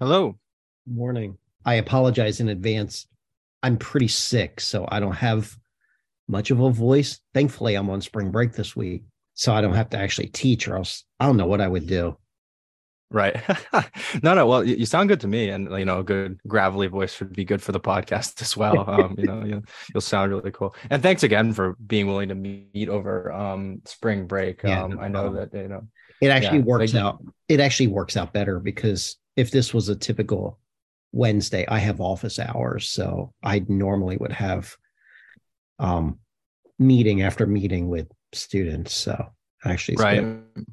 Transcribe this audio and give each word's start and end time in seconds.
Hello. 0.00 0.36
Morning. 0.88 1.38
I 1.64 1.74
apologize 1.74 2.40
in 2.40 2.48
advance. 2.48 3.06
I'm 3.62 3.76
pretty 3.76 4.08
sick, 4.08 4.60
so 4.60 4.88
I 4.88 4.98
don't 4.98 5.14
have 5.14 5.56
much 6.26 6.50
of 6.50 6.58
a 6.58 6.70
voice. 6.70 7.20
Thankfully, 7.32 7.76
I'm 7.76 7.88
on 7.88 8.00
spring 8.00 8.32
break 8.32 8.54
this 8.54 8.74
week, 8.74 9.04
so 9.34 9.54
I 9.54 9.60
don't 9.60 9.74
have 9.74 9.90
to 9.90 9.96
actually 9.96 10.26
teach, 10.26 10.66
or 10.66 10.76
else 10.76 11.04
I 11.20 11.26
don't 11.26 11.36
know 11.36 11.46
what 11.46 11.60
I 11.60 11.68
would 11.68 11.86
do. 11.86 12.18
Right. 13.12 13.40
no, 14.24 14.34
no. 14.34 14.48
Well, 14.48 14.64
you 14.64 14.84
sound 14.84 15.10
good 15.10 15.20
to 15.20 15.28
me, 15.28 15.50
and 15.50 15.70
you 15.70 15.84
know, 15.84 16.00
a 16.00 16.04
good 16.04 16.40
gravelly 16.48 16.88
voice 16.88 17.20
would 17.20 17.32
be 17.32 17.44
good 17.44 17.62
for 17.62 17.70
the 17.70 17.78
podcast 17.78 18.42
as 18.42 18.56
well. 18.56 18.90
Um, 18.90 19.14
you 19.16 19.26
know, 19.26 19.44
you, 19.44 19.62
will 19.94 20.00
sound 20.00 20.32
really 20.32 20.50
cool. 20.50 20.74
And 20.90 21.04
thanks 21.04 21.22
again 21.22 21.52
for 21.52 21.76
being 21.86 22.08
willing 22.08 22.30
to 22.30 22.34
meet 22.34 22.88
over 22.88 23.30
um 23.30 23.80
spring 23.84 24.26
break. 24.26 24.64
Yeah, 24.64 24.82
um, 24.82 24.96
no 24.96 25.00
I 25.00 25.06
know 25.06 25.32
that 25.34 25.54
you 25.54 25.68
know 25.68 25.86
it 26.20 26.30
actually 26.30 26.58
yeah, 26.58 26.64
works 26.64 26.96
out. 26.96 27.24
It 27.48 27.60
actually 27.60 27.86
works 27.86 28.16
out 28.16 28.32
better 28.32 28.58
because 28.58 29.18
if 29.36 29.50
this 29.50 29.74
was 29.74 29.88
a 29.88 29.96
typical 29.96 30.58
Wednesday, 31.12 31.64
I 31.68 31.78
have 31.78 32.00
office 32.00 32.38
hours, 32.38 32.88
so 32.88 33.32
I 33.42 33.64
normally 33.68 34.16
would 34.16 34.32
have 34.32 34.76
um 35.78 36.18
meeting 36.78 37.22
after 37.22 37.46
meeting 37.46 37.88
with 37.88 38.08
students. 38.32 38.94
So 38.94 39.32
actually, 39.64 39.96
right, 39.96 40.20
good. 40.20 40.66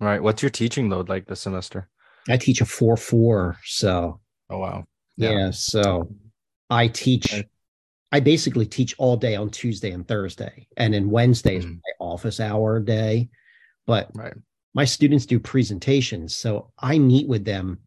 right. 0.00 0.22
What's 0.22 0.42
your 0.42 0.50
teaching 0.50 0.90
load 0.90 1.08
like 1.08 1.26
this 1.26 1.40
semester? 1.40 1.88
I 2.28 2.36
teach 2.36 2.60
a 2.60 2.66
four 2.66 2.96
four. 2.96 3.58
So 3.64 4.20
oh 4.50 4.58
wow, 4.58 4.84
yeah. 5.16 5.30
yeah 5.30 5.50
so 5.50 6.14
I 6.70 6.88
teach. 6.88 7.42
I 8.10 8.20
basically 8.20 8.64
teach 8.64 8.94
all 8.96 9.18
day 9.18 9.36
on 9.36 9.50
Tuesday 9.50 9.90
and 9.90 10.06
Thursday, 10.08 10.66
and 10.78 10.94
then 10.94 11.10
Wednesday 11.10 11.56
is 11.56 11.66
mm-hmm. 11.66 11.74
my 11.74 12.06
office 12.06 12.40
hour 12.40 12.80
day. 12.80 13.28
But 13.86 14.10
right. 14.14 14.34
my 14.74 14.86
students 14.86 15.26
do 15.26 15.38
presentations, 15.38 16.34
so 16.36 16.72
I 16.78 16.98
meet 16.98 17.28
with 17.28 17.44
them 17.44 17.80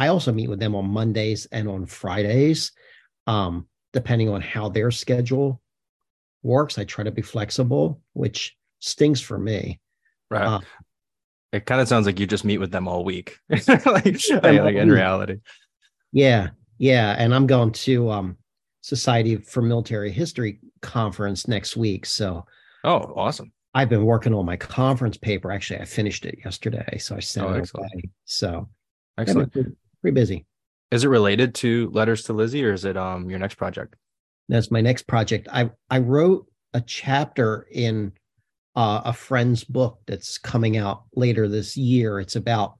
I 0.00 0.08
also 0.08 0.32
meet 0.32 0.48
with 0.48 0.58
them 0.58 0.74
on 0.74 0.88
Mondays 0.88 1.46
and 1.52 1.68
on 1.68 1.84
Fridays, 1.84 2.72
um, 3.26 3.68
depending 3.92 4.30
on 4.30 4.40
how 4.40 4.70
their 4.70 4.90
schedule 4.90 5.60
works. 6.42 6.78
I 6.78 6.84
try 6.84 7.04
to 7.04 7.10
be 7.10 7.20
flexible, 7.20 8.00
which 8.14 8.56
stings 8.78 9.20
for 9.20 9.36
me. 9.36 9.78
Right. 10.30 10.46
Uh, 10.46 10.60
it 11.52 11.66
kind 11.66 11.82
of 11.82 11.88
sounds 11.88 12.06
like 12.06 12.18
you 12.18 12.26
just 12.26 12.46
meet 12.46 12.56
with 12.56 12.70
them 12.70 12.88
all 12.88 13.04
week, 13.04 13.36
like, 13.50 13.66
like 13.84 14.74
in 14.74 14.90
reality. 14.90 15.36
Yeah, 16.12 16.48
yeah, 16.78 17.14
and 17.18 17.34
I'm 17.34 17.46
going 17.46 17.72
to 17.72 18.10
um, 18.10 18.38
Society 18.80 19.36
for 19.36 19.60
Military 19.60 20.10
History 20.10 20.60
conference 20.80 21.46
next 21.46 21.76
week. 21.76 22.06
So, 22.06 22.46
oh, 22.84 23.12
awesome! 23.16 23.52
I've 23.74 23.90
been 23.90 24.06
working 24.06 24.32
on 24.32 24.46
my 24.46 24.56
conference 24.56 25.18
paper. 25.18 25.52
Actually, 25.52 25.80
I 25.80 25.84
finished 25.84 26.24
it 26.24 26.38
yesterday, 26.42 26.96
so 26.96 27.16
I 27.16 27.20
sent 27.20 27.48
oh, 27.48 27.52
it 27.52 27.70
away. 27.74 28.10
So, 28.24 28.70
excellent 29.18 29.52
pretty 30.00 30.14
busy. 30.14 30.46
Is 30.90 31.04
it 31.04 31.08
related 31.08 31.54
to 31.56 31.90
Letters 31.90 32.24
to 32.24 32.32
Lizzie 32.32 32.64
or 32.64 32.72
is 32.72 32.84
it 32.84 32.96
um 32.96 33.30
your 33.30 33.38
next 33.38 33.54
project? 33.54 33.96
That's 34.48 34.70
my 34.70 34.80
next 34.80 35.06
project. 35.06 35.48
I 35.52 35.70
I 35.88 35.98
wrote 35.98 36.46
a 36.74 36.80
chapter 36.80 37.66
in 37.70 38.12
uh, 38.76 39.02
a 39.04 39.12
friend's 39.12 39.64
book 39.64 40.00
that's 40.06 40.38
coming 40.38 40.76
out 40.76 41.04
later 41.14 41.48
this 41.48 41.76
year. 41.76 42.20
It's 42.20 42.36
about 42.36 42.74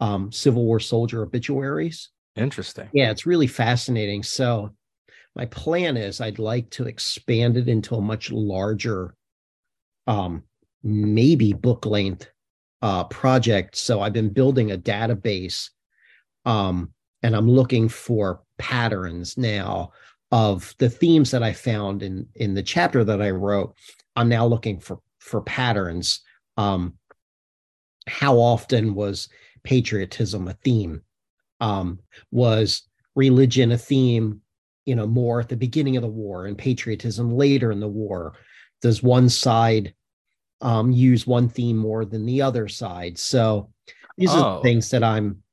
um, 0.00 0.30
Civil 0.32 0.64
War 0.64 0.80
soldier 0.80 1.22
obituaries. 1.22 2.10
Interesting. 2.36 2.88
Yeah, 2.92 3.10
it's 3.10 3.26
really 3.26 3.46
fascinating. 3.46 4.22
So, 4.22 4.70
my 5.36 5.46
plan 5.46 5.96
is 5.96 6.20
I'd 6.20 6.38
like 6.38 6.70
to 6.70 6.86
expand 6.86 7.56
it 7.56 7.68
into 7.68 7.96
a 7.96 8.00
much 8.00 8.30
larger, 8.30 9.14
um, 10.06 10.44
maybe 10.82 11.52
book 11.52 11.86
length 11.86 12.28
uh, 12.82 13.04
project. 13.04 13.76
So, 13.76 14.00
I've 14.00 14.12
been 14.12 14.32
building 14.32 14.72
a 14.72 14.78
database 14.78 15.70
um, 16.44 16.92
and 17.22 17.34
I'm 17.34 17.48
looking 17.48 17.88
for 17.88 18.42
patterns 18.58 19.36
now 19.38 19.92
of 20.30 20.74
the 20.78 20.90
themes 20.90 21.30
that 21.30 21.42
I 21.42 21.52
found 21.52 22.02
in 22.02 22.26
in 22.34 22.54
the 22.54 22.62
chapter 22.62 23.04
that 23.04 23.22
I 23.22 23.30
wrote. 23.30 23.76
I'm 24.16 24.28
now 24.28 24.46
looking 24.46 24.80
for 24.80 24.98
for 25.18 25.40
patterns. 25.40 26.20
Um, 26.56 26.94
how 28.06 28.36
often 28.36 28.94
was 28.94 29.28
patriotism 29.62 30.48
a 30.48 30.54
theme? 30.54 31.02
Um, 31.60 32.00
was 32.30 32.82
religion 33.14 33.72
a 33.72 33.78
theme? 33.78 34.40
You 34.86 34.96
know, 34.96 35.06
more 35.06 35.40
at 35.40 35.48
the 35.48 35.56
beginning 35.56 35.96
of 35.96 36.02
the 36.02 36.08
war, 36.08 36.46
and 36.46 36.58
patriotism 36.58 37.30
later 37.30 37.70
in 37.72 37.80
the 37.80 37.88
war. 37.88 38.34
Does 38.82 39.02
one 39.02 39.28
side 39.28 39.94
um, 40.60 40.90
use 40.90 41.26
one 41.26 41.48
theme 41.48 41.76
more 41.78 42.04
than 42.04 42.26
the 42.26 42.42
other 42.42 42.68
side? 42.68 43.18
So 43.18 43.70
these 44.18 44.30
oh. 44.32 44.42
are 44.42 44.62
things 44.62 44.90
that 44.90 45.04
I'm 45.04 45.43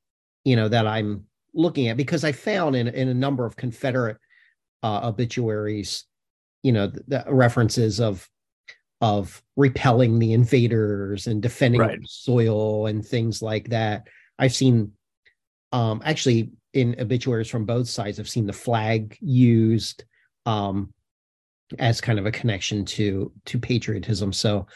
you 0.43 0.55
know 0.55 0.67
that 0.67 0.87
i'm 0.87 1.25
looking 1.53 1.87
at 1.87 1.97
because 1.97 2.23
i 2.23 2.31
found 2.31 2.75
in, 2.75 2.87
in 2.87 3.07
a 3.07 3.13
number 3.13 3.45
of 3.45 3.55
confederate 3.55 4.17
uh, 4.83 5.07
obituaries 5.07 6.05
you 6.63 6.71
know 6.71 6.87
the, 6.87 7.03
the, 7.07 7.23
references 7.27 7.99
of 7.99 8.27
of 9.01 9.41
repelling 9.55 10.19
the 10.19 10.33
invaders 10.33 11.27
and 11.27 11.41
defending 11.41 11.81
right. 11.81 11.99
soil 12.05 12.85
and 12.87 13.05
things 13.05 13.41
like 13.41 13.69
that 13.69 14.07
i've 14.39 14.53
seen 14.53 14.91
um 15.71 16.01
actually 16.05 16.51
in 16.73 16.95
obituaries 16.99 17.49
from 17.49 17.65
both 17.65 17.87
sides 17.87 18.19
i've 18.19 18.29
seen 18.29 18.45
the 18.45 18.53
flag 18.53 19.17
used 19.21 20.03
um 20.45 20.93
as 21.79 22.01
kind 22.01 22.19
of 22.19 22.25
a 22.25 22.31
connection 22.31 22.85
to 22.85 23.31
to 23.45 23.59
patriotism 23.59 24.33
so 24.33 24.67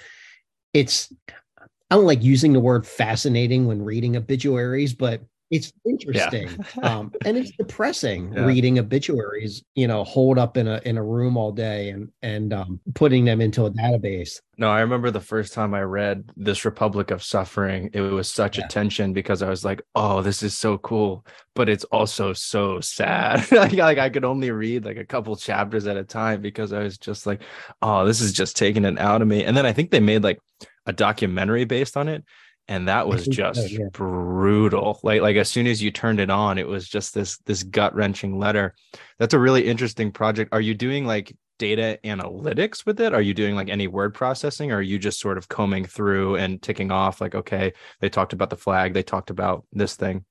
it's 0.73 1.11
i 1.59 1.95
don't 1.95 2.05
like 2.05 2.23
using 2.23 2.53
the 2.53 2.59
word 2.59 2.85
fascinating 2.85 3.67
when 3.67 3.83
reading 3.83 4.15
obituaries 4.17 4.93
but 4.93 5.21
it's 5.51 5.71
interesting 5.85 6.49
yeah. 6.77 6.97
um, 6.97 7.11
and 7.25 7.37
it's 7.37 7.51
depressing 7.51 8.33
yeah. 8.33 8.45
reading 8.45 8.79
obituaries 8.79 9.63
you 9.75 9.87
know 9.87 10.03
hold 10.03 10.37
up 10.37 10.57
in 10.57 10.67
a 10.67 10.81
in 10.85 10.97
a 10.97 11.03
room 11.03 11.37
all 11.37 11.51
day 11.51 11.89
and 11.89 12.09
and 12.21 12.53
um, 12.53 12.79
putting 12.95 13.25
them 13.25 13.41
into 13.41 13.65
a 13.65 13.71
database 13.71 14.41
no 14.57 14.69
i 14.69 14.79
remember 14.79 15.11
the 15.11 15.21
first 15.21 15.53
time 15.53 15.73
i 15.73 15.81
read 15.81 16.29
this 16.35 16.65
republic 16.65 17.11
of 17.11 17.23
suffering 17.23 17.89
it 17.93 18.01
was 18.01 18.31
such 18.31 18.57
yeah. 18.57 18.65
a 18.65 18.67
tension 18.67 19.13
because 19.13 19.41
i 19.41 19.49
was 19.49 19.63
like 19.63 19.81
oh 19.93 20.21
this 20.21 20.41
is 20.41 20.57
so 20.57 20.77
cool 20.79 21.25
but 21.53 21.69
it's 21.69 21.83
also 21.85 22.33
so 22.33 22.79
sad 22.79 23.49
like, 23.51 23.77
i 23.77 24.09
could 24.09 24.25
only 24.25 24.49
read 24.49 24.83
like 24.83 24.97
a 24.97 25.05
couple 25.05 25.35
chapters 25.35 25.85
at 25.85 25.97
a 25.97 26.03
time 26.03 26.41
because 26.41 26.73
i 26.73 26.79
was 26.79 26.97
just 26.97 27.27
like 27.27 27.41
oh 27.81 28.05
this 28.05 28.19
is 28.19 28.33
just 28.33 28.57
taking 28.57 28.85
it 28.85 28.97
out 28.99 29.21
of 29.21 29.27
me 29.27 29.43
and 29.43 29.55
then 29.55 29.65
i 29.65 29.73
think 29.73 29.91
they 29.91 29.99
made 29.99 30.23
like 30.23 30.39
a 30.87 30.93
documentary 30.93 31.65
based 31.65 31.97
on 31.97 32.07
it 32.07 32.23
and 32.67 32.87
that 32.87 33.07
was 33.07 33.27
just 33.27 33.61
so, 33.61 33.67
yeah. 33.67 33.89
brutal. 33.91 34.99
Like 35.03 35.21
like 35.21 35.35
as 35.35 35.49
soon 35.49 35.67
as 35.67 35.81
you 35.81 35.91
turned 35.91 36.19
it 36.19 36.29
on 36.29 36.57
it 36.57 36.67
was 36.67 36.87
just 36.87 37.13
this 37.13 37.37
this 37.39 37.63
gut-wrenching 37.63 38.37
letter. 38.37 38.73
That's 39.19 39.33
a 39.33 39.39
really 39.39 39.67
interesting 39.67 40.11
project. 40.11 40.53
Are 40.53 40.61
you 40.61 40.73
doing 40.73 41.05
like 41.05 41.35
data 41.57 41.99
analytics 42.03 42.85
with 42.85 42.99
it? 42.99 43.13
Are 43.13 43.21
you 43.21 43.33
doing 43.33 43.55
like 43.55 43.69
any 43.69 43.87
word 43.87 44.13
processing 44.13 44.71
or 44.71 44.77
are 44.77 44.81
you 44.81 44.99
just 44.99 45.19
sort 45.19 45.37
of 45.37 45.47
combing 45.47 45.85
through 45.85 46.35
and 46.37 46.61
ticking 46.61 46.91
off 46.91 47.21
like 47.21 47.35
okay 47.35 47.73
they 48.01 48.09
talked 48.09 48.33
about 48.33 48.49
the 48.49 48.57
flag 48.57 48.93
they 48.93 49.03
talked 49.03 49.29
about 49.29 49.65
this 49.71 49.95
thing? 49.95 50.25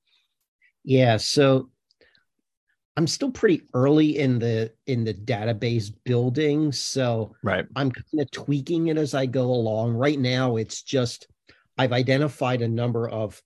Yeah 0.82 1.16
so 1.16 1.70
i'm 2.96 3.06
still 3.08 3.30
pretty 3.30 3.62
early 3.74 4.18
in 4.18 4.38
the 4.38 4.70
in 4.86 5.02
the 5.02 5.12
database 5.12 5.90
building 6.04 6.70
so 6.70 7.34
right. 7.42 7.66
I'm 7.74 7.90
kind 7.90 8.20
of 8.20 8.30
tweaking 8.30 8.86
it 8.88 8.98
as 8.98 9.14
i 9.14 9.26
go 9.26 9.44
along. 9.46 9.94
Right 9.94 10.18
now 10.18 10.56
it's 10.56 10.82
just 10.82 11.26
I've 11.76 11.92
identified 11.92 12.62
a 12.62 12.68
number 12.68 13.08
of 13.08 13.42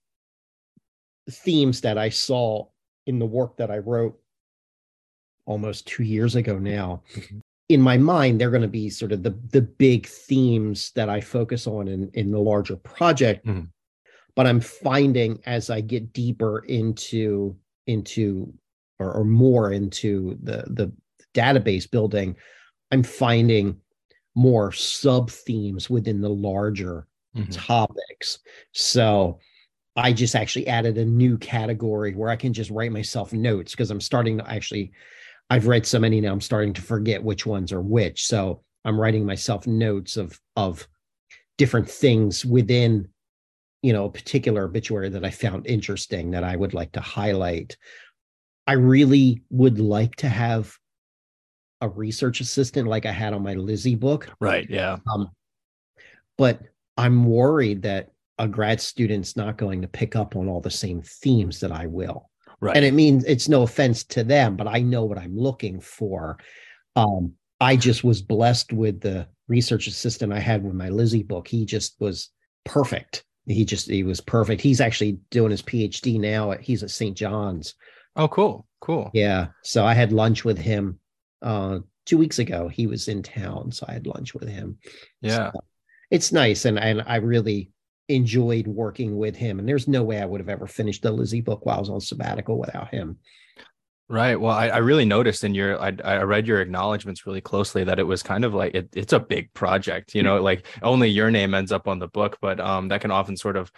themes 1.29 1.81
that 1.81 1.97
I 1.97 2.09
saw 2.09 2.67
in 3.05 3.19
the 3.19 3.25
work 3.25 3.57
that 3.57 3.71
I 3.71 3.79
wrote 3.79 4.19
almost 5.45 5.87
two 5.87 6.03
years 6.03 6.35
ago 6.35 6.59
now. 6.59 7.01
Mm-hmm. 7.15 7.39
In 7.69 7.81
my 7.81 7.97
mind, 7.97 8.39
they're 8.39 8.49
going 8.49 8.61
to 8.63 8.67
be 8.67 8.89
sort 8.89 9.11
of 9.11 9.23
the, 9.23 9.37
the 9.51 9.61
big 9.61 10.07
themes 10.07 10.91
that 10.95 11.09
I 11.09 11.21
focus 11.21 11.67
on 11.67 11.87
in, 11.87 12.09
in 12.13 12.31
the 12.31 12.39
larger 12.39 12.75
project. 12.75 13.45
Mm-hmm. 13.45 13.65
But 14.35 14.47
I'm 14.47 14.59
finding 14.59 15.39
as 15.45 15.69
I 15.69 15.81
get 15.81 16.13
deeper 16.13 16.59
into 16.59 17.55
into 17.87 18.53
or, 18.99 19.11
or 19.13 19.25
more 19.25 19.73
into 19.73 20.37
the 20.43 20.63
the 20.67 20.91
database 21.33 21.89
building, 21.89 22.35
I'm 22.91 23.03
finding 23.03 23.77
more 24.35 24.71
sub 24.71 25.29
themes 25.29 25.89
within 25.89 26.21
the 26.21 26.29
larger 26.29 27.07
mm-hmm. 27.35 27.51
topics. 27.51 28.39
So 28.73 29.39
I 29.95 30.13
just 30.13 30.35
actually 30.35 30.67
added 30.67 30.97
a 30.97 31.05
new 31.05 31.37
category 31.37 32.13
where 32.15 32.29
I 32.29 32.35
can 32.35 32.53
just 32.53 32.69
write 32.69 32.91
myself 32.91 33.33
notes 33.33 33.71
because 33.71 33.91
I'm 33.91 34.01
starting 34.01 34.37
to 34.37 34.49
actually, 34.49 34.91
I've 35.49 35.67
read 35.67 35.85
so 35.85 35.99
many 35.99 36.21
now, 36.21 36.31
I'm 36.31 36.41
starting 36.41 36.73
to 36.73 36.81
forget 36.81 37.23
which 37.23 37.45
ones 37.45 37.71
are 37.71 37.81
which. 37.81 38.25
So 38.25 38.63
I'm 38.85 38.99
writing 38.99 39.25
myself 39.25 39.67
notes 39.67 40.17
of 40.17 40.39
of 40.55 40.87
different 41.57 41.89
things 41.89 42.45
within, 42.45 43.09
you 43.81 43.91
know, 43.91 44.05
a 44.05 44.11
particular 44.11 44.63
obituary 44.63 45.09
that 45.09 45.25
I 45.25 45.31
found 45.31 45.67
interesting 45.67 46.31
that 46.31 46.43
I 46.43 46.55
would 46.55 46.73
like 46.73 46.93
to 46.93 47.01
highlight. 47.01 47.75
I 48.65 48.73
really 48.73 49.43
would 49.49 49.79
like 49.79 50.15
to 50.17 50.29
have 50.29 50.73
a 51.81 51.89
research 51.89 52.39
assistant 52.39 52.87
like 52.87 53.05
I 53.05 53.11
had 53.11 53.33
on 53.33 53.43
my 53.43 53.53
Lizzie 53.53 53.95
book. 53.95 54.29
Right. 54.39 54.69
Yeah. 54.69 54.97
Um, 55.11 55.29
but 56.37 56.61
I'm 56.99 57.23
worried 57.23 57.83
that 57.83 58.11
a 58.39 58.47
grad 58.47 58.81
student's 58.81 59.37
not 59.37 59.57
going 59.57 59.81
to 59.81 59.87
pick 59.87 60.17
up 60.17 60.35
on 60.35 60.49
all 60.49 60.59
the 60.59 60.69
same 60.69 61.01
themes 61.01 61.61
that 61.61 61.71
I 61.71 61.85
will. 61.85 62.29
Right. 62.59 62.75
And 62.75 62.83
it 62.83 62.93
means 62.93 63.23
it's 63.23 63.47
no 63.47 63.63
offense 63.63 64.03
to 64.05 64.23
them, 64.25 64.57
but 64.57 64.67
I 64.67 64.81
know 64.81 65.05
what 65.05 65.17
I'm 65.17 65.37
looking 65.37 65.79
for. 65.79 66.37
Um, 66.97 67.33
I 67.61 67.77
just 67.77 68.03
was 68.03 68.21
blessed 68.21 68.73
with 68.73 68.99
the 68.99 69.27
research 69.47 69.87
assistant 69.87 70.33
I 70.33 70.39
had 70.39 70.61
with 70.61 70.73
my 70.73 70.89
Lizzie 70.89 71.23
book. 71.23 71.47
He 71.47 71.65
just 71.65 71.95
was 72.01 72.31
perfect. 72.65 73.23
He 73.47 73.63
just 73.63 73.89
he 73.89 74.03
was 74.03 74.19
perfect. 74.19 74.61
He's 74.61 74.81
actually 74.81 75.19
doing 75.31 75.51
his 75.51 75.61
PhD 75.61 76.19
now. 76.19 76.51
At, 76.51 76.59
he's 76.59 76.83
at 76.83 76.91
St. 76.91 77.15
John's. 77.15 77.75
Oh, 78.17 78.27
cool, 78.27 78.67
cool. 78.81 79.09
Yeah. 79.13 79.47
So 79.63 79.85
I 79.85 79.93
had 79.93 80.11
lunch 80.11 80.43
with 80.43 80.57
him 80.57 80.99
uh, 81.41 81.79
two 82.05 82.17
weeks 82.17 82.39
ago. 82.39 82.67
He 82.67 82.87
was 82.87 83.07
in 83.07 83.23
town, 83.23 83.71
so 83.71 83.85
I 83.87 83.93
had 83.93 84.05
lunch 84.05 84.33
with 84.33 84.49
him. 84.49 84.77
Yeah, 85.21 85.51
so 85.51 85.61
it's 86.11 86.31
nice, 86.31 86.65
and 86.65 86.79
and 86.79 87.03
I 87.05 87.17
really 87.17 87.71
enjoyed 88.09 88.67
working 88.67 89.17
with 89.17 89.35
him. 89.35 89.59
And 89.59 89.69
there's 89.69 89.87
no 89.87 90.03
way 90.03 90.19
I 90.21 90.25
would 90.25 90.41
have 90.41 90.49
ever 90.49 90.67
finished 90.67 91.03
the 91.03 91.11
Lizzie 91.11 91.41
book 91.41 91.65
while 91.65 91.77
I 91.77 91.79
was 91.79 91.89
on 91.89 92.01
sabbatical 92.01 92.57
without 92.57 92.89
him. 92.89 93.17
Right. 94.09 94.35
Well, 94.35 94.51
I, 94.51 94.69
I 94.69 94.77
really 94.77 95.05
noticed 95.05 95.43
in 95.43 95.53
your, 95.53 95.79
I, 95.79 95.95
I 96.03 96.23
read 96.23 96.47
your 96.47 96.61
acknowledgments 96.61 97.27
really 97.27 97.41
closely 97.41 97.83
that 97.83 97.99
it 97.99 98.03
was 98.03 98.23
kind 98.23 98.43
of 98.43 98.55
like 98.55 98.73
it, 98.73 98.89
it's 98.95 99.13
a 99.13 99.19
big 99.19 99.53
project, 99.53 100.15
you 100.15 100.23
know, 100.23 100.41
like 100.41 100.65
only 100.81 101.09
your 101.09 101.29
name 101.29 101.53
ends 101.53 101.71
up 101.71 101.87
on 101.87 101.99
the 101.99 102.07
book, 102.07 102.39
but 102.41 102.59
um, 102.59 102.87
that 102.87 103.01
can 103.01 103.11
often 103.11 103.37
sort 103.37 103.55
of 103.55 103.71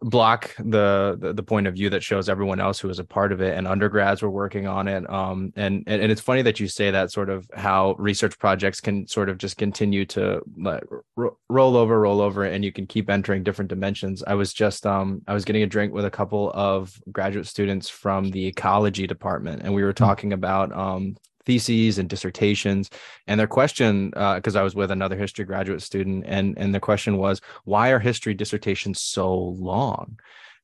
block 0.00 0.54
the, 0.58 1.16
the, 1.18 1.32
the 1.32 1.42
point 1.42 1.66
of 1.66 1.74
view 1.74 1.88
that 1.90 2.02
shows 2.02 2.28
everyone 2.28 2.60
else 2.60 2.78
who 2.80 2.88
was 2.88 2.98
a 2.98 3.04
part 3.04 3.32
of 3.32 3.40
it 3.40 3.56
and 3.56 3.66
undergrads 3.66 4.20
were 4.20 4.30
working 4.30 4.66
on 4.66 4.88
it 4.88 5.08
um 5.08 5.52
and, 5.56 5.84
and 5.86 6.02
and 6.02 6.12
it's 6.12 6.20
funny 6.20 6.42
that 6.42 6.60
you 6.60 6.66
say 6.66 6.90
that 6.90 7.10
sort 7.10 7.30
of 7.30 7.48
how 7.54 7.94
research 7.98 8.38
projects 8.38 8.80
can 8.80 9.06
sort 9.06 9.28
of 9.28 9.38
just 9.38 9.56
continue 9.56 10.04
to 10.04 10.42
like, 10.58 10.82
ro- 11.16 11.38
roll 11.48 11.76
over 11.76 12.00
roll 12.00 12.20
over 12.20 12.44
and 12.44 12.64
you 12.64 12.72
can 12.72 12.86
keep 12.86 13.08
entering 13.08 13.42
different 13.42 13.68
dimensions 13.68 14.22
i 14.26 14.34
was 14.34 14.52
just 14.52 14.86
um 14.86 15.22
i 15.26 15.34
was 15.34 15.44
getting 15.44 15.62
a 15.62 15.66
drink 15.66 15.92
with 15.92 16.04
a 16.04 16.10
couple 16.10 16.50
of 16.54 17.00
graduate 17.10 17.46
students 17.46 17.88
from 17.88 18.30
the 18.30 18.46
ecology 18.46 19.06
department 19.06 19.62
and 19.62 19.72
we 19.72 19.82
were 19.82 19.90
hmm. 19.90 20.04
talking 20.04 20.32
about 20.32 20.72
um 20.76 21.16
theses 21.44 21.98
and 21.98 22.08
dissertations. 22.08 22.90
And 23.26 23.38
their 23.38 23.46
question 23.46 24.10
because 24.10 24.56
uh, 24.56 24.60
i 24.60 24.62
was 24.62 24.74
with 24.74 24.90
another 24.90 25.16
history 25.16 25.44
graduate 25.44 25.82
student 25.82 26.24
and 26.26 26.56
and 26.58 26.74
the 26.74 26.80
question 26.80 27.16
was 27.18 27.40
why 27.64 27.90
are 27.90 27.98
history 27.98 28.34
dissertations 28.34 29.00
so 29.00 29.36
long 29.36 30.18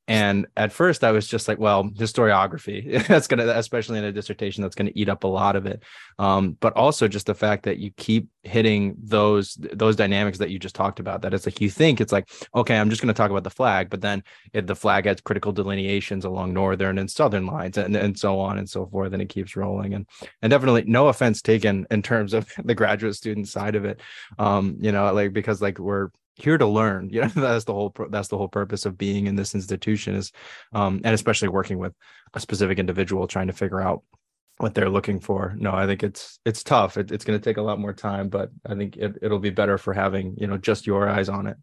and 0.09 0.47
at 0.57 0.73
first, 0.73 1.05
I 1.05 1.13
was 1.13 1.29
just 1.29 1.49
like, 1.49 1.59
well, 1.59 1.85
historiography, 1.85 3.07
that's 3.09 3.27
going 3.27 3.47
to, 3.47 3.59
especially 3.59 3.99
in 3.99 4.05
a 4.05 4.13
dissertation, 4.13 4.63
that's 4.63 4.75
going 4.75 4.91
to 4.91 4.99
eat 4.99 5.11
up 5.11 5.23
a 5.23 5.29
lot 5.29 5.55
of 5.55 5.67
it. 5.67 5.83
Um, 6.19 6.57
but 6.61 6.75
also 6.77 7.09
just 7.09 7.27
the 7.27 7.35
fact 7.35 7.65
that 7.65 7.77
you 7.77 7.91
keep 7.91 8.29
hitting 8.43 8.97
those, 8.99 9.59
those 9.75 9.97
dynamics 9.97 10.39
that 10.39 10.49
you 10.49 10.59
just 10.59 10.75
talked 10.75 10.99
about, 10.99 11.21
that 11.23 11.35
it's 11.35 11.45
like, 11.45 11.61
you 11.61 11.69
think 11.69 12.01
it's 12.01 12.11
like, 12.11 12.31
okay, 12.55 12.79
I'm 12.79 12.89
just 12.89 13.03
going 13.03 13.13
to 13.13 13.17
talk 13.17 13.31
about 13.31 13.45
the 13.45 13.51
flag, 13.51 13.91
but 13.91 14.01
then 14.01 14.23
it, 14.55 14.67
the 14.67 14.75
flag 14.75 15.05
has 15.05 15.21
critical 15.21 15.53
delineations 15.53 16.25
along 16.25 16.55
Northern 16.55 16.97
and 16.97 17.11
Southern 17.11 17.45
lines 17.45 17.77
and, 17.77 17.95
and 17.95 18.19
so 18.19 18.41
on 18.41 18.57
and 18.57 18.69
so 18.69 18.87
forth. 18.87 19.13
And 19.13 19.21
it 19.21 19.29
keeps 19.29 19.57
rolling. 19.57 19.93
And, 19.93 20.07
and 20.41 20.51
definitely 20.51 20.85
no 20.87 21.09
offense 21.09 21.43
taken 21.43 21.87
in 21.91 22.01
terms 22.01 22.33
of 22.33 22.51
the 22.65 22.75
graduate 22.75 23.15
student 23.15 23.47
side 23.47 23.77
of 23.77 23.85
it. 23.85 24.01
Um, 24.39 24.79
you 24.81 24.91
know, 24.91 25.13
like, 25.13 25.35
because 25.35 25.61
like 25.61 25.79
we're, 25.79 26.09
here 26.41 26.57
to 26.57 26.67
learn 26.67 27.11
you 27.11 27.21
know 27.21 27.29
that's 27.35 27.65
the 27.65 27.73
whole 27.73 27.95
that's 28.11 28.29
the 28.29 28.39
whole 28.39 28.49
purpose 28.49 28.87
of 28.87 28.97
being 28.97 29.27
in 29.27 29.37
this 29.37 29.55
institution 29.55 30.15
is 30.15 30.33
um 30.73 31.01
and 31.05 31.15
especially 31.15 31.49
working 31.49 31.79
with 31.79 31.93
a 32.35 32.41
specific 32.41 32.79
individual 32.79 33.27
trying 33.27 33.49
to 33.49 33.53
figure 33.53 33.81
out 33.81 34.03
what 34.59 34.75
they're 34.75 34.91
looking 34.91 35.21
for. 35.21 35.55
No 35.57 35.73
i 35.73 35.87
think 35.87 36.03
it's 36.03 36.41
it's 36.45 36.63
tough. 36.63 36.97
It, 36.97 37.13
it's 37.13 37.25
going 37.25 37.39
to 37.39 37.45
take 37.45 37.59
a 37.59 37.63
lot 37.63 37.79
more 37.79 37.93
time 37.93 38.29
but 38.29 38.51
i 38.67 38.75
think 38.75 38.97
it, 38.97 39.17
it'll 39.23 39.39
be 39.39 39.51
better 39.51 39.79
for 39.79 39.93
having 39.93 40.35
you 40.37 40.47
know 40.47 40.57
just 40.57 40.87
your 40.87 41.09
eyes 41.09 41.29
on 41.29 41.47
it. 41.47 41.57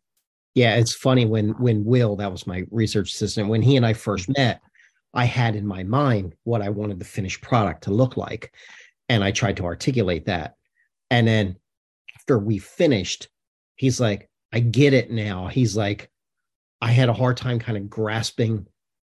Yeah 0.54 0.76
it's 0.76 0.94
funny 0.94 1.26
when 1.26 1.50
when 1.62 1.84
will 1.86 2.16
that 2.18 2.32
was 2.32 2.48
my 2.48 2.64
research 2.72 3.14
assistant 3.14 3.50
when 3.50 3.62
he 3.62 3.78
and 3.78 3.86
i 3.86 3.94
first 3.94 4.30
met 4.38 4.62
i 5.14 5.26
had 5.26 5.56
in 5.56 5.66
my 5.66 5.84
mind 5.84 6.36
what 6.44 6.62
i 6.62 6.70
wanted 6.70 7.00
the 7.00 7.06
finished 7.06 7.42
product 7.42 7.84
to 7.84 7.92
look 7.92 8.18
like 8.18 8.54
and 9.10 9.24
i 9.24 9.32
tried 9.32 9.58
to 9.58 9.66
articulate 9.66 10.26
that. 10.26 10.56
And 11.12 11.28
then 11.28 11.58
after 12.18 12.40
we 12.40 12.58
finished 12.58 13.30
he's 13.76 14.00
like 14.00 14.30
I 14.56 14.60
get 14.60 14.94
it 14.94 15.12
now. 15.12 15.48
He's 15.48 15.76
like, 15.76 16.10
I 16.82 16.92
had 16.92 17.10
a 17.10 17.14
hard 17.14 17.36
time 17.36 17.60
kind 17.60 17.78
of 17.78 17.90
grasping 17.90 18.66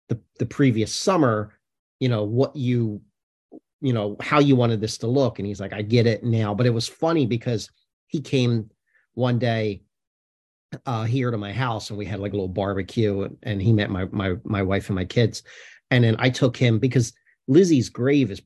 the 0.09 0.19
the 0.39 0.45
previous 0.47 0.93
summer, 0.93 1.53
you 1.99 2.09
know, 2.09 2.23
what 2.23 2.55
you, 2.55 3.01
you 3.79 3.93
know, 3.93 4.17
how 4.19 4.39
you 4.39 4.55
wanted 4.55 4.81
this 4.81 4.97
to 4.99 5.07
look. 5.07 5.37
And 5.37 5.47
he's 5.47 5.61
like, 5.61 5.71
I 5.71 5.83
get 5.83 6.07
it 6.07 6.23
now. 6.23 6.55
But 6.55 6.65
it 6.65 6.71
was 6.71 6.87
funny 6.87 7.27
because 7.27 7.69
he 8.07 8.21
came 8.21 8.71
one 9.13 9.37
day 9.37 9.83
uh 10.85 11.03
here 11.03 11.31
to 11.31 11.37
my 11.37 11.53
house 11.53 11.89
and 11.89 11.97
we 11.97 12.05
had 12.05 12.19
like 12.19 12.33
a 12.33 12.35
little 12.35 12.49
barbecue 12.49 13.21
and, 13.21 13.37
and 13.43 13.61
he 13.61 13.71
met 13.71 13.89
my 13.89 14.05
my 14.05 14.33
my 14.43 14.63
wife 14.63 14.89
and 14.89 14.95
my 14.95 15.05
kids. 15.05 15.43
And 15.91 16.03
then 16.03 16.15
I 16.17 16.31
took 16.31 16.57
him 16.57 16.79
because 16.79 17.13
Lizzie's 17.47 17.89
grave 17.89 18.31
is 18.31 18.41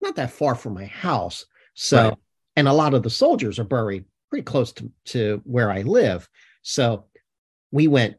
not 0.00 0.16
that 0.16 0.30
far 0.30 0.54
from 0.54 0.72
my 0.72 0.86
house. 0.86 1.44
So 1.74 2.08
right. 2.08 2.18
and 2.56 2.68
a 2.68 2.72
lot 2.72 2.94
of 2.94 3.02
the 3.02 3.10
soldiers 3.10 3.58
are 3.58 3.64
buried 3.64 4.06
pretty 4.30 4.44
close 4.44 4.72
to, 4.74 4.90
to 5.06 5.40
where 5.44 5.70
I 5.70 5.82
live. 5.82 6.28
So 6.62 7.06
we 7.70 7.88
went 7.88 8.16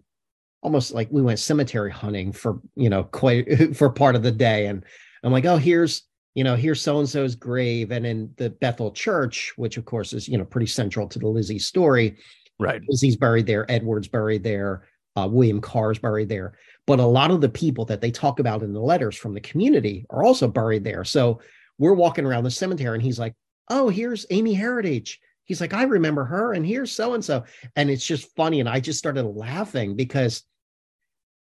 almost 0.62 0.94
like 0.94 1.08
we 1.12 1.22
went 1.22 1.40
cemetery 1.40 1.92
hunting 1.92 2.32
for, 2.32 2.60
you 2.76 2.90
know, 2.90 3.04
quite 3.04 3.76
for 3.76 3.90
part 3.90 4.16
of 4.16 4.24
the 4.24 4.32
day. 4.32 4.68
And 4.68 4.84
I'm 5.24 5.32
like, 5.32 5.46
oh, 5.46 5.58
here's, 5.58 6.04
you 6.36 6.44
know, 6.44 6.56
here's 6.56 6.82
so 6.82 7.00
and 7.00 7.10
so's 7.10 7.36
grave. 7.36 7.92
And 7.92 8.06
in 8.06 8.34
the 8.38 8.50
Bethel 8.50 8.92
Church, 8.92 9.54
which 9.56 9.78
of 9.78 9.86
course 9.86 10.14
is, 10.14 10.28
you 10.28 10.38
know, 10.38 10.46
pretty 10.46 10.68
central 10.68 11.08
to 11.08 11.20
the 11.20 11.28
Lizzie 11.28 11.60
story. 11.60 12.18
Right. 12.60 12.82
Lizzie's 12.88 13.16
buried 13.16 13.46
there, 13.46 13.70
Edward's 13.72 14.10
buried 14.10 14.44
there, 14.44 14.86
uh, 15.16 15.28
William 15.28 15.62
Carr's 15.62 16.00
buried 16.00 16.30
there. 16.30 16.58
But 16.86 17.00
a 17.00 17.06
lot 17.06 17.32
of 17.32 17.40
the 17.40 17.50
people 17.50 17.86
that 17.86 18.02
they 18.02 18.12
talk 18.12 18.40
about 18.40 18.64
in 18.64 18.74
the 18.74 18.82
letters 18.82 19.16
from 19.16 19.34
the 19.34 19.42
community 19.42 20.06
are 20.10 20.24
also 20.24 20.48
buried 20.48 20.84
there. 20.84 21.06
So 21.06 21.40
we're 21.78 21.94
walking 21.94 22.26
around 22.26 22.44
the 22.44 22.52
cemetery 22.52 22.96
and 22.96 23.04
he's 23.04 23.20
like, 23.20 23.34
oh, 23.70 23.88
here's 23.88 24.26
Amy 24.30 24.54
Heritage 24.54 25.20
he's 25.50 25.60
like, 25.60 25.74
I 25.74 25.84
remember 25.84 26.24
her, 26.26 26.54
and 26.54 26.66
here's 26.66 26.92
so 26.92 27.16
and 27.16 27.26
so. 27.26 27.44
And 27.76 27.90
it's 27.90 28.06
just 28.06 28.34
funny. 28.36 28.60
And 28.60 28.70
I 28.70 28.80
just 28.80 29.00
started 29.00 29.24
laughing 29.24 29.96
because 29.96 30.44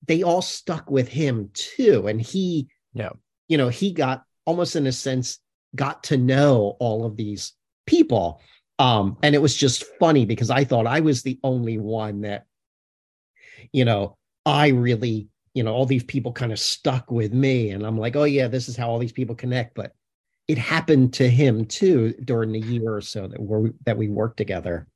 they 0.07 0.23
all 0.23 0.41
stuck 0.41 0.89
with 0.89 1.09
him 1.09 1.51
too. 1.53 2.07
And 2.07 2.23
he, 2.23 2.69
yeah, 2.95 3.11
you 3.49 3.59
know, 3.59 3.69
he 3.69 3.93
got 3.93 4.23
almost 4.47 4.77
in 4.77 4.87
a 4.87 4.93
sense, 4.93 5.41
got 5.75 6.05
to 6.05 6.17
know 6.17 6.77
all 6.79 7.05
of 7.05 7.17
these 7.17 7.53
people. 7.85 8.41
Um, 8.79 9.19
and 9.23 9.35
it 9.35 9.43
was 9.43 9.57
just 9.57 9.85
funny 9.99 10.25
because 10.25 10.51
I 10.51 10.65
thought 10.65 10.87
I 10.87 11.01
was 11.01 11.23
the 11.23 11.41
only 11.43 11.77
one 11.77 12.23
that, 12.23 12.47
you 13.73 13.85
know, 13.85 14.17
I 14.47 14.69
really, 14.69 15.29
you 15.53 15.65
know, 15.65 15.75
all 15.75 15.85
these 15.85 16.05
people 16.05 16.33
kind 16.33 16.53
of 16.53 16.61
stuck 16.61 17.11
with 17.11 17.35
me. 17.35 17.71
And 17.71 17.85
I'm 17.85 17.99
like, 17.99 18.15
oh, 18.15 18.25
yeah, 18.25 18.47
this 18.47 18.69
is 18.69 18.77
how 18.77 18.89
all 18.89 19.01
these 19.01 19.13
people 19.13 19.35
connect. 19.35 19.75
But 19.75 19.93
it 20.51 20.59
happened 20.59 21.13
to 21.13 21.31
him 21.31 21.65
too 21.65 22.13
during 22.25 22.51
the 22.51 22.59
year 22.59 22.93
or 22.97 23.01
so 23.01 23.29
that 23.29 23.41
we 23.41 23.71
that 23.85 23.97
we 23.97 24.09
worked 24.09 24.37
together. 24.37 24.89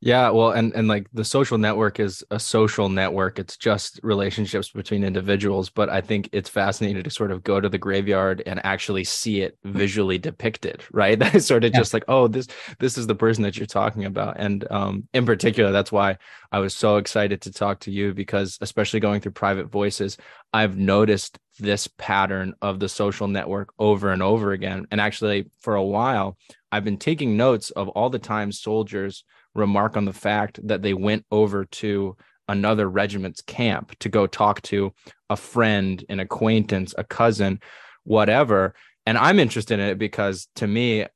Yeah, 0.00 0.30
well, 0.30 0.52
and 0.52 0.72
and 0.74 0.86
like 0.86 1.08
the 1.12 1.24
social 1.24 1.58
network 1.58 1.98
is 1.98 2.22
a 2.30 2.38
social 2.38 2.88
network. 2.88 3.40
It's 3.40 3.56
just 3.56 3.98
relationships 4.04 4.70
between 4.70 5.02
individuals, 5.02 5.70
but 5.70 5.88
I 5.90 6.00
think 6.00 6.28
it's 6.32 6.48
fascinating 6.48 7.02
to 7.02 7.10
sort 7.10 7.32
of 7.32 7.42
go 7.42 7.60
to 7.60 7.68
the 7.68 7.78
graveyard 7.78 8.40
and 8.46 8.64
actually 8.64 9.02
see 9.02 9.40
it 9.40 9.58
visually 9.64 10.16
depicted, 10.16 10.84
right? 10.92 11.18
That 11.28 11.34
is 11.34 11.46
sort 11.46 11.64
of 11.64 11.72
yeah. 11.72 11.80
just 11.80 11.92
like, 11.92 12.04
oh, 12.06 12.28
this 12.28 12.46
this 12.78 12.96
is 12.96 13.08
the 13.08 13.16
person 13.16 13.42
that 13.42 13.56
you're 13.56 13.66
talking 13.66 14.04
about. 14.04 14.36
And 14.38 14.70
um 14.70 15.08
in 15.14 15.26
particular, 15.26 15.72
that's 15.72 15.90
why 15.90 16.18
I 16.52 16.60
was 16.60 16.74
so 16.74 16.98
excited 16.98 17.40
to 17.42 17.52
talk 17.52 17.80
to 17.80 17.90
you 17.90 18.14
because 18.14 18.56
especially 18.60 19.00
going 19.00 19.20
through 19.20 19.32
private 19.32 19.66
voices, 19.66 20.16
I've 20.52 20.76
noticed 20.76 21.40
this 21.58 21.88
pattern 21.98 22.54
of 22.62 22.78
the 22.78 22.88
social 22.88 23.26
network 23.26 23.70
over 23.80 24.12
and 24.12 24.22
over 24.22 24.52
again. 24.52 24.86
And 24.92 25.00
actually, 25.00 25.50
for 25.60 25.74
a 25.74 25.82
while, 25.84 26.36
I've 26.70 26.84
been 26.84 26.98
taking 26.98 27.36
notes 27.36 27.70
of 27.70 27.88
all 27.88 28.10
the 28.10 28.20
times 28.20 28.60
soldiers 28.60 29.24
remark 29.58 29.96
on 29.96 30.04
the 30.04 30.12
fact 30.12 30.60
that 30.66 30.82
they 30.82 30.94
went 30.94 31.24
over 31.30 31.64
to 31.64 32.16
another 32.48 32.88
regiment's 32.88 33.42
camp 33.42 33.96
to 33.98 34.08
go 34.08 34.26
talk 34.26 34.62
to 34.62 34.92
a 35.28 35.36
friend, 35.36 36.04
an 36.08 36.20
acquaintance, 36.20 36.94
a 36.96 37.04
cousin, 37.04 37.60
whatever. 38.04 38.74
And 39.04 39.18
I'm 39.18 39.38
interested 39.38 39.78
in 39.78 39.86
it 39.86 39.98
because 39.98 40.48
to 40.56 40.66
me, 40.66 41.06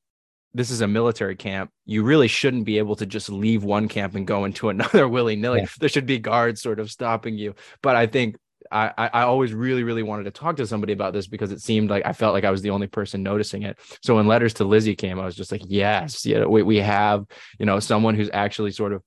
this 0.54 0.70
is 0.70 0.82
a 0.82 0.88
military 0.88 1.37
camp. 1.37 1.70
You 1.87 2.02
really 2.02 2.28
shouldn't 2.28 2.66
be 2.66 2.76
able 2.76 2.96
to 2.96 3.06
just 3.06 3.30
leave 3.30 3.64
one 3.64 3.88
camp 3.88 4.14
and 4.14 4.26
go 4.26 4.44
into 4.44 4.68
another 4.68 5.08
willy 5.08 5.37
nilly. 5.37 5.61
Yeah. 5.61 5.66
There 5.80 5.88
should 5.88 6.06
be 6.06 6.18
guards 6.18 6.61
sort 6.61 6.78
of 6.78 6.90
stopping 6.90 7.37
you. 7.37 7.54
But 7.82 7.96
I 7.96 8.06
think 8.06 8.37
I, 8.73 9.11
I 9.12 9.23
always 9.23 9.52
really, 9.52 9.83
really 9.83 10.02
wanted 10.02 10.25
to 10.25 10.31
talk 10.31 10.57
to 10.57 10.67
somebody 10.67 10.93
about 10.93 11.12
this 11.12 11.26
because 11.26 11.52
it 11.52 11.61
seemed 11.61 11.91
like 11.91 12.07
I 12.07 12.12
felt 12.12 12.33
like 12.33 12.45
I 12.45 12.50
was 12.50 12.62
the 12.62 12.71
only 12.71 12.87
person 12.87 13.23
noticing 13.23 13.62
it. 13.62 13.79
So 14.02 14.17
when 14.17 14.26
letters 14.26 14.55
to 14.55 14.64
Lizzie 14.64 14.97
came, 14.97 15.21
I 15.21 15.25
was 15.25 15.37
just 15.37 15.52
like, 15.52 15.62
yes, 15.67 16.25
know, 16.41 16.49
we, 16.49 16.62
we 16.62 16.79
have, 16.79 17.26
you 17.59 17.67
know, 17.67 17.81
someone 17.81 18.14
who's 18.14 18.31
actually 18.33 18.73
sort 18.73 18.93
of 18.93 19.02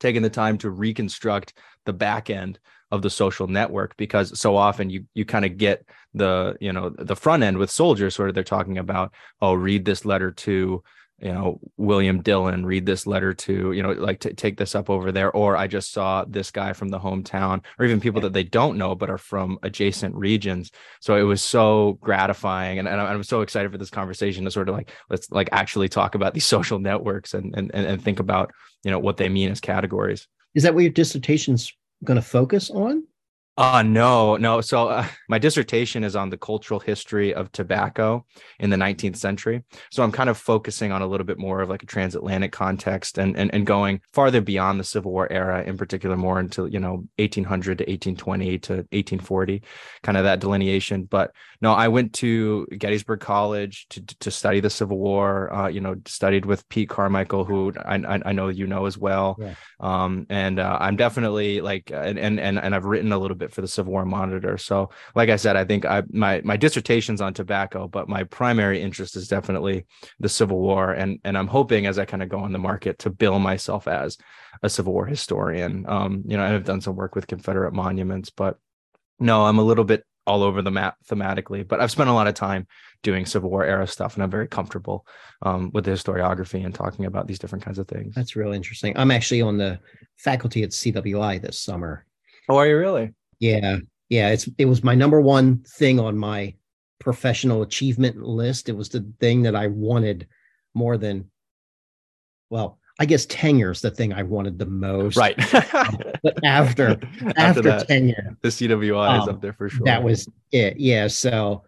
taken 0.00 0.22
the 0.22 0.30
time 0.30 0.58
to 0.58 0.70
reconstruct 0.70 1.54
the 1.84 1.92
back 1.92 2.30
end 2.30 2.58
of 2.90 3.02
the 3.02 3.10
social 3.10 3.46
network 3.46 3.96
because 3.96 4.38
so 4.38 4.56
often 4.56 4.90
you 4.90 5.06
you 5.12 5.24
kind 5.24 5.44
of 5.44 5.56
get 5.56 5.84
the 6.14 6.56
you 6.60 6.72
know 6.72 6.90
the 6.90 7.16
front 7.16 7.42
end 7.42 7.58
with 7.58 7.70
soldiers 7.70 8.14
sort 8.14 8.28
of 8.28 8.34
they're 8.34 8.44
talking 8.44 8.78
about 8.78 9.12
oh 9.40 9.54
read 9.54 9.84
this 9.84 10.04
letter 10.04 10.30
to 10.30 10.82
you 11.18 11.32
know 11.32 11.58
william 11.78 12.20
dillon 12.20 12.66
read 12.66 12.84
this 12.84 13.06
letter 13.06 13.32
to 13.32 13.72
you 13.72 13.82
know 13.82 13.92
like 13.92 14.20
to 14.20 14.34
take 14.34 14.58
this 14.58 14.74
up 14.74 14.90
over 14.90 15.10
there 15.10 15.30
or 15.32 15.56
i 15.56 15.66
just 15.66 15.90
saw 15.92 16.24
this 16.28 16.50
guy 16.50 16.74
from 16.74 16.88
the 16.88 16.98
hometown 16.98 17.64
or 17.78 17.86
even 17.86 18.00
people 18.00 18.20
that 18.20 18.34
they 18.34 18.42
don't 18.42 18.76
know 18.76 18.94
but 18.94 19.08
are 19.08 19.18
from 19.18 19.58
adjacent 19.62 20.14
regions. 20.14 20.70
So 21.00 21.16
it 21.16 21.22
was 21.22 21.42
so 21.42 21.98
gratifying 22.00 22.78
and, 22.78 22.86
and 22.86 23.00
i'm 23.00 23.22
so 23.22 23.40
excited 23.40 23.72
for 23.72 23.78
this 23.78 23.90
conversation 23.90 24.44
to 24.44 24.50
sort 24.50 24.68
of 24.68 24.74
like 24.74 24.90
let's 25.08 25.30
like 25.30 25.48
actually 25.52 25.88
talk 25.88 26.14
about 26.14 26.34
these 26.34 26.46
social 26.56 26.78
networks 26.78 27.34
and 27.34 27.54
and, 27.56 27.70
and 27.74 28.02
think 28.02 28.20
about 28.20 28.52
you 28.84 28.90
know 28.90 28.98
what 28.98 29.16
they 29.16 29.28
mean 29.28 29.50
as 29.50 29.60
categories. 29.60 30.28
Is 30.54 30.62
that 30.62 30.74
what 30.74 30.84
your 30.84 30.92
dissertation's 30.92 31.72
going 32.04 32.16
to 32.16 32.22
focus 32.22 32.70
on 32.70 33.04
uh 33.56 33.82
no, 33.82 34.36
no. 34.36 34.60
So 34.60 34.88
uh, 34.88 35.06
my 35.28 35.38
dissertation 35.38 36.04
is 36.04 36.14
on 36.14 36.30
the 36.30 36.36
cultural 36.36 36.80
history 36.80 37.32
of 37.32 37.50
tobacco 37.52 38.24
in 38.58 38.70
the 38.70 38.76
19th 38.76 39.16
century. 39.16 39.64
So 39.90 40.02
I'm 40.02 40.12
kind 40.12 40.28
of 40.28 40.36
focusing 40.36 40.92
on 40.92 41.02
a 41.02 41.06
little 41.06 41.26
bit 41.26 41.38
more 41.38 41.60
of 41.60 41.68
like 41.68 41.82
a 41.82 41.86
transatlantic 41.86 42.52
context 42.52 43.18
and 43.18 43.36
and, 43.36 43.52
and 43.54 43.66
going 43.66 44.00
farther 44.12 44.40
beyond 44.40 44.78
the 44.78 44.84
Civil 44.84 45.12
War 45.12 45.30
era, 45.32 45.62
in 45.64 45.76
particular 45.76 46.16
more 46.16 46.38
into, 46.40 46.66
you 46.66 46.80
know, 46.80 47.04
1800 47.18 47.78
to 47.78 47.84
1820 47.84 48.58
to 48.58 48.72
1840, 48.72 49.62
kind 50.02 50.18
of 50.18 50.24
that 50.24 50.40
delineation. 50.40 51.04
But 51.04 51.32
no, 51.60 51.72
I 51.72 51.88
went 51.88 52.12
to 52.14 52.66
Gettysburg 52.66 53.20
College 53.20 53.86
to 53.90 54.02
to 54.20 54.30
study 54.30 54.60
the 54.60 54.70
Civil 54.70 54.98
War, 54.98 55.52
uh, 55.52 55.68
you 55.68 55.80
know, 55.80 55.96
studied 56.06 56.44
with 56.44 56.68
Pete 56.68 56.88
Carmichael, 56.88 57.44
who 57.44 57.72
I, 57.78 58.20
I 58.24 58.32
know 58.32 58.48
you 58.48 58.66
know 58.66 58.86
as 58.86 58.98
well. 58.98 59.36
Yeah. 59.38 59.54
Um, 59.80 60.26
and 60.28 60.58
uh, 60.58 60.78
I'm 60.80 60.96
definitely 60.96 61.60
like, 61.60 61.90
and, 61.92 62.18
and, 62.18 62.40
and 62.40 62.74
I've 62.74 62.84
written 62.84 63.12
a 63.12 63.18
little 63.18 63.36
bit 63.36 63.45
for 63.52 63.60
the 63.60 63.68
Civil 63.68 63.92
War 63.92 64.04
Monitor. 64.04 64.58
So, 64.58 64.90
like 65.14 65.28
I 65.28 65.36
said, 65.36 65.56
I 65.56 65.64
think 65.64 65.84
I 65.84 66.02
my 66.10 66.40
my 66.44 66.56
dissertation's 66.56 67.20
on 67.20 67.34
tobacco, 67.34 67.88
but 67.88 68.08
my 68.08 68.24
primary 68.24 68.80
interest 68.80 69.16
is 69.16 69.28
definitely 69.28 69.86
the 70.20 70.28
Civil 70.28 70.58
War, 70.60 70.92
and 70.92 71.18
and 71.24 71.36
I'm 71.36 71.46
hoping 71.48 71.86
as 71.86 71.98
I 71.98 72.04
kind 72.04 72.22
of 72.22 72.28
go 72.28 72.38
on 72.38 72.52
the 72.52 72.58
market 72.58 72.98
to 73.00 73.10
bill 73.10 73.38
myself 73.38 73.88
as 73.88 74.18
a 74.62 74.68
Civil 74.68 74.92
War 74.92 75.06
historian. 75.06 75.84
Um, 75.88 76.22
you 76.26 76.36
know, 76.36 76.44
I've 76.44 76.64
done 76.64 76.80
some 76.80 76.96
work 76.96 77.14
with 77.14 77.26
Confederate 77.26 77.72
monuments, 77.72 78.30
but 78.30 78.58
no, 79.18 79.44
I'm 79.44 79.58
a 79.58 79.64
little 79.64 79.84
bit 79.84 80.04
all 80.26 80.42
over 80.42 80.60
the 80.60 80.70
map 80.70 80.96
thematically, 81.08 81.66
but 81.66 81.80
I've 81.80 81.90
spent 81.90 82.10
a 82.10 82.12
lot 82.12 82.26
of 82.26 82.34
time 82.34 82.66
doing 83.02 83.24
Civil 83.24 83.50
War 83.50 83.64
era 83.64 83.86
stuff, 83.86 84.14
and 84.14 84.22
I'm 84.22 84.30
very 84.30 84.48
comfortable 84.48 85.06
um, 85.42 85.70
with 85.72 85.84
the 85.84 85.92
historiography 85.92 86.64
and 86.64 86.74
talking 86.74 87.04
about 87.04 87.28
these 87.28 87.38
different 87.38 87.64
kinds 87.64 87.78
of 87.78 87.86
things. 87.86 88.14
That's 88.14 88.36
really 88.36 88.56
interesting. 88.56 88.96
I'm 88.96 89.10
actually 89.10 89.42
on 89.42 89.56
the 89.56 89.78
faculty 90.16 90.62
at 90.64 90.70
CWI 90.70 91.40
this 91.40 91.60
summer. 91.60 92.04
Oh, 92.48 92.56
are 92.56 92.66
you 92.66 92.76
really? 92.76 93.14
Yeah, 93.40 93.78
yeah. 94.08 94.30
It's 94.30 94.48
it 94.58 94.66
was 94.66 94.82
my 94.84 94.94
number 94.94 95.20
one 95.20 95.64
thing 95.78 96.00
on 96.00 96.16
my 96.16 96.54
professional 96.98 97.62
achievement 97.62 98.22
list. 98.22 98.68
It 98.68 98.76
was 98.76 98.88
the 98.88 99.06
thing 99.20 99.42
that 99.42 99.54
I 99.54 99.66
wanted 99.68 100.26
more 100.74 100.96
than, 100.96 101.30
well, 102.50 102.78
I 102.98 103.04
guess 103.04 103.26
tenure 103.26 103.72
is 103.72 103.82
the 103.82 103.90
thing 103.90 104.12
I 104.12 104.22
wanted 104.22 104.58
the 104.58 104.66
most. 104.66 105.16
Right. 105.16 105.38
um, 105.74 105.98
but 106.22 106.42
after 106.44 106.90
after, 106.90 107.32
after 107.36 107.62
that, 107.62 107.88
tenure, 107.88 108.36
the 108.40 108.48
CWI 108.48 109.08
um, 109.08 109.20
is 109.20 109.28
up 109.28 109.40
there 109.40 109.52
for 109.52 109.68
sure. 109.68 109.84
That 109.84 110.02
was 110.02 110.28
it. 110.52 110.78
Yeah. 110.78 111.08
So 111.08 111.62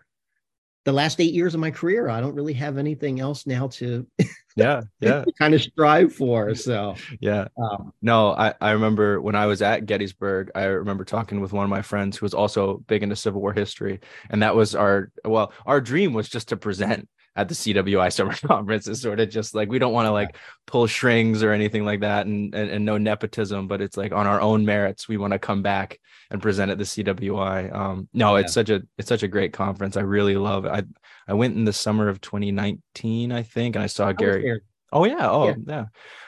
the 0.85 0.92
last 0.92 1.20
eight 1.20 1.35
years 1.35 1.54
of 1.54 1.61
my 1.61 1.70
career, 1.70 2.08
I 2.08 2.20
don't 2.20 2.35
really 2.35 2.54
have 2.54 2.78
anything 2.78 3.20
else 3.20 3.47
now 3.47 3.68
to 3.68 4.06
yeah 4.56 4.82
yeah 5.00 5.25
kind 5.38 5.54
of 5.54 5.62
strive 5.62 6.12
for. 6.12 6.54
So 6.54 6.94
yeah. 7.20 7.49
Um, 7.61 7.92
no, 8.02 8.32
I, 8.32 8.54
I 8.61 8.70
remember 8.70 9.20
when 9.20 9.35
I 9.35 9.47
was 9.47 9.62
at 9.62 9.87
Gettysburg, 9.87 10.50
I 10.54 10.64
remember 10.64 11.04
talking 11.04 11.40
with 11.40 11.52
one 11.52 11.64
of 11.64 11.70
my 11.70 11.82
friends 11.82 12.16
who 12.16 12.25
was 12.25 12.35
also 12.35 12.78
big 12.87 13.02
into 13.02 13.16
Civil 13.16 13.40
War 13.40 13.52
history. 13.52 14.00
And 14.30 14.42
that 14.42 14.54
was 14.54 14.75
our 14.75 15.11
well, 15.25 15.52
our 15.66 15.80
dream 15.80 16.12
was 16.12 16.28
just 16.28 16.49
to 16.49 16.56
present 16.56 17.08
at 17.38 17.49
the 17.49 17.54
CWI 17.54 18.12
summer 18.12 18.35
conference 18.35 18.88
is 18.88 19.00
sort 19.00 19.21
of 19.21 19.30
just 19.30 19.54
like 19.54 19.71
we 19.71 19.78
don't 19.78 19.92
want 19.92 20.07
to 20.07 20.12
like 20.12 20.37
pull 20.66 20.88
strings 20.88 21.42
or 21.42 21.52
anything 21.52 21.85
like 21.85 22.00
that 22.00 22.26
and, 22.26 22.54
and, 22.54 22.68
and 22.68 22.85
no 22.85 22.99
nepotism, 22.99 23.68
but 23.68 23.80
it's 23.80 23.97
like 23.97 24.12
on 24.12 24.26
our 24.26 24.40
own 24.40 24.66
merits, 24.66 25.09
we 25.09 25.16
want 25.16 25.33
to 25.33 25.38
come 25.38 25.62
back 25.62 26.00
and 26.30 26.42
present 26.42 26.71
at 26.71 26.78
the 26.78 26.85
CWI. 26.85 27.75
Um, 27.75 28.09
no, 28.12 28.35
yeah. 28.35 28.42
it's 28.42 28.52
such 28.52 28.68
a 28.68 28.83
it's 28.99 29.09
such 29.09 29.23
a 29.23 29.28
great 29.28 29.52
conference. 29.52 29.97
I 29.97 30.00
really 30.02 30.37
love 30.37 30.66
it. 30.66 30.71
I 30.71 30.83
I 31.28 31.35
went 31.35 31.57
in 31.57 31.64
the 31.64 31.73
summer 31.73 32.09
of 32.09 32.21
2019, 32.21 33.30
I 33.33 33.42
think, 33.45 33.76
and 33.76 33.83
I 33.83 33.87
saw 33.87 34.09
I 34.09 34.12
Gary. 34.12 34.61
Oh 34.90 35.04
yeah, 35.04 35.30
oh 35.30 35.49
yeah. 35.49 35.54
yeah. 35.66 35.85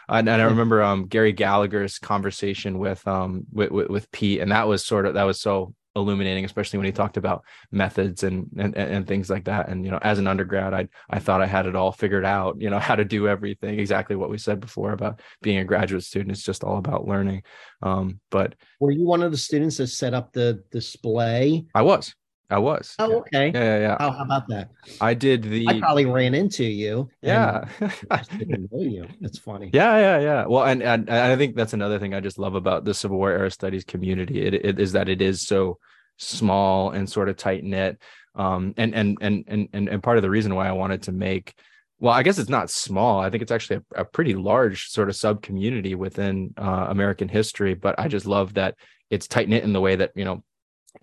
And, 0.09 0.29
and, 0.29 0.43
I 0.43 0.45
remember 0.45 0.83
um 0.83 1.07
Gary 1.07 1.33
Gallagher's 1.33 1.99
conversation 1.99 2.79
with 2.79 3.07
um 3.09 3.47
with, 3.53 3.73
with, 3.73 3.89
with 3.89 4.11
Pete, 4.13 4.41
and 4.41 4.53
that 4.53 4.69
was 4.69 4.85
sort 4.85 5.07
of 5.07 5.15
that 5.15 5.25
was 5.25 5.41
so 5.41 5.75
illuminating, 6.01 6.45
especially 6.45 6.79
when 6.79 6.87
he 6.87 6.93
talked 6.93 7.17
about 7.17 7.45
methods 7.71 8.23
and, 8.23 8.49
and 8.59 8.77
and 8.77 9.07
things 9.07 9.31
like 9.31 9.45
that. 9.45 9.69
And 9.69 9.85
you 9.85 9.91
know, 9.91 9.99
as 10.03 10.19
an 10.19 10.27
undergrad, 10.27 10.75
I 10.75 10.89
I 11.09 11.19
thought 11.19 11.43
I 11.43 11.47
had 11.47 11.67
it 11.67 11.77
all 11.77 11.93
figured 11.93 12.25
out. 12.25 12.61
You 12.61 12.71
know, 12.71 12.79
how 12.91 12.97
to 12.97 13.05
do 13.05 13.29
everything. 13.29 13.79
Exactly 13.79 14.17
what 14.17 14.31
we 14.31 14.39
said 14.39 14.61
before 14.61 14.93
about 14.93 15.21
being 15.43 15.59
a 15.59 15.65
graduate 15.65 16.05
student. 16.05 16.33
It's 16.33 16.43
just 16.43 16.65
all 16.65 16.79
about 16.79 17.07
learning. 17.07 17.43
Um, 17.83 18.21
but 18.31 18.55
were 18.81 18.91
you 18.91 19.07
one 19.07 19.23
of 19.23 19.31
the 19.31 19.39
students 19.39 19.77
that 19.79 19.89
set 19.89 20.15
up 20.15 20.33
the 20.33 20.63
display? 20.71 21.65
I 21.75 21.83
was. 21.83 22.15
I 22.51 22.59
was. 22.59 22.95
Oh, 22.99 23.19
okay. 23.19 23.53
Yeah, 23.55 23.63
yeah, 23.63 23.79
yeah. 23.79 23.97
How, 23.99 24.11
how 24.11 24.25
about 24.25 24.49
that? 24.49 24.71
I 25.01 25.15
did 25.15 25.43
the. 25.43 25.69
I 25.69 25.79
probably 25.79 26.07
ran 26.07 26.35
into 26.35 26.65
you. 26.65 27.09
Yeah. 27.23 27.67
didn't 28.39 28.73
know 28.73 28.81
you. 28.81 29.07
That's 29.21 29.39
funny. 29.39 29.71
Yeah, 29.73 29.99
yeah, 29.99 30.19
yeah. 30.19 30.47
Well, 30.47 30.65
and, 30.65 30.83
and 30.83 31.09
I 31.09 31.37
think 31.37 31.55
that's 31.55 31.73
another 31.73 31.99
thing 31.99 32.13
I 32.13 32.21
just 32.21 32.39
love 32.39 32.55
about 32.55 32.85
the 32.85 32.95
Civil 32.95 33.19
War 33.19 33.31
era 33.31 33.51
studies 33.51 33.85
community. 33.85 34.43
It, 34.43 34.55
it 34.55 34.81
is 34.81 34.93
that 34.93 35.09
it 35.09 35.23
is 35.23 35.47
so 35.47 35.79
small 36.17 36.91
and 36.91 37.09
sort 37.09 37.29
of 37.29 37.37
tight 37.37 37.63
knit. 37.65 37.99
Um, 38.35 38.75
and, 38.77 38.95
and 38.95 39.19
and 39.21 39.45
and 39.49 39.69
and 39.73 39.89
and 39.89 40.03
part 40.03 40.17
of 40.17 40.23
the 40.23 40.31
reason 40.31 40.55
why 40.55 40.69
I 40.69 40.73
wanted 40.73 41.03
to 41.05 41.13
make 41.13 41.55
well, 42.01 42.15
I 42.15 42.23
guess 42.23 42.39
it's 42.39 42.49
not 42.49 42.71
small. 42.71 43.21
I 43.21 43.29
think 43.29 43.43
it's 43.43 43.53
actually 43.53 43.83
a, 43.95 44.01
a 44.01 44.05
pretty 44.07 44.35
large 44.35 44.89
sort 44.89 45.11
of 45.11 45.17
sub 45.17 45.43
community 45.43 45.95
within 45.95 46.55
uh, 46.57 46.87
American 46.89 47.29
history. 47.29 47.75
But 47.75 47.99
I 47.99 48.09
just 48.09 48.25
love 48.25 48.55
that 48.55 48.75
it's 49.11 49.29
tight 49.29 49.49
knit 49.49 49.65
in 49.65 49.75
the 49.75 49.81
way 49.81 49.97
that 49.97 50.13
you 50.15 50.25
know 50.25 50.43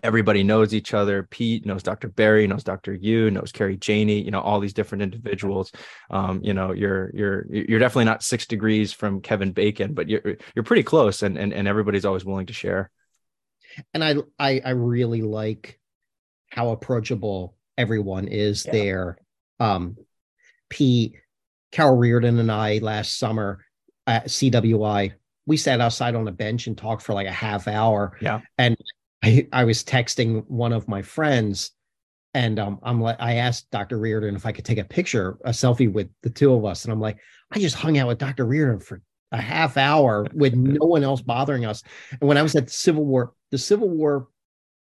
everybody 0.02 0.42
knows 0.42 0.74
each 0.74 0.94
other. 0.94 1.22
Pete 1.24 1.66
knows 1.66 1.82
Dr. 1.82 2.08
Berry, 2.08 2.46
knows 2.46 2.64
Dr. 2.64 2.94
Yu, 2.94 3.30
knows 3.30 3.52
Carrie 3.52 3.76
Janney, 3.76 4.20
you 4.22 4.30
know, 4.30 4.40
all 4.40 4.60
these 4.60 4.72
different 4.72 5.02
individuals. 5.02 5.72
Um, 6.10 6.40
you 6.42 6.54
know, 6.54 6.72
you're 6.72 7.10
you're 7.14 7.46
you're 7.48 7.78
definitely 7.78 8.04
not 8.04 8.22
six 8.22 8.46
degrees 8.46 8.92
from 8.92 9.20
Kevin 9.20 9.52
Bacon, 9.52 9.94
but 9.94 10.08
you're 10.08 10.36
you're 10.54 10.64
pretty 10.64 10.82
close 10.82 11.22
and 11.22 11.36
and, 11.36 11.52
and 11.52 11.66
everybody's 11.68 12.04
always 12.04 12.24
willing 12.24 12.46
to 12.46 12.52
share. 12.52 12.90
And 13.94 14.04
I 14.04 14.16
I, 14.38 14.60
I 14.64 14.70
really 14.70 15.22
like 15.22 15.78
how 16.50 16.70
approachable 16.70 17.56
everyone 17.76 18.28
is 18.28 18.64
yeah. 18.66 18.72
there. 18.72 19.18
Um 19.60 19.96
Pete, 20.68 21.14
Carol 21.72 21.96
Reardon 21.96 22.38
and 22.38 22.52
I 22.52 22.78
last 22.78 23.18
summer 23.18 23.64
at 24.06 24.26
CWI, 24.26 25.12
we 25.46 25.56
sat 25.56 25.80
outside 25.80 26.14
on 26.14 26.28
a 26.28 26.32
bench 26.32 26.66
and 26.66 26.76
talked 26.76 27.02
for 27.02 27.14
like 27.14 27.26
a 27.26 27.32
half 27.32 27.68
hour. 27.68 28.16
Yeah. 28.20 28.40
And 28.58 28.76
I, 29.22 29.48
I 29.52 29.64
was 29.64 29.82
texting 29.82 30.44
one 30.48 30.72
of 30.72 30.88
my 30.88 31.02
friends 31.02 31.72
and 32.34 32.58
um, 32.58 32.78
I'm 32.82 33.00
like, 33.00 33.16
I 33.18 33.34
asked 33.36 33.70
Dr. 33.70 33.98
Reardon 33.98 34.36
if 34.36 34.46
I 34.46 34.52
could 34.52 34.64
take 34.64 34.78
a 34.78 34.84
picture, 34.84 35.38
a 35.44 35.50
selfie 35.50 35.90
with 35.90 36.08
the 36.22 36.30
two 36.30 36.52
of 36.52 36.64
us. 36.64 36.84
And 36.84 36.92
I'm 36.92 37.00
like, 37.00 37.18
I 37.50 37.58
just 37.58 37.74
hung 37.74 37.98
out 37.98 38.08
with 38.08 38.18
Dr. 38.18 38.44
Reardon 38.44 38.80
for 38.80 39.00
a 39.32 39.40
half 39.40 39.76
hour 39.76 40.26
with 40.34 40.54
no 40.56 40.86
one 40.86 41.02
else 41.02 41.22
bothering 41.22 41.64
us. 41.64 41.82
And 42.20 42.28
when 42.28 42.36
I 42.36 42.42
was 42.42 42.54
at 42.54 42.66
the 42.66 42.72
Civil 42.72 43.04
War, 43.04 43.32
the 43.50 43.58
Civil 43.58 43.88
War 43.88 44.28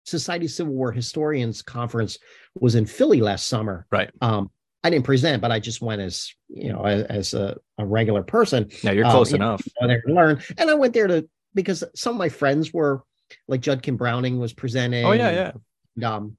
Society 0.05 0.49
Civil 0.49 0.73
War 0.73 0.93
Historians 0.93 1.63
Conference 1.63 2.19
was 2.55 2.75
in 2.75 2.87
Philly 2.87 3.21
last 3.21 3.49
summer. 3.49 3.87
Right. 3.91 4.11
Um, 4.21 4.51
I 4.85 4.91
didn't 4.91 5.05
present, 5.05 5.41
but 5.41 5.53
I 5.53 5.61
just 5.61 5.81
went 5.81 6.01
as 6.01 6.33
you 6.49 6.73
know 6.73 6.85
as, 6.85 7.05
as 7.05 7.35
a, 7.35 7.57
a, 7.79 7.87
regular 7.87 8.25
person. 8.25 8.69
Yeah, 8.83 8.91
you're 8.91 9.09
close 9.09 9.33
um, 9.33 9.37
enough. 9.37 9.65
You 9.65 9.73
know, 9.81 9.89
there 9.89 10.03
to 10.03 10.13
learn, 10.13 10.43
and 10.59 10.69
I 10.69 10.75
went 10.75 10.93
there 10.93 11.07
to 11.07 11.29
because 11.55 11.85
some 11.95 12.15
of 12.15 12.19
my 12.19 12.29
friends 12.29 12.73
were 12.73 13.05
like 13.49 13.61
Judkin 13.61 13.97
Browning 13.97 14.39
was 14.39 14.53
presenting. 14.53 15.05
Oh 15.05 15.13
yeah, 15.13 15.31
yeah. 15.31 15.53
And, 15.97 16.05
um, 16.05 16.37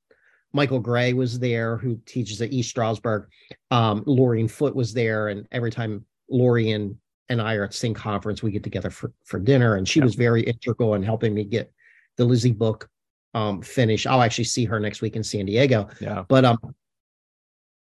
Michael 0.54 0.80
Gray 0.80 1.14
was 1.14 1.40
there, 1.40 1.78
who 1.78 2.00
teaches 2.06 2.42
at 2.42 2.54
East 2.54 2.70
Stroudsburg. 2.70 3.28
Um, 3.72 4.04
Lorien 4.06 4.48
Foote 4.48 4.76
was 4.76 4.94
there, 4.94 5.30
and 5.30 5.48
every 5.52 5.72
time 5.72 6.06
Lorien 6.30 7.00
and 7.30 7.42
I 7.42 7.56
are 7.56 7.64
at 7.64 7.74
Sing 7.74 7.94
conference, 7.94 8.44
we 8.44 8.52
get 8.52 8.64
together 8.64 8.90
for 8.90 9.12
for 9.26 9.40
dinner, 9.40 9.76
and 9.76 9.88
she 9.88 10.00
was 10.00 10.16
very 10.16 10.44
integral 10.44 10.94
in 10.94 11.04
helping 11.04 11.34
me 11.34 11.44
get 11.44 11.72
the 12.18 12.26
Lizzie 12.26 12.52
book 12.52 12.90
um 13.34 13.62
finished. 13.62 14.06
I'll 14.06 14.22
actually 14.22 14.44
see 14.44 14.66
her 14.66 14.80
next 14.80 15.02
week 15.02 15.16
in 15.16 15.24
San 15.24 15.46
Diego. 15.46 15.90
Yeah. 16.00 16.24
But 16.28 16.46
um, 16.46 16.76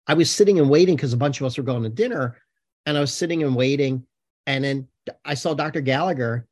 I 0.08 0.13
was 0.13 0.32
sitting 0.32 0.60
and 0.60 0.70
waiting 0.70 0.96
because 0.96 1.13
a 1.13 1.18
bunch 1.18 1.41
of 1.41 1.48
us 1.48 1.58
were 1.58 1.63
going 1.63 1.84
to 1.84 1.89
dinner, 1.89 2.38
and 2.86 2.98
I 2.98 3.01
was 3.01 3.13
sitting 3.13 3.44
and 3.44 3.56
waiting, 3.56 4.06
and 4.48 4.63
then 4.63 4.88
I 5.25 5.34
saw 5.34 5.53
Dr. 5.53 5.82
Gallagher, 5.82 6.48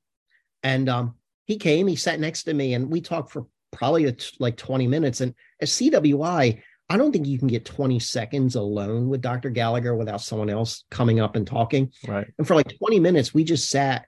and 0.63 0.89
um, 0.89 1.16
he 1.50 1.58
came, 1.58 1.88
he 1.88 1.96
sat 1.96 2.20
next 2.20 2.44
to 2.44 2.53
me, 2.53 2.75
and 2.75 2.91
we 2.91 3.01
talked 3.01 3.32
for 3.32 3.48
probably 3.72 4.15
like 4.38 4.56
20 4.56 4.86
minutes. 4.86 5.20
And 5.20 5.34
at 5.60 5.68
CWI, 5.68 6.62
I 6.88 6.98
don't 6.98 7.12
think 7.12 7.25
you 7.25 7.39
can 7.39 7.48
get 7.48 7.65
20 7.65 7.98
seconds 7.98 8.53
alone 8.53 9.10
with 9.10 9.22
Dr. 9.22 9.50
Gallagher 9.50 9.96
without 9.96 10.22
someone 10.22 10.51
else 10.51 10.84
coming 10.91 11.20
up 11.20 11.36
and 11.36 11.48
talking. 11.48 11.91
Right. 12.08 12.27
And 12.38 12.46
for 12.46 12.53
like 12.53 12.77
20 12.77 13.00
minutes, 13.00 13.34
we 13.34 13.44
just 13.44 13.68
sat 13.68 14.06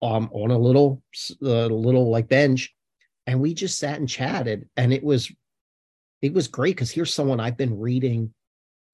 um, 0.00 0.30
on 0.32 0.50
a 0.50 0.56
little, 0.56 1.02
uh, 1.42 1.66
little 1.66 2.08
like 2.10 2.28
bench, 2.28 2.74
and 3.26 3.42
we 3.42 3.52
just 3.52 3.78
sat 3.78 3.98
and 3.98 4.08
chatted. 4.08 4.70
And 4.74 4.90
it 4.90 5.04
was, 5.04 5.30
it 6.22 6.32
was 6.32 6.48
great 6.48 6.76
because 6.76 6.90
here's 6.90 7.12
someone 7.12 7.40
I've 7.40 7.58
been 7.58 7.78
reading, 7.78 8.32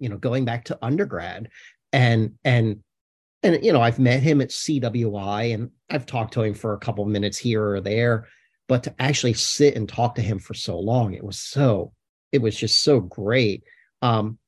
you 0.00 0.08
know, 0.08 0.18
going 0.18 0.44
back 0.44 0.64
to 0.64 0.78
undergrad, 0.82 1.50
and 1.92 2.34
and 2.42 2.82
and 3.44 3.64
you 3.64 3.72
know 3.72 3.80
i've 3.80 3.98
met 4.00 4.20
him 4.22 4.40
at 4.40 4.48
cwi 4.50 5.54
and 5.54 5.70
i've 5.90 6.06
talked 6.06 6.32
to 6.34 6.42
him 6.42 6.54
for 6.54 6.72
a 6.74 6.78
couple 6.78 7.04
minutes 7.04 7.38
here 7.38 7.62
or 7.64 7.80
there 7.80 8.26
but 8.66 8.82
to 8.82 8.94
actually 8.98 9.34
sit 9.34 9.76
and 9.76 9.88
talk 9.88 10.14
to 10.16 10.22
him 10.22 10.38
for 10.38 10.54
so 10.54 10.78
long 10.78 11.14
it 11.14 11.22
was 11.22 11.38
so 11.38 11.92
it 12.32 12.38
was 12.42 12.56
just 12.56 12.82
so 12.82 12.98
great 13.00 13.62
um 14.02 14.38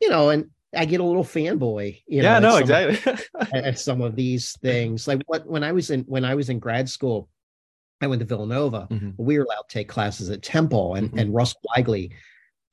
you 0.00 0.08
know 0.08 0.30
and 0.30 0.50
i 0.76 0.84
get 0.84 1.00
a 1.00 1.04
little 1.04 1.22
fanboy 1.24 2.00
you 2.06 2.22
yeah 2.22 2.38
know, 2.40 2.50
no 2.50 2.56
exactly 2.56 3.14
at 3.52 3.78
some 3.78 4.00
of 4.00 4.16
these 4.16 4.56
things 4.58 5.06
like 5.06 5.20
what 5.26 5.46
when 5.46 5.62
i 5.62 5.70
was 5.70 5.90
in 5.90 6.00
when 6.02 6.24
i 6.24 6.34
was 6.34 6.48
in 6.48 6.58
grad 6.58 6.88
school 6.88 7.28
i 8.00 8.06
went 8.06 8.20
to 8.20 8.26
villanova 8.26 8.88
Mhm. 8.90 9.14
we 9.18 9.38
were 9.38 9.44
allowed 9.44 9.68
to 9.68 9.74
take 9.78 9.88
classes 9.88 10.30
at 10.30 10.42
temple 10.42 10.94
and 10.94 11.12
Mhm. 11.12 11.20
and 11.20 11.34
russ 11.34 11.54
Weigley 11.76 12.10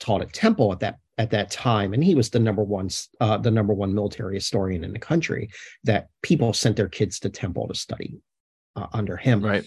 taught 0.02 0.22
at 0.22 0.34
temple 0.34 0.74
at 0.74 0.82
that 0.82 0.98
at 1.18 1.30
that 1.30 1.50
time 1.52 1.94
and 1.94 2.04
he 2.04 2.16
was 2.16 2.30
the 2.30 2.40
number 2.40 2.64
one 2.64 2.90
uh, 3.22 3.38
the 3.38 3.52
number 3.52 3.74
one 3.74 3.94
military 3.94 4.36
historian 4.36 4.84
in 4.84 4.92
the 4.92 5.00
country 5.00 5.50
that 5.84 6.10
people 6.22 6.52
sent 6.52 6.76
their 6.76 6.90
kids 6.90 7.20
to 7.20 7.30
temple 7.30 7.68
to 7.68 7.76
study 7.76 8.20
uh, 8.76 8.88
under 8.94 9.18
him. 9.18 9.44
Right. 9.44 9.66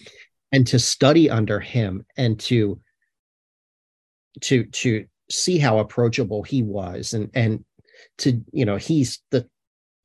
And 0.53 0.67
to 0.69 0.79
study 0.79 1.31
under 1.31 1.61
him 1.61 2.05
and 2.17 2.39
to 2.41 2.81
to 4.43 4.65
to 4.65 5.07
see 5.31 5.59
how 5.59 5.79
approachable 5.79 6.43
he 6.43 6.63
was 6.63 7.15
and 7.15 7.31
and 7.35 7.65
to 8.19 8.43
you 8.53 8.65
know 8.65 8.77
he's 8.77 9.21
the 9.31 9.49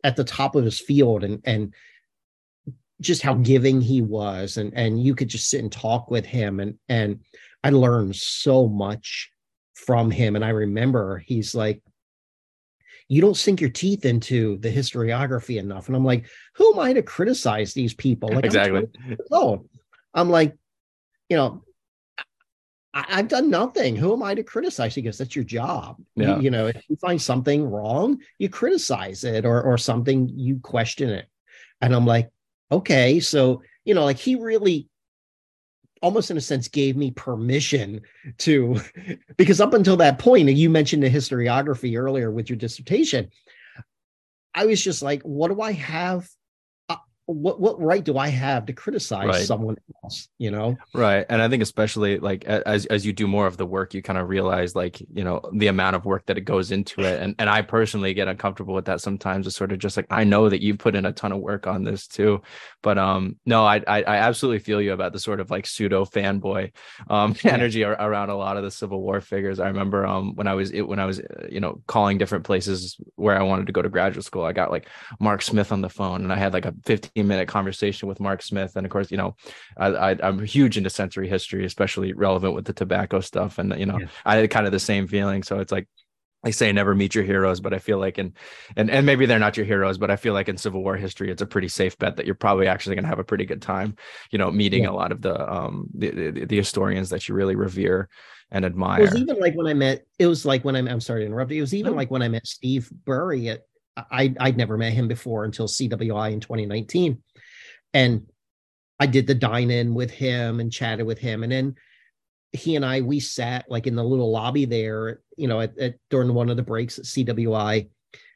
at 0.03 0.15
the 0.15 0.24
top 0.24 0.55
of 0.55 0.63
his 0.63 0.79
field 0.79 1.24
and 1.24 1.41
and 1.45 1.74
just 3.01 3.21
how 3.21 3.33
giving 3.36 3.81
he 3.81 4.01
was 4.01 4.57
and 4.57 4.74
and 4.75 5.01
you 5.03 5.13
could 5.13 5.27
just 5.27 5.50
sit 5.50 5.62
and 5.62 5.71
talk 5.71 6.09
with 6.09 6.25
him 6.25 6.59
and 6.59 6.75
and 6.89 7.19
I 7.63 7.69
learned 7.71 8.15
so 8.15 8.67
much 8.67 9.31
from 9.86 10.12
him 10.12 10.36
and 10.36 10.43
I 10.45 10.50
remember 10.50 11.19
he's 11.19 11.55
like 11.55 11.81
you 13.07 13.21
don't 13.21 13.38
sink 13.38 13.59
your 13.62 13.69
teeth 13.71 14.05
into 14.05 14.57
the 14.59 14.71
historiography 14.71 15.57
enough 15.57 15.88
and 15.88 15.95
I'm 15.95 16.05
like 16.05 16.27
who 16.55 16.74
am 16.74 16.79
I 16.79 16.93
to 16.93 17.01
criticize 17.01 17.74
these 17.74 17.93
people 17.93 18.29
like 18.29 18.45
exactly 18.45 18.81
20 18.93 19.07
years 19.07 19.27
old. 19.31 19.69
I'm 20.13 20.29
like 20.29 20.55
you 21.29 21.38
know 21.38 21.63
I, 22.93 23.05
I've 23.09 23.27
done 23.27 23.50
nothing. 23.50 23.95
Who 23.95 24.13
am 24.13 24.24
I 24.24 24.33
to 24.36 24.43
criticize? 24.43 24.95
He 24.95 25.03
goes, 25.03 25.17
"That's 25.19 25.36
your 25.36 25.45
job. 25.45 25.98
You- 26.15 26.24
You, 26.41 26.50
know, 26.50 26.65
if 26.67 26.81
you 26.89 26.95
find 26.98 27.21
something 27.21 27.63
wrong, 27.63 28.19
you 28.39 28.50
criticize 28.50 29.24
it, 29.24 29.45
or 29.45 29.62
or 29.62 29.77
something 29.77 30.27
you 30.27 30.59
question 30.59 31.09
it." 31.09 31.27
And 31.81 31.93
I'm 31.95 32.07
like, 32.07 32.29
"Okay." 32.71 33.19
So 33.19 33.62
you 33.86 33.93
know, 33.93 34.03
like 34.05 34.17
he 34.17 34.33
really, 34.36 34.88
almost 36.01 36.32
in 36.32 36.38
a 36.38 36.41
sense, 36.41 36.68
gave 36.68 36.96
me 36.96 37.12
permission 37.12 38.01
to, 38.39 38.79
because 39.38 39.62
up 39.62 39.74
until 39.74 39.98
that 39.98 40.20
point, 40.20 40.50
and 40.50 40.58
you 40.58 40.70
mentioned 40.70 41.03
the 41.03 41.10
historiography 41.10 41.98
earlier 41.98 42.32
with 42.32 42.50
your 42.50 42.58
dissertation, 42.58 43.29
I 44.53 44.65
was 44.65 44.84
just 44.84 45.01
like, 45.01 45.22
"What 45.24 45.50
do 45.50 45.62
I 45.62 45.74
have?" 45.74 46.29
What 47.31 47.59
what 47.62 47.79
right 47.79 48.03
do 48.03 48.17
I 48.17 48.29
have 48.29 48.65
to 48.65 48.74
criticize 48.74 49.27
Right. 49.27 49.45
someone 49.45 49.75
else? 50.03 50.29
You 50.39 50.50
know, 50.50 50.77
Right. 50.95 51.27
And 51.29 51.41
I 51.43 51.48
think 51.48 51.62
especially 51.62 52.17
like 52.17 52.43
as 52.45 52.88
as 52.88 53.05
you 53.05 53.13
do 53.13 53.27
more 53.27 53.45
of 53.45 53.57
the 53.57 53.67
work, 53.67 53.93
you 53.93 54.01
kind 54.01 54.17
of 54.17 54.27
realize 54.29 54.75
like, 54.75 55.00
you 55.13 55.24
know, 55.24 55.39
the 55.53 55.67
amount 55.67 55.95
of 55.95 56.05
work 56.05 56.25
that 56.25 56.39
it 56.39 56.41
goes 56.41 56.71
into 56.71 57.03
it. 57.05 57.21
And 57.21 57.36
and 57.38 57.48
I 57.48 57.62
personally 57.62 58.15
get 58.15 58.27
uncomfortable 58.27 58.74
with 58.74 58.86
that 58.86 59.01
sometimes. 59.01 59.45
It's 59.45 59.55
sort 59.55 59.71
of 59.71 59.77
just 59.77 59.95
like 59.95 60.07
I 60.09 60.24
know 60.24 60.50
that 60.50 60.63
you 60.63 60.75
put 60.75 60.95
in 60.95 61.05
a 61.05 61.12
ton 61.13 61.31
of 61.31 61.39
work 61.39 61.67
on 61.67 61.83
this 61.83 62.07
too. 62.07 62.41
But 62.81 62.98
um 62.98 63.36
no, 63.45 63.63
I 63.63 63.77
I, 63.88 64.01
I 64.01 64.15
absolutely 64.17 64.59
feel 64.59 64.81
you 64.81 64.93
about 64.93 65.13
the 65.13 65.19
sort 65.19 65.39
of 65.39 65.51
like 65.51 65.67
pseudo 65.67 66.05
fanboy 66.05 66.71
um 67.12 67.36
energy 67.43 67.83
ar- 67.83 67.93
around 68.00 68.29
a 68.31 68.36
lot 68.36 68.57
of 68.57 68.63
the 68.63 68.71
Civil 68.71 69.01
War 69.01 69.21
figures. 69.21 69.59
I 69.59 69.67
remember 69.67 70.05
um 70.07 70.36
when 70.36 70.48
I 70.48 70.55
was 70.55 70.71
it 70.71 70.81
when 70.81 71.00
I 71.00 71.05
was 71.05 71.19
uh, 71.19 71.45
you 71.48 71.59
know 71.59 71.81
calling 71.86 72.17
different 72.17 72.45
places 72.45 72.98
where 73.17 73.38
I 73.39 73.43
wanted 73.43 73.67
to 73.67 73.71
go 73.74 73.83
to 73.83 73.89
graduate 73.89 74.25
school, 74.25 74.43
I 74.45 74.53
got 74.53 74.71
like 74.71 74.88
Mark 75.19 75.41
Smith 75.43 75.71
on 75.71 75.81
the 75.81 75.89
phone 75.89 76.24
and 76.24 76.33
I 76.33 76.38
had 76.38 76.53
like 76.53 76.65
a 76.65 76.71
15 77.19 77.27
minute 77.27 77.47
conversation 77.47 78.07
with 78.07 78.19
Mark 78.19 78.41
Smith. 78.41 78.75
And 78.75 78.85
of 78.85 78.91
course, 78.91 79.11
you 79.11 79.17
know, 79.17 79.35
I, 79.77 79.88
I 80.11 80.17
I'm 80.21 80.39
huge 80.43 80.77
into 80.77 80.89
sensory 80.89 81.27
history, 81.27 81.65
especially 81.65 82.13
relevant 82.13 82.53
with 82.53 82.65
the 82.65 82.73
tobacco 82.73 83.19
stuff. 83.19 83.57
And 83.57 83.73
you 83.77 83.85
know, 83.85 83.99
Yeah. 83.99 84.07
I 84.25 84.38
had 84.38 84.49
kind 84.49 84.65
of 84.65 84.71
the 84.71 84.79
same 84.79 85.07
feeling. 85.07 85.43
So 85.43 85.59
it's 85.59 85.71
like 85.71 85.88
I 86.41 86.51
say 86.51 86.71
never 86.71 86.95
meet 86.95 87.15
your 87.15 87.25
heroes, 87.25 87.59
but 87.59 87.73
I 87.73 87.79
feel 87.79 88.00
like 88.00 88.17
in 88.17 88.33
and 88.77 88.89
and 88.89 89.05
maybe 89.05 89.25
they're 89.25 89.39
not 89.39 89.57
your 89.57 89.65
heroes, 89.65 89.98
but 89.98 90.09
I 90.09 90.15
feel 90.15 90.33
like 90.33 90.48
in 90.50 90.57
Civil 90.57 90.81
War 90.83 90.96
history, 90.96 91.29
it's 91.31 91.41
a 91.41 91.46
pretty 91.46 91.67
safe 91.67 91.98
bet 91.98 92.15
that 92.15 92.25
you're 92.25 92.35
probably 92.35 92.67
actually 92.67 92.96
going 92.96 93.03
to 93.03 93.09
have 93.09 93.20
a 93.20 93.25
pretty 93.25 93.46
good 93.46 93.61
time, 93.61 93.96
you 94.31 94.37
know, 94.39 94.50
meeting 94.50 94.83
Yeah. 94.83 94.91
a 94.91 94.94
lot 94.94 95.11
of 95.11 95.22
the 95.22 95.35
um 95.51 95.87
the, 95.94 96.09
the 96.31 96.46
the 96.46 96.57
historians 96.57 97.09
that 97.09 97.27
you 97.27 97.35
really 97.35 97.55
revere 97.55 98.07
and 98.51 98.65
admire. 98.65 99.01
It 99.01 99.11
was 99.11 99.15
even 99.17 99.39
like 99.39 99.53
when 99.55 99.67
I 99.67 99.74
met. 99.74 100.05
It 100.17 100.27
was 100.27 100.46
like 100.46 100.63
when 100.65 100.75
I'm. 100.75 100.87
I'm 100.87 101.01
sorry 101.01 101.22
to 101.22 101.25
interrupt. 101.27 101.51
It 101.51 101.61
was 101.61 101.74
even 101.74 101.91
No. 101.91 101.98
like 101.98 102.09
when 102.09 102.22
I 102.24 102.29
met 102.29 102.48
Steve 102.48 102.89
Berry. 103.05 103.50
At 103.50 103.65
I 104.12 104.33
I'd 104.40 104.57
never 104.57 104.77
met 104.77 104.94
him 104.94 105.07
before 105.07 105.46
until 105.46 105.68
CWI 105.68 106.31
in 106.31 106.40
2019, 106.40 107.22
and 107.94 108.25
I 109.00 109.05
did 109.05 109.27
the 109.27 109.35
dine 109.35 109.72
in 109.72 109.94
with 109.94 110.12
him 110.12 110.59
and 110.59 110.72
chatted 110.72 111.05
with 111.05 111.20
him, 111.20 111.44
and 111.44 111.51
then 111.51 111.75
he 112.51 112.75
and 112.75 112.83
I 112.85 113.01
we 113.01 113.20
sat 113.20 113.66
like 113.70 113.88
in 113.88 113.96
the 113.96 114.03
little 114.03 114.31
lobby 114.31 114.66
there, 114.66 115.22
you 115.38 115.48
know, 115.48 115.62
at, 115.62 115.77
at 115.77 115.96
during 116.09 116.33
one 116.33 116.50
of 116.50 116.57
the 116.57 116.64
breaks 116.64 116.98
at 117.00 117.05
CWI, 117.05 117.88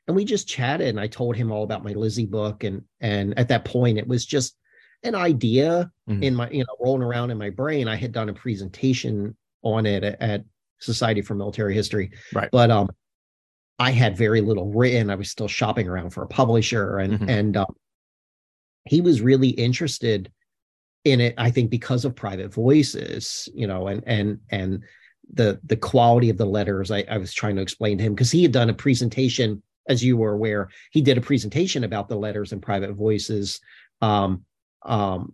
and 0.07 0.15
we 0.15 0.23
just 0.25 0.47
chatted. 0.47 0.87
And 0.89 0.99
I 0.99 1.07
told 1.07 1.35
him 1.35 1.51
all 1.51 1.63
about 1.63 1.83
my 1.83 1.93
Lizzie 1.93 2.25
book, 2.25 2.63
and 2.63 2.83
and 3.01 3.37
at 3.37 3.49
that 3.49 3.65
point 3.65 3.97
it 3.97 4.07
was 4.07 4.25
just 4.25 4.55
an 5.03 5.15
idea 5.15 5.91
Mhm. 6.09 6.23
in 6.23 6.35
my 6.35 6.49
you 6.49 6.59
know 6.59 6.75
rolling 6.79 7.01
around 7.03 7.31
in 7.31 7.37
my 7.37 7.49
brain. 7.49 7.87
I 7.87 7.95
had 7.95 8.11
done 8.11 8.29
a 8.29 8.33
presentation 8.33 9.35
on 9.63 9.85
it 9.85 10.03
at, 10.03 10.21
at 10.21 10.43
Society 10.79 11.21
for 11.21 11.35
Military 11.35 11.73
History. 11.73 12.11
Right. 12.33 12.49
But 12.51 12.71
um 12.71 12.89
I 13.83 13.91
had 13.91 14.17
very 14.17 14.41
little 14.41 14.67
written. 14.79 15.09
I 15.09 15.15
was 15.15 15.29
still 15.29 15.47
shopping 15.59 15.87
around 15.87 16.09
for 16.11 16.23
a 16.23 16.27
publisher 16.39 16.99
and 17.03 17.13
Mhm. 17.19 17.29
and 17.37 17.57
um, 17.57 17.75
he 18.85 19.01
was 19.01 19.21
really 19.29 19.49
interested 19.49 20.31
in 21.03 21.19
it 21.21 21.33
I 21.37 21.49
think 21.51 21.69
because 21.69 22.05
of 22.05 22.15
private 22.15 22.53
voices, 22.53 23.49
you 23.53 23.67
know, 23.67 23.87
and 23.91 24.01
and 24.07 24.27
and 24.49 24.83
the 25.33 25.59
the 25.71 25.77
quality 25.91 26.29
of 26.29 26.37
the 26.37 26.45
letters 26.57 26.91
I, 26.91 27.01
I 27.09 27.17
was 27.17 27.33
trying 27.33 27.55
to 27.57 27.61
explain 27.61 27.97
to 27.97 28.03
him 28.03 28.13
because 28.13 28.31
he 28.31 28.43
had 28.43 28.51
done 28.51 28.69
a 28.69 28.73
presentation 28.85 29.61
as 29.89 30.03
you 30.03 30.15
were 30.17 30.33
aware 30.33 30.69
he 30.91 31.01
did 31.01 31.17
a 31.17 31.21
presentation 31.29 31.83
about 31.83 32.07
the 32.07 32.15
letters 32.25 32.51
and 32.53 32.61
private 32.61 32.93
voices 32.93 33.59
um 34.01 34.31
um 34.97 35.33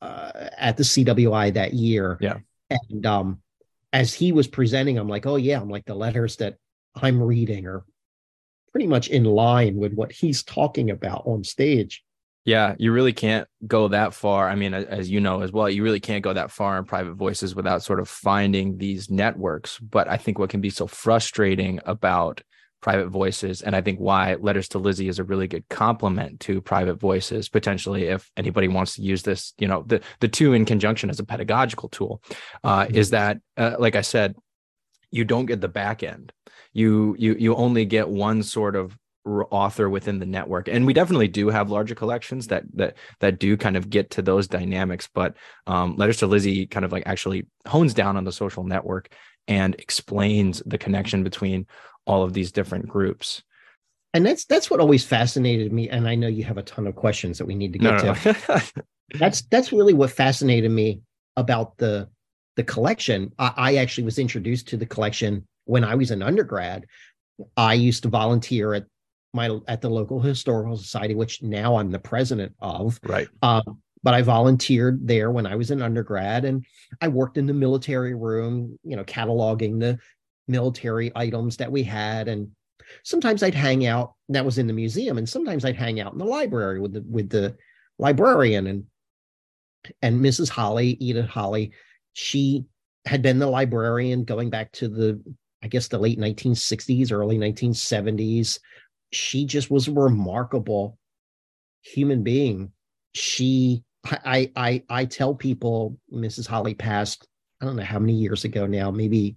uh, 0.00 0.30
at 0.56 0.76
the 0.76 0.82
CWI 0.92 1.52
that 1.54 1.72
year 1.74 2.16
Yeah. 2.20 2.38
and 2.70 3.04
um 3.06 3.42
as 3.92 4.12
he 4.14 4.32
was 4.32 4.46
presenting 4.46 4.98
i'm 4.98 5.08
like 5.08 5.26
oh 5.26 5.36
yeah 5.36 5.58
i'm 5.60 5.70
like 5.76 5.86
the 5.86 5.94
letters 6.06 6.36
that 6.36 6.56
i'm 6.96 7.22
reading 7.22 7.66
are 7.66 7.84
pretty 8.72 8.86
much 8.86 9.08
in 9.08 9.24
line 9.24 9.76
with 9.76 9.94
what 9.94 10.12
he's 10.12 10.42
talking 10.42 10.90
about 10.90 11.22
on 11.26 11.42
stage 11.42 12.04
Yeah, 12.44 12.76
you 12.78 12.92
really 12.92 13.12
can't 13.12 13.46
go 13.66 13.88
that 13.88 14.14
far. 14.14 14.48
I 14.48 14.54
mean, 14.54 14.72
as 14.72 15.10
you 15.10 15.20
know 15.20 15.42
as 15.42 15.52
well, 15.52 15.68
you 15.68 15.82
really 15.82 16.00
can't 16.00 16.24
go 16.24 16.32
that 16.32 16.50
far 16.50 16.78
in 16.78 16.84
private 16.84 17.12
voices 17.12 17.54
without 17.54 17.82
sort 17.82 18.00
of 18.00 18.08
finding 18.08 18.78
these 18.78 19.10
networks. 19.10 19.78
But 19.80 20.08
I 20.08 20.16
think 20.16 20.38
what 20.38 20.48
can 20.48 20.62
be 20.62 20.70
so 20.70 20.86
frustrating 20.86 21.78
about 21.84 22.40
private 22.80 23.08
voices, 23.08 23.60
and 23.60 23.76
I 23.76 23.82
think 23.82 23.98
why 23.98 24.36
Letters 24.36 24.68
to 24.68 24.78
Lizzie 24.78 25.08
is 25.08 25.18
a 25.18 25.24
really 25.24 25.46
good 25.46 25.68
complement 25.68 26.40
to 26.40 26.62
private 26.62 26.94
voices, 26.94 27.50
potentially, 27.50 28.04
if 28.04 28.30
anybody 28.34 28.68
wants 28.68 28.94
to 28.94 29.02
use 29.02 29.22
this, 29.24 29.52
you 29.58 29.68
know, 29.68 29.82
the 29.86 30.00
the 30.20 30.28
two 30.28 30.54
in 30.54 30.64
conjunction 30.64 31.10
as 31.10 31.20
a 31.20 31.24
pedagogical 31.24 31.90
tool, 31.90 32.22
uh, 32.64 32.86
is 32.88 33.10
that, 33.10 33.40
uh, 33.58 33.76
like 33.78 33.96
I 33.96 34.02
said, 34.02 34.36
you 35.10 35.24
don't 35.24 35.46
get 35.46 35.60
the 35.60 35.68
back 35.68 36.02
end. 36.02 36.32
You 36.72 37.16
you 37.18 37.34
you 37.38 37.54
only 37.54 37.84
get 37.84 38.08
one 38.08 38.42
sort 38.42 38.76
of 38.76 38.96
author 39.50 39.88
within 39.90 40.18
the 40.18 40.26
network. 40.26 40.68
And 40.68 40.86
we 40.86 40.92
definitely 40.92 41.28
do 41.28 41.48
have 41.48 41.70
larger 41.70 41.94
collections 41.94 42.48
that 42.48 42.64
that 42.74 42.96
that 43.20 43.38
do 43.38 43.56
kind 43.56 43.76
of 43.76 43.90
get 43.90 44.10
to 44.10 44.22
those 44.22 44.48
dynamics 44.48 45.08
but 45.12 45.34
um, 45.66 45.96
letters 45.96 46.18
to 46.18 46.26
lizzie 46.26 46.66
kind 46.66 46.84
of 46.84 46.92
like 46.92 47.02
actually 47.06 47.46
hones 47.66 47.94
down 47.94 48.16
on 48.16 48.24
the 48.24 48.32
social 48.32 48.64
network 48.64 49.12
and 49.46 49.74
explains 49.78 50.62
the 50.66 50.78
connection 50.78 51.22
between 51.24 51.66
all 52.06 52.22
of 52.22 52.32
these 52.32 52.52
different 52.52 52.88
groups. 52.88 53.42
And 54.14 54.24
that's 54.24 54.46
that's 54.46 54.70
what 54.70 54.80
always 54.80 55.04
fascinated 55.04 55.72
me 55.72 55.90
and 55.90 56.08
i 56.08 56.14
know 56.14 56.28
you 56.28 56.42
have 56.44 56.56
a 56.56 56.62
ton 56.62 56.86
of 56.86 56.96
questions 56.96 57.36
that 57.38 57.46
we 57.46 57.54
need 57.54 57.74
to 57.74 57.78
get 57.78 58.02
no, 58.02 58.14
to. 58.14 58.36
no, 58.48 58.60
that's 59.18 59.42
that's 59.42 59.72
really 59.72 59.92
what 59.92 60.10
fascinated 60.10 60.70
me 60.70 61.02
about 61.36 61.76
the 61.76 62.08
the 62.56 62.64
collection. 62.64 63.32
I, 63.38 63.52
I 63.56 63.74
actually 63.76 64.04
was 64.04 64.18
introduced 64.18 64.68
to 64.68 64.76
the 64.76 64.86
collection 64.86 65.46
when 65.68 65.84
i 65.84 65.94
was 65.94 66.10
an 66.10 66.22
undergrad 66.22 66.86
i 67.56 67.74
used 67.74 68.02
to 68.02 68.08
volunteer 68.08 68.74
at 68.74 68.84
my 69.34 69.58
at 69.68 69.80
the 69.80 69.90
local 69.90 70.20
historical 70.20 70.76
society 70.76 71.14
which 71.14 71.42
now 71.42 71.76
i'm 71.76 71.90
the 71.90 71.98
president 71.98 72.52
of. 72.60 72.98
Right. 73.02 73.28
Um, 73.42 73.82
but 74.02 74.14
i 74.14 74.22
volunteered 74.22 75.06
there 75.06 75.30
when 75.30 75.46
i 75.46 75.54
was 75.54 75.70
an 75.70 75.82
undergrad 75.82 76.44
and 76.44 76.64
i 77.00 77.08
worked 77.08 77.36
in 77.36 77.46
the 77.46 77.52
military 77.52 78.14
room 78.14 78.78
you 78.82 78.96
know 78.96 79.04
cataloging 79.04 79.78
the 79.78 79.98
military 80.46 81.12
items 81.14 81.56
that 81.58 81.70
we 81.70 81.82
had 81.82 82.28
and 82.28 82.48
sometimes 83.02 83.42
i'd 83.42 83.54
hang 83.54 83.86
out 83.86 84.14
that 84.28 84.44
was 84.44 84.56
in 84.56 84.66
the 84.66 84.72
museum 84.72 85.18
and 85.18 85.28
sometimes 85.28 85.64
i'd 85.64 85.76
hang 85.76 86.00
out 86.00 86.12
in 86.12 86.18
the 86.18 86.24
library 86.24 86.80
with 86.80 86.92
the 86.92 87.04
with 87.10 87.28
the 87.28 87.54
librarian 87.98 88.66
and 88.68 88.84
and 90.00 90.20
mrs 90.20 90.48
holly 90.48 90.96
edith 91.00 91.28
holly 91.28 91.72
she 92.12 92.64
had 93.04 93.20
been 93.20 93.38
the 93.38 93.46
librarian 93.46 94.24
going 94.24 94.48
back 94.48 94.70
to 94.72 94.88
the 94.88 95.20
i 95.62 95.68
guess 95.68 95.88
the 95.88 95.98
late 95.98 96.18
1960s 96.18 97.12
early 97.12 97.38
1970s 97.38 98.58
she 99.12 99.44
just 99.44 99.70
was 99.70 99.88
a 99.88 99.92
remarkable 99.92 100.98
human 101.82 102.22
being. 102.22 102.72
She, 103.14 103.84
I, 104.04 104.50
I, 104.54 104.82
I 104.88 105.04
tell 105.04 105.34
people 105.34 105.98
Mrs. 106.12 106.46
Holly 106.46 106.74
passed, 106.74 107.26
I 107.60 107.64
don't 107.64 107.76
know 107.76 107.82
how 107.82 107.98
many 107.98 108.14
years 108.14 108.44
ago 108.44 108.66
now, 108.66 108.90
maybe 108.90 109.36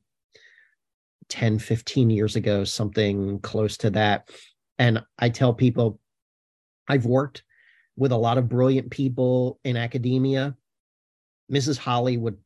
10, 1.29 1.59
15 1.59 2.09
years 2.09 2.35
ago, 2.35 2.63
something 2.63 3.39
close 3.39 3.77
to 3.77 3.89
that. 3.91 4.29
And 4.77 5.01
I 5.17 5.29
tell 5.29 5.53
people 5.53 5.99
I've 6.87 7.05
worked 7.05 7.43
with 7.95 8.11
a 8.11 8.17
lot 8.17 8.37
of 8.37 8.49
brilliant 8.49 8.89
people 8.89 9.59
in 9.63 9.77
academia. 9.77 10.55
Mrs. 11.51 11.77
Holly 11.77 12.17
would 12.17 12.37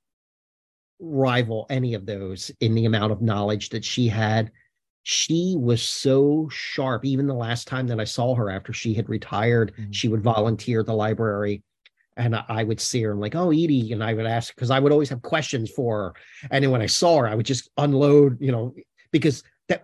rival 1.00 1.66
any 1.70 1.94
of 1.94 2.06
those 2.06 2.52
in 2.60 2.76
the 2.76 2.86
amount 2.86 3.12
of 3.12 3.22
knowledge 3.22 3.70
that 3.70 3.84
she 3.84 4.08
had. 4.08 4.52
She 5.04 5.56
was 5.58 5.84
so 5.84 6.50
sharp. 6.52 7.06
Even 7.06 7.28
the 7.28 7.34
last 7.34 7.68
time 7.68 7.88
that 7.88 8.00
I 8.00 8.06
saw 8.06 8.34
her 8.36 8.50
after 8.50 8.74
she 8.74 8.94
had 8.94 9.08
retired, 9.08 9.74
mm-hmm. 9.74 9.92
she 9.92 10.08
would 10.08 10.24
volunteer 10.24 10.80
at 10.80 10.88
the 10.88 10.94
library. 10.94 11.64
And 12.18 12.36
I 12.48 12.64
would 12.64 12.80
see 12.80 13.02
her 13.04 13.12
and 13.12 13.20
like, 13.20 13.36
oh, 13.36 13.52
Edie. 13.52 13.92
And 13.92 14.02
I 14.04 14.14
would 14.14 14.26
ask 14.26 14.56
because 14.56 14.72
I 14.72 14.80
would 14.80 14.94
always 14.94 15.10
have 15.10 15.22
questions 15.22 15.70
for 15.70 15.98
her. 15.98 16.14
And 16.50 16.64
then 16.64 16.72
when 16.72 16.82
I 16.82 16.86
saw 16.86 17.18
her, 17.18 17.28
I 17.28 17.36
would 17.36 17.46
just 17.46 17.70
unload, 17.78 18.42
you 18.42 18.54
know, 18.54 18.74
because 19.12 19.44
that 19.68 19.84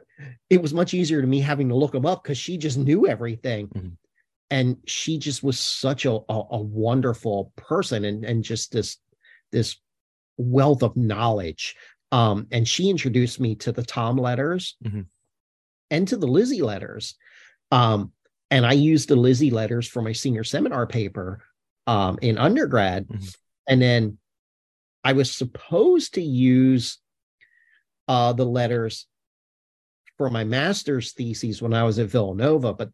it 0.49 0.61
was 0.61 0.73
much 0.73 0.93
easier 0.93 1.21
to 1.21 1.27
me 1.27 1.41
having 1.41 1.67
to 1.69 1.75
look 1.75 1.91
them 1.91 2.05
up 2.05 2.23
because 2.23 2.37
she 2.37 2.57
just 2.57 2.77
knew 2.77 3.05
everything. 3.05 3.67
Mm-hmm. 3.67 3.89
And 4.49 4.77
she 4.85 5.17
just 5.17 5.43
was 5.43 5.59
such 5.59 6.05
a, 6.05 6.11
a, 6.11 6.43
a 6.51 6.61
wonderful 6.61 7.51
person 7.57 8.05
and, 8.05 8.23
and 8.23 8.43
just 8.43 8.71
this 8.71 8.97
this 9.51 9.77
wealth 10.41 10.83
of 10.83 10.95
knowledge. 10.95 11.75
Um, 12.11 12.47
and 12.51 12.67
she 12.67 12.89
introduced 12.89 13.39
me 13.39 13.55
to 13.55 13.71
the 13.71 13.83
Tom 13.83 14.17
letters 14.17 14.75
mm-hmm. 14.83 15.01
and 15.89 16.07
to 16.07 16.17
the 16.17 16.27
Lizzie 16.27 16.61
letters. 16.61 17.15
Um, 17.71 18.11
and 18.49 18.65
I 18.65 18.73
used 18.73 19.07
the 19.07 19.15
Lizzie 19.15 19.51
letters 19.51 19.87
for 19.87 20.01
my 20.01 20.11
senior 20.11 20.43
seminar 20.43 20.85
paper 20.87 21.43
um, 21.87 22.19
in 22.21 22.37
undergrad. 22.37 23.07
Mm-hmm. 23.07 23.27
And 23.67 23.81
then 23.81 24.17
I 25.03 25.13
was 25.13 25.31
supposed 25.31 26.15
to 26.15 26.21
use 26.21 26.97
uh, 28.07 28.33
the 28.33 28.45
letters 28.45 29.07
for 30.17 30.29
my 30.29 30.43
master's 30.43 31.13
thesis 31.13 31.61
when 31.61 31.73
I 31.73 31.83
was 31.83 31.97
at 31.97 32.09
Villanova, 32.09 32.73
but 32.73 32.89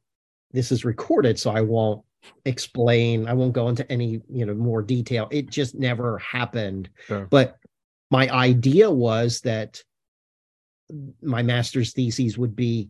this 0.51 0.71
is 0.71 0.86
recorded, 0.86 1.39
so 1.39 1.51
I 1.51 1.62
won't 1.62 2.05
explain. 2.46 3.28
I 3.28 3.34
won't 3.34 3.54
go 3.54 3.70
into 3.70 3.90
any, 3.92 4.22
you 4.30 4.46
know, 4.46 4.54
more 4.54 4.82
detail. 4.82 5.28
It 5.32 5.50
just 5.50 5.76
never 5.76 6.18
happened. 6.20 6.90
Sure. 7.08 7.28
But 7.30 7.58
my 8.10 8.30
idea 8.30 8.90
was 8.90 9.42
that 9.42 9.82
my 11.22 11.44
master's 11.44 11.94
thesis 11.94 12.38
would 12.38 12.56
be 12.56 12.90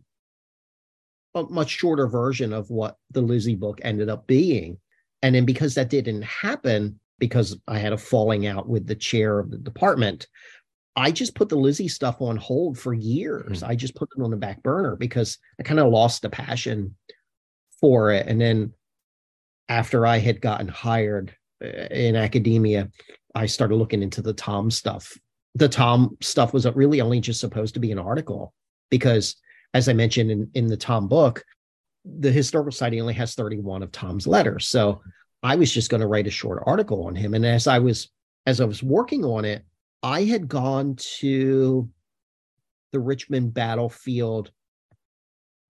a 1.34 1.42
much 1.44 1.70
shorter 1.70 2.06
version 2.06 2.52
of 2.52 2.70
what 2.70 2.96
the 3.10 3.20
Lizzie 3.20 3.56
book 3.56 3.80
ended 3.82 4.08
up 4.08 4.26
being. 4.26 4.78
And 5.22 5.34
then 5.34 5.44
because 5.44 5.74
that 5.74 5.90
didn't 5.90 6.22
happen, 6.22 7.00
because 7.18 7.58
I 7.66 7.78
had 7.78 7.92
a 7.92 7.98
falling 7.98 8.46
out 8.46 8.68
with 8.68 8.86
the 8.86 8.94
chair 8.94 9.38
of 9.38 9.50
the 9.50 9.58
department, 9.58 10.28
I 10.94 11.10
just 11.10 11.34
put 11.34 11.48
the 11.48 11.56
Lizzie 11.56 11.88
stuff 11.88 12.20
on 12.20 12.36
hold 12.36 12.78
for 12.78 12.94
years. 12.94 13.60
Mm-hmm. 13.60 13.70
I 13.70 13.74
just 13.74 13.94
put 13.94 14.08
it 14.16 14.22
on 14.22 14.30
the 14.30 14.36
back 14.36 14.62
burner 14.62 14.96
because 14.96 15.38
I 15.58 15.62
kind 15.62 15.80
of 15.80 15.90
lost 15.90 16.22
the 16.22 16.30
passion 16.30 16.96
for 17.80 18.10
it. 18.12 18.26
And 18.26 18.40
then 18.40 18.72
after 19.68 20.06
I 20.06 20.18
had 20.18 20.40
gotten 20.40 20.68
hired 20.68 21.34
uh, 21.62 21.68
in 21.90 22.16
academia, 22.16 22.90
I 23.34 23.46
started 23.46 23.76
looking 23.76 24.02
into 24.02 24.22
the 24.22 24.32
Tom 24.32 24.70
stuff. 24.70 25.16
The 25.54 25.68
Tom 25.68 26.16
stuff 26.20 26.52
was 26.52 26.66
really 26.74 27.00
only 27.00 27.20
just 27.20 27.40
supposed 27.40 27.74
to 27.74 27.80
be 27.80 27.92
an 27.92 27.98
article 27.98 28.52
because, 28.90 29.36
as 29.74 29.88
I 29.88 29.92
mentioned 29.92 30.30
in, 30.30 30.50
in 30.54 30.66
the 30.66 30.76
Tom 30.76 31.08
book, 31.08 31.44
the 32.04 32.30
Historical 32.30 32.72
Society 32.72 33.00
only 33.00 33.14
has 33.14 33.34
31 33.34 33.82
of 33.82 33.92
Tom's 33.92 34.26
letters. 34.26 34.68
So 34.68 35.02
I 35.42 35.56
was 35.56 35.72
just 35.72 35.90
going 35.90 36.00
to 36.00 36.06
write 36.06 36.26
a 36.26 36.30
short 36.30 36.62
article 36.66 37.06
on 37.06 37.14
him. 37.14 37.34
And 37.34 37.44
as 37.44 37.66
I 37.66 37.78
was 37.78 38.10
as 38.46 38.60
I 38.60 38.64
was 38.64 38.82
working 38.82 39.24
on 39.24 39.44
it, 39.44 39.64
I 40.02 40.24
had 40.24 40.48
gone 40.48 40.96
to 41.18 41.88
the 42.92 43.00
Richmond 43.00 43.52
battlefield 43.52 44.50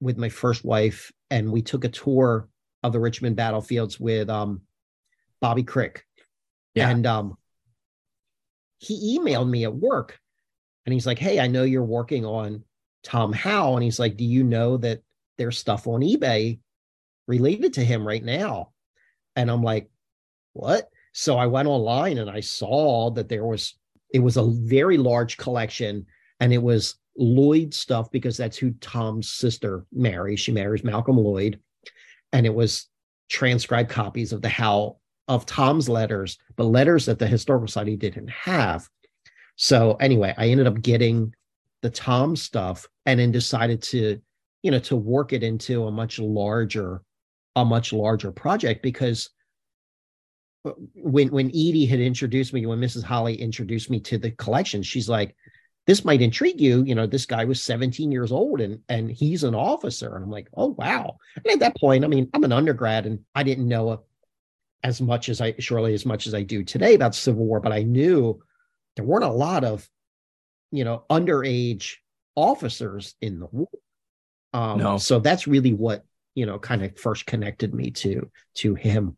with 0.00 0.16
my 0.16 0.28
first 0.28 0.64
wife, 0.64 1.10
and 1.30 1.50
we 1.50 1.60
took 1.60 1.84
a 1.84 1.88
tour 1.88 2.48
of 2.82 2.92
the 2.92 3.00
Richmond 3.00 3.36
battlefields 3.36 3.98
with 3.98 4.28
um, 4.30 4.62
Bobby 5.40 5.64
Krick. 5.64 6.00
Yeah. 6.74 6.90
And 6.90 7.06
um, 7.06 7.36
he 8.78 9.18
emailed 9.18 9.48
me 9.48 9.64
at 9.64 9.74
work 9.74 10.18
and 10.86 10.92
he's 10.92 11.06
like, 11.06 11.18
Hey, 11.18 11.40
I 11.40 11.46
know 11.46 11.64
you're 11.64 11.84
working 11.84 12.24
on 12.24 12.64
Tom 13.02 13.32
Howe. 13.32 13.74
And 13.74 13.82
he's 13.82 13.98
like, 13.98 14.16
Do 14.16 14.24
you 14.24 14.44
know 14.44 14.76
that 14.78 15.00
there's 15.36 15.58
stuff 15.58 15.86
on 15.86 16.00
eBay 16.00 16.60
related 17.26 17.74
to 17.74 17.84
him 17.84 18.06
right 18.06 18.22
now? 18.22 18.70
And 19.36 19.50
I'm 19.50 19.62
like, 19.62 19.90
What? 20.52 20.88
So 21.12 21.36
I 21.36 21.46
went 21.46 21.68
online 21.68 22.18
and 22.18 22.30
I 22.30 22.40
saw 22.40 23.10
that 23.12 23.28
there 23.28 23.44
was, 23.44 23.76
it 24.12 24.20
was 24.20 24.36
a 24.36 24.46
very 24.46 24.98
large 24.98 25.36
collection 25.36 26.06
and 26.38 26.52
it 26.52 26.62
was 26.62 26.96
Lloyd 27.16 27.74
stuff 27.74 28.10
because 28.12 28.36
that's 28.36 28.56
who 28.56 28.70
Tom's 28.72 29.32
sister 29.32 29.84
marries. 29.92 30.38
She 30.38 30.52
marries 30.52 30.84
Malcolm 30.84 31.16
Lloyd 31.16 31.58
and 32.32 32.46
it 32.46 32.54
was 32.54 32.88
transcribed 33.28 33.90
copies 33.90 34.32
of 34.32 34.42
the 34.42 34.48
how 34.48 34.98
of 35.28 35.44
Tom's 35.44 35.88
letters, 35.88 36.38
but 36.56 36.64
letters 36.64 37.06
that 37.06 37.18
the 37.18 37.26
Historical 37.26 37.68
Society 37.68 37.96
didn't 37.96 38.30
have. 38.30 38.88
So 39.56 39.94
anyway, 39.96 40.34
I 40.36 40.48
ended 40.48 40.66
up 40.66 40.80
getting 40.80 41.34
the 41.82 41.90
Tom 41.90 42.34
stuff 42.34 42.86
and 43.06 43.20
then 43.20 43.30
decided 43.30 43.82
to, 43.82 44.20
you 44.62 44.70
know, 44.70 44.78
to 44.80 44.96
work 44.96 45.32
it 45.32 45.42
into 45.42 45.86
a 45.86 45.92
much 45.92 46.18
larger, 46.18 47.02
a 47.56 47.64
much 47.64 47.92
larger 47.92 48.32
project 48.32 48.82
because 48.82 49.30
uh, 50.64 50.72
when 50.94 51.28
when 51.28 51.48
Edie 51.48 51.86
had 51.86 52.00
introduced 52.00 52.52
me, 52.52 52.66
when 52.66 52.80
Mrs. 52.80 53.02
Holly 53.02 53.34
introduced 53.34 53.90
me 53.90 54.00
to 54.00 54.18
the 54.18 54.30
collection, 54.32 54.82
she's 54.82 55.08
like, 55.08 55.36
this 55.88 56.04
might 56.04 56.20
intrigue 56.20 56.60
you. 56.60 56.82
You 56.84 56.94
know, 56.94 57.06
this 57.06 57.24
guy 57.24 57.46
was 57.46 57.62
17 57.62 58.12
years 58.12 58.30
old 58.30 58.60
and 58.60 58.80
and 58.90 59.10
he's 59.10 59.42
an 59.42 59.54
officer. 59.54 60.14
And 60.14 60.22
I'm 60.22 60.30
like, 60.30 60.48
oh 60.54 60.68
wow. 60.78 61.16
And 61.36 61.46
at 61.46 61.60
that 61.60 61.80
point, 61.80 62.04
I 62.04 62.08
mean, 62.08 62.28
I'm 62.34 62.44
an 62.44 62.52
undergrad 62.52 63.06
and 63.06 63.20
I 63.34 63.42
didn't 63.42 63.66
know 63.66 64.04
as 64.84 65.00
much 65.00 65.30
as 65.30 65.40
I 65.40 65.54
surely 65.58 65.94
as 65.94 66.04
much 66.04 66.26
as 66.26 66.34
I 66.34 66.42
do 66.42 66.62
today 66.62 66.94
about 66.94 67.14
Civil 67.14 67.46
War, 67.46 67.58
but 67.58 67.72
I 67.72 67.84
knew 67.84 68.38
there 68.96 69.04
weren't 69.06 69.24
a 69.24 69.28
lot 69.28 69.64
of, 69.64 69.88
you 70.70 70.84
know, 70.84 71.04
underage 71.08 71.94
officers 72.36 73.14
in 73.22 73.40
the 73.40 73.46
war. 73.46 73.68
Um, 74.52 74.78
no. 74.78 74.98
so 74.98 75.20
that's 75.20 75.46
really 75.46 75.72
what, 75.72 76.04
you 76.34 76.44
know, 76.44 76.58
kind 76.58 76.84
of 76.84 76.98
first 76.98 77.24
connected 77.24 77.72
me 77.72 77.92
to 77.92 78.30
to 78.56 78.74
him 78.74 79.16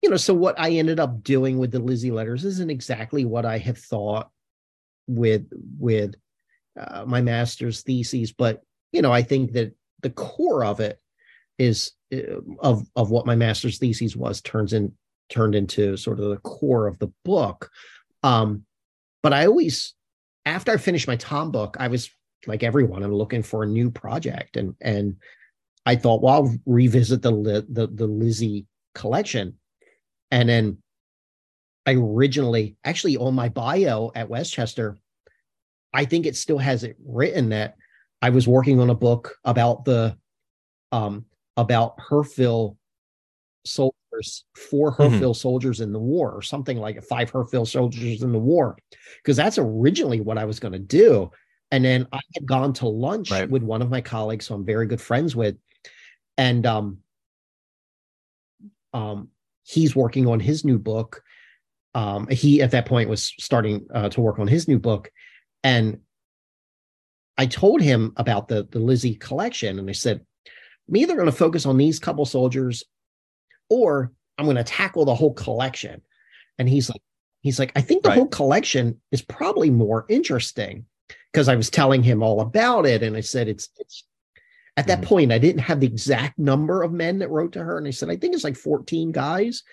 you 0.00 0.08
know, 0.08 0.16
so 0.16 0.32
what 0.32 0.58
I 0.60 0.70
ended 0.70 1.00
up 1.00 1.24
doing 1.24 1.58
with 1.58 1.72
the 1.72 1.80
Lizzie 1.80 2.12
letters 2.12 2.44
isn't 2.44 2.70
exactly 2.70 3.24
what 3.24 3.44
I 3.44 3.58
have 3.58 3.78
thought 3.78 4.30
with 5.08 5.46
with 5.78 6.14
uh, 6.78 7.04
my 7.06 7.20
master's 7.20 7.82
thesis, 7.82 8.32
but 8.32 8.62
you 8.92 9.02
know, 9.02 9.12
I 9.12 9.22
think 9.22 9.52
that 9.52 9.74
the 10.02 10.10
core 10.10 10.64
of 10.64 10.80
it 10.80 11.00
is 11.58 11.92
uh, 12.12 12.40
of 12.60 12.86
of 12.94 13.10
what 13.10 13.26
my 13.26 13.34
master's 13.34 13.78
thesis 13.78 14.14
was 14.14 14.40
turns 14.40 14.72
in 14.72 14.92
turned 15.28 15.54
into 15.54 15.96
sort 15.96 16.20
of 16.20 16.30
the 16.30 16.38
core 16.38 16.86
of 16.86 16.98
the 16.98 17.08
book. 17.24 17.70
Um, 18.22 18.64
but 19.22 19.32
I 19.32 19.46
always, 19.46 19.94
after 20.46 20.72
I 20.72 20.76
finished 20.76 21.08
my 21.08 21.16
Tom 21.16 21.50
book, 21.50 21.76
I 21.78 21.88
was 21.88 22.10
like 22.46 22.62
everyone, 22.62 23.02
I'm 23.02 23.12
looking 23.12 23.42
for 23.42 23.62
a 23.62 23.66
new 23.66 23.90
project, 23.90 24.56
and 24.56 24.74
and 24.80 25.16
I 25.84 25.96
thought, 25.96 26.22
well, 26.22 26.34
I'll 26.34 26.54
revisit 26.66 27.22
the 27.22 27.64
the 27.68 27.88
the 27.88 28.06
Lizzie 28.06 28.66
collection, 28.94 29.54
and 30.30 30.48
then 30.48 30.78
I 31.88 31.94
originally, 31.94 32.76
actually, 32.84 33.16
on 33.16 33.34
my 33.34 33.48
bio 33.48 34.12
at 34.14 34.28
West 34.28 34.52
Chester, 34.52 34.98
I 35.94 36.04
think 36.04 36.26
it 36.26 36.36
still 36.36 36.58
has 36.58 36.84
it 36.84 36.96
written 37.02 37.48
that 37.48 37.76
I 38.20 38.28
was 38.28 38.46
working 38.46 38.78
on 38.78 38.90
a 38.90 38.94
book 38.94 39.36
about 39.44 39.86
the 39.86 40.18
um 40.92 41.24
about 41.56 41.98
Hurffville 41.98 42.76
soldiers, 43.64 44.44
four. 44.54 44.92
Hurffville 44.92 45.32
mm-hmm. 45.32 45.32
soldiers 45.32 45.80
in 45.80 45.92
the 45.94 45.98
war, 45.98 46.30
or 46.30 46.42
something 46.42 46.76
like 46.76 47.02
five 47.04 47.30
Hurffville 47.30 47.66
soldiers 47.66 48.22
in 48.22 48.32
the 48.32 48.38
war, 48.38 48.76
because 49.22 49.38
that's 49.38 49.56
originally 49.56 50.20
what 50.20 50.36
I 50.36 50.44
was 50.44 50.60
going 50.60 50.72
to 50.72 50.78
do. 50.78 51.30
And 51.70 51.82
then 51.82 52.06
I 52.12 52.20
had 52.34 52.46
gone 52.46 52.74
to 52.74 52.86
lunch 52.86 53.30
right. 53.30 53.48
with 53.48 53.62
one 53.62 53.80
of 53.80 53.88
my 53.88 54.02
colleagues, 54.02 54.46
who 54.46 54.54
I'm 54.54 54.66
very 54.66 54.86
good 54.86 55.00
friends 55.00 55.34
with, 55.34 55.56
and 56.36 56.66
um, 56.66 56.98
um, 58.92 59.28
he's 59.64 59.96
working 59.96 60.26
on 60.26 60.38
his 60.38 60.66
new 60.66 60.78
book, 60.78 61.22
um, 61.94 62.28
he 62.28 62.62
at 62.62 62.70
that 62.72 62.86
point 62.86 63.08
was 63.08 63.32
starting 63.38 63.86
uh, 63.92 64.08
to 64.10 64.20
work 64.20 64.38
on 64.38 64.46
his 64.46 64.68
new 64.68 64.78
book, 64.78 65.10
and 65.64 66.00
I 67.36 67.46
told 67.46 67.80
him 67.80 68.12
about 68.16 68.48
the 68.48 68.66
the 68.70 68.78
Lizzie 68.78 69.14
collection, 69.14 69.78
and 69.78 69.88
I 69.88 69.92
said, 69.92 70.24
"I'm 70.88 70.96
either 70.96 71.14
going 71.14 71.26
to 71.26 71.32
focus 71.32 71.66
on 71.66 71.76
these 71.76 71.98
couple 71.98 72.24
soldiers, 72.24 72.84
or 73.70 74.12
I'm 74.36 74.44
going 74.44 74.56
to 74.56 74.64
tackle 74.64 75.04
the 75.04 75.14
whole 75.14 75.34
collection." 75.34 76.02
And 76.58 76.68
he's 76.68 76.88
like, 76.90 77.00
"He's 77.42 77.58
like, 77.58 77.72
I 77.76 77.80
think 77.80 78.02
the 78.02 78.10
right. 78.10 78.18
whole 78.18 78.28
collection 78.28 79.00
is 79.12 79.22
probably 79.22 79.70
more 79.70 80.06
interesting." 80.08 80.86
Because 81.32 81.48
I 81.48 81.56
was 81.56 81.70
telling 81.70 82.02
him 82.02 82.22
all 82.22 82.40
about 82.40 82.84
it, 82.86 83.02
and 83.02 83.16
I 83.16 83.20
said, 83.20 83.48
"It's 83.48 83.68
it's," 83.78 84.04
At 84.76 84.86
that 84.86 85.00
Mhm. 85.00 85.06
point, 85.06 85.32
I 85.32 85.38
didn't 85.38 85.62
have 85.62 85.80
the 85.80 85.88
exact 85.88 86.38
number 86.38 86.84
of 86.84 86.92
men 86.92 87.18
that 87.18 87.30
wrote 87.30 87.52
to 87.54 87.64
her. 87.64 87.78
And 87.78 87.88
I 87.88 87.90
said, 87.90 88.10
I 88.10 88.16
think 88.16 88.32
it's 88.32 88.44
like 88.44 88.54
14 88.54 89.10
guys. 89.10 89.64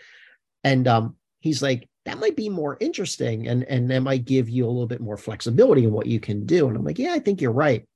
And 0.64 0.88
um, 0.88 1.16
he's 1.42 1.62
like, 1.62 1.88
that 2.06 2.20
might 2.20 2.36
be 2.36 2.50
more 2.50 2.78
interesting. 2.80 3.48
And, 3.48 3.64
and 3.64 3.90
that 3.90 4.02
might 4.02 4.26
give 4.26 4.48
you 4.48 4.66
a 4.66 4.68
little 4.68 4.88
bit 4.88 5.02
more 5.02 5.18
flexibility 5.18 5.84
in 5.84 5.92
what 5.92 6.06
you 6.06 6.20
can 6.20 6.46
do. 6.46 6.68
And 6.68 6.78
I'm 6.78 6.84
like, 6.84 7.00
yeah, 7.00 7.14
I 7.14 7.20
think 7.20 7.42
you're 7.42 7.52
right. 7.52 7.88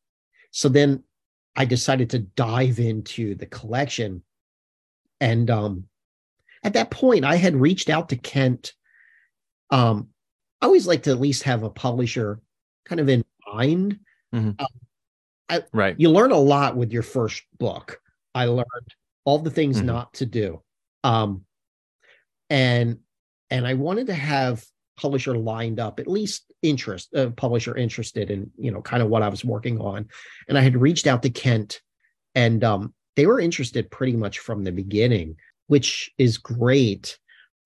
So 0.52 0.68
then 0.68 1.04
I 1.56 1.66
decided 1.66 2.10
to 2.12 2.20
dive 2.20 2.80
into 2.80 3.36
the 3.36 3.46
collection. 3.46 4.24
And 5.22 5.50
um, 5.52 5.84
at 6.64 6.74
that 6.74 6.90
point, 6.90 7.24
I 7.24 7.36
had 7.36 7.56
reached 7.56 7.90
out 7.90 8.10
to 8.10 8.16
Kent. 8.16 8.74
Um, 9.70 10.10
I 10.62 10.66
always 10.66 10.88
like 10.88 11.04
to 11.04 11.12
at 11.12 11.20
least 11.20 11.44
have 11.44 11.64
a 11.64 11.70
publisher 11.70 12.40
kind 12.86 13.00
of 13.00 13.10
in 13.10 13.24
mind. 13.54 14.00
Right. 15.72 15.96
You 15.98 16.10
learn 16.10 16.32
a 16.32 16.38
lot 16.38 16.76
with 16.76 16.92
your 16.92 17.04
first 17.04 17.44
book. 17.60 18.02
I 18.34 18.46
learned 18.46 18.66
all 19.26 19.40
the 19.40 19.52
things 19.52 19.82
Mhm. 19.82 19.86
not 19.86 20.14
to 20.16 20.26
do. 20.26 20.64
Um, 21.04 21.46
and 22.50 23.00
and 23.50 23.66
I 23.68 23.74
wanted 23.74 24.08
to 24.08 24.14
have 24.14 24.64
publisher 24.98 25.38
lined 25.38 25.80
up, 25.80 26.00
at 26.00 26.08
least 26.08 26.52
interest, 26.62 27.14
uh, 27.16 27.30
publisher 27.32 27.76
interested 27.76 28.30
in, 28.30 28.52
you 28.58 28.72
know, 28.72 28.82
kind 28.82 29.02
of 29.02 29.10
what 29.10 29.24
I 29.24 29.30
was 29.30 29.46
working 29.46 29.80
on. 29.80 30.08
And 30.48 30.58
I 30.58 30.62
had 30.62 30.76
reached 30.76 31.08
out 31.08 31.24
to 31.24 31.30
Kent 31.30 31.82
and 32.36 32.64
um, 32.64 32.94
they 33.16 33.26
were 33.26 33.40
interested 33.40 33.90
pretty 33.90 34.16
much 34.16 34.40
from 34.40 34.64
the 34.64 34.72
beginning, 34.72 35.36
which 35.68 36.12
is 36.18 36.38
great. 36.38 37.18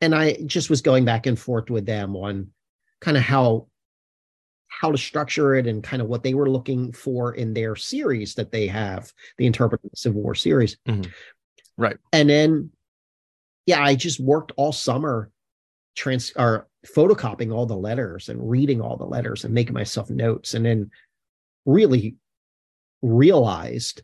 And 0.02 0.14
I 0.14 0.38
just 0.46 0.70
was 0.70 0.82
going 0.82 1.06
back 1.06 1.26
and 1.26 1.38
forth 1.38 1.70
with 1.70 1.86
them 1.86 2.16
on 2.16 2.50
kind 3.02 3.18
of 3.18 3.24
how 3.24 3.68
how 4.68 4.92
to 4.92 4.98
structure 4.98 5.54
it 5.54 5.68
and 5.68 5.84
kind 5.84 6.02
of 6.02 6.08
what 6.08 6.24
they 6.24 6.34
were 6.34 6.50
looking 6.50 6.92
for 6.92 7.36
in 7.36 7.54
their 7.54 7.76
series 7.76 8.34
that 8.34 8.52
they 8.52 8.66
have, 8.66 9.14
the 9.38 9.46
Interpreting 9.46 9.90
the 9.92 9.98
Civil 9.98 10.24
War 10.24 10.34
series. 10.34 10.78
Mhm. 10.88 11.12
Right. 11.78 11.98
And 12.12 12.30
then, 12.30 12.72
yeah, 13.68 13.84
I 13.84 13.96
just 13.96 14.20
worked 14.20 14.52
all 14.58 14.72
summer 14.72 15.30
trans 15.96 16.32
or 16.36 16.68
photocopying 16.86 17.54
all 17.54 17.66
the 17.66 17.76
letters 17.76 18.30
and 18.30 18.50
reading 18.50 18.82
all 18.82 18.98
the 18.98 19.06
letters 19.06 19.46
and 19.46 19.54
making 19.54 19.74
myself 19.74 20.10
notes 20.10 20.54
and 20.54 20.66
then 20.66 20.90
really 21.66 22.16
realized 23.02 24.02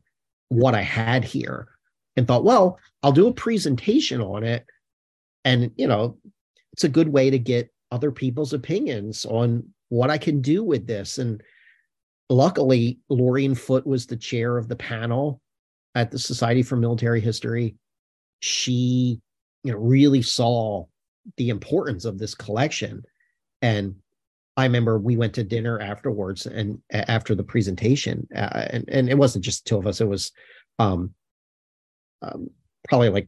what 0.50 0.76
I 0.76 0.82
had 0.82 1.24
here 1.24 1.68
and 2.16 2.28
thought, 2.28 2.44
well, 2.44 2.80
I'll 3.04 3.12
do 3.12 3.28
a 3.28 3.34
presentation 3.34 4.22
on 4.22 4.44
it. 4.44 4.66
And, 5.46 5.72
you 5.78 5.88
know, 5.88 6.18
it's 6.74 6.84
a 6.84 6.90
good 6.90 7.10
way 7.10 7.30
to 7.30 7.40
get 7.40 7.72
other 7.92 8.12
people's 8.12 8.54
opinions 8.54 9.26
on 9.26 9.64
what 9.90 10.10
I 10.10 10.18
can 10.18 10.42
do 10.42 10.64
with 10.64 10.86
this. 10.86 11.18
And 11.18 11.42
luckily, 12.30 13.00
Lorien 13.10 13.56
Foote 13.56 13.88
was 13.88 14.06
the 14.06 14.18
chair 14.18 14.58
of 14.58 14.68
the 14.68 14.76
panel 14.76 15.42
at 15.96 16.12
the 16.12 16.20
Society 16.20 16.62
for 16.62 16.76
Military 16.76 17.22
History. 17.22 17.76
She, 18.42 19.20
you 19.64 19.72
know, 19.72 19.80
really 19.80 20.22
saw 20.22 20.86
the 21.38 21.50
importance 21.50 22.06
of 22.06 22.18
this 22.18 22.36
collection. 22.36 23.04
And 23.62 23.96
I 24.58 24.64
remember 24.64 25.00
we 25.00 25.18
went 25.18 25.34
to 25.36 25.44
dinner 25.44 25.80
afterwards 25.80 26.46
and 26.46 26.82
after 26.92 27.36
the 27.36 27.44
presentation, 27.44 28.28
uh, 28.36 28.66
and, 28.72 28.86
and 28.90 29.10
it 29.10 29.18
wasn't 29.18 29.46
just 29.46 29.66
two 29.66 29.78
of 29.78 29.88
us, 29.88 30.02
it 30.02 30.08
was 30.08 30.32
um, 30.80 31.14
um, 32.22 32.50
probably 32.88 33.10
like, 33.10 33.28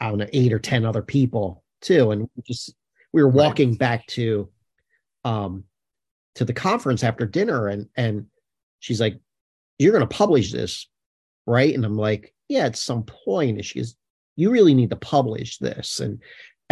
I 0.00 0.08
don't 0.08 0.18
know, 0.18 0.26
eight 0.32 0.52
or 0.52 0.58
10 0.58 0.84
other 0.84 1.02
people 1.02 1.64
too. 1.80 2.10
And 2.12 2.28
we 2.36 2.42
just, 2.46 2.74
we 3.12 3.22
were 3.22 3.28
Right. 3.28 3.46
walking 3.46 3.74
back 3.74 4.06
to, 4.08 4.48
um, 5.24 5.64
to 6.36 6.44
the 6.44 6.52
conference 6.52 7.02
after 7.04 7.26
dinner 7.26 7.68
and, 7.68 7.88
and 7.96 8.26
she's 8.80 9.00
like, 9.00 9.18
you're 9.78 9.92
going 9.92 10.06
to 10.06 10.16
publish 10.16 10.52
this, 10.52 10.88
right? 11.46 11.74
And 11.74 11.84
I'm 11.84 11.96
like, 11.96 12.34
yeah, 12.48 12.66
at 12.66 12.76
some 12.76 13.02
point. 13.02 13.56
And 13.56 13.64
she 13.64 13.80
goes, 13.80 13.96
you 14.36 14.50
really 14.50 14.74
need 14.74 14.90
to 14.90 14.96
publish 14.96 15.58
this. 15.58 16.00
And, 16.00 16.20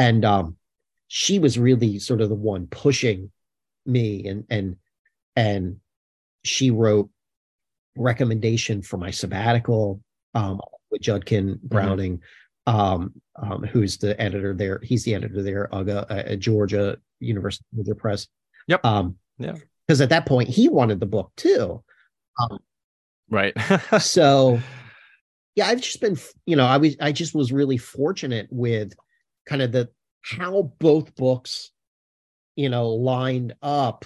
and, 0.00 0.24
um, 0.24 0.56
she 1.08 1.38
was 1.38 1.58
really 1.58 1.98
sort 1.98 2.20
of 2.20 2.28
the 2.28 2.34
one 2.34 2.66
pushing 2.68 3.30
me 3.84 4.26
and, 4.28 4.44
and, 4.48 4.76
and 5.34 5.76
she 6.44 6.70
wrote 6.70 7.10
recommendation 7.96 8.82
for 8.82 8.96
my 8.96 9.10
sabbatical, 9.10 10.00
um, 10.34 10.60
with 10.90 11.02
Judkin 11.02 11.60
Browning, 11.62 12.22
um, 12.66 13.12
um, 13.36 13.62
who's 13.64 13.98
the 13.98 14.20
editor 14.20 14.54
there. 14.54 14.80
He's 14.82 15.04
the 15.04 15.14
editor 15.14 15.42
there, 15.42 15.68
Uga, 15.72 16.10
uh, 16.10 16.14
at 16.14 16.38
Georgia 16.38 16.96
University 17.18 17.64
Media 17.72 17.94
Press. 17.94 18.28
Yep. 18.68 18.84
Um, 18.84 19.16
Yeah. 19.38 19.54
Because 19.86 20.00
at 20.00 20.10
that 20.10 20.26
point 20.26 20.48
he 20.48 20.68
wanted 20.68 21.00
the 21.00 21.06
book 21.06 21.32
too. 21.36 21.82
Right. 23.28 23.54
So 24.00 24.60
yeah, 25.56 25.66
I've 25.66 25.80
just 25.80 26.00
been, 26.00 26.16
you 26.46 26.56
know, 26.56 26.66
I 26.66 26.76
was, 26.76 26.96
I 27.00 27.10
just 27.12 27.34
was 27.34 27.50
really 27.50 27.76
fortunate 27.76 28.46
with 28.50 28.94
kind 29.46 29.62
of 29.62 29.72
the 29.72 29.88
how 30.22 30.72
both 30.78 31.16
books, 31.16 31.70
you 32.56 32.68
know, 32.68 32.90
lined 32.90 33.54
up. 33.62 34.04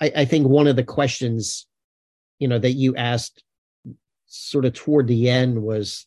I, 0.00 0.12
I 0.16 0.24
think 0.24 0.46
one 0.46 0.66
of 0.66 0.76
the 0.76 0.84
questions, 0.84 1.66
you 2.38 2.48
know, 2.48 2.58
that 2.58 2.72
you 2.72 2.96
asked 2.96 3.42
sort 4.26 4.64
of 4.64 4.72
toward 4.74 5.06
the 5.06 5.28
end 5.28 5.62
was, 5.62 6.06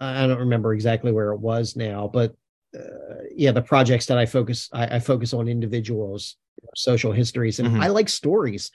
I 0.00 0.26
don't 0.26 0.40
remember 0.40 0.74
exactly 0.74 1.12
where 1.12 1.32
it 1.32 1.40
was 1.40 1.76
now, 1.76 2.10
but 2.12 2.36
uh, 2.74 3.22
yeah, 3.34 3.52
the 3.52 3.62
projects 3.62 4.06
that 4.06 4.18
I 4.18 4.26
focus, 4.26 4.68
I, 4.72 4.96
I 4.96 4.98
focus 5.00 5.32
on 5.32 5.48
individuals, 5.48 6.36
social 6.74 7.12
histories, 7.12 7.60
and 7.60 7.68
Mhm. 7.68 7.82
I 7.82 7.88
like 7.88 8.08
stories. 8.08 8.70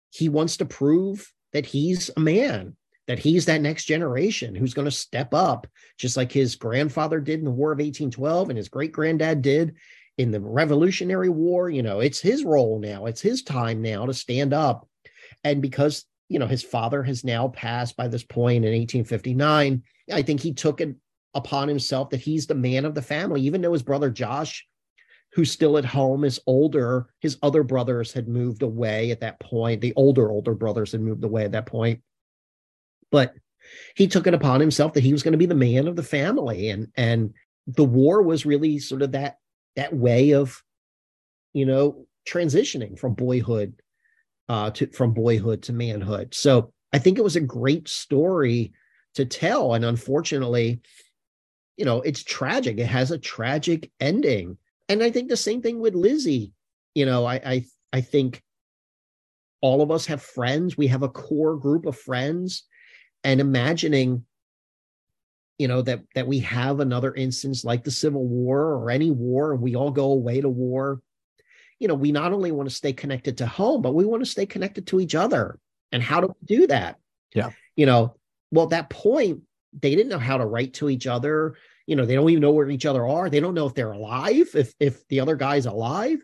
he 0.10 0.30
wants 0.30 0.58
to 0.58 0.66
prove 0.66 1.32
that 1.54 1.66
he's 1.66 2.10
a 2.16 2.20
man 2.20 2.76
that 3.08 3.20
he's 3.20 3.46
that 3.46 3.62
next 3.62 3.86
generation 3.86 4.56
who's 4.56 4.74
going 4.74 4.86
to 4.86 4.92
step 4.92 5.34
up 5.34 5.68
just 5.98 6.16
like 6.16 6.32
his 6.32 6.56
grandfather 6.56 7.20
did 7.20 7.40
in 7.40 7.46
the 7.46 7.52
war 7.52 7.72
of 7.74 7.80
1812 7.80 8.50
and 8.50 8.58
his 8.58 8.70
great 8.70 8.92
granddad 8.94 9.42
did 9.42 9.76
in 10.18 10.32
the 10.32 10.40
revolutionary 10.40 11.30
war 11.30 11.70
you 11.70 11.84
know 11.84 12.00
it's 12.00 12.22
his 12.22 12.46
role 12.46 12.80
now 12.80 13.06
it's 13.06 13.22
his 13.22 13.42
time 13.44 13.82
now 13.82 14.06
to 14.06 14.14
stand 14.14 14.54
up 14.54 14.88
and 15.44 15.62
because 15.62 16.06
you 16.32 16.40
know 16.40 16.48
his 16.48 16.64
father 16.64 17.04
has 17.04 17.24
now 17.24 17.48
passed 17.50 17.96
by 17.98 18.08
this 18.08 18.24
point 18.24 18.66
in 18.66 18.72
1859 18.72 19.84
i 20.14 20.22
think 20.22 20.40
he 20.40 20.54
took 20.54 20.82
it 20.82 20.96
upon 21.34 21.68
himself 21.68 22.10
that 22.10 22.20
he's 22.20 22.48
the 22.48 22.56
man 22.56 22.86
of 22.86 22.96
the 22.96 23.02
family 23.02 23.42
even 23.42 23.62
though 23.62 23.74
his 23.74 23.84
brother 23.84 24.10
josh 24.10 24.66
who's 25.34 25.52
still 25.52 25.78
at 25.78 25.86
home 25.86 26.24
is 26.24 26.42
older 26.46 27.08
his 27.20 27.38
other 27.42 27.64
brothers 27.64 28.12
had 28.12 28.28
moved 28.28 28.62
away 28.62 29.12
at 29.12 29.22
that 29.22 29.40
point. 29.40 29.82
The 29.82 29.94
older 29.96 30.30
older 30.30 30.54
brothers 30.54 30.92
had 30.92 31.02
moved 31.02 31.24
away 31.24 31.46
at 31.46 31.54
that 31.54 31.66
point. 31.66 32.02
But 33.12 33.34
he 33.96 34.08
took 34.08 34.28
it 34.28 34.34
upon 34.34 34.60
himself 34.60 34.94
that 34.94 35.04
he 35.04 35.14
was 35.14 35.24
going 35.24 35.34
to 35.34 35.38
be 35.38 35.46
the 35.46 35.56
man 35.56 35.88
of 35.88 35.96
the 35.96 36.04
family 36.04 36.70
and 36.70 36.88
and 36.96 37.34
the 37.68 37.86
war 37.86 38.22
was 38.22 38.46
really 38.46 38.80
sort 38.80 39.02
of 39.02 39.12
that 39.14 39.38
that 39.76 39.94
way 39.94 40.32
of 40.32 40.62
you 41.54 41.66
know 41.66 42.06
transitioning 42.28 42.98
from 42.98 43.14
boyhood 43.14 43.82
uh 44.52 44.70
to 44.70 44.86
from 44.88 45.14
boyhood 45.14 45.64
to 45.64 45.74
manhood. 45.74 46.36
So 46.36 46.74
i 46.92 47.00
think 47.00 47.18
it 47.18 47.24
was 47.24 47.38
a 47.38 47.42
great 47.42 47.88
story 47.88 48.74
to 49.16 49.24
tell. 49.26 49.74
And 49.74 49.86
unfortunately 49.86 50.82
you 51.78 51.86
know 51.86 52.02
it's 52.02 52.24
tragic. 52.24 52.78
It 52.78 52.86
has 52.86 53.12
a 53.12 53.18
tragic 53.18 53.90
ending. 54.00 54.58
And 54.90 55.02
i 55.02 55.10
think 55.10 55.30
the 55.30 55.38
same 55.38 55.62
thing 55.62 55.80
with 55.80 55.96
lizzie. 55.96 56.52
You 56.94 57.06
know 57.06 57.26
i 57.26 57.36
i, 57.36 57.66
I 57.94 58.02
think 58.02 58.44
all 59.62 59.82
of 59.82 59.92
us 59.92 60.08
have 60.08 60.22
friends. 60.22 60.76
We 60.76 60.88
have 60.88 61.04
a 61.04 61.10
core 61.10 61.56
group 61.56 61.86
of 61.86 61.98
friends. 61.98 62.64
And 63.24 63.40
imagining 63.40 64.26
you 65.60 65.68
know 65.68 65.82
that 65.84 66.02
that 66.16 66.28
we 66.28 66.40
have 66.40 66.80
another 66.80 67.14
instance 67.14 67.64
like 67.64 67.84
the 67.84 67.92
civil 67.92 68.26
war 68.26 68.74
or 68.74 68.90
any 68.90 69.12
war 69.12 69.54
and 69.54 69.62
we 69.62 69.76
all 69.76 69.92
go 69.92 70.12
away 70.12 70.42
to 70.42 70.50
war 70.50 71.00
you 71.82 71.88
know, 71.88 71.96
we 71.96 72.12
not 72.12 72.32
only 72.32 72.52
want 72.52 72.70
to 72.70 72.76
stay 72.76 72.94
connected 72.94 73.40
to 73.40 73.48
home, 73.48 73.82
but 73.82 73.96
we 73.96 74.06
want 74.06 74.24
to 74.24 74.30
stay 74.30 74.46
connected 74.46 74.86
to 74.86 75.00
each 75.00 75.16
other. 75.16 75.58
And 75.92 76.04
how 76.04 76.22
do 76.22 76.28
we 76.28 76.58
do 76.58 76.68
that? 76.68 76.98
Yeah. 77.34 77.50
You 77.76 77.88
know, 77.88 78.18
well, 78.52 78.66
at 78.66 78.70
that 78.70 78.92
point, 78.92 79.42
they 79.74 79.96
didn't 79.96 80.10
know 80.10 80.20
how 80.20 80.38
to 80.38 80.46
write 80.46 80.76
to 80.76 80.92
each 80.92 81.08
other. 81.08 81.56
You 81.88 81.96
know, 81.96 82.06
they 82.06 82.14
don't 82.14 82.30
even 82.30 82.42
know 82.42 82.52
where 82.52 82.70
each 82.70 82.86
other 82.86 83.08
are. 83.08 83.32
They 83.32 83.40
don't 83.40 83.56
know 83.56 83.66
if 83.66 83.74
they're 83.74 83.94
alive, 83.94 84.50
if 84.54 84.76
if 84.80 85.08
the 85.08 85.22
other 85.22 85.36
guy's 85.36 85.66
alive. 85.66 86.20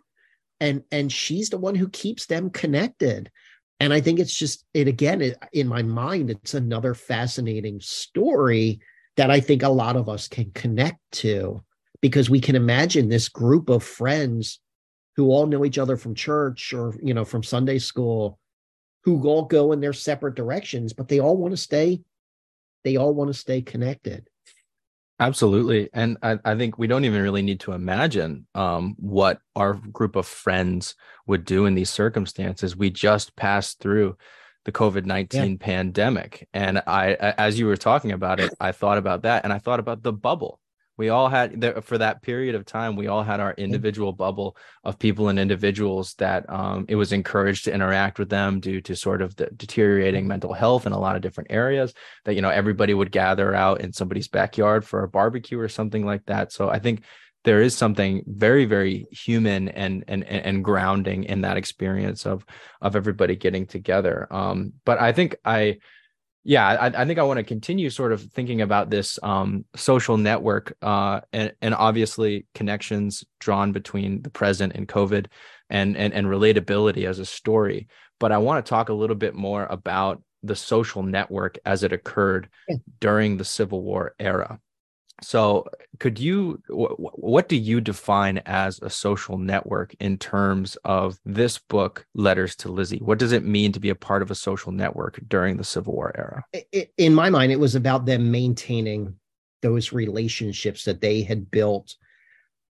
And 0.59 0.83
and 0.91 1.11
she's 1.11 1.49
the 1.49 1.57
one 1.57 1.73
who 1.73 1.89
keeps 1.89 2.27
them 2.27 2.51
connected. 2.51 3.31
And 3.79 3.91
I 3.91 3.99
think 3.99 4.19
it's 4.19 4.37
just 4.37 4.63
it 4.75 4.87
again 4.87 5.21
it, 5.21 5.37
in 5.53 5.67
my 5.67 5.81
mind, 5.81 6.29
it's 6.29 6.53
another 6.53 6.93
fascinating 6.93 7.79
story 7.79 8.79
that 9.15 9.31
I 9.31 9.39
think 9.39 9.63
a 9.63 9.69
lot 9.69 9.95
of 9.95 10.07
us 10.07 10.27
can 10.27 10.51
connect 10.51 10.99
to 11.13 11.63
because 11.99 12.29
we 12.29 12.41
can 12.41 12.55
imagine 12.55 13.09
this 13.09 13.27
group 13.27 13.69
of 13.69 13.83
friends 13.83 14.59
who 15.17 15.31
all 15.31 15.45
know 15.45 15.65
each 15.65 15.77
other 15.77 15.97
from 15.97 16.15
church 16.15 16.73
or 16.73 16.95
you 17.01 17.13
know 17.13 17.25
from 17.25 17.43
Sunday 17.43 17.79
school 17.79 18.39
who 19.03 19.27
all 19.27 19.43
go 19.43 19.71
in 19.71 19.81
their 19.81 19.93
separate 19.93 20.35
directions 20.35 20.93
but 20.93 21.07
they 21.07 21.19
all 21.19 21.35
want 21.35 21.51
to 21.51 21.57
stay 21.57 22.01
they 22.83 22.95
all 22.95 23.13
want 23.13 23.27
to 23.29 23.33
stay 23.33 23.61
connected. 23.61 24.29
Absolutely. 25.19 25.89
And 25.93 26.17
I, 26.21 26.37
I, 26.45 26.55
think 26.55 26.77
we 26.77 26.85
don't 26.85 27.05
even 27.05 27.21
really 27.23 27.41
need 27.41 27.59
to 27.61 27.71
imagine 27.71 28.45
um, 28.53 28.95
what 28.99 29.39
our 29.55 29.73
group 29.73 30.15
of 30.15 30.27
friends 30.27 30.95
would 31.25 31.43
do 31.43 31.65
in 31.65 31.73
these 31.73 31.89
circumstances. 31.89 32.77
We 32.77 32.91
just 32.91 33.35
passed 33.35 33.79
through 33.79 34.15
the 34.63 34.71
covid-19 34.71 35.33
yeah. 35.33 35.55
pandemic. 35.59 36.47
And 36.53 36.83
i 36.85 37.13
as 37.13 37.57
you 37.57 37.67
were 37.67 37.77
talking 37.77 38.11
about 38.11 38.39
it 38.39 38.53
i 38.59 38.73
thought 38.73 38.97
about 38.97 39.21
that 39.23 39.45
and 39.45 39.53
i 39.53 39.59
thought 39.59 39.79
about 39.79 40.03
the 40.03 40.11
bubble 40.11 40.59
we 40.97 41.09
all 41.09 41.29
had 41.29 41.61
the, 41.61 41.81
for 41.81 41.97
that 41.97 42.21
period 42.21 42.55
of 42.55 42.65
time 42.65 42.95
we 42.95 43.07
all 43.07 43.23
had 43.23 43.39
our 43.39 43.53
individual 43.53 44.11
bubble 44.11 44.57
of 44.83 44.99
people 44.99 45.29
and 45.29 45.39
individuals 45.39 46.15
that 46.15 46.49
um, 46.49 46.85
it 46.89 46.95
was 46.95 47.13
encouraged 47.13 47.65
to 47.65 47.73
interact 47.73 48.19
with 48.19 48.29
them 48.29 48.59
due 48.59 48.81
to 48.81 48.95
sort 48.95 49.21
of 49.21 49.35
the 49.35 49.47
deteriorating 49.55 50.27
mental 50.27 50.53
health 50.53 50.85
in 50.85 50.91
a 50.91 50.99
lot 50.99 51.15
of 51.15 51.21
different 51.21 51.51
areas 51.51 51.93
that 52.25 52.33
you 52.33 52.41
know 52.41 52.49
everybody 52.49 52.93
would 52.93 53.11
gather 53.11 53.53
out 53.53 53.81
in 53.81 53.93
somebody's 53.93 54.27
backyard 54.27 54.85
for 54.85 55.03
a 55.03 55.07
barbecue 55.07 55.59
or 55.59 55.69
something 55.69 56.05
like 56.05 56.25
that. 56.25 56.51
So 56.51 56.69
i 56.69 56.79
think 56.79 57.03
there 57.43 57.61
is 57.61 57.75
something 57.77 58.23
very 58.27 58.65
very 58.65 59.05
human 59.11 59.69
and 59.69 60.03
and 60.07 60.23
and 60.25 60.63
grounding 60.63 61.23
in 61.23 61.41
that 61.41 61.57
experience 61.57 62.25
of 62.25 62.45
of 62.81 62.95
everybody 62.95 63.35
getting 63.35 63.65
together. 63.65 64.27
Um 64.31 64.73
but 64.83 64.99
i 64.99 65.11
think 65.13 65.35
i 65.45 65.77
yeah, 66.47 66.65
I, 66.65 67.01
I, 67.01 67.05
think 67.05 67.19
I 67.19 67.23
want 67.23 67.39
to 67.39 67.43
continue 67.43 67.89
sort 67.89 68.13
of 68.13 68.21
thinking 68.21 68.61
about 68.61 68.89
this 68.89 69.19
um, 69.21 69.65
social 69.75 70.15
network 70.15 70.77
uh, 70.81 71.19
and, 71.33 71.51
and 71.61 71.75
obviously 71.75 72.45
connections 72.55 73.25
drawn 73.41 73.73
between 73.73 74.21
the 74.21 74.29
present 74.29 74.71
and 74.73 74.87
COVID 74.87 75.25
and, 75.69 75.97
and, 75.97 76.13
and 76.13 76.25
relatability 76.25 77.05
as 77.05 77.19
a 77.19 77.25
story. 77.25 77.89
But 78.17 78.31
I 78.31 78.37
want 78.37 78.65
to 78.65 78.69
talk 78.69 78.87
a 78.87 78.93
little 78.93 79.17
bit 79.17 79.35
more 79.35 79.65
about 79.65 80.23
the 80.41 80.55
social 80.55 81.03
network 81.03 81.57
as 81.65 81.83
it 81.83 81.91
occurred 81.91 82.47
yeah. 82.69 82.77
during 83.01 83.35
the 83.35 83.43
Civil 83.43 83.83
War 83.83 84.15
era. 84.17 84.57
So, 85.21 85.67
could 85.99 86.19
you, 86.19 86.61
what 86.69 87.49
do 87.49 87.55
you 87.55 87.81
define 87.81 88.37
as 88.45 88.79
a 88.81 88.89
social 88.89 89.37
network 89.37 89.95
in 89.99 90.17
terms 90.17 90.77
of 90.85 91.17
this 91.25 91.57
book, 91.57 92.05
Letters 92.13 92.55
to 92.57 92.71
Lizzie? 92.71 92.99
What 92.99 93.17
does 93.17 93.31
it 93.31 93.43
mean 93.43 93.71
to 93.71 93.79
be 93.79 93.89
a 93.89 93.95
part 93.95 94.21
of 94.21 94.29
a 94.29 94.35
social 94.35 94.71
network 94.71 95.19
during 95.27 95.57
the 95.57 95.63
Civil 95.63 95.93
War 95.93 96.13
era? 96.15 96.45
In 96.97 97.15
my 97.15 97.31
mind, 97.31 97.51
it 97.51 97.59
was 97.59 97.73
about 97.73 98.05
them 98.05 98.29
maintaining 98.29 99.15
those 99.63 99.91
relationships 99.91 100.83
that 100.83 101.01
they 101.01 101.23
had 101.23 101.49
built 101.49 101.95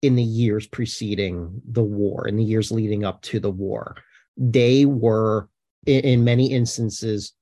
in 0.03 0.15
the 0.15 0.23
years 0.23 0.67
preceding 0.67 1.61
the 1.71 1.83
war, 1.83 2.27
in 2.27 2.37
the 2.37 2.43
years 2.43 2.71
leading 2.71 3.03
up 3.03 3.23
to 3.23 3.39
the 3.39 3.49
war. 3.49 3.95
They 4.37 4.85
were, 4.85 5.49
in 5.87 6.23
many 6.23 6.51
instances, 6.51 7.33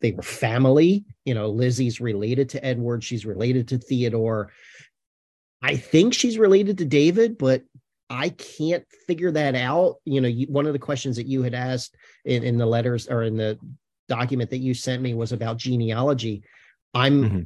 they 0.00 0.12
were 0.12 0.22
family. 0.22 1.04
You 1.24 1.34
know, 1.34 1.48
Lizzie's 1.48 2.00
related 2.00 2.48
to 2.50 2.64
Edward. 2.64 3.04
She's 3.04 3.26
related 3.26 3.68
to 3.68 3.78
Theodore. 3.78 4.52
I 5.62 5.76
think 5.76 6.14
she's 6.14 6.38
related 6.38 6.78
to 6.78 6.84
David, 6.84 7.38
but 7.38 7.62
I 8.08 8.30
can't 8.30 8.84
figure 9.06 9.32
that 9.32 9.54
out. 9.54 9.96
You 10.04 10.20
know, 10.20 10.28
you, 10.28 10.46
one 10.46 10.66
of 10.66 10.72
the 10.72 10.78
questions 10.78 11.16
that 11.16 11.26
you 11.26 11.42
had 11.42 11.54
asked 11.54 11.96
in, 12.24 12.42
in 12.42 12.56
the 12.56 12.66
letters 12.66 13.08
or 13.08 13.22
in 13.22 13.36
the 13.36 13.58
document 14.08 14.50
that 14.50 14.58
you 14.58 14.74
sent 14.74 15.02
me 15.02 15.14
was 15.14 15.32
about 15.32 15.56
genealogy. 15.56 16.44
I'm 16.94 17.22
mm-hmm. 17.22 17.40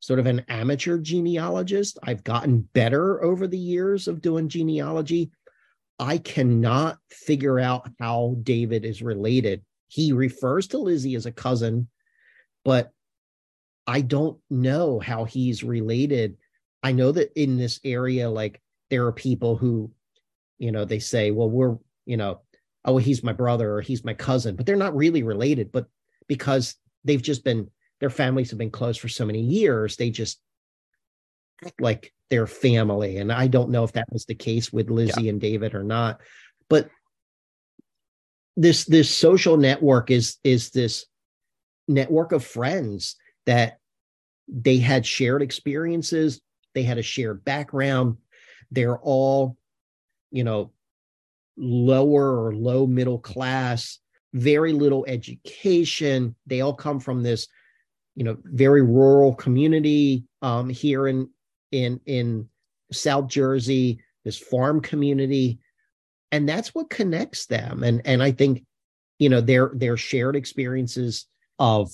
sort 0.00 0.18
of 0.18 0.26
an 0.26 0.44
amateur 0.48 0.98
genealogist. 0.98 1.98
I've 2.02 2.24
gotten 2.24 2.60
better 2.60 3.22
over 3.24 3.46
the 3.46 3.58
years 3.58 4.06
of 4.06 4.20
doing 4.20 4.48
genealogy. 4.48 5.30
I 5.98 6.18
cannot 6.18 6.98
figure 7.10 7.58
out 7.58 7.90
how 7.98 8.36
David 8.42 8.84
is 8.84 9.02
related 9.02 9.64
he 9.90 10.12
refers 10.12 10.68
to 10.68 10.78
Lizzie 10.78 11.16
as 11.16 11.26
a 11.26 11.32
cousin, 11.32 11.88
but 12.64 12.92
I 13.88 14.02
don't 14.02 14.38
know 14.48 15.00
how 15.00 15.24
he's 15.24 15.64
related. 15.64 16.36
I 16.80 16.92
know 16.92 17.10
that 17.10 17.32
in 17.34 17.56
this 17.56 17.80
area, 17.82 18.30
like 18.30 18.62
there 18.88 19.04
are 19.06 19.12
people 19.12 19.56
who, 19.56 19.90
you 20.58 20.70
know, 20.70 20.84
they 20.84 21.00
say, 21.00 21.32
well, 21.32 21.50
we're, 21.50 21.76
you 22.06 22.16
know, 22.16 22.42
oh, 22.84 22.98
he's 22.98 23.24
my 23.24 23.32
brother 23.32 23.74
or 23.74 23.80
he's 23.80 24.04
my 24.04 24.14
cousin, 24.14 24.54
but 24.54 24.64
they're 24.64 24.76
not 24.76 24.94
really 24.94 25.24
related. 25.24 25.72
But 25.72 25.86
because 26.28 26.76
they've 27.02 27.20
just 27.20 27.42
been, 27.42 27.68
their 27.98 28.10
families 28.10 28.50
have 28.50 28.60
been 28.60 28.70
close 28.70 28.96
for 28.96 29.08
so 29.08 29.26
many 29.26 29.40
years, 29.40 29.96
they 29.96 30.10
just 30.10 30.38
act 31.66 31.80
like 31.80 32.14
their 32.28 32.46
family. 32.46 33.16
And 33.16 33.32
I 33.32 33.48
don't 33.48 33.70
know 33.70 33.82
if 33.82 33.92
that 33.92 34.12
was 34.12 34.24
the 34.24 34.36
case 34.36 34.72
with 34.72 34.88
Lizzie 34.88 35.24
yeah. 35.24 35.30
and 35.30 35.40
David 35.40 35.74
or 35.74 35.82
not. 35.82 36.20
But 36.68 36.88
this 38.60 38.84
this 38.84 39.10
social 39.10 39.56
network 39.56 40.10
is 40.10 40.38
is 40.44 40.70
this 40.70 41.06
network 41.88 42.32
of 42.32 42.44
friends 42.44 43.16
that 43.46 43.78
they 44.48 44.78
had 44.78 45.06
shared 45.06 45.42
experiences 45.42 46.40
they 46.74 46.82
had 46.82 46.98
a 46.98 47.02
shared 47.02 47.44
background 47.44 48.16
they're 48.70 48.98
all 48.98 49.56
you 50.30 50.44
know 50.44 50.70
lower 51.56 52.44
or 52.44 52.54
low 52.54 52.86
middle 52.86 53.18
class 53.18 53.98
very 54.32 54.72
little 54.72 55.04
education. 55.08 56.34
They 56.46 56.60
all 56.60 56.74
come 56.74 57.00
from 57.00 57.22
this 57.22 57.48
you 58.16 58.24
know 58.24 58.36
very 58.44 58.82
rural 58.82 59.34
community 59.34 60.24
um, 60.42 60.68
here 60.68 61.06
in 61.08 61.28
in 61.72 62.00
in 62.06 62.48
south 62.92 63.28
jersey 63.28 64.00
this 64.24 64.36
farm 64.36 64.80
community 64.80 65.60
and 66.32 66.48
that's 66.48 66.74
what 66.74 66.90
connects 66.90 67.46
them. 67.46 67.82
And 67.82 68.02
and 68.04 68.22
i 68.22 68.32
think 68.32 68.64
you 69.18 69.28
know 69.28 69.40
their 69.40 69.70
their 69.74 69.96
shared 69.96 70.36
experiences 70.36 71.26
of 71.58 71.90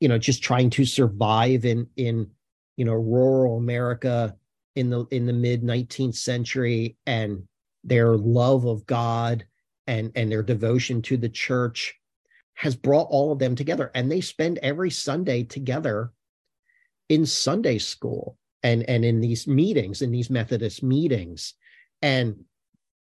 you 0.00 0.08
know 0.08 0.18
just 0.18 0.42
trying 0.42 0.70
to 0.70 0.84
survive 0.84 1.64
in 1.64 1.86
in 1.96 2.30
you 2.76 2.84
know 2.84 2.94
rural 2.94 3.56
america 3.56 4.34
in 4.76 4.90
the 4.90 5.04
in 5.10 5.26
the 5.26 5.32
mid 5.32 5.62
19th 5.62 6.14
century 6.14 6.96
and 7.06 7.42
their 7.84 8.16
love 8.16 8.64
of 8.64 8.86
god 8.86 9.44
and 9.86 10.12
and 10.14 10.30
their 10.30 10.42
devotion 10.42 11.02
to 11.02 11.16
the 11.16 11.28
church 11.28 11.94
has 12.54 12.76
brought 12.76 13.08
all 13.10 13.32
of 13.32 13.38
them 13.38 13.54
together. 13.54 13.90
And 13.94 14.10
they 14.10 14.20
spend 14.20 14.58
every 14.58 14.90
sunday 14.90 15.42
together 15.42 16.12
in 17.08 17.26
sunday 17.26 17.78
school 17.78 18.38
and 18.62 18.88
and 18.88 19.04
in 19.04 19.20
these 19.20 19.46
meetings 19.46 20.02
in 20.02 20.10
these 20.10 20.30
methodist 20.30 20.82
meetings. 20.82 21.54
And 22.00 22.44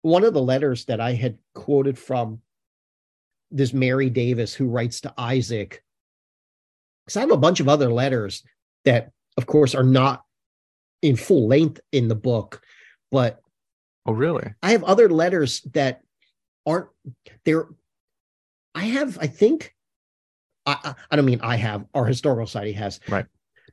one 0.03 0.25
of 0.25 0.35
the 0.35 0.43
letters 0.43 0.85
that 0.87 1.01
I 1.01 1.13
had 1.13 1.39
quoted 1.55 1.99
from 1.99 2.41
this 3.51 3.73
Mary 3.73 4.11
Davis 4.11 4.53
who 4.55 4.69
writes 4.69 5.01
to 5.03 5.15
Isaac, 5.17 5.83
because 7.05 7.17
I 7.17 7.21
have 7.21 7.31
a 7.31 7.37
bunch 7.37 7.61
of 7.61 7.69
other 7.69 7.93
letters 7.93 8.43
that, 8.85 9.13
of 9.37 9.47
course, 9.47 9.75
are 9.75 9.85
not 9.85 10.25
in 11.01 11.17
full 11.17 11.49
length 11.49 11.81
in 11.93 12.09
the 12.09 12.15
book, 12.15 12.63
but 13.11 13.41
oh, 14.07 14.13
really? 14.13 14.53
I 14.63 14.73
have 14.73 14.85
other 14.85 15.09
letters 15.09 15.61
that 15.73 16.03
aren't 16.67 16.89
there. 17.45 17.69
I 18.75 18.85
have, 18.85 19.19
I 19.21 19.27
think, 19.27 19.75
I, 20.67 20.95
I 21.11 21.17
don't 21.17 21.25
mean 21.25 21.41
I 21.43 21.57
have, 21.57 21.85
our 21.95 22.07
historical 22.07 22.47
society 22.47 22.73
has, 22.73 23.01
right? 23.09 23.27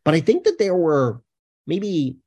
But 0.04 0.14
I 0.14 0.20
think 0.20 0.44
that 0.44 0.60
there 0.60 0.76
were 0.76 1.22
maybe 1.66 2.18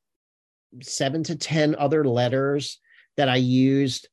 seven 0.80 1.22
to 1.24 1.36
10 1.36 1.74
other 1.76 2.04
letters 2.04 2.78
that 3.16 3.28
I 3.28 3.36
used 3.36 4.08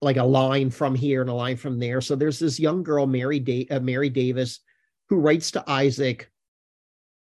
like 0.00 0.16
a 0.16 0.24
line 0.24 0.70
from 0.70 0.94
here 0.94 1.20
and 1.20 1.30
a 1.30 1.34
line 1.34 1.56
from 1.56 1.78
there. 1.78 2.00
So 2.00 2.14
there's 2.14 2.38
this 2.38 2.60
young 2.60 2.82
girl, 2.82 3.06
Mary, 3.06 3.40
da- 3.40 3.68
uh, 3.70 3.80
Mary 3.80 4.08
Davis, 4.10 4.60
who 5.08 5.16
writes 5.16 5.50
to 5.52 5.64
Isaac, 5.66 6.30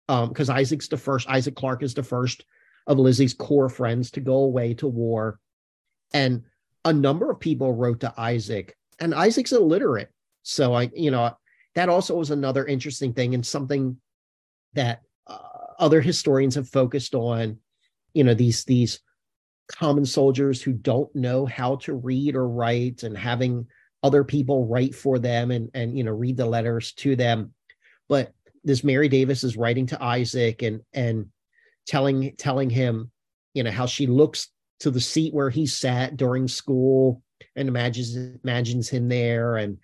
because 0.06 0.50
um, 0.50 0.56
Isaac's 0.56 0.88
the 0.88 0.96
first, 0.96 1.28
Isaac 1.28 1.54
Clark 1.54 1.82
is 1.82 1.94
the 1.94 2.02
first 2.02 2.44
of 2.86 2.98
Lizzie's 2.98 3.34
core 3.34 3.68
friends 3.68 4.10
to 4.12 4.20
go 4.20 4.36
away 4.38 4.74
to 4.74 4.86
war. 4.86 5.38
And 6.12 6.44
a 6.84 6.92
number 6.92 7.30
of 7.30 7.40
people 7.40 7.72
wrote 7.74 8.00
to 8.00 8.14
Isaac, 8.16 8.76
and 8.98 9.14
Isaac's 9.14 9.52
illiterate. 9.52 10.10
So 10.42 10.74
I, 10.74 10.90
you 10.94 11.10
know, 11.10 11.36
that 11.74 11.88
also 11.88 12.16
was 12.16 12.30
another 12.30 12.64
interesting 12.64 13.12
thing 13.12 13.34
and 13.34 13.44
something 13.44 13.98
that 14.74 15.02
uh, 15.26 15.38
other 15.78 16.00
historians 16.00 16.54
have 16.54 16.68
focused 16.68 17.14
on. 17.14 17.58
You 18.14 18.24
know, 18.24 18.34
these 18.34 18.64
these 18.64 19.00
common 19.68 20.04
soldiers 20.04 20.62
who 20.62 20.72
don't 20.72 21.14
know 21.14 21.46
how 21.46 21.76
to 21.76 21.94
read 21.94 22.34
or 22.34 22.48
write 22.48 23.02
and 23.02 23.16
having 23.16 23.66
other 24.02 24.24
people 24.24 24.66
write 24.66 24.94
for 24.94 25.18
them 25.18 25.50
and 25.50 25.70
and 25.74 25.96
you 25.96 26.04
know 26.04 26.12
read 26.12 26.36
the 26.36 26.46
letters 26.46 26.92
to 26.92 27.16
them. 27.16 27.52
But 28.08 28.32
this 28.64 28.82
mary 28.82 29.08
davis 29.08 29.44
is 29.44 29.56
writing 29.56 29.86
to 29.86 30.02
isaac 30.02 30.62
and 30.62 30.80
and 30.92 31.26
telling 31.86 32.34
telling 32.36 32.68
him 32.68 33.10
you 33.54 33.62
know 33.62 33.70
how 33.70 33.86
she 33.86 34.06
looks 34.06 34.48
to 34.80 34.90
the 34.90 35.00
seat 35.00 35.32
where 35.32 35.50
he 35.50 35.66
sat 35.66 36.16
during 36.16 36.48
school 36.48 37.22
and 37.56 37.68
imagines 37.68 38.16
imagines 38.16 38.88
him 38.88 39.08
there. 39.08 39.56
And 39.56 39.78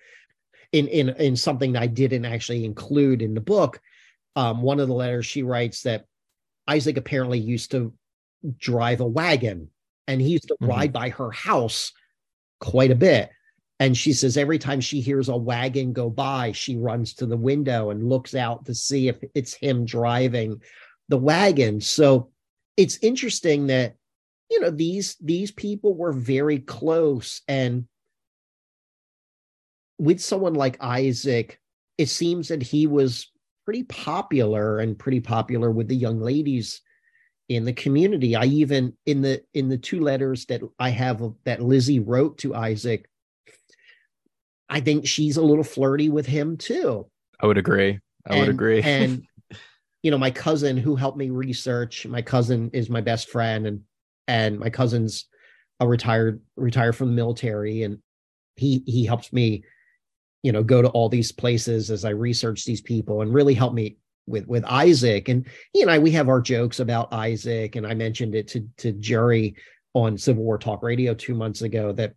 in 0.73 0.89
in 0.89 1.09
in 1.11 1.37
something 1.37 1.77
I 1.77 1.87
didn't 1.87 2.25
actually 2.25 2.65
include 2.65 3.23
in 3.23 3.35
the 3.35 3.41
book 3.41 3.81
um, 4.37 4.63
one 4.63 4.81
of 4.81 4.89
the 4.89 4.95
letters 4.95 5.27
she 5.27 5.43
writes 5.43 5.83
that 5.83 6.07
Isaac 6.67 6.97
apparently 6.97 7.39
used 7.39 7.71
to 7.73 7.93
drive 8.59 9.01
a 9.01 9.07
wagon 9.07 9.71
and 10.07 10.21
he 10.21 10.29
used 10.29 10.49
to 10.49 10.55
mm-hmm. 10.55 10.67
ride 10.67 10.93
by 10.93 11.11
her 11.11 11.31
house 11.31 11.93
quite 12.61 12.91
a 12.91 12.97
bit. 12.97 13.31
And 13.81 13.97
she 13.97 14.13
says 14.13 14.37
every 14.37 14.59
time 14.59 14.81
she 14.81 15.01
hears 15.01 15.29
a 15.29 15.37
wagon 15.37 15.93
go 15.93 16.09
by 16.09 16.53
she 16.53 16.77
runs 16.77 17.15
to 17.15 17.27
the 17.27 17.37
window 17.37 17.91
and 17.91 18.09
looks 18.09 18.35
out 18.35 18.65
to 18.67 18.75
see 18.75 19.09
if 19.09 19.19
it's 19.35 19.55
him 19.55 19.85
driving 19.85 20.61
the 21.09 21.19
wagon. 21.19 21.81
So 21.81 22.31
it's 22.77 22.99
interesting 23.03 23.67
that 23.69 23.97
you 24.51 24.61
know 24.61 24.71
these 24.71 25.17
these 25.21 25.51
people 25.51 25.95
were 25.95 26.13
very 26.13 26.61
close. 26.61 27.41
And 27.49 27.87
with 29.99 30.21
someone 30.21 30.55
like 30.55 30.83
Isaac 30.83 31.61
it 31.99 32.09
seems 32.09 32.49
that 32.49 32.63
he 32.63 32.87
was 32.87 33.31
pretty 33.65 33.85
popular 33.85 34.79
and 34.79 34.99
pretty 34.99 35.21
popular 35.21 35.71
with 35.71 35.89
the 35.89 35.97
young 35.97 36.21
ladies 36.21 36.83
in 37.49 37.65
the 37.65 37.73
community. 37.73 38.35
I 38.37 38.45
even 38.45 38.95
in 39.07 39.21
the 39.21 39.43
in 39.53 39.69
the 39.69 39.79
two 39.79 40.01
letters 40.01 40.47
that 40.47 40.63
i 40.79 40.89
have 40.91 41.23
that 41.45 41.63
lizzie 41.63 42.01
wrote 42.01 42.39
to 42.39 42.55
isaac 42.55 43.09
i 44.69 44.81
think 44.81 45.07
she's 45.07 45.37
a 45.37 45.43
little 45.43 45.65
flirty 45.65 46.09
with 46.09 46.27
him 46.27 46.57
too. 46.57 47.07
I 47.41 47.47
would 47.47 47.59
agree. 47.59 47.99
I 48.27 48.35
and, 48.35 48.41
would 48.41 48.49
agree. 48.49 48.83
and 48.85 49.25
you 50.03 50.11
know 50.11 50.19
my 50.19 50.31
cousin 50.31 50.77
who 50.77 50.97
helped 50.97 51.19
me 51.19 51.31
research 51.31 52.07
my 52.07 52.23
cousin 52.23 52.71
is 52.73 52.89
my 52.91 53.01
best 53.01 53.29
friend 53.31 53.67
and 53.67 53.81
and 54.29 54.59
my 54.59 54.71
cousin's 54.71 55.27
a 55.81 55.89
retired 55.89 56.41
retired 56.57 56.95
from 56.95 57.09
the 57.09 57.15
military 57.15 57.83
and 57.83 57.99
he 58.57 58.83
he 58.87 59.05
helps 59.05 59.33
me 59.33 59.65
you 60.43 60.53
know 60.53 60.63
go 60.63 60.81
to 60.83 60.89
all 60.89 61.09
these 61.09 61.33
places 61.33 61.91
as 61.91 62.05
i 62.05 62.11
research 62.11 62.65
these 62.65 62.81
people 62.81 63.23
and 63.23 63.35
really 63.35 63.55
help 63.55 63.75
me 63.75 63.97
with 64.27 64.47
with 64.47 64.65
isaac. 64.65 65.29
And 65.29 65.47
he 65.73 65.83
and 65.83 65.91
i 65.91 65.99
we 65.99 66.11
have 66.13 66.29
our 66.29 66.41
jokes 66.41 66.81
about 66.81 67.13
isaac. 67.13 67.77
And 67.77 67.87
i 67.87 67.95
mentioned 67.95 68.35
it 68.35 68.49
to 68.49 68.69
to 68.79 68.93
jerry 68.93 69.57
on 69.93 70.19
civil 70.19 70.43
war 70.43 70.59
talk 70.59 70.83
radio 70.83 71.15
two 71.15 71.35
months 71.35 71.63
ago 71.63 71.93
that 71.93 72.15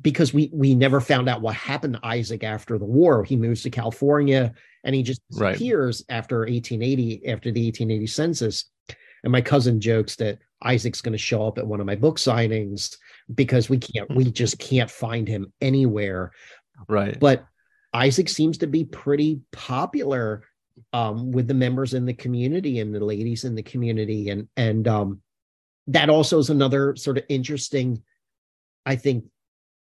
because 0.00 0.32
we 0.32 0.50
we 0.52 0.74
never 0.74 1.00
found 1.00 1.28
out 1.28 1.42
what 1.42 1.54
happened 1.54 1.94
to 1.94 2.06
isaac 2.06 2.44
after 2.44 2.78
the 2.78 2.84
war. 2.84 3.24
He 3.24 3.36
moves 3.36 3.62
to 3.62 3.70
california 3.70 4.54
and 4.84 4.94
he 4.94 5.02
just 5.02 5.20
disappears 5.30 6.04
right. 6.08 6.16
after 6.16 6.40
1880 6.40 7.26
after 7.26 7.50
the 7.50 7.64
1880 7.66 8.06
census. 8.06 8.64
And 9.22 9.32
my 9.32 9.40
cousin 9.40 9.80
jokes 9.80 10.16
that 10.16 10.38
isaac's 10.62 11.00
going 11.00 11.12
to 11.12 11.18
show 11.18 11.46
up 11.46 11.58
at 11.58 11.66
one 11.66 11.80
of 11.80 11.86
my 11.86 11.96
book 11.96 12.18
signings 12.18 12.96
because 13.34 13.68
we 13.68 13.78
can't 13.78 14.14
we 14.14 14.24
just 14.30 14.58
can't 14.58 14.90
find 14.90 15.26
him 15.26 15.52
anywhere. 15.60 16.32
Right. 16.88 17.18
But 17.18 17.46
Isaac 17.94 18.28
seems 18.28 18.58
to 18.58 18.66
be 18.66 18.84
pretty 18.84 19.40
popular 19.52 20.42
um, 20.92 21.32
with 21.32 21.48
the 21.48 21.54
members 21.54 21.94
in 21.94 22.04
the 22.04 22.14
community 22.14 22.80
and 22.80 22.94
the 22.94 23.04
ladies 23.04 23.44
in 23.44 23.54
the 23.54 23.62
community, 23.62 24.30
and 24.30 24.48
and 24.56 24.86
um, 24.88 25.20
that 25.88 26.10
also 26.10 26.38
is 26.38 26.50
another 26.50 26.96
sort 26.96 27.18
of 27.18 27.24
interesting, 27.28 28.02
I 28.86 28.96
think, 28.96 29.24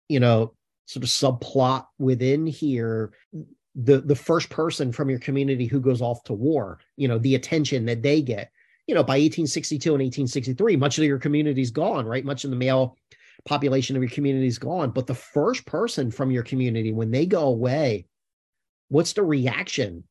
you 0.09 0.19
know, 0.19 0.53
sort 0.85 1.03
of 1.03 1.09
subplot 1.09 1.85
within 1.97 2.45
here. 2.45 3.11
The 3.75 4.01
the 4.01 4.15
first 4.15 4.49
person 4.49 4.91
from 4.91 5.09
your 5.09 5.19
community 5.19 5.65
who 5.65 5.79
goes 5.79 6.01
off 6.01 6.23
to 6.25 6.33
war, 6.33 6.79
you 6.97 7.07
know, 7.07 7.17
the 7.17 7.35
attention 7.35 7.85
that 7.85 8.01
they 8.01 8.21
get. 8.21 8.51
You 8.87 8.95
know, 8.95 9.03
by 9.03 9.13
1862 9.13 9.89
and 9.89 10.01
1863, 10.01 10.75
much 10.75 10.97
of 10.97 11.05
your 11.05 11.19
community's 11.19 11.71
gone, 11.71 12.05
right? 12.05 12.25
Much 12.25 12.43
of 12.43 12.49
the 12.49 12.57
male 12.57 12.97
population 13.45 13.95
of 13.95 14.01
your 14.01 14.09
community 14.09 14.47
is 14.47 14.59
gone. 14.59 14.91
But 14.91 15.07
the 15.07 15.15
first 15.15 15.65
person 15.65 16.11
from 16.11 16.31
your 16.31 16.43
community, 16.43 16.91
when 16.91 17.11
they 17.11 17.25
go 17.25 17.43
away, 17.43 18.07
what's 18.89 19.13
the 19.13 19.23
reaction 19.23 20.03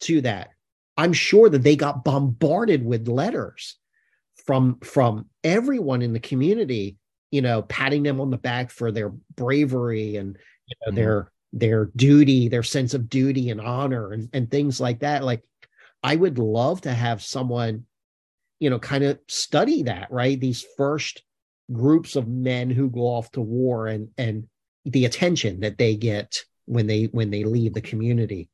to 0.00 0.20
that? 0.22 0.50
I'm 0.96 1.12
sure 1.12 1.48
that 1.48 1.62
they 1.62 1.76
got 1.76 2.04
bombarded 2.04 2.84
with 2.84 3.08
letters 3.08 3.76
from 4.46 4.80
from 4.80 5.26
everyone 5.44 6.02
in 6.02 6.12
the 6.12 6.20
community, 6.20 6.96
you 7.30 7.42
know, 7.42 7.62
patting 7.62 8.02
them 8.02 8.20
on 8.20 8.30
the 8.30 8.38
back 8.38 8.70
for 8.70 8.90
their 8.90 9.10
bravery 9.36 10.16
and 10.16 10.36
you 10.66 10.74
know, 10.80 10.88
mm-hmm. 10.88 10.96
their 10.96 11.32
their 11.52 11.84
duty, 11.96 12.48
their 12.48 12.62
sense 12.62 12.94
of 12.94 13.08
duty 13.08 13.50
and 13.50 13.60
honor 13.60 14.12
and, 14.12 14.28
and 14.32 14.50
things 14.50 14.80
like 14.80 15.00
that. 15.00 15.24
Like 15.24 15.42
I 16.02 16.16
would 16.16 16.38
love 16.38 16.82
to 16.82 16.92
have 16.92 17.22
someone, 17.22 17.84
you 18.58 18.68
know, 18.68 18.78
kind 18.78 19.04
of 19.04 19.18
study 19.28 19.84
that, 19.84 20.10
right? 20.10 20.38
These 20.38 20.66
first 20.76 21.22
groups 21.72 22.16
of 22.16 22.28
men 22.28 22.70
who 22.70 22.90
go 22.90 23.02
off 23.02 23.30
to 23.32 23.40
war 23.40 23.86
and 23.86 24.08
and 24.18 24.48
the 24.84 25.04
attention 25.04 25.60
that 25.60 25.78
they 25.78 25.94
get 25.96 26.42
when 26.64 26.86
they 26.86 27.04
when 27.04 27.30
they 27.30 27.44
leave 27.44 27.74
the 27.74 27.80
community 27.80 28.48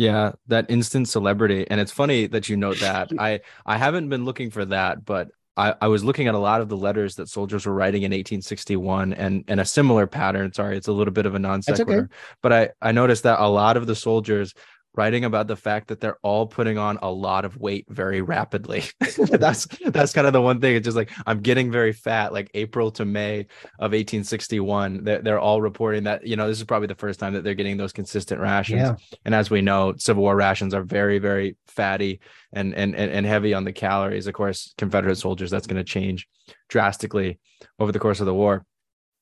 yeah 0.00 0.32
that 0.46 0.64
instant 0.70 1.08
celebrity 1.08 1.66
and 1.70 1.78
it's 1.78 1.92
funny 1.92 2.26
that 2.26 2.48
you 2.48 2.56
note 2.56 2.78
that 2.80 3.10
i 3.18 3.38
i 3.66 3.76
haven't 3.76 4.08
been 4.08 4.24
looking 4.24 4.50
for 4.50 4.64
that 4.64 5.04
but 5.04 5.30
I, 5.56 5.74
I 5.82 5.88
was 5.88 6.02
looking 6.02 6.26
at 6.26 6.34
a 6.34 6.38
lot 6.38 6.62
of 6.62 6.68
the 6.70 6.76
letters 6.76 7.16
that 7.16 7.28
soldiers 7.28 7.66
were 7.66 7.74
writing 7.74 8.02
in 8.02 8.12
1861 8.12 9.12
and 9.12 9.44
and 9.46 9.60
a 9.60 9.64
similar 9.64 10.06
pattern 10.06 10.52
sorry 10.54 10.78
it's 10.78 10.88
a 10.88 10.92
little 10.92 11.12
bit 11.12 11.26
of 11.26 11.34
a 11.34 11.38
non 11.38 11.60
sequitur 11.60 11.98
okay. 11.98 12.14
but 12.40 12.52
i 12.52 12.70
i 12.80 12.92
noticed 12.92 13.24
that 13.24 13.40
a 13.40 13.46
lot 13.46 13.76
of 13.76 13.86
the 13.86 13.94
soldiers 13.94 14.54
writing 14.94 15.24
about 15.24 15.46
the 15.46 15.56
fact 15.56 15.88
that 15.88 16.00
they're 16.00 16.18
all 16.22 16.46
putting 16.46 16.76
on 16.76 16.98
a 17.02 17.10
lot 17.10 17.44
of 17.44 17.56
weight 17.56 17.86
very 17.88 18.22
rapidly. 18.22 18.84
that's 19.30 19.66
that's 19.86 20.12
kind 20.12 20.26
of 20.26 20.32
the 20.32 20.40
one 20.40 20.60
thing. 20.60 20.76
It's 20.76 20.84
just 20.84 20.96
like 20.96 21.10
I'm 21.26 21.40
getting 21.40 21.70
very 21.70 21.92
fat, 21.92 22.32
like 22.32 22.50
April 22.54 22.90
to 22.92 23.04
May 23.04 23.40
of 23.78 23.92
1861. 23.92 25.04
They're, 25.04 25.22
they're 25.22 25.40
all 25.40 25.60
reporting 25.60 26.04
that, 26.04 26.26
you 26.26 26.36
know, 26.36 26.48
this 26.48 26.58
is 26.58 26.64
probably 26.64 26.88
the 26.88 26.94
first 26.94 27.20
time 27.20 27.34
that 27.34 27.44
they're 27.44 27.54
getting 27.54 27.76
those 27.76 27.92
consistent 27.92 28.40
rations. 28.40 28.80
Yeah. 28.80 28.96
And 29.24 29.34
as 29.34 29.50
we 29.50 29.60
know, 29.60 29.94
Civil 29.96 30.22
War 30.22 30.36
rations 30.36 30.74
are 30.74 30.82
very, 30.82 31.18
very 31.18 31.56
fatty 31.68 32.20
and 32.52 32.74
and 32.74 32.94
and 32.94 33.26
heavy 33.26 33.54
on 33.54 33.64
the 33.64 33.72
calories. 33.72 34.26
Of 34.26 34.34
course, 34.34 34.74
Confederate 34.76 35.16
soldiers, 35.16 35.50
that's 35.50 35.66
going 35.66 35.82
to 35.82 35.84
change 35.84 36.26
drastically 36.68 37.38
over 37.78 37.92
the 37.92 37.98
course 37.98 38.20
of 38.20 38.26
the 38.26 38.34
war. 38.34 38.64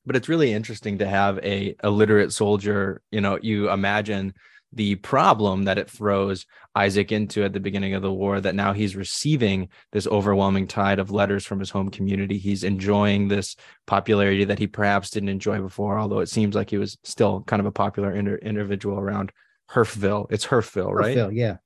But 0.06 0.16
it's 0.16 0.28
really 0.28 0.52
interesting 0.52 0.98
to 0.98 1.06
have 1.06 1.38
a 1.44 1.74
illiterate 1.84 2.32
soldier, 2.32 3.02
you 3.10 3.20
know, 3.20 3.38
you 3.42 3.70
imagine 3.70 4.32
the 4.72 4.96
problem 4.96 5.64
that 5.64 5.78
it 5.78 5.90
throws 5.90 6.46
Isaac 6.74 7.10
into 7.10 7.42
at 7.42 7.52
the 7.52 7.60
beginning 7.60 7.94
of 7.94 8.02
the 8.02 8.12
war 8.12 8.40
that 8.40 8.54
now 8.54 8.72
he's 8.72 8.96
receiving 8.96 9.68
this 9.92 10.06
overwhelming 10.06 10.66
tide 10.66 10.98
of 10.98 11.10
letters 11.10 11.46
from 11.46 11.58
his 11.58 11.70
home 11.70 11.90
community. 11.90 12.38
He's 12.38 12.64
enjoying 12.64 13.28
this 13.28 13.56
popularity 13.86 14.44
that 14.44 14.58
he 14.58 14.66
perhaps 14.66 15.10
didn't 15.10 15.30
enjoy 15.30 15.60
before, 15.60 15.98
although 15.98 16.20
it 16.20 16.28
seems 16.28 16.54
like 16.54 16.70
he 16.70 16.78
was 16.78 16.98
still 17.02 17.42
kind 17.42 17.60
of 17.60 17.66
a 17.66 17.72
popular 17.72 18.12
inter- 18.12 18.36
individual 18.36 18.98
around 18.98 19.32
Hurffville. 19.70 20.26
It's 20.30 20.46
Hurffville, 20.46 20.92
right? 20.92 21.16
Hurffville, 21.16 21.34
yeah. 21.34 21.56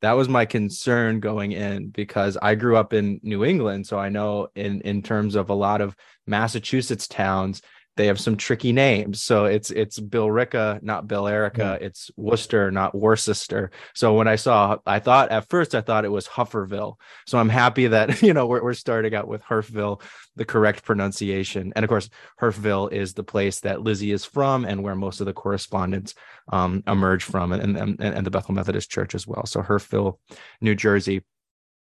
That 0.00 0.12
was 0.12 0.28
my 0.28 0.44
concern 0.44 1.20
going 1.20 1.52
in 1.52 1.88
because 1.88 2.36
I 2.40 2.56
grew 2.56 2.76
up 2.76 2.92
in 2.92 3.20
New 3.22 3.44
England, 3.44 3.86
so 3.86 3.98
I 3.98 4.10
know 4.10 4.48
in 4.54 4.82
in 4.82 5.02
terms 5.02 5.34
of 5.34 5.48
a 5.48 5.54
lot 5.54 5.80
of 5.80 5.96
Massachusetts 6.26 7.08
towns, 7.08 7.62
they 7.96 8.06
have 8.06 8.18
some 8.18 8.36
tricky 8.36 8.72
names. 8.72 9.22
So 9.22 9.44
it's 9.44 9.70
it's 9.70 10.00
Bill 10.00 10.24
Billerica, 10.28 10.82
not 10.82 11.06
Billerica. 11.06 11.58
Yeah. 11.58 11.86
It's 11.86 12.10
Worcester, 12.16 12.70
not 12.70 12.94
Worcester. 12.94 13.70
So 13.94 14.14
when 14.14 14.26
I 14.26 14.36
saw, 14.36 14.78
I 14.86 14.98
thought 14.98 15.30
at 15.30 15.48
first 15.48 15.74
I 15.74 15.80
thought 15.80 16.04
it 16.04 16.10
was 16.10 16.26
Hufferville. 16.26 16.96
So 17.26 17.38
I'm 17.38 17.48
happy 17.48 17.86
that 17.88 18.22
you 18.22 18.32
know 18.32 18.46
we're, 18.46 18.62
we're 18.62 18.74
starting 18.74 19.14
out 19.14 19.28
with 19.28 19.42
Hurffville, 19.42 20.02
the 20.36 20.44
correct 20.44 20.84
pronunciation. 20.84 21.72
And 21.76 21.84
of 21.84 21.88
course, 21.88 22.08
Hurffville 22.40 22.92
is 22.92 23.14
the 23.14 23.24
place 23.24 23.60
that 23.60 23.82
Lizzie 23.82 24.12
is 24.12 24.24
from 24.24 24.64
and 24.64 24.82
where 24.82 24.96
most 24.96 25.20
of 25.20 25.26
the 25.26 25.32
correspondence 25.32 26.14
um, 26.52 26.82
emerged 26.86 27.24
from, 27.24 27.52
and, 27.52 27.76
and 27.76 28.00
and 28.00 28.26
the 28.26 28.30
Bethel 28.30 28.54
Methodist 28.54 28.90
Church 28.90 29.14
as 29.14 29.26
well. 29.26 29.46
So 29.46 29.62
Hurffville, 29.62 30.18
New 30.60 30.74
Jersey. 30.74 31.22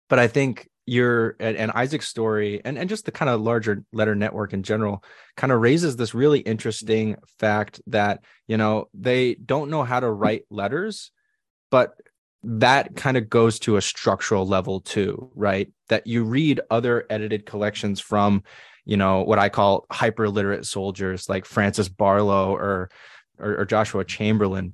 But 0.09 0.19
I 0.19 0.27
think 0.27 0.67
your 0.91 1.37
and, 1.39 1.55
and 1.55 1.71
Isaac's 1.71 2.09
story 2.09 2.59
and, 2.65 2.77
and 2.77 2.89
just 2.89 3.05
the 3.05 3.13
kind 3.13 3.29
of 3.29 3.39
larger 3.39 3.81
letter 3.93 4.13
network 4.13 4.51
in 4.51 4.61
general 4.61 5.05
kind 5.37 5.53
of 5.53 5.61
raises 5.61 5.95
this 5.95 6.13
really 6.13 6.39
interesting 6.39 7.15
fact 7.39 7.79
that 7.87 8.25
you 8.45 8.57
know 8.57 8.89
they 8.93 9.35
don't 9.35 9.69
know 9.69 9.83
how 9.83 10.01
to 10.01 10.11
write 10.11 10.43
letters 10.49 11.11
but 11.69 11.93
that 12.43 12.97
kind 12.97 13.15
of 13.15 13.29
goes 13.29 13.57
to 13.59 13.77
a 13.77 13.81
structural 13.81 14.45
level 14.45 14.81
too 14.81 15.31
right? 15.33 15.71
That 15.87 16.07
you 16.07 16.25
read 16.25 16.59
other 16.69 17.05
edited 17.09 17.45
collections 17.45 18.01
from 18.01 18.43
you 18.83 18.97
know 18.97 19.21
what 19.21 19.39
i 19.39 19.47
call 19.47 19.85
hyper 19.91 20.27
literate 20.27 20.65
soldiers 20.65 21.29
like 21.29 21.45
francis 21.45 21.87
barlow 21.87 22.51
or, 22.53 22.89
or, 23.37 23.59
or 23.59 23.65
joshua 23.65 24.03
chamberlain 24.03 24.73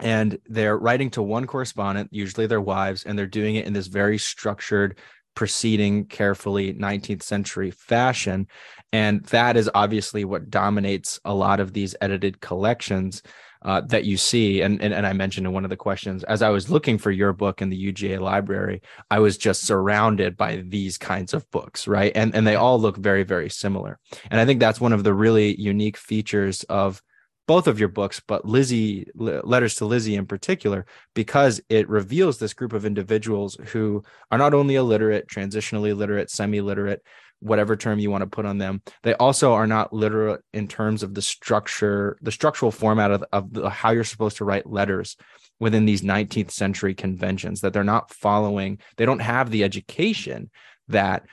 and 0.00 0.38
they're 0.46 0.76
writing 0.76 1.10
to 1.10 1.22
one 1.22 1.46
correspondent 1.46 2.08
usually 2.12 2.46
their 2.46 2.60
wives 2.60 3.04
and 3.04 3.18
they're 3.18 3.26
doing 3.26 3.56
it 3.56 3.66
in 3.66 3.72
this 3.72 3.86
very 3.86 4.18
structured 4.18 4.98
proceeding 5.34 6.06
carefully 6.06 6.74
19th 6.74 7.22
century 7.22 7.70
fashion. 7.70 8.46
And 8.92 9.24
that 9.26 9.56
is 9.56 9.70
obviously 9.74 10.24
what 10.24 10.50
dominates 10.50 11.20
a 11.24 11.34
lot 11.34 11.60
of 11.60 11.72
these 11.72 11.94
edited 12.00 12.40
collections 12.40 13.22
uh, 13.62 13.80
that 13.82 14.04
you 14.04 14.16
see. 14.16 14.60
And, 14.60 14.80
and, 14.80 14.94
and 14.94 15.06
I 15.06 15.12
mentioned 15.12 15.46
in 15.46 15.52
one 15.52 15.64
of 15.64 15.70
the 15.70 15.76
questions, 15.76 16.24
as 16.24 16.42
I 16.42 16.48
was 16.50 16.70
looking 16.70 16.98
for 16.98 17.10
your 17.10 17.32
book 17.32 17.60
in 17.60 17.70
the 17.70 17.92
UGA 17.92 18.20
library, 18.20 18.82
I 19.10 19.18
was 19.18 19.36
just 19.36 19.66
surrounded 19.66 20.36
by 20.36 20.62
these 20.66 20.96
kinds 20.96 21.34
of 21.34 21.50
books, 21.50 21.88
right? 21.88 22.12
And, 22.14 22.34
and 22.34 22.46
they 22.46 22.54
all 22.54 22.80
look 22.80 22.96
very, 22.96 23.24
very 23.24 23.50
similar. 23.50 23.98
And 24.30 24.40
I 24.40 24.46
think 24.46 24.60
that's 24.60 24.80
one 24.80 24.92
of 24.92 25.04
the 25.04 25.14
really 25.14 25.60
unique 25.60 25.96
features 25.96 26.62
of 26.64 27.02
both 27.48 27.66
of 27.66 27.80
your 27.80 27.88
books, 27.88 28.20
but 28.20 28.44
Lizzie, 28.44 29.08
Letters 29.14 29.74
to 29.76 29.86
Lizzie 29.86 30.16
in 30.16 30.26
particular, 30.26 30.84
because 31.14 31.62
it 31.70 31.88
reveals 31.88 32.38
this 32.38 32.52
group 32.52 32.74
of 32.74 32.84
individuals 32.84 33.56
who 33.68 34.04
are 34.30 34.36
not 34.36 34.52
only 34.52 34.74
illiterate, 34.74 35.26
transitionally 35.28 35.96
literate, 35.96 36.30
semi 36.30 36.60
literate, 36.60 37.02
whatever 37.40 37.74
term 37.74 37.98
you 37.98 38.10
want 38.10 38.20
to 38.20 38.28
put 38.28 38.44
on 38.44 38.58
them. 38.58 38.82
They 39.02 39.14
also 39.14 39.54
are 39.54 39.66
not 39.66 39.94
literate 39.94 40.42
in 40.52 40.68
terms 40.68 41.02
of 41.02 41.14
the 41.14 41.22
structure, 41.22 42.18
the 42.20 42.32
structural 42.32 42.70
format 42.70 43.12
of, 43.12 43.24
of 43.32 43.52
the, 43.52 43.70
how 43.70 43.92
you're 43.92 44.04
supposed 44.04 44.36
to 44.36 44.44
write 44.44 44.70
letters 44.70 45.16
within 45.58 45.86
these 45.86 46.02
19th 46.02 46.50
century 46.50 46.94
conventions, 46.94 47.62
that 47.62 47.72
they're 47.72 47.82
not 47.82 48.12
following, 48.12 48.78
they 48.98 49.06
don't 49.06 49.20
have 49.20 49.50
the 49.50 49.64
education 49.64 50.50
that 50.88 51.24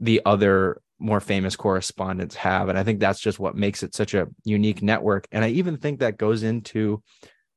the 0.00 0.22
other 0.24 0.80
more 0.98 1.20
famous 1.20 1.56
correspondents 1.56 2.34
have. 2.36 2.68
And 2.68 2.78
I 2.78 2.82
think 2.82 3.00
that's 3.00 3.20
just 3.20 3.38
what 3.38 3.56
makes 3.56 3.82
it 3.82 3.94
such 3.94 4.14
a 4.14 4.28
unique 4.44 4.82
network. 4.82 5.26
And 5.32 5.44
I 5.44 5.48
even 5.50 5.76
think 5.76 6.00
that 6.00 6.18
goes 6.18 6.42
into 6.42 7.02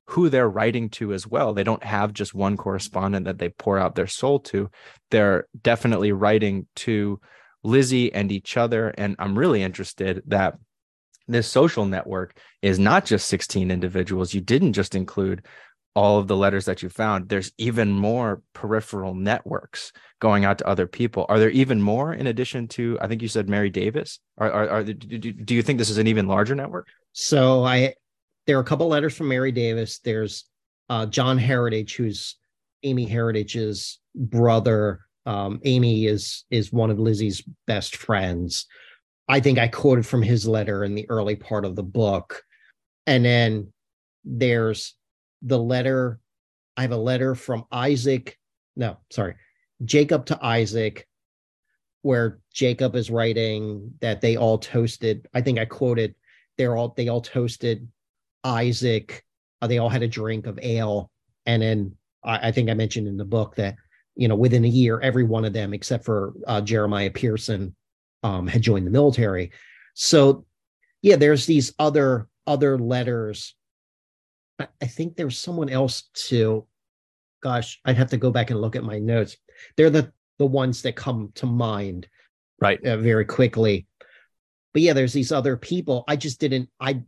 who 0.08 0.30
they're 0.30 0.50
writing 0.50 0.90
to 0.90 1.14
as 1.14 1.26
well. 1.26 1.54
They 1.54 1.64
don't 1.64 1.84
have 1.84 2.14
just 2.14 2.34
one 2.34 2.58
correspondent 2.58 3.26
that 3.26 3.38
they 3.38 3.50
pour 3.50 3.78
out 3.78 3.96
their 3.96 4.08
soul 4.08 4.40
to. 4.42 4.70
They're 5.10 5.48
definitely 5.62 6.12
writing 6.12 6.68
to 6.78 7.20
Lizzie 7.64 8.14
and 8.14 8.32
each 8.32 8.58
other. 8.58 8.90
And 8.90 9.16
I'm 9.20 9.38
really 9.38 9.64
interested 9.64 10.22
that 10.28 10.56
this 11.28 11.48
social 11.48 11.86
network 11.86 12.38
is 12.62 12.78
not 12.78 13.06
just 13.06 13.28
16 13.28 13.72
individuals. 13.72 14.34
You 14.34 14.42
didn't 14.42 14.74
just 14.74 14.96
include 14.96 15.46
all 15.96 16.20
of 16.20 16.28
the 16.28 16.38
letters 16.38 16.66
that 16.66 16.82
you 16.82 16.90
found, 16.90 17.30
there's 17.30 17.52
even 17.58 17.92
more 17.92 18.42
peripheral 18.54 19.14
networks 19.14 19.92
going 20.20 20.46
out 20.46 20.58
to 20.58 20.68
other 20.68 20.88
people. 20.88 21.26
Are 21.28 21.40
there 21.40 21.50
even 21.50 21.82
more 21.82 22.14
in 22.14 22.28
addition 22.28 22.68
to, 22.70 22.98
I 23.02 23.08
think 23.08 23.22
you 23.22 23.28
said 23.28 23.50
Mary 23.50 23.70
Davis? 23.70 24.20
Are, 24.38 24.52
are, 24.52 24.70
are 24.70 24.84
do 24.84 25.56
you 25.56 25.62
think 25.62 25.80
this 25.80 25.90
is 25.90 25.98
an 25.98 26.08
even 26.08 26.28
larger 26.28 26.56
network? 26.56 26.88
So 27.14 27.64
I, 27.64 27.94
there 28.48 28.58
are 28.58 28.62
a 28.62 28.66
couple 28.66 28.88
letters 28.88 29.16
from 29.16 29.28
Mary 29.28 29.52
Davis. 29.52 30.00
There's 30.00 30.46
uh, 30.90 31.06
John 31.06 31.38
Heritage, 31.38 31.96
who's 31.96 32.38
Amy 32.84 33.06
Heritage's 33.06 34.00
brother. 34.16 35.02
Um, 35.26 35.60
Amy 35.64 36.08
is 36.08 36.46
is 36.50 36.74
one 36.74 36.90
of 36.90 37.00
Lizzie's 37.00 37.44
best 37.68 37.96
friends. 37.96 38.66
I 39.28 39.40
think 39.40 39.60
I 39.60 39.68
quoted 39.68 40.06
from 40.06 40.24
his 40.24 40.48
letter 40.48 40.84
in 40.84 40.96
the 40.96 41.10
early 41.10 41.36
part 41.36 41.64
of 41.64 41.76
the 41.76 41.84
book, 41.84 42.44
and 43.06 43.24
then 43.24 43.72
there's 44.26 44.96
the 45.42 45.60
letter. 45.60 46.20
I 46.78 46.84
have 46.84 46.92
a 46.92 46.98
letter 46.98 47.36
from 47.36 47.66
Isaac. 47.72 48.38
No, 48.76 48.98
sorry, 49.10 49.36
Jacob 49.84 50.26
to 50.28 50.40
Isaac, 50.44 51.08
where 52.02 52.40
Jacob 52.54 52.96
is 52.96 53.12
writing 53.12 53.94
that 54.02 54.22
they 54.22 54.38
all 54.38 54.58
toasted. 54.58 55.28
I 55.34 55.42
think 55.42 55.60
I 55.60 55.66
quoted 55.66 56.16
they're 56.58 56.76
all 56.76 56.94
they 56.96 57.08
all 57.08 57.22
toasted 57.22 57.88
Isaac. 58.44 59.26
Uh, 59.62 59.68
they 59.68 59.78
all 59.78 59.90
had 59.90 60.04
a 60.04 60.08
drink 60.08 60.48
of 60.48 60.60
ale, 60.62 61.10
and 61.46 61.62
then 61.62 61.96
I, 62.24 62.50
I, 62.50 62.52
think 62.52 62.70
I 62.70 62.74
mentioned 62.74 63.08
in 63.08 63.18
the 63.18 63.26
book 63.26 63.56
that 63.56 63.76
you 64.16 64.28
know 64.28 64.36
within 64.36 64.66
a 64.66 64.70
year, 64.70 65.00
every 65.00 65.24
one 65.24 65.46
of 65.46 65.54
them 65.54 65.74
except 65.74 66.06
for 66.06 66.34
uh, 66.48 66.62
Jeremiah 66.62 67.12
Pearson 67.12 67.76
um, 68.24 68.48
had 68.48 68.62
joined 68.62 68.88
the 68.88 68.92
military. 68.92 69.52
So 69.94 70.46
yeah, 71.02 71.16
there's 71.16 71.46
these 71.46 71.74
other 71.80 72.28
other 72.48 72.78
letters 72.78 73.56
I 74.82 74.88
think 74.88 75.16
there 75.16 75.26
was 75.26 75.38
someone 75.38 75.70
else 75.70 76.04
too. 76.14 76.66
Gosh, 77.42 77.80
I'd 77.86 77.98
have 77.98 78.12
to 78.12 78.18
go 78.18 78.32
back 78.32 78.52
and 78.52 78.62
look 78.62 78.76
at 78.76 78.84
my 78.84 79.00
notes. 79.00 79.38
They're 79.76 79.90
the 79.90 80.12
the 80.38 80.46
ones 80.46 80.82
that 80.82 80.96
come 80.96 81.32
to 81.36 81.46
mind, 81.46 82.08
right, 82.60 82.84
uh, 82.84 82.98
very 82.98 83.26
quickly. 83.26 83.88
But 84.74 84.82
yeah, 84.82 84.94
there's 84.94 85.14
these 85.14 85.32
other 85.32 85.58
people. 85.58 86.04
I 86.08 86.16
just 86.16 86.40
didn't. 86.40 86.70
I 86.80 87.04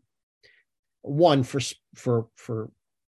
one 1.01 1.43
for 1.43 1.59
for 1.95 2.27
for 2.35 2.71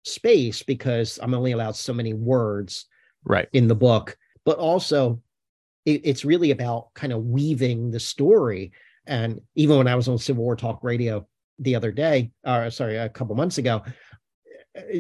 space 0.04 0.64
because 0.64 1.20
I'm 1.22 1.34
only 1.34 1.52
allowed 1.52 1.76
so 1.76 1.94
many 1.94 2.14
words, 2.14 2.86
right, 3.24 3.48
in 3.54 3.68
the 3.68 3.76
book. 3.76 4.18
But 4.46 4.58
also, 4.58 5.22
it, 5.86 6.02
it's 6.04 6.26
really 6.26 6.52
about 6.52 6.94
kind 6.94 7.14
of 7.14 7.26
weaving 7.26 7.92
the 7.92 8.00
story. 8.00 8.72
And 9.08 9.42
even 9.56 9.78
when 9.78 9.88
I 9.88 9.96
was 9.96 10.08
on 10.08 10.18
Civil 10.18 10.44
War 10.44 10.56
Talk 10.56 10.84
Radio 10.84 11.28
the 11.60 11.76
other 11.76 11.92
day, 11.92 12.32
or 12.46 12.70
sorry, 12.70 12.98
a 12.98 13.10
couple 13.10 13.36
months 13.36 13.58
ago, 13.58 13.84
Uh, 14.76 15.00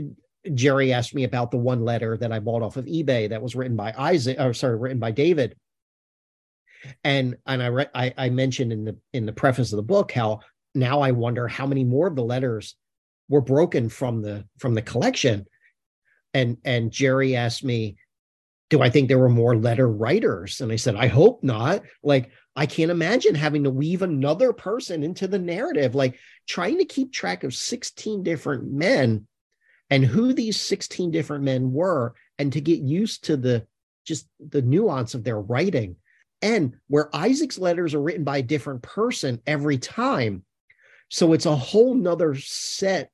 Jerry 0.54 0.94
asked 0.94 1.16
me 1.16 1.24
about 1.24 1.52
the 1.52 1.58
one 1.58 1.84
letter 1.84 2.18
that 2.18 2.32
I 2.32 2.40
bought 2.40 2.62
off 2.62 2.78
of 2.78 2.86
eBay 2.86 3.30
that 3.30 3.42
was 3.42 3.56
written 3.56 3.76
by 3.76 3.94
Isaac, 3.98 4.40
or 4.40 4.54
sorry, 4.54 4.78
written 4.78 5.00
by 5.00 5.12
David. 5.12 5.56
And 7.04 7.36
and 7.48 7.64
I 7.64 7.68
re- 7.68 7.90
I, 7.96 8.14
I 8.16 8.30
mentioned 8.30 8.72
in 8.72 8.86
the 8.86 8.98
in 9.14 9.26
the 9.26 9.34
preface 9.34 9.74
of 9.74 9.78
the 9.78 9.84
book 9.84 10.12
how 10.12 10.42
now 10.76 11.02
I 11.02 11.12
wonder 11.12 11.48
how 11.48 11.66
many 11.66 11.84
more 11.84 12.08
of 12.08 12.16
the 12.16 12.24
letters 12.24 12.76
were 13.28 13.42
broken 13.42 13.90
from 13.90 14.22
the 14.22 14.46
from 14.60 14.76
the 14.76 14.84
collection. 14.84 15.46
And 16.36 16.58
and 16.64 16.92
Jerry 16.92 17.36
asked 17.36 17.64
me, 17.64 17.98
do 18.70 18.82
I 18.82 18.90
think 18.90 19.08
there 19.08 19.20
were 19.20 19.30
more 19.30 19.56
letter 19.56 19.88
writers? 19.88 20.62
And 20.62 20.72
I 20.72 20.76
said, 20.76 20.96
I 20.96 21.08
hope 21.08 21.44
not. 21.44 21.84
Like, 22.04 22.32
I 22.56 22.66
can't 22.66 22.92
imagine 22.92 23.36
having 23.36 23.64
to 23.64 23.70
weave 23.70 24.02
another 24.02 24.54
person 24.54 25.04
into 25.04 25.28
the 25.28 25.40
narrative, 25.40 25.94
like 25.94 26.18
trying 26.48 26.80
to 26.80 26.86
keep 26.86 27.12
track 27.12 27.44
of 27.44 27.54
16 27.54 28.24
different 28.24 28.72
men 28.72 29.28
and 29.90 30.04
who 30.04 30.34
these 30.34 30.60
16 30.60 31.12
different 31.12 31.44
men 31.44 31.72
were 31.72 32.14
and 32.38 32.52
to 32.54 32.62
get 32.62 32.80
used 32.80 33.26
to 33.26 33.38
the 33.38 33.66
just 34.06 34.28
the 34.40 34.62
nuance 34.62 35.16
of 35.16 35.24
their 35.24 35.40
writing. 35.40 35.96
And 36.42 36.76
where 36.88 37.16
isaac's 37.16 37.58
letters 37.58 37.94
are 37.94 38.02
written 38.02 38.24
by 38.24 38.38
a 38.38 38.44
different 38.44 38.82
person 38.82 39.42
every 39.48 39.78
time. 39.78 40.44
So 41.10 41.34
it's 41.34 41.46
a 41.46 41.56
whole 41.56 41.96
nother 41.96 42.36
set 42.36 43.12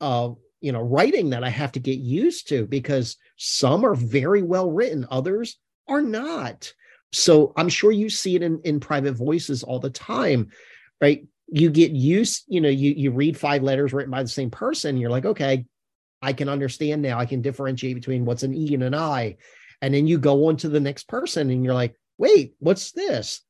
of 0.00 0.38
you 0.60 0.72
know 0.72 0.80
writing 0.80 1.30
that 1.30 1.44
i 1.44 1.48
have 1.48 1.72
to 1.72 1.80
get 1.80 1.98
used 1.98 2.48
to 2.48 2.66
because 2.66 3.16
some 3.36 3.84
are 3.84 3.94
very 3.94 4.42
well 4.42 4.70
written 4.70 5.06
others 5.10 5.58
are 5.88 6.02
not. 6.02 6.72
So 7.12 7.52
i'm 7.56 7.68
sure 7.68 7.92
you 7.92 8.10
see 8.10 8.36
it 8.36 8.42
in, 8.42 8.60
in 8.64 8.80
private 8.80 9.12
voices 9.12 9.62
all 9.62 9.80
the 9.80 9.90
time 9.90 10.50
right? 11.00 11.26
You 11.48 11.68
get 11.68 11.90
used 11.90 12.44
you 12.48 12.60
know 12.60 12.68
you 12.68 12.92
you 12.96 13.10
read 13.10 13.36
five 13.36 13.62
letters 13.62 13.92
written 13.92 14.10
by 14.10 14.22
the 14.22 14.28
same 14.28 14.50
person 14.50 14.96
you're 14.96 15.10
like 15.10 15.26
okay 15.26 15.66
I 16.22 16.32
can 16.32 16.48
understand 16.48 17.02
now. 17.02 17.18
I 17.18 17.26
can 17.26 17.42
differentiate 17.42 17.96
between 17.96 18.24
what's 18.24 18.44
an 18.44 18.54
E 18.54 18.72
and 18.74 18.82
an 18.82 18.94
I. 18.94 19.36
And 19.80 19.92
then 19.92 20.06
you 20.06 20.18
go 20.18 20.46
on 20.46 20.56
to 20.58 20.68
the 20.68 20.80
next 20.80 21.08
person 21.08 21.50
and 21.50 21.64
you're 21.64 21.74
like, 21.74 21.96
wait, 22.16 22.54
what's 22.60 22.92
this? 22.92 23.40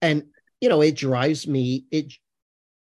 And 0.00 0.24
you 0.60 0.68
know, 0.68 0.80
it 0.80 0.96
drives 0.96 1.46
me, 1.46 1.84
it 1.90 2.12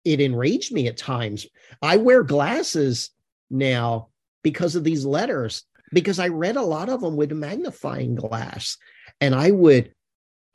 it 0.03 0.19
enraged 0.19 0.71
me 0.71 0.87
at 0.87 0.97
times. 0.97 1.45
I 1.81 1.97
wear 1.97 2.23
glasses 2.23 3.11
now 3.49 4.09
because 4.41 4.75
of 4.75 4.83
these 4.83 5.05
letters, 5.05 5.63
because 5.91 6.17
I 6.17 6.29
read 6.29 6.55
a 6.55 6.61
lot 6.61 6.89
of 6.89 7.01
them 7.01 7.15
with 7.15 7.31
a 7.31 7.35
magnifying 7.35 8.15
glass. 8.15 8.77
And 9.21 9.35
I 9.35 9.51
would 9.51 9.93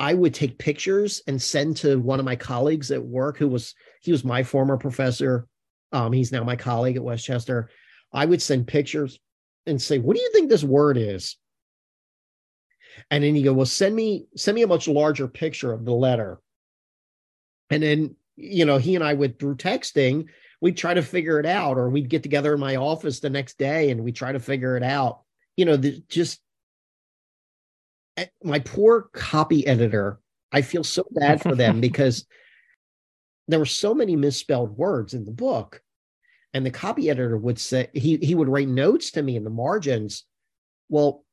I 0.01 0.14
would 0.14 0.35
take 0.35 0.59
pictures 0.59 1.22
and 1.28 1.41
send 1.41 1.76
to 1.78 1.97
one 1.97 2.18
of 2.18 2.24
my 2.24 2.35
colleagues 2.35 2.91
at 2.91 3.05
work 3.05 3.39
who 3.39 3.47
was 3.47 3.74
he 4.01 4.11
was 4.11 4.24
my 4.24 4.43
former 4.43 4.76
professor. 4.76 5.47
Um, 5.93 6.12
he's 6.12 6.33
now 6.33 6.43
my 6.43 6.57
colleague 6.57 6.97
at 6.97 7.05
West 7.05 7.24
Chester. 7.24 7.68
I 8.13 8.27
would 8.27 8.43
send 8.43 8.67
pictures 8.67 9.19
and 9.67 9.81
say, 9.81 9.99
"What 9.99 10.17
do 10.17 10.23
you 10.23 10.31
think 10.33 10.49
this 10.49 10.65
word 10.65 10.97
is?" 10.97 11.37
And 13.11 13.25
then 13.25 13.37
you 13.37 13.45
go, 13.45 13.53
"Well, 13.53 13.67
send 13.67 13.95
me 13.95 14.27
send 14.37 14.55
me 14.55 14.63
a 14.63 14.67
much 14.67 14.89
larger 14.89 15.29
picture 15.29 15.73
of 15.73 15.85
the 15.85 15.93
letter." 15.93 16.41
And 17.71 17.83
then 17.83 18.17
you 18.37 18.65
know, 18.65 18.79
he 18.79 18.95
and 18.95 19.05
I 19.05 19.15
would 19.15 19.39
through 19.39 19.57
texting, 19.57 20.27
we'd 20.61 20.77
try 20.77 20.95
to 20.95 21.03
figure 21.03 21.39
it 21.39 21.47
out, 21.47 21.77
or 21.77 21.91
we'd 21.91 22.09
get 22.09 22.23
together 22.23 22.55
in 22.55 22.61
my 22.61 22.77
office 22.77 23.21
the 23.21 23.31
next 23.31 23.59
day 23.59 23.91
and 23.91 24.03
we 24.03 24.13
try 24.13 24.33
to 24.33 24.41
figure 24.41 24.77
it 24.77 24.83
out. 24.83 25.23
You 25.57 25.67
know, 25.67 25.77
the, 25.77 26.03
just 26.09 26.41
eh, 28.17 28.27
my 28.43 28.61
poor 28.61 29.09
copy 29.13 29.67
editor. 29.67 30.19
I 30.51 30.63
feel 30.63 30.85
so 30.85 31.07
bad 31.11 31.43
for 31.43 31.55
them 31.55 31.81
because 31.89 32.27
there 33.49 33.59
were 33.59 33.67
so 33.67 33.95
many 33.95 34.17
misspelled 34.17 34.77
words 34.77 35.15
in 35.15 35.25
the 35.25 35.33
book 35.33 35.83
and 36.55 36.64
the 36.66 36.70
copy 36.70 37.09
editor 37.11 37.36
would 37.36 37.59
say 37.59 37.88
he 37.92 38.16
he 38.16 38.34
would 38.34 38.48
write 38.48 38.68
notes 38.68 39.12
to 39.12 39.22
me 39.22 39.36
in 39.36 39.44
the 39.44 39.50
margins. 39.50 40.24
Well 40.88 41.24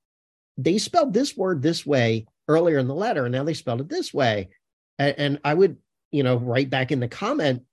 they 0.57 0.77
spelled 0.77 1.13
this 1.13 1.37
word 1.37 1.61
this 1.61 1.85
way 1.85 2.25
earlier 2.47 2.79
in 2.79 2.87
the 2.87 2.95
letter 2.95 3.25
and 3.25 3.31
now 3.31 3.43
they 3.43 3.53
spelled 3.53 3.81
it 3.81 3.89
this 3.89 4.13
way. 4.13 4.49
And, 4.97 5.15
and 5.17 5.39
i 5.43 5.53
would 5.53 5.77
you 6.11 6.23
know 6.23 6.37
write 6.37 6.69
back 6.69 6.91
in 6.91 6.99
the 6.99 7.07
comment 7.07 7.63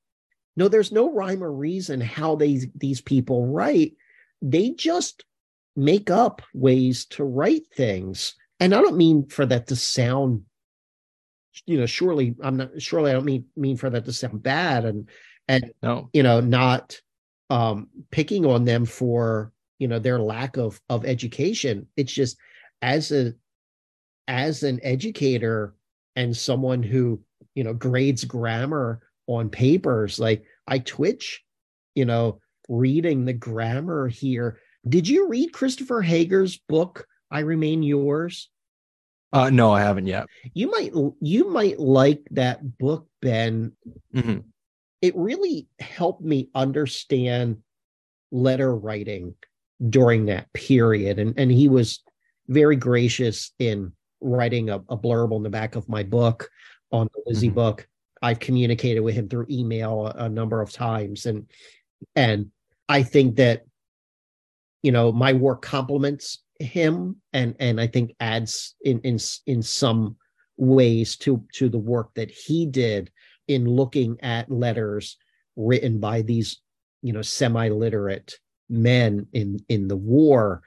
no 0.56 0.68
there's 0.68 0.92
no 0.92 1.12
rhyme 1.12 1.42
or 1.42 1.52
reason 1.52 2.00
how 2.00 2.34
these 2.36 2.66
these 2.74 3.00
people 3.00 3.46
write. 3.46 3.94
They 4.42 4.70
just 4.70 5.24
make 5.76 6.10
up 6.10 6.42
ways 6.54 7.04
to 7.06 7.24
write 7.24 7.66
things. 7.74 8.34
And 8.58 8.74
I 8.74 8.80
don't 8.80 8.96
mean 8.96 9.26
for 9.26 9.44
that 9.44 9.66
to 9.66 9.76
sound, 9.76 10.44
you 11.66 11.78
know, 11.78 11.86
surely 11.86 12.34
I'm 12.42 12.56
not 12.56 12.80
surely 12.80 13.10
I 13.10 13.14
don't 13.14 13.26
mean 13.26 13.46
mean 13.56 13.76
for 13.76 13.90
that 13.90 14.06
to 14.06 14.12
sound 14.12 14.42
bad 14.42 14.86
and 14.86 15.08
and 15.46 15.72
no, 15.82 16.08
you 16.12 16.22
know, 16.22 16.40
not 16.40 17.00
um 17.50 17.88
picking 18.10 18.44
on 18.44 18.64
them 18.64 18.84
for 18.84 19.52
you 19.78 19.88
know 19.88 19.98
their 19.98 20.20
lack 20.20 20.56
of 20.56 20.80
of 20.88 21.04
education. 21.04 21.86
It's 21.96 22.12
just 22.12 22.36
as 22.82 23.12
a 23.12 23.34
as 24.28 24.62
an 24.62 24.80
educator 24.82 25.74
and 26.16 26.36
someone 26.36 26.82
who 26.82 27.20
you 27.54 27.64
know 27.64 27.72
grades 27.72 28.24
grammar 28.24 29.00
on 29.26 29.48
papers 29.48 30.18
like 30.18 30.44
i 30.66 30.78
twitch 30.78 31.44
you 31.94 32.04
know 32.04 32.40
reading 32.68 33.24
the 33.24 33.32
grammar 33.32 34.08
here 34.08 34.58
did 34.88 35.08
you 35.08 35.28
read 35.28 35.52
christopher 35.52 36.02
hager's 36.02 36.58
book 36.68 37.06
i 37.30 37.40
remain 37.40 37.82
yours 37.82 38.50
uh 39.32 39.50
no 39.50 39.72
i 39.72 39.80
haven't 39.80 40.06
yet 40.06 40.26
you 40.54 40.70
might 40.70 40.92
you 41.20 41.50
might 41.50 41.78
like 41.78 42.26
that 42.30 42.78
book 42.78 43.06
ben 43.22 43.72
mm-hmm. 44.14 44.38
It 45.02 45.16
really 45.16 45.68
helped 45.78 46.22
me 46.22 46.48
understand 46.54 47.58
letter 48.30 48.74
writing 48.74 49.34
during 49.90 50.26
that 50.26 50.50
period 50.52 51.18
and 51.18 51.38
and 51.38 51.50
he 51.50 51.68
was 51.68 52.02
very 52.48 52.76
gracious 52.76 53.52
in 53.58 53.92
writing 54.20 54.70
a, 54.70 54.76
a 54.88 54.96
blurb 54.96 55.32
on 55.32 55.42
the 55.42 55.50
back 55.50 55.76
of 55.76 55.88
my 55.88 56.02
book 56.02 56.50
on 56.92 57.08
the 57.14 57.22
Lizzie 57.26 57.48
mm-hmm. 57.48 57.54
book. 57.54 57.88
I've 58.22 58.40
communicated 58.40 59.00
with 59.00 59.14
him 59.14 59.28
through 59.28 59.46
email 59.50 60.06
a, 60.06 60.24
a 60.24 60.28
number 60.28 60.60
of 60.60 60.72
times, 60.72 61.26
and 61.26 61.46
and 62.14 62.50
I 62.88 63.02
think 63.02 63.36
that 63.36 63.64
you 64.82 64.92
know 64.92 65.12
my 65.12 65.32
work 65.32 65.62
complements 65.62 66.42
him, 66.58 67.16
and 67.32 67.54
and 67.60 67.80
I 67.80 67.86
think 67.86 68.14
adds 68.20 68.74
in 68.82 69.00
in 69.00 69.18
in 69.46 69.62
some 69.62 70.16
ways 70.56 71.16
to 71.16 71.44
to 71.54 71.68
the 71.68 71.78
work 71.78 72.14
that 72.14 72.30
he 72.30 72.66
did 72.66 73.10
in 73.48 73.64
looking 73.64 74.18
at 74.22 74.50
letters 74.50 75.16
written 75.56 75.98
by 75.98 76.22
these 76.22 76.60
you 77.02 77.12
know 77.12 77.22
semi-literate 77.22 78.34
men 78.68 79.26
in 79.32 79.58
in 79.68 79.88
the 79.88 79.96
war 79.96 80.62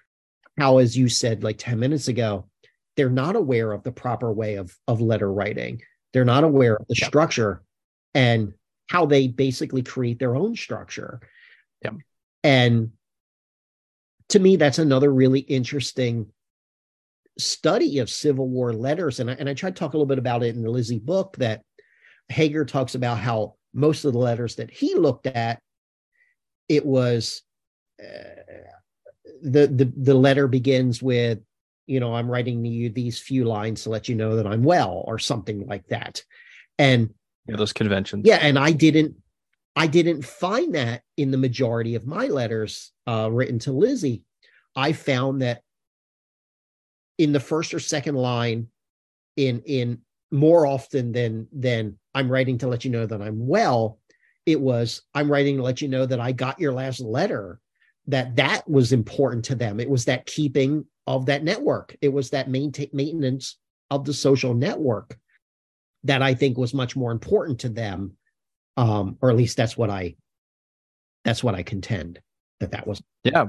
how 0.57 0.77
as 0.77 0.97
you 0.97 1.09
said 1.09 1.43
like 1.43 1.57
10 1.57 1.80
minutes 1.80 2.07
ago 2.07 2.47
they're 2.95 3.09
not 3.09 3.36
aware 3.36 3.71
of 3.71 3.84
the 3.84 3.91
proper 3.91 4.32
way 4.32 4.55
of 4.55 4.75
of 4.88 5.01
letter 5.01 5.32
writing 5.32 5.82
they're 6.13 6.25
not 6.25 6.43
aware 6.43 6.75
of 6.75 6.88
the 6.88 6.95
structure 6.95 7.61
and 8.13 8.53
how 8.89 9.05
they 9.05 9.27
basically 9.27 9.84
create 9.84 10.19
their 10.19 10.36
own 10.36 10.55
structure. 10.55 11.19
And 12.41 12.91
to 14.30 14.39
me, 14.39 14.55
that's 14.55 14.80
another 14.80 15.11
really 15.11 15.41
interesting 15.41 16.27
study 17.38 17.99
of 17.99 18.09
Civil 18.09 18.47
War 18.47 18.73
letters. 18.73 19.19
And 19.19 19.30
I, 19.30 19.34
and 19.34 19.49
I 19.49 19.53
tried 19.53 19.75
to 19.75 19.80
talk 19.80 19.93
a 19.93 19.97
little 19.97 20.07
bit 20.07 20.19
about 20.19 20.43
it 20.43 20.55
in 20.55 20.63
the 20.63 20.71
Lizzie 20.71 20.99
book 20.99 21.36
that 21.38 21.61
Hager 22.30 22.65
talks 22.65 22.95
about 22.95 23.17
how 23.19 23.55
most 23.73 24.05
of 24.05 24.13
the 24.13 24.19
letters 24.19 24.55
that 24.55 24.71
he 24.71 24.95
looked 24.95 25.27
at, 25.27 25.59
it 26.67 26.86
was 26.86 27.41
uh, 28.01 28.63
the, 29.41 29.67
the 29.67 29.91
the 29.97 30.13
letter 30.13 30.47
begins 30.47 31.01
with 31.01 31.39
you 31.89 31.99
know, 31.99 32.13
I'm 32.13 32.30
writing 32.30 32.63
to 32.63 32.69
you 32.69 32.89
these 32.91 33.17
few 33.17 33.45
lines 33.45 33.82
to 33.84 33.89
let 33.89 34.07
you 34.07 34.13
know 34.13 34.36
that 34.36 34.45
I'm 34.45 34.63
well 34.63 35.03
or 35.07 35.17
something 35.17 35.65
like 35.65 35.88
that. 35.88 36.23
And 36.77 37.11
yeah, 37.47 37.55
those 37.55 37.73
conventions. 37.73 38.27
Yeah. 38.27 38.36
And 38.36 38.59
I 38.59 38.73
didn't, 38.73 39.15
I 39.75 39.88
didn't 39.88 40.23
find 40.23 40.75
that 40.75 41.01
in 41.17 41.32
the 41.32 41.38
majority 41.38 41.95
of 41.95 42.05
my 42.05 42.27
letters 42.27 42.91
uh, 43.07 43.27
written 43.32 43.57
to 43.59 43.71
Lizzie. 43.71 44.21
I 44.75 44.93
found 44.93 45.41
that 45.41 45.63
in 47.17 47.32
the 47.32 47.39
first 47.39 47.73
or 47.73 47.80
second 47.80 48.15
line, 48.15 48.67
in 49.36 49.61
in 49.65 50.01
more 50.32 50.65
often 50.65 51.11
than 51.11 51.47
than 51.51 51.97
I'm 52.13 52.32
writing 52.32 52.57
to 52.59 52.67
let 52.67 52.86
you 52.86 52.91
know 52.91 53.05
that 53.05 53.21
I'm 53.21 53.47
well, 53.47 53.99
it 54.45 54.59
was 54.59 55.01
I'm 55.13 55.32
writing 55.32 55.57
to 55.57 55.63
let 55.63 55.82
you 55.82 55.88
know 55.88 56.05
that 56.05 56.19
I 56.19 56.32
got 56.32 56.59
your 56.59 56.73
last 56.73 56.99
letter. 56.99 57.59
That 58.07 58.36
that 58.38 58.67
was 58.67 58.91
important 58.91 59.45
to 59.45 59.55
them. 59.55 59.80
It 59.80 59.89
was 59.89 60.05
that 60.05 60.25
keeping 60.25 60.86
of 61.05 61.27
that 61.27 61.43
network. 61.43 61.95
It 62.01 62.09
was 62.09 62.32
that 62.32 62.49
maintain, 62.49 62.89
maintenance 62.93 63.57
of 63.91 64.05
the 64.05 64.13
social 64.13 64.53
network 64.53 65.17
that 66.03 66.21
I 66.21 66.34
think 66.34 66.57
was 66.57 66.73
much 66.73 66.95
more 66.95 67.11
important 67.11 67.59
to 67.61 67.69
them, 67.69 68.13
um, 68.77 69.17
or 69.21 69.30
at 69.30 69.36
least 69.36 69.57
that's 69.57 69.77
what 69.77 69.89
I 69.89 70.15
that's 71.23 71.43
what 71.43 71.55
I 71.55 71.63
contend 71.63 72.19
that 72.59 72.71
that 72.71 72.88
was. 72.88 73.01
Yeah. 73.23 73.45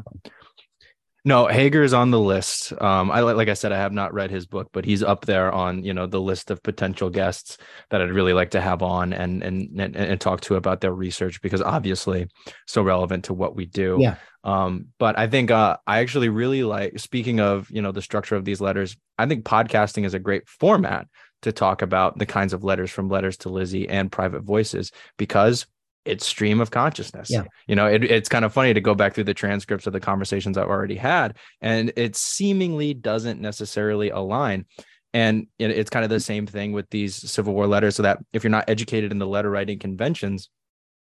No, 1.24 1.46
Hager's 1.46 1.92
on 1.92 2.10
the 2.10 2.18
list. 2.18 2.72
Um, 2.80 3.10
I 3.10 3.20
like 3.20 3.48
I 3.48 3.54
said, 3.54 3.72
I 3.72 3.78
have 3.78 3.92
not 3.92 4.14
read 4.14 4.30
his 4.30 4.46
book, 4.46 4.68
but 4.72 4.84
he's 4.84 5.02
up 5.02 5.26
there 5.26 5.52
on 5.52 5.84
you 5.84 5.92
know 5.92 6.06
the 6.06 6.20
list 6.20 6.50
of 6.50 6.62
potential 6.62 7.10
guests 7.10 7.58
that 7.90 8.00
I'd 8.00 8.10
really 8.10 8.32
like 8.32 8.50
to 8.52 8.60
have 8.60 8.82
on 8.82 9.12
and 9.12 9.42
and 9.42 9.78
and, 9.78 9.96
and 9.96 10.20
talk 10.20 10.40
to 10.42 10.56
about 10.56 10.80
their 10.80 10.94
research 10.94 11.42
because 11.42 11.60
obviously 11.60 12.28
so 12.66 12.82
relevant 12.82 13.24
to 13.24 13.34
what 13.34 13.54
we 13.54 13.66
do. 13.66 13.98
Yeah. 14.00 14.16
Um, 14.44 14.86
but 14.98 15.18
I 15.18 15.26
think 15.26 15.50
uh, 15.50 15.76
I 15.86 15.98
actually 15.98 16.30
really 16.30 16.64
like 16.64 16.98
speaking 16.98 17.40
of 17.40 17.70
you 17.70 17.82
know 17.82 17.92
the 17.92 18.02
structure 18.02 18.36
of 18.36 18.44
these 18.44 18.60
letters. 18.60 18.96
I 19.18 19.26
think 19.26 19.44
podcasting 19.44 20.06
is 20.06 20.14
a 20.14 20.18
great 20.18 20.48
format 20.48 21.06
to 21.42 21.52
talk 21.52 21.82
about 21.82 22.18
the 22.18 22.26
kinds 22.26 22.52
of 22.52 22.64
letters 22.64 22.90
from 22.90 23.08
letters 23.08 23.36
to 23.38 23.48
Lizzie 23.50 23.88
and 23.88 24.12
private 24.12 24.42
voices 24.42 24.92
because 25.16 25.66
it's 26.04 26.26
stream 26.26 26.60
of 26.60 26.70
consciousness. 26.70 27.30
Yeah. 27.30 27.44
You 27.66 27.76
know, 27.76 27.86
it, 27.86 28.04
it's 28.04 28.28
kind 28.28 28.44
of 28.44 28.52
funny 28.52 28.74
to 28.74 28.80
go 28.80 28.94
back 28.94 29.14
through 29.14 29.24
the 29.24 29.34
transcripts 29.34 29.86
of 29.86 29.92
the 29.92 30.00
conversations 30.00 30.56
I've 30.56 30.68
already 30.68 30.96
had, 30.96 31.36
and 31.60 31.92
it 31.96 32.16
seemingly 32.16 32.94
doesn't 32.94 33.40
necessarily 33.40 34.10
align. 34.10 34.66
And 35.12 35.48
it's 35.58 35.90
kind 35.90 36.04
of 36.04 36.10
the 36.10 36.20
same 36.20 36.46
thing 36.46 36.72
with 36.72 36.88
these 36.90 37.16
Civil 37.30 37.52
War 37.52 37.66
letters. 37.66 37.96
So 37.96 38.04
that 38.04 38.18
if 38.32 38.44
you're 38.44 38.50
not 38.50 38.70
educated 38.70 39.10
in 39.10 39.18
the 39.18 39.26
letter 39.26 39.50
writing 39.50 39.78
conventions, 39.78 40.48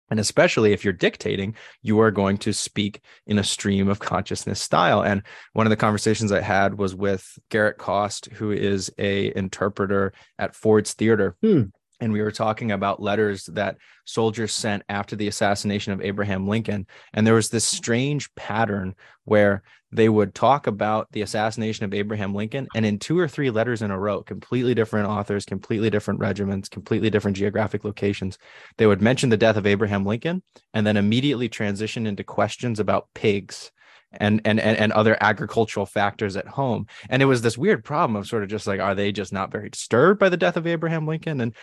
and 0.09 0.21
especially 0.21 0.73
if 0.73 0.85
you're 0.85 0.93
dictating, 0.93 1.57
you 1.83 1.99
are 2.01 2.13
going 2.13 2.39
to 2.39 2.53
speak 2.53 3.01
in 3.27 3.39
a 3.39 3.45
stream 3.45 3.89
of 3.89 3.99
consciousness 3.99 4.61
style. 4.61 5.03
And 5.03 5.23
one 5.53 5.67
of 5.67 5.71
the 5.71 5.77
conversations 5.77 6.31
I 6.31 6.41
had 6.41 6.79
was 6.79 6.95
with 6.95 7.27
Garrett 7.51 7.79
Cost, 7.79 8.27
who 8.27 8.53
is 8.53 8.93
a 8.99 9.37
interpreter 9.37 10.13
at 10.39 10.55
Ford's 10.55 10.93
Theater. 10.95 11.37
Hmm 11.43 11.65
and 12.01 12.13
we 12.13 12.21
were 12.21 12.33
talking 12.33 12.73
about 12.73 13.03
letters 13.03 13.47
that 13.47 13.79
soldiers 14.05 14.55
sent 14.55 14.83
after 14.89 15.17
the 15.17 15.29
assassination 15.29 15.93
of 15.93 16.03
Abraham 16.03 16.47
Lincoln. 16.47 16.87
And 17.13 17.27
there 17.27 17.35
was 17.35 17.49
this 17.49 17.65
strange 17.65 18.35
pattern 18.35 18.95
where 19.25 19.63
they 19.93 20.09
would 20.09 20.35
talk 20.35 20.67
about 20.67 21.11
the 21.13 21.23
assassination 21.23 21.85
of 21.85 21.95
Abraham 21.95 22.35
Lincoln, 22.35 22.67
and 22.75 22.85
in 22.85 22.99
two 22.99 23.19
or 23.19 23.29
three 23.29 23.51
letters 23.51 23.83
in 23.83 23.91
a 23.91 23.99
row, 23.99 24.23
completely 24.23 24.75
different 24.75 25.09
authors, 25.09 25.45
completely 25.45 25.91
different 25.91 26.21
regiments, 26.21 26.69
completely 26.69 27.09
different 27.09 27.37
geographic 27.37 27.85
locations, 27.85 28.37
they 28.79 28.87
would 28.87 29.01
mention 29.01 29.31
the 29.31 29.37
death 29.37 29.57
of 29.57 29.67
Abraham 29.67 30.05
Lincoln 30.05 30.43
and 30.75 30.87
then 30.87 30.97
immediately 30.97 31.49
transition 31.49 32.07
into 32.07 32.25
questions 32.25 32.81
about 32.81 33.09
pigs 33.15 33.71
and 34.13 34.41
and 34.45 34.61
and, 34.61 34.77
and 34.79 34.93
other 34.93 35.17
agricultural 35.21 35.87
factors 35.87 36.37
at 36.37 36.47
home 36.47 36.87
and 37.09 37.23
it 37.23 37.27
was 37.27 37.43
this 37.43 37.59
weird 37.59 37.85
problem 37.85 38.17
of 38.17 38.27
sort 38.27 38.43
of 38.43 38.49
just 38.49 38.67
like 38.67 38.81
are 38.81 38.95
they 38.95 39.13
just 39.13 39.33
not 39.33 39.51
very 39.51 39.69
disturbed 39.69 40.19
by 40.21 40.29
the 40.29 40.37
death 40.37 40.57
of 40.57 40.67
abraham 40.67 41.07
lincoln 41.07 41.41
and 41.41 41.55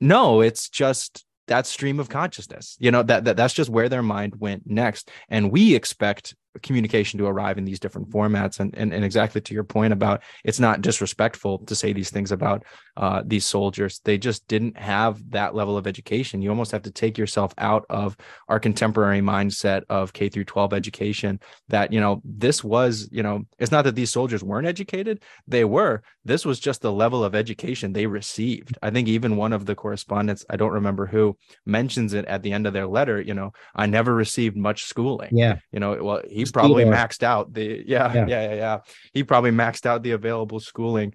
no, 0.00 0.40
it's 0.40 0.68
just 0.68 1.24
that 1.48 1.66
stream 1.66 1.98
of 1.98 2.08
consciousness. 2.08 2.76
You 2.78 2.90
know, 2.90 3.02
that, 3.02 3.24
that 3.24 3.36
that's 3.36 3.54
just 3.54 3.70
where 3.70 3.88
their 3.88 4.02
mind 4.02 4.36
went 4.38 4.64
next. 4.66 5.10
And 5.28 5.50
we 5.50 5.74
expect 5.74 6.34
communication 6.62 7.18
to 7.18 7.26
arrive 7.26 7.58
in 7.58 7.64
these 7.64 7.80
different 7.80 8.10
formats. 8.10 8.60
And, 8.60 8.74
and 8.76 8.92
and 8.92 9.04
exactly 9.04 9.40
to 9.40 9.54
your 9.54 9.64
point 9.64 9.92
about 9.92 10.22
it's 10.44 10.60
not 10.60 10.82
disrespectful 10.82 11.58
to 11.60 11.74
say 11.74 11.92
these 11.92 12.10
things 12.10 12.32
about 12.32 12.64
uh, 12.96 13.22
these 13.24 13.46
soldiers. 13.46 14.00
They 14.04 14.18
just 14.18 14.46
didn't 14.48 14.76
have 14.76 15.30
that 15.30 15.54
level 15.54 15.76
of 15.76 15.86
education. 15.86 16.42
You 16.42 16.50
almost 16.50 16.72
have 16.72 16.82
to 16.82 16.90
take 16.90 17.16
yourself 17.18 17.54
out 17.58 17.84
of 17.88 18.16
our 18.48 18.58
contemporary 18.58 19.20
mindset 19.20 19.82
of 19.88 20.12
k 20.12 20.28
through 20.28 20.44
12 20.44 20.72
education 20.72 21.40
that 21.68 21.92
you 21.92 22.00
know 22.00 22.20
this 22.24 22.64
was 22.64 23.08
you 23.12 23.22
know 23.22 23.44
it's 23.58 23.72
not 23.72 23.84
that 23.84 23.94
these 23.94 24.10
soldiers 24.10 24.42
weren't 24.42 24.66
educated. 24.66 25.22
They 25.46 25.64
were. 25.64 26.02
This 26.24 26.44
was 26.44 26.60
just 26.60 26.82
the 26.82 26.92
level 26.92 27.24
of 27.24 27.34
education 27.34 27.92
they 27.92 28.06
received. 28.06 28.76
I 28.82 28.90
think 28.90 29.08
even 29.08 29.36
one 29.36 29.52
of 29.52 29.66
the 29.66 29.74
correspondents 29.74 30.44
i 30.50 30.56
don't 30.56 30.72
remember 30.72 31.06
who 31.06 31.36
mentions 31.66 32.12
it 32.14 32.24
at 32.26 32.42
the 32.42 32.52
end 32.52 32.66
of 32.66 32.72
their 32.72 32.86
letter 32.86 33.20
you 33.20 33.34
know 33.34 33.52
i 33.74 33.86
never 33.86 34.14
received 34.14 34.56
much 34.56 34.84
schooling. 34.84 35.30
Yeah. 35.32 35.58
You 35.72 35.80
know 35.80 36.02
well 36.02 36.22
he 36.28 36.44
probably 36.50 36.84
maxed 36.84 37.22
out 37.22 37.52
the 37.52 37.82
yeah, 37.86 38.12
yeah, 38.12 38.26
yeah, 38.26 38.48
yeah, 38.48 38.54
yeah. 38.54 38.78
He 39.12 39.24
probably 39.24 39.50
maxed 39.50 39.86
out 39.86 40.02
the 40.02 40.12
available 40.12 40.60
schooling 40.60 41.14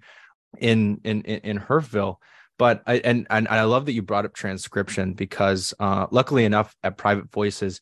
in 0.58 1.00
in 1.04 1.22
in, 1.22 1.40
in 1.40 1.58
Hurffville. 1.58 2.16
But 2.56 2.82
I 2.86 2.94
and, 2.98 3.26
and 3.30 3.48
I 3.48 3.64
love 3.64 3.86
that 3.86 3.92
you 3.92 4.02
brought 4.02 4.24
up 4.24 4.32
transcription 4.32 5.14
because 5.14 5.74
uh, 5.80 6.06
luckily 6.10 6.44
enough 6.44 6.74
at 6.84 6.96
Private 6.96 7.30
Voices, 7.32 7.80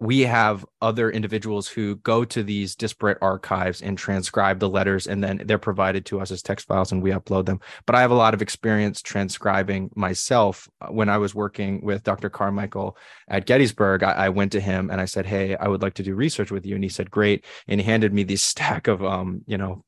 we 0.00 0.20
have 0.20 0.64
other 0.80 1.10
individuals 1.10 1.66
who 1.66 1.96
go 1.96 2.24
to 2.24 2.42
these 2.42 2.76
disparate 2.76 3.18
archives 3.20 3.82
and 3.82 3.98
transcribe 3.98 4.60
the 4.60 4.68
letters 4.68 5.08
and 5.08 5.24
then 5.24 5.42
they're 5.44 5.58
provided 5.58 6.06
to 6.06 6.20
us 6.20 6.30
as 6.30 6.40
text 6.40 6.68
files 6.68 6.92
and 6.92 7.02
we 7.02 7.10
upload 7.10 7.46
them. 7.46 7.60
But 7.84 7.96
i 7.96 8.00
have 8.00 8.12
a 8.12 8.14
lot 8.14 8.34
of 8.34 8.42
experience 8.42 9.02
transcribing 9.02 9.90
myself. 9.94 10.68
Uh, 10.80 10.88
when 10.88 11.08
i 11.08 11.18
was 11.18 11.34
working 11.34 11.80
with 11.82 12.04
dr 12.04 12.30
carmichael 12.30 12.96
at 13.28 13.46
gettysburg 13.46 14.02
I, 14.02 14.12
I, 14.12 14.28
went 14.28 14.52
to 14.52 14.60
him 14.60 14.90
and 14.90 15.00
i 15.00 15.04
said 15.04 15.26
hey 15.26 15.56
i 15.56 15.66
would 15.66 15.82
like 15.82 15.94
to 15.94 16.02
do 16.02 16.14
research 16.14 16.50
with 16.50 16.64
you. 16.64 16.74
And 16.74 16.84
he 16.84 16.90
said 16.90 17.10
great. 17.10 17.44
And 17.66 17.80
he 17.80 17.86
handed 17.86 18.12
me 18.12 18.22
this 18.22 18.42
stack 18.52 18.86
of 18.86 19.04
um 19.04 19.42
you 19.46 19.58
know 19.58 19.84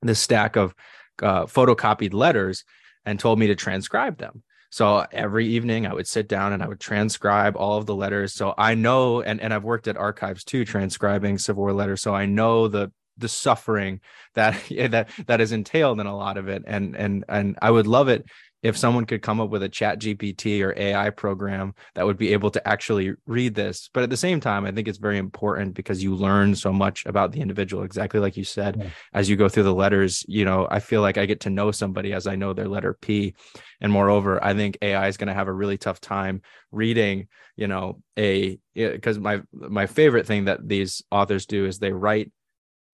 this 0.00 0.20
stack 0.20 0.56
of 0.56 0.74
uh, 1.22 1.44
photocopied 1.44 2.14
letters 2.14 2.64
and 3.04 3.18
told 3.18 3.38
me 3.38 3.46
to 3.48 3.54
transcribe 3.54 4.18
them. 4.18 4.42
So 4.72 5.04
every 5.12 5.46
evening 5.48 5.86
I 5.86 5.92
would 5.92 6.08
sit 6.08 6.28
down 6.28 6.54
and 6.54 6.62
I 6.62 6.66
would 6.66 6.80
transcribe 6.80 7.58
all 7.58 7.76
of 7.76 7.84
the 7.84 7.94
letters. 7.94 8.32
So 8.32 8.54
I 8.56 8.74
know, 8.74 9.20
and, 9.20 9.38
and 9.38 9.52
I've 9.52 9.64
worked 9.64 9.86
at 9.86 9.98
archives 9.98 10.44
too, 10.44 10.64
transcribing 10.64 11.36
Civil 11.36 11.62
War 11.62 11.74
letters. 11.74 12.00
So 12.00 12.14
I 12.14 12.24
know 12.24 12.68
the 12.68 12.90
the 13.18 13.28
suffering 13.28 14.00
that 14.32 14.58
that 14.90 15.10
that 15.26 15.42
is 15.42 15.52
entailed 15.52 16.00
in 16.00 16.06
a 16.06 16.16
lot 16.16 16.38
of 16.38 16.48
it. 16.48 16.62
And 16.66 16.96
and 16.96 17.22
and 17.28 17.58
I 17.60 17.70
would 17.70 17.86
love 17.86 18.08
it 18.08 18.24
if 18.62 18.76
someone 18.76 19.04
could 19.04 19.22
come 19.22 19.40
up 19.40 19.50
with 19.50 19.62
a 19.62 19.68
chat 19.68 19.98
gpt 19.98 20.62
or 20.62 20.74
ai 20.76 21.10
program 21.10 21.74
that 21.94 22.06
would 22.06 22.16
be 22.16 22.32
able 22.32 22.50
to 22.50 22.66
actually 22.66 23.12
read 23.26 23.54
this 23.54 23.90
but 23.92 24.02
at 24.02 24.10
the 24.10 24.16
same 24.16 24.40
time 24.40 24.64
i 24.64 24.70
think 24.70 24.88
it's 24.88 24.98
very 24.98 25.18
important 25.18 25.74
because 25.74 26.02
you 26.02 26.14
learn 26.14 26.54
so 26.54 26.72
much 26.72 27.04
about 27.06 27.32
the 27.32 27.40
individual 27.40 27.82
exactly 27.82 28.20
like 28.20 28.36
you 28.36 28.44
said 28.44 28.76
yeah. 28.78 28.90
as 29.12 29.28
you 29.28 29.36
go 29.36 29.48
through 29.48 29.62
the 29.62 29.74
letters 29.74 30.24
you 30.28 30.44
know 30.44 30.66
i 30.70 30.78
feel 30.78 31.00
like 31.00 31.18
i 31.18 31.26
get 31.26 31.40
to 31.40 31.50
know 31.50 31.70
somebody 31.70 32.12
as 32.12 32.26
i 32.26 32.36
know 32.36 32.52
their 32.52 32.68
letter 32.68 32.94
p 32.94 33.34
and 33.80 33.92
moreover 33.92 34.42
i 34.42 34.54
think 34.54 34.78
ai 34.82 35.08
is 35.08 35.16
going 35.16 35.28
to 35.28 35.34
have 35.34 35.48
a 35.48 35.52
really 35.52 35.78
tough 35.78 36.00
time 36.00 36.40
reading 36.70 37.28
you 37.56 37.66
know 37.66 38.00
a 38.18 38.58
because 38.74 39.18
my 39.18 39.42
my 39.52 39.86
favorite 39.86 40.26
thing 40.26 40.46
that 40.46 40.66
these 40.66 41.02
authors 41.10 41.46
do 41.46 41.66
is 41.66 41.78
they 41.78 41.92
write 41.92 42.32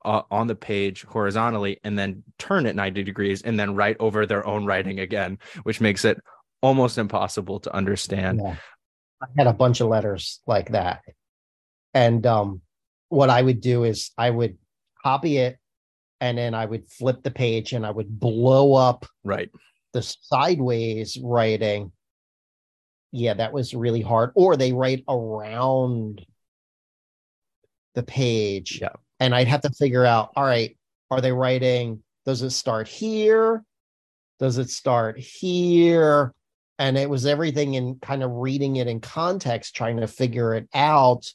uh, 0.08 0.22
on 0.30 0.46
the 0.46 0.54
page 0.54 1.04
horizontally 1.04 1.78
and 1.84 1.98
then 1.98 2.22
turn 2.38 2.64
it 2.64 2.74
90 2.74 3.04
degrees 3.04 3.42
and 3.42 3.60
then 3.60 3.74
write 3.74 3.98
over 4.00 4.24
their 4.24 4.44
own 4.46 4.64
writing 4.64 5.00
again, 5.00 5.38
which 5.64 5.82
makes 5.82 6.06
it 6.06 6.18
almost 6.62 6.96
impossible 6.96 7.60
to 7.60 7.74
understand. 7.76 8.40
Yeah. 8.42 8.56
I 9.20 9.26
had 9.36 9.46
a 9.46 9.52
bunch 9.52 9.82
of 9.82 9.88
letters 9.88 10.40
like 10.46 10.70
that. 10.70 11.02
And 11.92 12.26
um, 12.26 12.62
what 13.10 13.28
I 13.28 13.42
would 13.42 13.60
do 13.60 13.84
is 13.84 14.10
I 14.16 14.30
would 14.30 14.56
copy 15.04 15.36
it 15.36 15.58
and 16.22 16.38
then 16.38 16.54
I 16.54 16.64
would 16.64 16.90
flip 16.90 17.22
the 17.22 17.30
page 17.30 17.74
and 17.74 17.84
I 17.84 17.90
would 17.90 18.18
blow 18.18 18.72
up 18.72 19.04
right 19.24 19.50
the 19.92 20.00
sideways 20.02 21.18
writing. 21.22 21.92
Yeah, 23.12 23.34
that 23.34 23.52
was 23.52 23.74
really 23.74 24.02
hard. 24.02 24.30
Or 24.34 24.56
they 24.56 24.72
write 24.72 25.04
around 25.06 26.24
the 27.94 28.02
page. 28.02 28.78
Yeah 28.80 28.96
and 29.20 29.34
I'd 29.34 29.48
have 29.48 29.62
to 29.62 29.70
figure 29.70 30.04
out, 30.04 30.30
all 30.36 30.44
right, 30.44 30.76
are 31.10 31.20
they 31.20 31.32
writing? 31.32 32.02
Does 32.24 32.42
it 32.42 32.50
start 32.50 32.88
here? 32.88 33.64
Does 34.38 34.58
it 34.58 34.70
start 34.70 35.18
here? 35.18 36.32
And 36.78 36.96
it 36.96 37.10
was 37.10 37.26
everything 37.26 37.74
in 37.74 37.98
kind 38.00 38.22
of 38.22 38.30
reading 38.30 38.76
it 38.76 38.86
in 38.86 39.00
context, 39.00 39.74
trying 39.74 39.96
to 39.96 40.06
figure 40.06 40.54
it 40.54 40.68
out. 40.74 41.26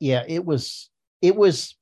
Yeah, 0.00 0.24
it 0.26 0.44
was 0.44 0.90
it 1.20 1.36
was 1.36 1.76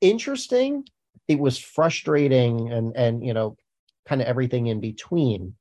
interesting. 0.00 0.84
It 1.26 1.38
was 1.38 1.58
frustrating 1.58 2.72
and 2.72 2.96
and 2.96 3.24
you 3.24 3.34
know, 3.34 3.56
kind 4.06 4.20
of 4.20 4.28
everything 4.28 4.66
in 4.66 4.80
between 4.80 5.54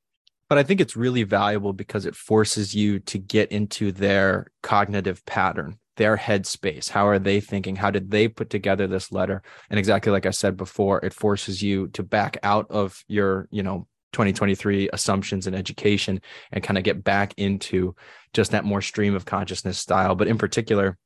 but 0.51 0.57
I 0.57 0.63
think 0.63 0.81
it's 0.81 0.97
really 0.97 1.23
valuable 1.23 1.71
because 1.71 2.05
it 2.05 2.13
forces 2.13 2.75
you 2.75 2.99
to 2.99 3.17
get 3.17 3.53
into 3.53 3.93
their 3.93 4.51
cognitive 4.61 5.25
pattern 5.25 5.79
their 5.97 6.17
headspace. 6.17 6.89
How 6.89 7.07
are 7.07 7.19
they 7.19 7.39
thinking? 7.39 7.75
How 7.75 7.91
did 7.91 8.11
they 8.11 8.27
put 8.27 8.49
together 8.49 8.87
this 8.87 9.11
letter? 9.11 9.43
And 9.69 9.77
exactly 9.79 10.11
like 10.11 10.25
i 10.25 10.31
said 10.31 10.57
before 10.57 11.03
it 11.03 11.13
forces 11.13 11.61
you 11.61 11.87
to 11.89 12.03
back 12.03 12.37
out 12.43 12.67
of 12.69 13.03
your 13.07 13.47
you 13.51 13.63
know 13.63 13.87
2023 14.13 14.89
assumptions 14.91 15.47
in 15.47 15.55
education 15.55 16.21
and 16.51 16.63
kind 16.63 16.77
of 16.77 16.83
get 16.83 17.03
back 17.03 17.33
into 17.37 17.95
just 18.33 18.51
that 18.51 18.65
more 18.65 18.81
stream 18.81 19.15
of 19.15 19.25
consciousness 19.25 19.77
style. 19.77 20.15
But 20.15 20.27
in 20.27 20.37
particular 20.37 20.97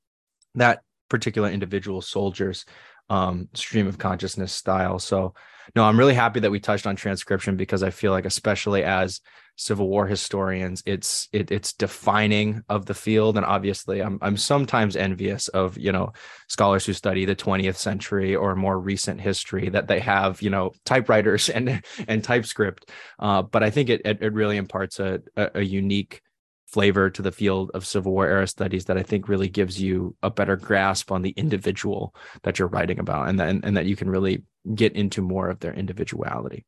that 0.56 0.82
particular 1.10 1.50
individual 1.50 2.02
soldiers 2.02 2.66
um, 3.10 3.50
stream 3.54 3.88
of 3.88 3.98
consciousness 3.98 4.52
style. 4.54 4.98
So 5.00 5.34
no 5.76 5.84
i'm 5.84 5.98
really 5.98 6.14
happy 6.14 6.40
that 6.40 6.52
we 6.52 6.60
touched 6.60 6.86
on 6.86 6.96
transcription 6.96 7.58
because 7.58 7.82
i 7.82 7.90
feel 7.90 8.12
like 8.12 8.26
especially 8.26 8.84
as 8.84 9.22
Civil 9.56 9.88
War 9.88 10.06
historians. 10.06 10.84
It's 10.86 11.30
it, 11.32 11.52
it's 11.52 11.74
defining 11.74 12.64
of 12.68 12.86
the 12.86 12.94
field, 12.94 13.38
and 13.38 13.46
obviously, 13.46 14.02
I'm 14.02 14.20
I'm 14.22 14.38
sometimes 14.38 14.96
envious 14.96 15.48
of 15.50 15.78
you 15.78 15.92
know 15.92 16.12
scholars 16.48 16.86
who 16.86 16.94
study 16.94 17.26
the 17.26 17.36
20th 17.36 17.78
century 17.78 18.36
or 18.36 18.56
more 18.56 18.80
recent 18.80 19.22
history 19.22 19.70
that 19.70 19.88
they 19.88 20.00
have 20.00 20.42
you 20.42 20.50
know 20.50 20.72
typewriters 20.84 21.50
and 21.56 21.82
and 22.08 22.24
typescript. 22.24 22.92
Uh, 23.20 23.42
but 23.42 23.64
I 23.64 23.70
think 23.70 23.90
it, 23.90 24.02
it, 24.06 24.22
it 24.22 24.34
really 24.34 24.58
imparts 24.58 25.00
a, 25.00 25.22
a, 25.38 25.62
unique 25.62 26.22
flavor 26.68 27.10
to 27.10 27.22
the 27.22 27.32
field 27.32 27.72
of 27.74 27.86
Civil 27.86 28.12
War 28.12 28.28
era 28.28 28.48
studies 28.48 28.86
that 28.86 28.98
I 28.98 29.04
think 29.04 29.30
really 29.30 29.48
gives 29.48 29.82
you 29.82 30.16
a 30.22 30.30
better 30.30 30.58
grasp 30.58 31.12
on 31.12 31.22
the 31.22 31.30
individual 31.32 32.14
that 32.44 32.60
you're 32.60 32.68
writing 32.68 33.00
about, 33.00 33.30
and 33.30 33.40
that 33.40 33.50
and 33.50 33.78
that 33.78 33.86
you 33.86 33.96
can 33.96 34.10
really 34.10 34.44
get 34.74 34.94
into 34.94 35.22
more 35.22 35.50
of 35.50 35.60
their 35.60 35.74
individuality. 35.74 36.66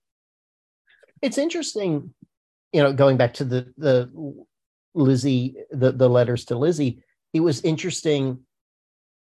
It's 1.21 1.37
interesting 1.37 2.13
you 2.73 2.83
know, 2.83 2.93
going 2.93 3.17
back 3.17 3.35
to 3.35 3.45
the 3.45 3.73
the 3.77 4.45
Lizzie, 4.93 5.55
the 5.71 5.91
the 5.91 6.09
letters 6.09 6.45
to 6.45 6.57
Lizzie, 6.57 7.03
it 7.33 7.39
was 7.39 7.61
interesting 7.61 8.39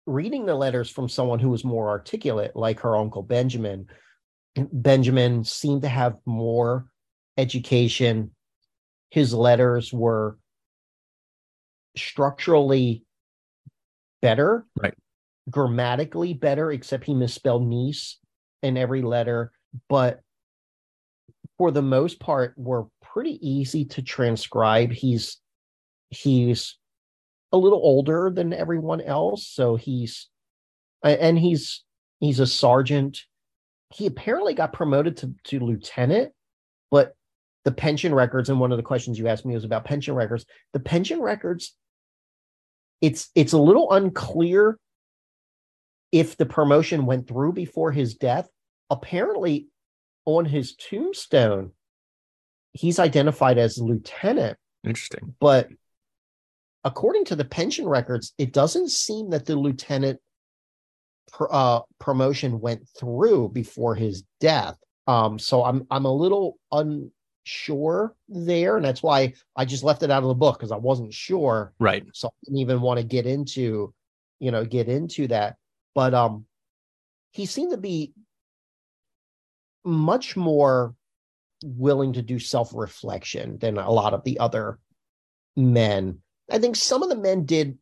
reading 0.06 0.46
the 0.46 0.56
letters 0.56 0.90
from 0.90 1.08
someone 1.08 1.40
who 1.40 1.50
was 1.50 1.64
more 1.64 1.90
articulate, 1.90 2.56
like 2.56 2.82
her 2.82 2.96
uncle 2.96 3.24
Benjamin. 3.24 3.88
Benjamin 4.72 5.44
seemed 5.44 5.82
to 5.82 5.88
have 5.88 6.18
more 6.26 6.88
education. 7.38 8.32
His 9.10 9.34
letters 9.34 9.92
were 9.92 10.38
structurally 11.96 13.04
better, 14.22 14.66
right? 14.82 14.94
Grammatically 15.50 16.34
better, 16.34 16.72
except 16.72 17.06
he 17.06 17.14
misspelled 17.14 17.66
niece 17.66 18.20
in 18.62 18.78
every 18.78 19.02
letter. 19.02 19.52
But 19.90 20.22
for 21.64 21.72
the 21.72 21.82
most 21.82 22.20
part, 22.20 22.54
were 22.58 22.88
pretty 23.02 23.40
easy 23.42 23.86
to 23.86 24.02
transcribe. 24.02 24.92
He's 24.92 25.38
he's 26.10 26.78
a 27.54 27.58
little 27.58 27.80
older 27.82 28.30
than 28.30 28.52
everyone 28.52 29.00
else, 29.00 29.48
so 29.48 29.78
he's 29.78 30.28
and 31.02 31.40
he's 31.40 31.86
he's 32.20 32.42
a 32.42 32.46
sergeant. 32.46 33.22
He 33.94 34.08
apparently 34.08 34.54
got 34.54 34.74
promoted 34.74 35.16
to, 35.18 35.34
to 35.46 35.62
lieutenant, 35.62 36.34
but 36.92 37.16
the 37.64 37.72
pension 37.72 38.14
records 38.14 38.50
and 38.50 38.60
one 38.60 38.74
of 38.74 38.78
the 38.78 38.84
questions 38.84 39.18
you 39.18 39.30
asked 39.30 39.46
me 39.46 39.54
was 39.54 39.64
about 39.64 39.86
pension 39.86 40.16
records. 40.16 40.46
The 40.74 40.82
pension 40.82 41.22
records, 41.22 41.78
it's 43.00 43.30
it's 43.36 43.54
a 43.54 43.58
little 43.58 43.90
unclear 43.90 44.78
if 46.12 46.36
the 46.36 46.46
promotion 46.46 47.06
went 47.06 47.30
through 47.30 47.54
before 47.54 47.94
his 47.94 48.16
death. 48.16 48.50
Apparently, 48.90 49.70
on 50.26 50.46
his 50.46 50.76
tombstone, 50.76 51.72
he's 52.74 53.00
identified 53.00 53.58
as 53.58 53.78
lieutenant. 53.78 54.58
Interesting. 54.84 55.36
But 55.40 55.70
according 56.84 57.26
to 57.26 57.36
the 57.36 57.46
pension 57.46 57.88
records, 57.88 58.34
it 58.38 58.54
doesn't 58.54 58.90
seem 58.90 59.30
that 59.30 59.46
the 59.46 59.56
lieutenant 59.56 60.20
pr- 61.32 61.52
uh, 61.52 61.82
promotion 62.00 62.60
went 62.60 62.88
through 62.98 63.50
before 63.50 63.96
his 63.96 64.24
death. 64.40 64.76
Um, 65.08 65.38
so 65.38 65.64
I'm 65.64 65.86
I'm 65.92 66.06
a 66.06 66.14
little 66.14 66.58
unsure 66.72 68.16
there, 68.30 68.78
and 68.78 68.86
that's 68.86 69.04
why 69.04 69.34
I 69.56 69.66
just 69.66 69.84
left 69.84 70.04
it 70.04 70.12
out 70.12 70.24
of 70.24 70.30
the 70.30 70.36
book 70.36 70.58
because 70.58 70.72
I 70.72 70.78
wasn't 70.78 71.14
sure. 71.14 71.74
Right. 71.80 72.06
So 72.14 72.30
I 72.30 72.32
didn't 72.46 72.60
even 72.60 72.82
want 72.82 73.00
to 73.00 73.06
get 73.06 73.26
into, 73.26 73.94
you 74.40 74.52
know, 74.52 74.64
get 74.64 74.88
into 74.88 75.28
that. 75.28 75.58
But 75.94 76.14
um, 76.14 76.46
he 77.32 77.46
seemed 77.46 77.72
to 77.72 77.78
be 77.78 78.14
much 79.86 80.36
more 80.36 80.96
willing 81.64 82.14
to 82.14 82.22
do 82.22 82.40
self 82.40 82.72
reflection 82.74 83.58
than 83.60 83.78
a 83.78 83.92
lot 83.92 84.14
of 84.14 84.24
the 84.24 84.40
other 84.40 84.80
men. 85.56 86.20
I 86.52 86.60
think 86.60 86.76
some 86.76 87.04
of 87.04 87.10
the 87.10 87.18
men 87.18 87.46
did 87.46 87.78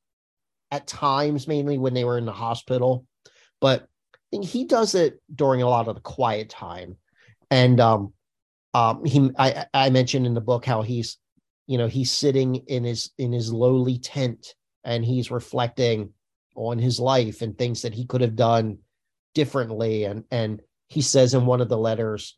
at 0.72 0.88
times, 0.88 1.48
mainly 1.48 1.78
when 1.78 1.94
they 1.94 2.04
were 2.04 2.18
in 2.18 2.26
the 2.26 2.32
hospital, 2.32 3.06
but 3.60 3.82
I 3.84 4.18
think 4.32 4.46
he 4.46 4.66
does 4.66 4.96
it 4.96 5.22
during 5.34 5.62
a 5.62 5.70
lot 5.70 5.88
of 5.88 5.96
the 5.96 6.02
quiet 6.02 6.50
time. 6.50 6.98
And 7.50 7.80
um, 7.82 8.14
um, 8.74 9.04
he, 9.04 9.30
I, 9.38 9.66
I 9.74 9.90
mentioned 9.90 10.26
in 10.26 10.34
the 10.34 10.42
book 10.42 10.66
how 10.66 10.82
he's, 10.82 11.18
you 11.68 11.78
know, 11.78 11.88
he's 11.88 12.12
sitting 12.12 12.56
in 12.56 12.84
his 12.84 13.12
in 13.18 13.34
his 13.34 13.52
lowly 13.52 13.98
tent 14.00 14.56
and 14.84 15.04
he's 15.04 15.32
reflecting 15.32 16.14
on 16.56 16.80
his 16.80 17.00
life 17.00 17.42
and 17.42 17.58
things 17.58 17.82
that 17.82 17.94
he 17.94 18.06
could 18.06 18.22
have 18.22 18.36
done 18.36 18.78
differently. 19.36 20.06
And 20.06 20.24
and 20.32 20.62
he 20.92 21.00
says 21.00 21.34
in 21.34 21.46
one 21.46 21.62
of 21.62 21.70
the 21.70 21.78
letters, 21.78 22.38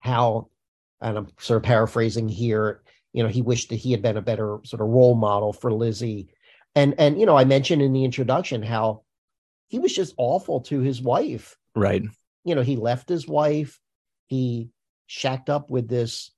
how, 0.00 0.48
and 1.00 1.16
I'm 1.16 1.28
sort 1.38 1.58
of 1.58 1.62
paraphrasing 1.62 2.28
here, 2.28 2.82
you 3.12 3.22
know, 3.22 3.28
he 3.28 3.40
wished 3.40 3.68
that 3.68 3.76
he 3.76 3.92
had 3.92 4.02
been 4.02 4.16
a 4.16 4.20
better 4.22 4.58
sort 4.64 4.82
of 4.82 4.88
role 4.88 5.14
model 5.14 5.52
for 5.52 5.72
Lizzie. 5.72 6.28
And 6.74 6.96
and 6.98 7.20
you 7.20 7.24
know, 7.24 7.38
I 7.38 7.44
mentioned 7.44 7.82
in 7.82 7.92
the 7.92 8.04
introduction 8.04 8.64
how 8.64 9.04
he 9.68 9.78
was 9.78 9.94
just 9.94 10.12
awful 10.16 10.62
to 10.62 10.80
his 10.80 11.00
wife. 11.00 11.56
Right. 11.76 12.02
You 12.42 12.56
know, 12.56 12.62
he 12.62 12.74
left 12.74 13.08
his 13.08 13.28
wife, 13.28 13.78
he 14.26 14.70
shacked 15.06 15.48
up 15.48 15.70
with 15.70 15.88
this 15.88 16.32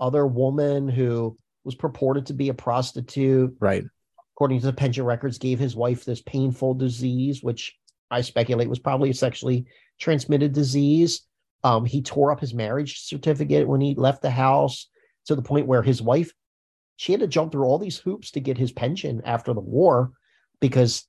other 0.00 0.26
woman 0.26 0.88
who 0.88 1.36
was 1.62 1.76
purported 1.76 2.26
to 2.26 2.34
be 2.34 2.48
a 2.48 2.54
prostitute. 2.54 3.54
Right. 3.60 3.84
According 4.34 4.58
to 4.60 4.66
the 4.66 4.72
pension 4.72 5.04
records, 5.04 5.38
gave 5.38 5.60
his 5.60 5.76
wife 5.76 6.04
this 6.04 6.22
painful 6.22 6.74
disease, 6.74 7.40
which 7.40 7.78
I 8.10 8.22
speculate 8.22 8.68
was 8.68 8.80
probably 8.80 9.12
sexually 9.12 9.66
transmitted 10.00 10.52
disease 10.52 11.22
Um, 11.62 11.84
he 11.84 12.00
tore 12.00 12.32
up 12.32 12.40
his 12.40 12.54
marriage 12.54 13.02
certificate 13.02 13.68
when 13.68 13.82
he 13.82 13.94
left 13.94 14.22
the 14.22 14.30
house 14.30 14.88
to 15.26 15.34
the 15.36 15.42
point 15.42 15.66
where 15.66 15.82
his 15.82 16.00
wife, 16.00 16.32
she 16.96 17.12
had 17.12 17.20
to 17.20 17.26
jump 17.28 17.52
through 17.52 17.66
all 17.66 17.78
these 17.78 17.98
hoops 17.98 18.30
to 18.30 18.40
get 18.40 18.56
his 18.56 18.72
pension 18.72 19.20
after 19.26 19.52
the 19.52 19.60
war 19.60 20.12
because 20.60 21.06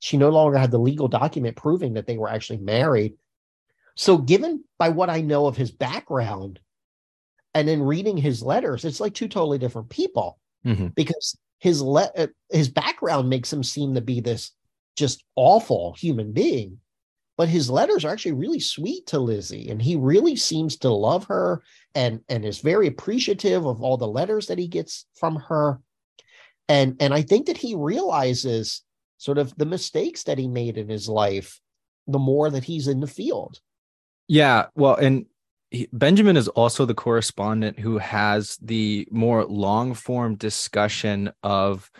she 0.00 0.16
no 0.16 0.30
longer 0.30 0.58
had 0.58 0.72
the 0.72 0.78
legal 0.78 1.06
document 1.08 1.56
proving 1.56 1.94
that 1.94 2.06
they 2.08 2.18
were 2.18 2.28
actually 2.28 2.58
married. 2.58 3.14
So, 3.94 4.18
given 4.18 4.64
by 4.76 4.88
what 4.90 5.08
I 5.08 5.20
know 5.20 5.46
of 5.46 5.56
his 5.56 5.70
background 5.70 6.58
and 7.54 7.66
then 7.66 7.80
reading 7.82 8.16
his 8.16 8.42
letters, 8.42 8.84
it's 8.84 9.00
like 9.00 9.14
two 9.14 9.28
totally 9.28 9.58
different 9.58 9.88
people 9.88 10.38
Mhm. 10.64 10.94
because 10.96 11.38
his 11.58 11.80
le- 11.80 12.12
uh, 12.16 12.26
his 12.50 12.68
background 12.68 13.28
makes 13.30 13.52
him 13.52 13.62
seem 13.62 13.94
to 13.94 14.00
be 14.00 14.20
this 14.20 14.50
just 14.96 15.22
awful 15.36 15.92
human 15.94 16.32
being 16.32 16.80
but 17.36 17.48
his 17.48 17.70
letters 17.70 18.04
are 18.04 18.12
actually 18.12 18.32
really 18.32 18.60
sweet 18.60 19.06
to 19.08 19.18
Lizzie 19.18 19.68
and 19.70 19.80
he 19.80 19.96
really 19.96 20.36
seems 20.36 20.76
to 20.78 20.90
love 20.90 21.24
her 21.24 21.62
and 21.94 22.20
and 22.28 22.44
is 22.44 22.60
very 22.60 22.86
appreciative 22.86 23.66
of 23.66 23.82
all 23.82 23.96
the 23.96 24.08
letters 24.08 24.46
that 24.46 24.58
he 24.58 24.68
gets 24.68 25.06
from 25.14 25.36
her 25.36 25.80
and 26.68 26.96
and 27.00 27.14
I 27.14 27.22
think 27.22 27.46
that 27.46 27.58
he 27.58 27.74
realizes 27.74 28.82
sort 29.18 29.38
of 29.38 29.56
the 29.56 29.66
mistakes 29.66 30.24
that 30.24 30.38
he 30.38 30.48
made 30.48 30.78
in 30.78 30.88
his 30.88 31.08
life 31.08 31.60
the 32.06 32.18
more 32.18 32.50
that 32.50 32.64
he's 32.64 32.88
in 32.88 33.00
the 33.00 33.06
field 33.06 33.60
Yeah, 34.28 34.66
well, 34.74 34.94
and 34.94 35.26
Benjamin 35.92 36.36
is 36.36 36.48
also 36.48 36.84
the 36.84 36.94
correspondent 36.94 37.78
who 37.78 37.98
has 37.98 38.56
the 38.62 39.06
more 39.10 39.44
long 39.44 39.94
form 39.94 40.36
discussion 40.36 41.32
of 41.42 41.90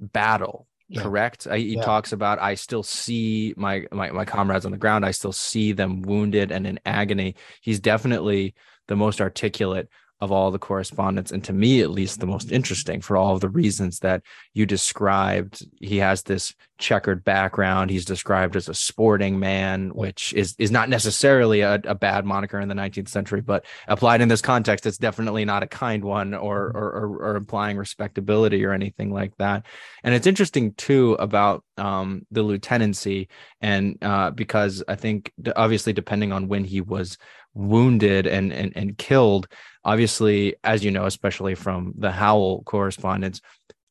battle. 0.00 0.66
Yeah. 0.88 1.02
Correct. 1.02 1.46
I, 1.50 1.58
he 1.58 1.74
Yeah. 1.74 1.82
talks 1.82 2.12
about 2.12 2.40
I 2.40 2.54
still 2.54 2.82
see 2.82 3.54
my, 3.56 3.86
my 3.90 4.10
my 4.12 4.24
comrades 4.24 4.64
on 4.64 4.70
the 4.70 4.78
ground. 4.78 5.04
I 5.04 5.10
still 5.10 5.32
see 5.32 5.72
them 5.72 6.02
wounded 6.02 6.52
and 6.52 6.66
in 6.66 6.78
agony. 6.86 7.34
He's 7.60 7.80
definitely 7.80 8.54
the 8.86 8.96
most 8.96 9.20
articulate 9.20 9.88
of 10.20 10.32
all 10.32 10.50
the 10.50 10.58
correspondence 10.58 11.30
and 11.30 11.44
to 11.44 11.52
me, 11.52 11.82
at 11.82 11.90
least, 11.90 12.20
the 12.20 12.26
most 12.26 12.50
interesting 12.50 13.00
for 13.00 13.16
all 13.16 13.34
of 13.34 13.40
the 13.40 13.48
reasons 13.48 13.98
that 14.00 14.22
you 14.54 14.64
described. 14.64 15.64
He 15.80 15.98
has 15.98 16.22
this 16.22 16.54
checkered 16.78 17.24
background. 17.24 17.90
He's 17.90 18.04
described 18.04 18.56
as 18.56 18.68
a 18.68 18.74
sporting 18.74 19.38
man, 19.38 19.90
which 19.90 20.32
is 20.34 20.54
is 20.58 20.70
not 20.70 20.88
necessarily 20.88 21.60
a, 21.60 21.74
a 21.84 21.94
bad 21.94 22.24
moniker 22.24 22.58
in 22.60 22.68
the 22.68 22.74
19th 22.74 23.08
century, 23.08 23.40
but 23.40 23.64
applied 23.88 24.20
in 24.20 24.28
this 24.28 24.42
context, 24.42 24.86
it's 24.86 24.98
definitely 24.98 25.44
not 25.44 25.62
a 25.62 25.66
kind 25.66 26.04
one 26.04 26.34
or 26.34 26.66
or, 26.74 26.92
or, 26.92 27.32
or 27.32 27.36
implying 27.36 27.76
respectability 27.76 28.64
or 28.64 28.72
anything 28.72 29.12
like 29.12 29.36
that. 29.36 29.66
And 30.02 30.14
it's 30.14 30.26
interesting 30.26 30.72
too 30.74 31.14
about 31.14 31.64
um, 31.76 32.26
the 32.30 32.42
lieutenancy, 32.42 33.28
and 33.60 33.98
uh, 34.02 34.30
because 34.30 34.82
I 34.88 34.94
think 34.94 35.32
obviously 35.54 35.92
depending 35.92 36.32
on 36.32 36.48
when 36.48 36.64
he 36.64 36.80
was 36.80 37.18
wounded 37.56 38.26
and 38.26 38.52
and 38.52 38.72
and 38.76 38.98
killed, 38.98 39.48
obviously, 39.84 40.56
as 40.62 40.84
you 40.84 40.90
know, 40.90 41.06
especially 41.06 41.54
from 41.54 41.94
the 41.96 42.12
Howell 42.12 42.62
correspondence, 42.64 43.40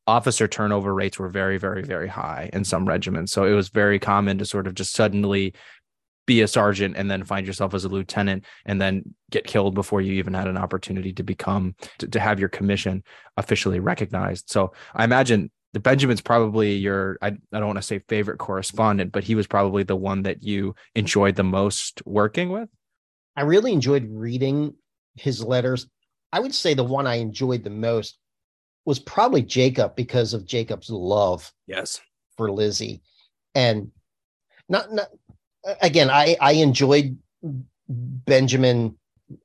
officer 0.08 0.48
turnover 0.48 0.94
rates 0.94 1.18
were 1.18 1.30
very, 1.30 1.58
very, 1.58 1.82
very 1.82 2.08
high 2.08 2.50
in 2.54 2.64
some 2.64 2.88
regiments. 2.88 3.32
So 3.32 3.46
it 3.46 3.54
was 3.54 3.70
very 3.70 4.00
common 4.00 4.38
to 4.38 4.46
sort 4.46 4.68
of 4.68 4.76
just 4.76 4.94
suddenly 4.94 5.54
be 6.28 6.42
a 6.42 6.48
sergeant 6.48 6.96
and 6.98 7.10
then 7.10 7.24
find 7.24 7.46
yourself 7.46 7.74
as 7.74 7.86
a 7.86 7.90
lieutenant 7.90 8.46
and 8.66 8.82
then 8.82 9.16
get 9.30 9.46
killed 9.46 9.76
before 9.76 10.02
you 10.02 10.14
even 10.14 10.34
had 10.34 10.48
an 10.48 10.58
opportunity 10.58 11.14
to 11.14 11.24
become 11.24 11.76
to, 12.00 12.08
to 12.08 12.20
have 12.20 12.40
your 12.40 12.50
commission 12.50 13.04
officially 13.38 13.80
recognized. 13.80 14.50
So 14.50 14.74
I 14.94 15.04
imagine 15.04 15.52
the 15.74 15.80
Benjamin's 15.80 16.22
probably 16.22 16.74
your 16.74 17.18
I, 17.22 17.28
I 17.28 17.60
don't 17.60 17.68
want 17.68 17.78
to 17.78 17.84
say 17.84 18.00
favorite 18.00 18.40
correspondent, 18.40 19.12
but 19.12 19.24
he 19.24 19.36
was 19.36 19.46
probably 19.46 19.84
the 19.84 19.96
one 19.96 20.24
that 20.24 20.42
you 20.42 20.76
enjoyed 20.96 21.36
the 21.36 21.44
most 21.44 22.02
working 22.06 22.50
with. 22.50 22.70
I 23.36 23.42
really 23.42 23.74
enjoyed 23.74 24.08
reading 24.10 24.74
his 25.16 25.44
letters. 25.44 25.88
I 26.32 26.40
would 26.40 26.54
say 26.54 26.74
the 26.74 26.84
one 26.84 27.08
I 27.08 27.16
enjoyed 27.16 27.64
the 27.64 27.70
most 27.70 28.18
was 28.86 29.00
probably 29.00 29.42
Jacob 29.42 29.96
because 29.96 30.34
of 30.34 30.46
Jacob's 30.46 30.90
love 30.90 31.52
Yes. 31.68 32.02
for 32.38 32.52
Lizzie. 32.52 33.02
And 33.56 33.92
not, 34.70 34.92
not 34.94 35.08
again, 35.82 36.10
I, 36.10 36.38
I 36.40 36.54
enjoyed 36.54 37.18
Benjamin. 37.90 38.98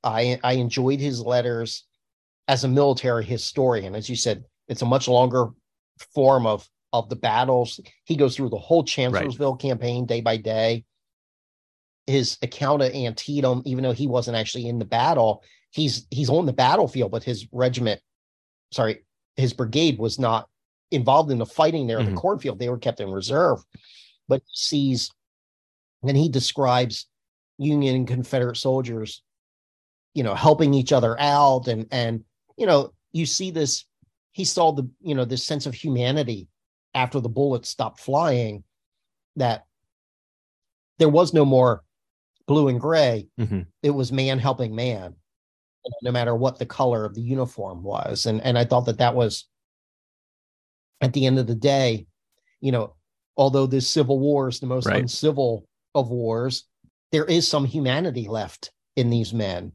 I, 0.05 0.39
I 0.43 0.55
enjoyed 0.55 1.01
his 1.01 1.21
letters 1.21 1.85
as 2.49 2.65
a 2.65 2.69
military 2.69 3.25
historian. 3.25 3.95
As 3.95 4.11
you 4.11 4.17
said, 4.17 4.45
it's 4.69 4.83
a 4.83 4.87
much 4.87 5.09
longer 5.09 5.49
form 6.15 6.47
of, 6.47 6.69
of 6.93 7.09
the 7.09 7.17
battles. 7.17 7.81
He 8.05 8.17
goes 8.17 8.37
through 8.37 8.51
the 8.51 8.59
whole 8.59 8.85
Chancellorsville 8.85 9.57
campaign 9.57 10.07
day 10.07 10.21
by 10.21 10.37
day. 10.37 10.85
His 12.11 12.39
account 12.43 12.83
of 12.83 12.93
Antietam, 12.93 13.63
even 13.65 13.85
though 13.85 13.93
he 13.93 14.07
wasn't 14.07 14.37
actually 14.37 14.67
in 14.69 14.79
the 14.79 14.85
battle, 14.85 15.45
he's 15.71 16.07
he's 16.11 16.29
on 16.29 16.45
the 16.45 16.53
battlefield, 16.53 17.13
but 17.13 17.23
his 17.23 17.47
regiment, 17.53 18.01
sorry, 18.73 19.05
his 19.37 19.53
brigade 19.53 19.99
was 19.99 20.19
not 20.19 20.49
involved 20.91 21.31
in 21.31 21.39
the 21.39 21.47
fighting 21.47 21.87
there 21.87 22.01
in 22.01 22.07
Mhm. 22.07 22.11
the 22.11 22.21
cornfield. 22.21 22.59
They 22.59 22.69
were 22.69 22.79
kept 22.79 22.99
in 23.01 23.11
reserve. 23.11 23.61
But 24.27 24.43
he 24.47 24.55
sees, 24.57 25.11
and 26.03 26.17
he 26.17 26.29
describes 26.29 27.07
Union 27.59 27.95
and 27.95 28.09
Confederate 28.09 28.57
soldiers, 28.57 29.23
you 30.15 30.25
know, 30.25 30.35
helping 30.35 30.75
each 30.75 30.93
other 30.93 31.19
out, 31.21 31.69
and 31.69 31.87
and 31.93 32.25
you 32.57 32.67
know, 32.67 32.93
you 33.13 33.25
see 33.25 33.51
this. 33.53 33.85
He 34.33 34.45
saw 34.45 34.73
the 34.73 34.89
you 35.01 35.15
know 35.15 35.25
this 35.25 35.45
sense 35.47 35.67
of 35.67 35.75
humanity 35.75 36.49
after 36.95 37.21
the 37.21 37.29
bullets 37.29 37.69
stopped 37.69 38.01
flying. 38.01 38.65
That 39.37 39.65
there 40.99 41.09
was 41.09 41.33
no 41.33 41.45
more 41.45 41.85
blue 42.51 42.69
and 42.69 42.81
gray. 42.81 43.29
Mhm. 43.39 43.67
It 43.83 43.91
was 43.91 44.11
man 44.11 44.39
helping 44.41 44.75
man, 44.75 45.15
no 46.03 46.11
matter 46.11 46.35
what 46.35 46.59
the 46.59 46.67
color 46.67 47.05
of 47.05 47.15
the 47.15 47.23
uniform 47.23 47.83
was. 47.85 48.27
And 48.27 48.43
and 48.43 48.59
I 48.59 48.65
thought 48.65 48.87
that 48.87 48.99
that 48.99 49.15
was 49.15 49.47
at 51.01 51.13
the 51.13 51.27
end 51.27 51.39
of 51.39 51.47
the 51.47 51.55
day, 51.55 52.07
you 52.61 52.73
know, 52.73 52.95
although 53.37 53.67
this 53.67 53.89
civil 53.89 54.19
war 54.19 54.49
is 54.49 54.59
the 54.61 54.67
most 54.67 54.87
Right. 54.87 55.01
uncivil 55.01 55.65
of 55.95 56.11
wars, 56.11 56.65
there 57.13 57.25
is 57.25 57.47
some 57.49 57.65
humanity 57.65 58.27
left 58.29 58.73
in 58.97 59.11
these 59.11 59.33
men 59.33 59.73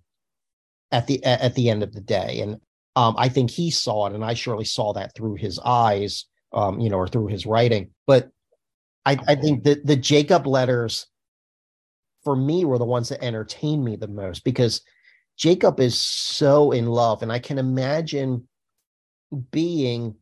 at 0.91 1.07
the 1.07 1.23
at 1.23 1.41
at 1.41 1.55
the 1.55 1.69
end 1.69 1.81
of 1.81 1.93
the 1.93 2.01
day. 2.01 2.41
And 2.41 2.59
um, 2.97 3.15
I 3.17 3.29
think 3.29 3.49
he 3.51 3.71
saw 3.71 4.07
it, 4.07 4.13
and 4.13 4.23
I 4.23 4.33
surely 4.33 4.65
saw 4.65 4.93
that 4.93 5.15
through 5.15 5.35
his 5.35 5.59
eyes, 5.59 6.25
um, 6.53 6.79
you 6.79 6.89
know, 6.89 6.97
or 6.97 7.07
through 7.07 7.27
his 7.27 7.45
writing. 7.45 7.91
But 8.05 8.29
I, 9.05 9.17
I 9.27 9.35
think 9.35 9.63
that 9.63 9.85
the 9.85 9.95
Jacob 9.95 10.45
letters 10.47 11.07
for 12.25 12.35
me 12.35 12.65
were 12.65 12.79
the 12.79 12.83
ones 12.83 13.09
that 13.09 13.23
entertained 13.23 13.85
me 13.85 13.95
the 13.95 14.07
most 14.07 14.43
because 14.43 14.81
Jacob 15.37 15.79
is 15.79 15.99
so 15.99 16.71
in 16.71 16.87
love, 16.87 17.21
and 17.21 17.31
I 17.31 17.39
can 17.39 17.57
imagine 17.57 18.47
being, 19.51 20.15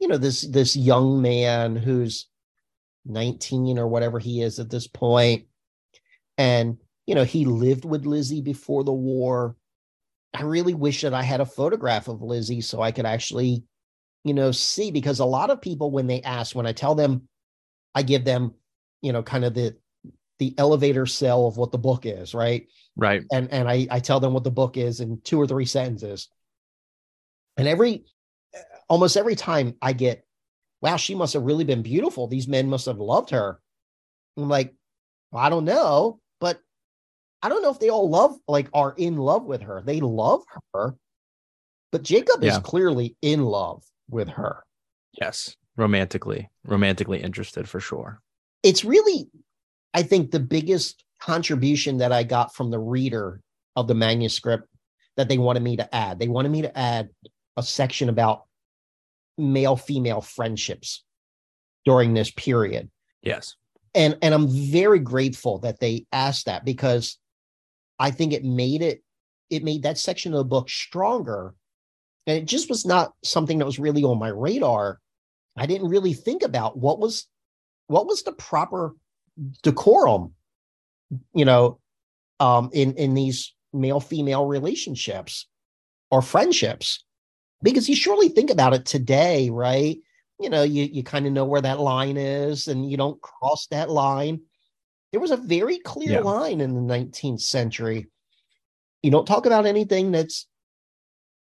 you 0.00 0.08
know, 0.08 0.18
this 0.18 0.42
this 0.42 0.76
young 0.76 1.22
man 1.22 1.76
who's 1.76 2.28
19 3.06 3.78
or 3.78 3.86
whatever 3.86 4.18
he 4.18 4.42
is 4.42 4.58
at 4.58 4.68
this 4.68 4.86
point, 4.86 5.46
and 6.36 6.78
you 7.06 7.14
know, 7.14 7.24
he 7.24 7.44
lived 7.46 7.84
with 7.84 8.04
Lizzie 8.04 8.42
before 8.42 8.84
the 8.84 8.92
war. 8.92 9.56
I 10.34 10.42
really 10.42 10.74
wish 10.74 11.02
that 11.02 11.14
I 11.14 11.22
had 11.22 11.40
a 11.40 11.46
photograph 11.46 12.08
of 12.08 12.20
Lizzie 12.20 12.60
so 12.60 12.82
I 12.82 12.92
could 12.92 13.06
actually, 13.06 13.64
you 14.24 14.34
know, 14.34 14.50
see 14.50 14.90
because 14.90 15.20
a 15.20 15.24
lot 15.24 15.48
of 15.48 15.62
people 15.62 15.90
when 15.90 16.06
they 16.06 16.20
ask, 16.20 16.54
when 16.54 16.66
I 16.66 16.72
tell 16.72 16.94
them, 16.94 17.28
I 17.94 18.02
give 18.02 18.24
them, 18.24 18.54
you 19.00 19.12
know, 19.12 19.22
kind 19.22 19.44
of 19.44 19.54
the 19.54 19.76
the 20.38 20.54
elevator 20.58 21.06
sell 21.06 21.46
of 21.46 21.56
what 21.56 21.72
the 21.72 21.78
book 21.78 22.06
is, 22.06 22.34
right? 22.34 22.68
Right. 22.96 23.22
and 23.32 23.52
and 23.52 23.68
I 23.68 23.86
I 23.90 24.00
tell 24.00 24.20
them 24.20 24.34
what 24.34 24.44
the 24.44 24.50
book 24.50 24.76
is 24.76 25.00
in 25.00 25.20
two 25.22 25.40
or 25.40 25.46
three 25.46 25.64
sentences. 25.66 26.28
And 27.56 27.66
every 27.68 28.04
almost 28.88 29.16
every 29.16 29.36
time 29.36 29.74
I 29.82 29.92
get, 29.92 30.24
wow, 30.80 30.96
she 30.96 31.14
must 31.14 31.34
have 31.34 31.42
really 31.42 31.64
been 31.64 31.82
beautiful. 31.82 32.26
These 32.26 32.48
men 32.48 32.68
must 32.68 32.86
have 32.86 32.98
loved 32.98 33.30
her. 33.30 33.60
I'm 34.36 34.48
like, 34.48 34.74
well, 35.32 35.42
I 35.44 35.48
don't 35.48 35.64
know, 35.64 36.20
but 36.40 36.60
I 37.42 37.48
don't 37.48 37.62
know 37.62 37.70
if 37.70 37.80
they 37.80 37.88
all 37.88 38.08
love 38.08 38.36
like 38.46 38.68
are 38.72 38.94
in 38.96 39.16
love 39.16 39.44
with 39.44 39.62
her. 39.62 39.82
They 39.84 40.00
love 40.00 40.42
her, 40.74 40.96
but 41.90 42.02
Jacob 42.02 42.42
is 42.44 42.58
clearly 42.58 43.16
in 43.22 43.42
love 43.42 43.84
with 44.08 44.28
her. 44.28 44.62
Yes. 45.20 45.56
Romantically, 45.76 46.48
romantically 46.64 47.22
interested 47.22 47.68
for 47.68 47.78
sure. 47.78 48.20
it's 48.64 48.84
really 48.84 49.28
i 49.94 50.02
think 50.02 50.30
the 50.30 50.40
biggest 50.40 51.04
contribution 51.20 51.98
that 51.98 52.12
i 52.12 52.22
got 52.22 52.54
from 52.54 52.70
the 52.70 52.78
reader 52.78 53.40
of 53.76 53.88
the 53.88 53.94
manuscript 53.94 54.68
that 55.16 55.28
they 55.28 55.38
wanted 55.38 55.62
me 55.62 55.76
to 55.76 55.94
add 55.94 56.18
they 56.18 56.28
wanted 56.28 56.50
me 56.50 56.62
to 56.62 56.78
add 56.78 57.08
a 57.56 57.62
section 57.62 58.08
about 58.08 58.44
male 59.36 59.76
female 59.76 60.20
friendships 60.20 61.04
during 61.84 62.12
this 62.14 62.30
period. 62.32 62.90
Yes. 63.22 63.54
and 63.94 64.16
and 64.22 64.34
i'm 64.34 64.48
very 64.48 64.98
grateful 64.98 65.58
that 65.60 65.80
they 65.80 66.06
asked 66.12 66.46
that 66.46 66.64
because 66.64 67.18
i 67.98 68.10
think 68.10 68.32
it 68.32 68.44
made 68.44 68.82
it 68.82 69.02
it 69.50 69.64
made 69.64 69.82
that 69.82 69.98
section 69.98 70.32
of 70.32 70.38
the 70.38 70.44
book 70.44 70.68
stronger. 70.68 71.54
And 72.26 72.36
it 72.38 72.44
just 72.44 72.68
was 72.68 72.84
not 72.84 73.12
something 73.24 73.58
that 73.58 73.64
was 73.64 73.78
really 73.78 74.04
on 74.04 74.18
my 74.18 74.28
radar. 74.28 75.00
I 75.56 75.66
didn't 75.66 75.88
really 75.88 76.12
think 76.12 76.42
about 76.42 76.76
what 76.76 76.98
was 76.98 77.26
what 77.86 78.06
was 78.06 78.22
the 78.22 78.32
proper 78.32 78.94
decorum 79.62 80.32
you 81.34 81.44
know 81.44 81.78
um, 82.40 82.70
in 82.72 82.94
in 82.94 83.14
these 83.14 83.54
male 83.72 84.00
female 84.00 84.46
relationships 84.46 85.46
or 86.10 86.22
friendships. 86.22 87.04
Because 87.60 87.88
you 87.88 87.96
surely 87.96 88.28
think 88.28 88.50
about 88.50 88.74
it 88.74 88.86
today 88.86 89.50
right? 89.50 89.98
You 90.38 90.50
know 90.50 90.62
you 90.62 90.84
you 90.84 91.02
kind 91.02 91.26
of 91.26 91.32
know 91.32 91.44
where 91.44 91.60
that 91.60 91.80
line 91.80 92.16
is 92.16 92.68
and 92.68 92.88
you 92.88 92.96
don't 92.96 93.20
cross 93.20 93.66
that 93.70 93.90
line. 93.90 94.40
There 95.10 95.20
was 95.20 95.30
a 95.30 95.36
very 95.36 95.78
clear 95.78 96.12
yeah. 96.12 96.20
line 96.20 96.60
in 96.60 96.74
the 96.74 96.94
19th 96.94 97.40
century. 97.40 98.06
You 99.02 99.10
don't 99.10 99.26
talk 99.26 99.46
about 99.46 99.66
anything 99.66 100.12
that's 100.12 100.46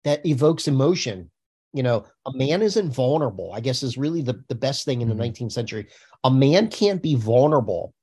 that 0.03 0.25
evokes 0.25 0.67
emotion 0.67 1.31
you 1.73 1.83
know 1.83 2.05
a 2.25 2.31
man 2.33 2.61
is 2.61 2.77
invulnerable 2.77 3.51
i 3.53 3.59
guess 3.59 3.83
is 3.83 3.97
really 3.97 4.21
the, 4.21 4.43
the 4.47 4.55
best 4.55 4.85
thing 4.85 5.01
in 5.01 5.07
the 5.07 5.13
mm-hmm. 5.13 5.45
19th 5.45 5.51
century 5.51 5.87
a 6.23 6.31
man 6.31 6.69
can't 6.69 7.01
be 7.01 7.15
vulnerable 7.15 7.93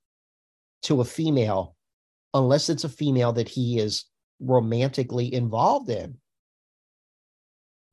to 0.82 1.00
a 1.00 1.04
female 1.04 1.74
unless 2.34 2.68
it's 2.68 2.84
a 2.84 2.88
female 2.88 3.32
that 3.32 3.48
he 3.48 3.78
is 3.78 4.04
romantically 4.40 5.32
involved 5.32 5.88
in 5.88 6.16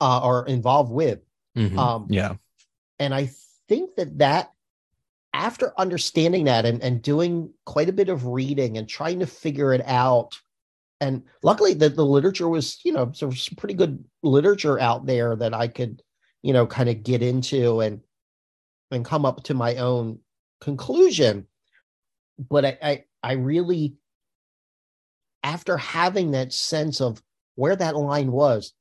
uh, 0.02 0.20
or 0.24 0.48
involved 0.48 0.92
with 0.92 1.20
mm-hmm. 1.58 1.80
um, 1.80 2.08
yeah 2.10 2.36
and 3.00 3.14
i 3.14 3.30
think 3.68 3.96
that 3.96 4.18
that 4.18 4.52
after 5.34 5.74
understanding 5.80 6.46
that 6.46 6.66
and, 6.66 6.82
and 6.82 7.02
doing 7.02 7.54
quite 7.66 7.88
a 7.88 7.94
bit 7.94 8.10
of 8.10 8.26
reading 8.26 8.78
and 8.78 8.90
trying 8.90 9.20
to 9.20 9.26
figure 9.26 9.74
it 9.74 9.82
out 9.86 10.38
and 11.02 11.24
luckily 11.44 11.74
that 11.74 11.96
the 11.96 12.06
literature 12.06 12.48
was 12.48 12.80
you 12.86 12.94
know 12.94 13.12
some 13.14 13.34
pretty 13.58 13.74
good 13.74 14.04
literature 14.24 14.80
out 14.80 15.06
there 15.06 15.36
that 15.36 15.54
i 15.54 15.68
could 15.68 16.02
you 16.42 16.54
know 16.54 16.66
kind 16.66 16.88
of 16.90 17.04
get 17.04 17.22
into 17.22 17.82
and 17.82 18.02
and 18.92 19.04
come 19.06 19.26
up 19.26 19.44
to 19.44 19.54
my 19.54 19.78
own 19.78 20.20
conclusion. 20.60 21.48
But 22.38 22.66
I, 22.66 22.78
I 22.82 23.04
i 23.24 23.34
really 23.34 23.96
after 25.44 25.78
having 25.78 26.32
that 26.32 26.54
sense 26.54 27.02
of 27.02 27.22
where 27.56 27.76
that 27.76 27.96
line 27.96 28.32
was 28.32 28.74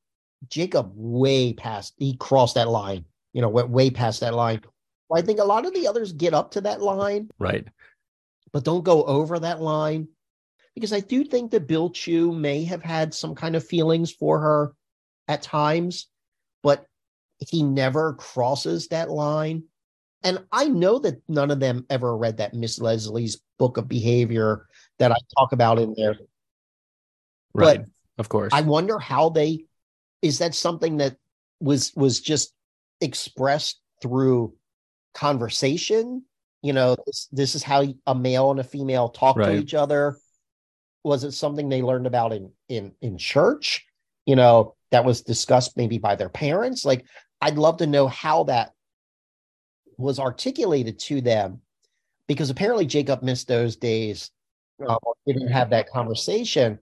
jacob 0.47 0.91
way 0.95 1.53
past 1.53 1.93
he 1.97 2.15
crossed 2.17 2.55
that 2.55 2.69
line 2.69 3.05
you 3.33 3.41
know 3.41 3.49
went 3.49 3.69
way 3.69 3.89
past 3.89 4.21
that 4.21 4.33
line. 4.33 4.61
I 5.13 5.21
think 5.21 5.39
a 5.39 5.43
lot 5.43 5.65
of 5.65 5.73
the 5.73 5.87
others 5.87 6.13
get 6.13 6.33
up 6.33 6.51
to 6.51 6.61
that 6.61 6.81
line. 6.81 7.29
Right. 7.37 7.67
But 8.53 8.63
don't 8.63 8.85
go 8.85 9.03
over 9.03 9.39
that 9.39 9.61
line 9.61 10.07
because 10.75 10.93
I 10.93 10.99
do 10.99 11.23
think 11.23 11.51
that 11.51 11.67
Bill 11.67 11.89
Chew 11.89 12.31
may 12.31 12.63
have 12.65 12.81
had 12.81 13.13
some 13.13 13.35
kind 13.35 13.55
of 13.55 13.65
feelings 13.65 14.11
for 14.11 14.39
her 14.39 14.73
at 15.27 15.41
times, 15.41 16.07
but 16.63 16.85
he 17.39 17.63
never 17.63 18.13
crosses 18.13 18.87
that 18.87 19.09
line. 19.09 19.63
And 20.23 20.45
I 20.51 20.65
know 20.65 20.99
that 20.99 21.21
none 21.27 21.51
of 21.51 21.59
them 21.59 21.85
ever 21.89 22.15
read 22.15 22.37
that 22.37 22.53
Miss 22.53 22.79
Leslie's 22.79 23.41
book 23.57 23.77
of 23.77 23.87
behavior 23.87 24.67
that 24.99 25.11
I 25.11 25.15
talk 25.37 25.51
about 25.51 25.79
in 25.79 25.93
there. 25.97 26.15
Right. 27.53 27.79
But 27.79 27.85
of 28.19 28.29
course. 28.29 28.53
I 28.53 28.61
wonder 28.61 28.99
how 28.99 29.29
they 29.29 29.65
is 30.21 30.37
that 30.37 30.53
something 30.53 30.97
that 30.97 31.17
was 31.59 31.91
was 31.95 32.21
just 32.21 32.53
expressed 33.01 33.81
through 34.01 34.53
conversation? 35.13 36.23
You 36.61 36.73
know, 36.73 36.95
this, 37.07 37.27
this 37.31 37.55
is 37.55 37.63
how 37.63 37.83
a 38.05 38.13
male 38.13 38.51
and 38.51 38.59
a 38.59 38.63
female 38.63 39.09
talk 39.09 39.37
right. 39.37 39.47
to 39.47 39.55
each 39.55 39.73
other 39.73 40.17
was 41.03 41.23
it 41.23 41.31
something 41.31 41.69
they 41.69 41.81
learned 41.81 42.07
about 42.07 42.33
in 42.33 42.51
in 42.69 42.93
in 43.01 43.17
church? 43.17 43.85
You 44.25 44.35
know 44.35 44.75
that 44.91 45.05
was 45.05 45.21
discussed 45.21 45.77
maybe 45.77 45.97
by 45.97 46.15
their 46.15 46.29
parents? 46.29 46.85
Like 46.85 47.05
i'd 47.43 47.57
love 47.57 47.77
to 47.77 47.87
know 47.87 48.07
how 48.07 48.43
that 48.43 48.71
was 49.97 50.19
articulated 50.19 50.99
to 50.99 51.21
them 51.21 51.59
because 52.27 52.51
apparently 52.51 52.85
jacob 52.85 53.23
missed 53.23 53.47
those 53.47 53.75
days 53.75 54.29
uh, 54.87 54.97
didn't 55.27 55.49
have 55.49 55.69
that 55.71 55.89
conversation. 55.89 56.79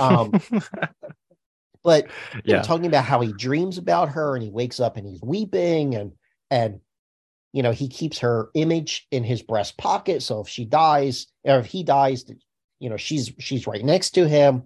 Um, 0.00 0.32
but 1.84 2.08
yeah. 2.44 2.56
Know, 2.56 2.62
talking 2.62 2.86
about 2.86 3.04
how 3.04 3.20
he 3.20 3.32
dreams 3.32 3.78
about 3.78 4.10
her 4.10 4.34
and 4.34 4.42
he 4.42 4.50
wakes 4.50 4.80
up 4.80 4.96
and 4.96 5.06
he's 5.06 5.22
weeping 5.22 5.94
and 5.94 6.12
and 6.50 6.80
you 7.52 7.62
know 7.62 7.72
he 7.72 7.88
keeps 7.88 8.18
her 8.18 8.50
image 8.54 9.06
in 9.10 9.24
his 9.24 9.42
breast 9.42 9.76
pocket. 9.78 10.22
So 10.22 10.40
if 10.40 10.48
she 10.48 10.64
dies 10.64 11.26
or 11.44 11.58
if 11.58 11.66
he 11.66 11.82
dies 11.82 12.24
you 12.84 12.90
know 12.90 12.98
she's 12.98 13.32
she's 13.38 13.66
right 13.66 13.82
next 13.82 14.10
to 14.10 14.28
him. 14.28 14.64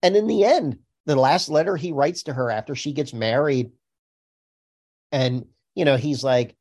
And 0.00 0.16
in 0.16 0.28
the 0.28 0.44
end 0.44 0.78
the 1.06 1.16
last 1.16 1.48
letter 1.48 1.76
he 1.76 1.90
writes 1.90 2.22
to 2.22 2.32
her 2.32 2.52
after 2.52 2.76
she 2.76 2.92
gets 2.92 3.12
married 3.12 3.72
and 5.10 5.46
you 5.74 5.84
know 5.84 5.96
he's 5.96 6.22
like 6.22 6.54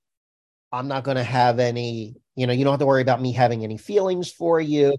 i'm 0.72 0.88
not 0.88 1.04
going 1.04 1.18
to 1.18 1.24
have 1.24 1.60
any 1.60 2.16
you 2.36 2.48
know 2.48 2.54
you 2.54 2.64
don't 2.64 2.74
have 2.74 2.80
to 2.80 2.88
worry 2.88 3.04
about 3.04 3.22
me 3.22 3.32
having 3.32 3.64
any 3.64 3.78
feelings 3.78 4.32
for 4.32 4.60
you. 4.60 4.98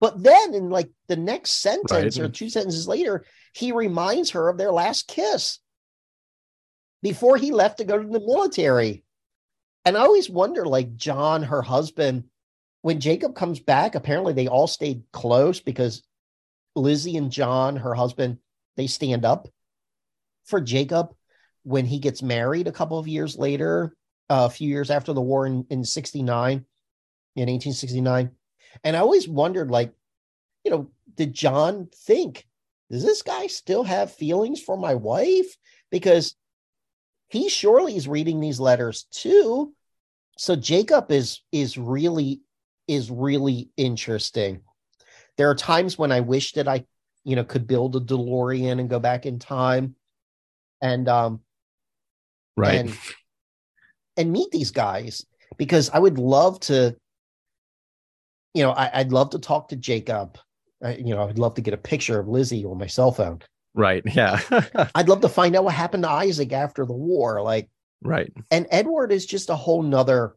But 0.00 0.22
then 0.22 0.54
in 0.54 0.70
like 0.70 0.90
the 1.08 1.16
next 1.16 1.62
sentence 1.62 2.16
right. 2.16 2.24
or 2.24 2.28
two 2.28 2.48
sentences 2.48 2.86
later 2.86 3.24
he 3.52 3.72
reminds 3.72 4.30
her 4.30 4.48
of 4.48 4.56
their 4.56 4.70
last 4.70 5.08
kiss 5.08 5.58
before 7.02 7.38
he 7.38 7.50
left 7.50 7.78
to 7.78 7.84
go 7.84 8.00
to 8.00 8.06
the 8.06 8.20
military. 8.20 9.02
And 9.84 9.96
i 9.96 10.00
always 10.00 10.30
wonder 10.30 10.64
like 10.64 10.94
john 10.94 11.42
her 11.42 11.62
husband 11.62 12.24
when 12.84 13.00
Jacob 13.00 13.34
comes 13.34 13.60
back, 13.60 13.94
apparently 13.94 14.34
they 14.34 14.46
all 14.46 14.66
stayed 14.66 15.04
close 15.10 15.58
because 15.58 16.02
Lizzie 16.76 17.16
and 17.16 17.32
John, 17.32 17.76
her 17.76 17.94
husband, 17.94 18.36
they 18.76 18.88
stand 18.88 19.24
up 19.24 19.48
for 20.44 20.60
Jacob 20.60 21.14
when 21.62 21.86
he 21.86 21.98
gets 21.98 22.20
married 22.22 22.68
a 22.68 22.72
couple 22.72 22.98
of 22.98 23.08
years 23.08 23.38
later, 23.38 23.96
uh, 24.28 24.44
a 24.44 24.50
few 24.50 24.68
years 24.68 24.90
after 24.90 25.14
the 25.14 25.22
war 25.22 25.46
in, 25.46 25.64
in 25.70 25.82
69, 25.82 26.52
in 26.52 26.60
1869. 27.40 28.30
And 28.84 28.94
I 28.94 28.98
always 28.98 29.26
wondered, 29.26 29.70
like, 29.70 29.94
you 30.62 30.70
know, 30.70 30.90
did 31.14 31.32
John 31.32 31.88
think, 32.04 32.46
does 32.90 33.02
this 33.02 33.22
guy 33.22 33.46
still 33.46 33.84
have 33.84 34.12
feelings 34.12 34.60
for 34.60 34.76
my 34.76 34.94
wife? 34.94 35.56
Because 35.90 36.36
he 37.28 37.48
surely 37.48 37.96
is 37.96 38.06
reading 38.06 38.40
these 38.40 38.60
letters 38.60 39.06
too. 39.10 39.72
So 40.36 40.54
Jacob 40.54 41.10
is 41.10 41.40
is 41.50 41.78
really 41.78 42.42
is 42.86 43.10
really 43.10 43.70
interesting. 43.76 44.60
There 45.36 45.50
are 45.50 45.54
times 45.54 45.98
when 45.98 46.12
I 46.12 46.20
wish 46.20 46.52
that 46.52 46.68
I, 46.68 46.84
you 47.24 47.36
know, 47.36 47.44
could 47.44 47.66
build 47.66 47.96
a 47.96 48.00
DeLorean 48.00 48.78
and 48.78 48.90
go 48.90 48.98
back 48.98 49.26
in 49.26 49.38
time 49.38 49.96
and 50.82 51.08
um 51.08 51.40
right 52.56 52.74
and, 52.74 52.98
and 54.16 54.32
meet 54.32 54.50
these 54.50 54.70
guys 54.70 55.24
because 55.56 55.88
I 55.90 55.98
would 55.98 56.18
love 56.18 56.60
to 56.60 56.96
you 58.54 58.62
know, 58.62 58.70
I, 58.70 58.98
would 58.98 59.12
love 59.12 59.30
to 59.30 59.38
talk 59.40 59.68
to 59.68 59.76
Jacob. 59.76 60.38
I, 60.82 60.94
you 60.94 61.14
know, 61.14 61.28
I'd 61.28 61.38
love 61.40 61.54
to 61.54 61.60
get 61.60 61.74
a 61.74 61.78
picture 61.78 62.20
of 62.20 62.28
Lizzie 62.28 62.64
on 62.64 62.78
my 62.78 62.86
cell 62.86 63.10
phone. 63.12 63.40
Right. 63.74 64.02
Yeah. 64.14 64.40
I'd 64.94 65.08
love 65.08 65.22
to 65.22 65.28
find 65.28 65.56
out 65.56 65.64
what 65.64 65.74
happened 65.74 66.04
to 66.04 66.10
Isaac 66.10 66.52
after 66.52 66.86
the 66.86 66.92
war. 66.92 67.42
Like, 67.42 67.68
right. 68.02 68.32
And 68.52 68.68
Edward 68.70 69.10
is 69.10 69.26
just 69.26 69.50
a 69.50 69.56
whole 69.56 69.82
nother 69.82 70.36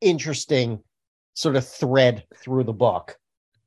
interesting 0.00 0.80
sort 1.34 1.56
of 1.56 1.66
thread 1.66 2.24
through 2.36 2.64
the 2.64 2.72
book. 2.72 3.16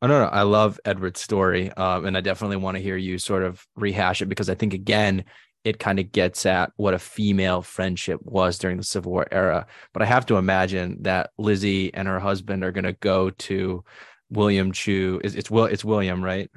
Oh 0.01 0.07
no, 0.07 0.24
no, 0.24 0.30
I 0.30 0.41
love 0.41 0.80
Edward's 0.84 1.22
story, 1.22 1.72
um, 1.74 2.05
and 2.05 2.18
I 2.18 2.22
definitely 2.22 2.57
want 2.57 2.76
to 2.76 2.84
hear 2.84 2.97
you 2.97 3.20
sort 3.20 3.43
of 3.43 3.66
rehash 3.76 4.22
it 4.22 4.28
because 4.28 4.49
I 4.49 4.55
think 4.55 4.74
again, 4.74 5.24
it 5.64 5.78
kind 5.78 5.99
of 5.99 6.12
gets 6.12 6.45
at 6.45 6.72
what 6.78 6.95
a 6.95 6.99
female 6.99 7.62
friendship 7.62 8.20
was 8.24 8.57
during 8.57 8.78
the 8.78 8.84
Civil 8.84 9.12
War 9.12 9.28
era. 9.32 9.68
But 9.93 10.01
I 10.01 10.05
have 10.05 10.26
to 10.28 10.38
imagine 10.38 10.97
that 11.01 11.30
Lizzie 11.38 11.93
and 11.93 12.07
her 12.07 12.20
husband 12.20 12.64
are 12.64 12.72
going 12.72 12.86
to 12.86 12.93
go 12.93 13.30
to 13.30 13.84
William 14.32 14.72
Chew. 14.72 15.22
It's 15.24 15.36
it's 15.36 15.51
Will 15.51 15.66
it's 15.66 15.86
William, 15.86 16.24
right? 16.24 16.49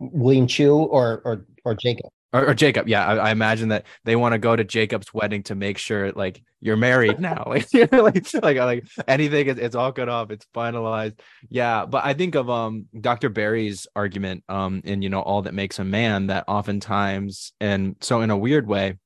William 0.00 0.46
Chew 0.46 0.74
or 0.74 1.20
or 1.24 1.44
or 1.66 1.74
Jacob 1.74 2.10
or, 2.32 2.50
or 2.50 2.54
Jacob. 2.54 2.88
Yeah, 2.88 3.06
I, 3.06 3.16
I, 3.16 3.30
imagine 3.30 3.68
that 3.68 3.86
they 4.04 4.16
want 4.16 4.32
to 4.32 4.38
go 4.38 4.54
to 4.54 4.64
Jacob's 4.64 5.12
wedding 5.14 5.42
to 5.44 5.54
make 5.54 5.78
sure 5.78 6.12
like 6.12 6.42
you're 6.60 6.76
married 6.76 7.20
now. 7.20 7.44
like, 7.46 7.66
like, 7.72 8.34
like, 8.34 8.56
like 8.56 8.84
anything, 9.06 9.48
it's, 9.48 9.60
it's 9.60 9.76
all 9.76 9.92
cut 9.92 10.08
off. 10.08 10.30
It's 10.30 10.46
finalized. 10.54 11.20
Yeah, 11.48 11.86
but 11.86 12.04
I 12.04 12.14
think 12.14 12.34
of 12.34 12.50
um 12.50 12.86
Dr. 13.00 13.28
Berry's 13.28 13.86
argument 13.96 14.44
um 14.48 14.82
in 14.84 15.02
you 15.02 15.08
know 15.08 15.20
all 15.20 15.42
that 15.42 15.54
makes 15.54 15.78
a 15.78 15.84
man 15.84 16.28
that 16.28 16.44
oftentimes 16.48 17.52
and 17.60 17.96
so 18.00 18.20
in 18.20 18.30
a 18.30 18.36
weird 18.36 18.66
way. 18.66 18.96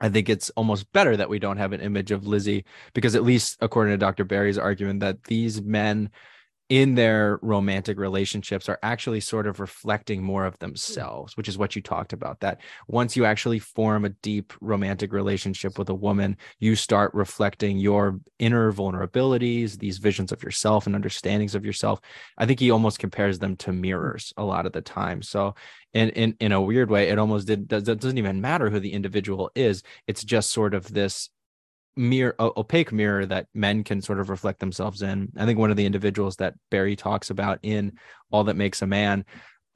I 0.00 0.08
think 0.08 0.28
it's 0.28 0.50
almost 0.50 0.92
better 0.92 1.16
that 1.16 1.30
we 1.30 1.38
don't 1.38 1.56
have 1.56 1.72
an 1.72 1.80
image 1.80 2.10
of 2.10 2.26
Lizzie 2.26 2.64
because, 2.94 3.14
at 3.14 3.22
least 3.22 3.56
according 3.60 3.92
to 3.92 3.96
Dr. 3.96 4.24
Berry's 4.24 4.58
argument, 4.58 5.00
that 5.00 5.22
these 5.22 5.62
men 5.62 6.10
in 6.70 6.94
their 6.94 7.38
romantic 7.42 7.98
relationships 7.98 8.70
are 8.70 8.78
actually 8.82 9.20
sort 9.20 9.46
of 9.46 9.60
reflecting 9.60 10.22
more 10.22 10.46
of 10.46 10.54
hmm. 10.54 10.66
themselves, 10.66 11.36
which 11.36 11.48
is 11.48 11.58
what 11.58 11.76
you 11.76 11.82
talked 11.82 12.12
about. 12.12 12.40
That 12.40 12.60
once 12.88 13.16
you 13.16 13.24
actually 13.24 13.58
form 13.58 14.04
a 14.04 14.10
deep 14.10 14.52
romantic 14.60 15.12
relationship 15.12 15.78
with 15.78 15.90
a 15.90 15.94
woman, 15.94 16.36
you 16.58 16.74
start 16.74 17.12
reflecting 17.14 17.78
your 17.78 18.18
inner 18.38 18.72
vulnerabilities, 18.72 19.78
these 19.78 19.98
visions 19.98 20.32
of 20.32 20.42
yourself 20.42 20.86
and 20.86 20.94
understandings 20.94 21.54
of 21.54 21.66
yourself. 21.66 22.00
I 22.38 22.46
think 22.46 22.60
he 22.60 22.70
almost 22.70 22.98
compares 22.98 23.38
them 23.38 23.56
to 23.56 23.72
mirrors 23.72 24.32
a 24.36 24.44
lot 24.44 24.66
of 24.66 24.72
the 24.72 24.80
time. 24.80 25.22
So, 25.22 25.54
in 25.92 26.08
in 26.10 26.36
in 26.40 26.52
a 26.52 26.60
weird 26.60 26.90
way, 26.90 27.08
it 27.08 27.18
almost 27.18 27.46
did, 27.46 27.68
does, 27.68 27.84
doesn't 27.84 28.18
even 28.18 28.40
matter 28.40 28.70
who 28.70 28.80
the 28.80 28.92
individual 28.92 29.50
is. 29.54 29.82
It's 30.06 30.24
just 30.24 30.50
sort 30.50 30.74
of 30.74 30.92
this 30.92 31.30
mirror 31.96 32.34
opaque 32.38 32.92
mirror 32.92 33.24
that 33.26 33.46
men 33.54 33.84
can 33.84 34.02
sort 34.02 34.20
of 34.20 34.30
reflect 34.30 34.60
themselves 34.60 35.02
in. 35.02 35.30
I 35.36 35.46
think 35.46 35.58
one 35.58 35.70
of 35.70 35.76
the 35.76 35.86
individuals 35.86 36.36
that 36.36 36.54
berry 36.70 36.96
talks 36.96 37.30
about 37.30 37.58
in 37.62 37.98
all 38.30 38.44
that 38.44 38.56
makes 38.56 38.82
a 38.82 38.86
man 38.86 39.24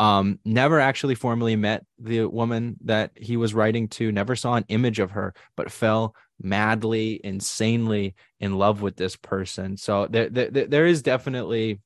um 0.00 0.38
never 0.44 0.78
actually 0.78 1.16
formally 1.16 1.56
met 1.56 1.84
the 1.98 2.24
woman 2.24 2.76
that 2.84 3.10
he 3.16 3.36
was 3.36 3.52
writing 3.52 3.88
to 3.88 4.12
never 4.12 4.36
saw 4.36 4.54
an 4.54 4.64
image 4.68 5.00
of 5.00 5.10
her 5.10 5.34
but 5.56 5.72
fell 5.72 6.14
madly 6.40 7.20
insanely 7.24 8.14
in 8.40 8.56
love 8.56 8.82
with 8.82 8.96
this 8.96 9.16
person. 9.16 9.76
So 9.76 10.06
there 10.08 10.28
there, 10.28 10.50
there 10.50 10.86
is 10.86 11.02
definitely 11.02 11.80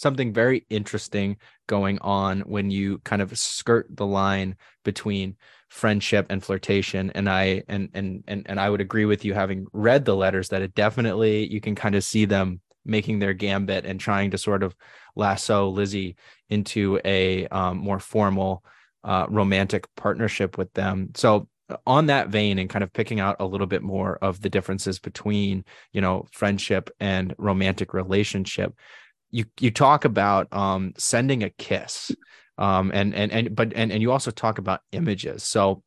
something 0.00 0.32
very 0.32 0.66
interesting 0.70 1.36
going 1.66 1.98
on 2.00 2.40
when 2.40 2.70
you 2.70 2.98
kind 3.00 3.22
of 3.22 3.36
skirt 3.38 3.86
the 3.90 4.06
line 4.06 4.56
between 4.84 5.36
friendship 5.68 6.26
and 6.30 6.42
flirtation. 6.42 7.10
And 7.14 7.28
i 7.28 7.62
and 7.68 7.90
and 7.94 8.24
and, 8.26 8.46
and 8.48 8.58
i 8.58 8.68
would 8.68 8.80
agree 8.80 9.04
with 9.04 9.24
you 9.24 9.34
having 9.34 9.66
read 9.72 10.04
the 10.04 10.16
letters 10.16 10.48
that 10.48 10.62
it 10.62 10.74
definitely 10.74 11.46
you 11.46 11.60
can 11.60 11.74
kind 11.74 11.94
of 11.94 12.04
see 12.04 12.24
them 12.24 12.60
making 12.84 13.18
their 13.18 13.34
gambit 13.34 13.84
and 13.84 14.00
trying 14.00 14.30
to 14.30 14.38
sort 14.38 14.62
of 14.62 14.74
lasso 15.14 15.68
lizzie 15.68 16.16
into 16.48 16.98
a 17.04 17.46
um, 17.48 17.78
more 17.78 18.00
formal 18.00 18.64
uh, 19.04 19.26
romantic 19.28 19.86
partnership 19.96 20.58
with 20.58 20.72
them. 20.74 21.10
So 21.14 21.48
on 21.86 22.06
that 22.06 22.28
vein 22.28 22.58
and 22.58 22.68
kind 22.68 22.82
of 22.82 22.92
picking 22.92 23.20
out 23.20 23.36
a 23.38 23.46
little 23.46 23.66
bit 23.66 23.82
more 23.82 24.16
of 24.16 24.40
the 24.40 24.50
differences 24.50 24.98
between 24.98 25.64
you 25.92 26.00
know 26.00 26.26
friendship 26.32 26.90
and 26.98 27.34
romantic 27.38 27.94
relationship 27.94 28.74
you 29.30 29.44
you 29.58 29.70
talk 29.70 30.04
about 30.04 30.52
um 30.52 30.92
sending 30.96 31.42
a 31.42 31.50
kiss 31.50 32.10
um, 32.60 32.90
and 32.92 33.14
and 33.14 33.32
and 33.32 33.56
but 33.56 33.72
and 33.74 33.90
and 33.90 34.02
you 34.02 34.12
also 34.12 34.30
talk 34.30 34.58
about 34.58 34.82
images. 34.92 35.42
So 35.42 35.82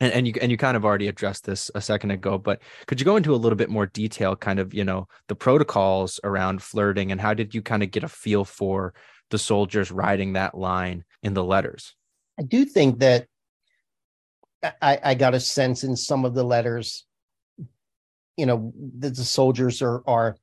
and, 0.00 0.12
and 0.12 0.26
you 0.26 0.34
and 0.42 0.50
you 0.50 0.58
kind 0.58 0.76
of 0.76 0.84
already 0.84 1.06
addressed 1.06 1.44
this 1.44 1.70
a 1.76 1.80
second 1.80 2.10
ago, 2.10 2.38
but 2.38 2.60
could 2.86 3.00
you 3.00 3.04
go 3.04 3.16
into 3.16 3.34
a 3.34 3.36
little 3.36 3.56
bit 3.56 3.70
more 3.70 3.86
detail, 3.86 4.34
kind 4.34 4.58
of 4.58 4.74
you 4.74 4.84
know 4.84 5.06
the 5.28 5.36
protocols 5.36 6.18
around 6.24 6.60
flirting 6.60 7.12
and 7.12 7.20
how 7.20 7.34
did 7.34 7.54
you 7.54 7.62
kind 7.62 7.84
of 7.84 7.92
get 7.92 8.02
a 8.02 8.08
feel 8.08 8.44
for 8.44 8.94
the 9.30 9.38
soldiers 9.38 9.92
riding 9.92 10.32
that 10.32 10.56
line 10.56 11.04
in 11.22 11.34
the 11.34 11.44
letters? 11.44 11.94
I 12.38 12.42
do 12.42 12.64
think 12.64 12.98
that 12.98 13.26
I, 14.82 14.98
I 15.04 15.14
got 15.14 15.34
a 15.34 15.40
sense 15.40 15.84
in 15.84 15.94
some 15.96 16.24
of 16.24 16.34
the 16.34 16.42
letters, 16.42 17.06
you 18.36 18.46
know, 18.46 18.72
that 18.98 19.14
the 19.14 19.24
soldiers 19.24 19.82
are 19.82 20.02
are 20.04 20.36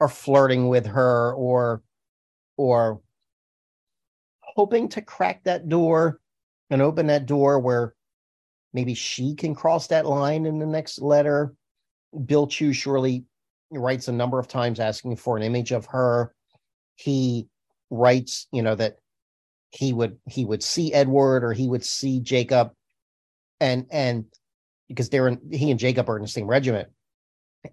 are 0.00 0.08
flirting 0.08 0.68
with 0.68 0.86
her 0.86 1.34
or 1.34 1.82
or 2.56 3.00
hoping 4.40 4.88
to 4.88 5.02
crack 5.02 5.44
that 5.44 5.68
door 5.68 6.20
and 6.70 6.82
open 6.82 7.06
that 7.06 7.26
door 7.26 7.58
where 7.58 7.94
maybe 8.72 8.94
she 8.94 9.34
can 9.34 9.54
cross 9.54 9.86
that 9.88 10.06
line 10.06 10.46
in 10.46 10.58
the 10.58 10.66
next 10.66 11.00
letter. 11.00 11.54
Bill 12.26 12.46
Chew 12.46 12.72
surely 12.72 13.24
writes 13.70 14.08
a 14.08 14.12
number 14.12 14.38
of 14.38 14.48
times 14.48 14.80
asking 14.80 15.16
for 15.16 15.36
an 15.36 15.42
image 15.42 15.72
of 15.72 15.86
her. 15.86 16.34
He 16.96 17.48
writes, 17.90 18.46
you 18.52 18.62
know, 18.62 18.74
that 18.74 18.96
he 19.70 19.92
would 19.92 20.18
he 20.28 20.44
would 20.44 20.62
see 20.62 20.92
Edward 20.92 21.44
or 21.44 21.52
he 21.52 21.68
would 21.68 21.84
see 21.84 22.20
Jacob, 22.20 22.72
and 23.60 23.86
and 23.90 24.24
because 24.88 25.10
they're 25.10 25.28
in, 25.28 25.40
he 25.52 25.70
and 25.70 25.78
Jacob 25.78 26.08
are 26.08 26.16
in 26.16 26.22
the 26.22 26.28
same 26.28 26.46
regiment, 26.46 26.88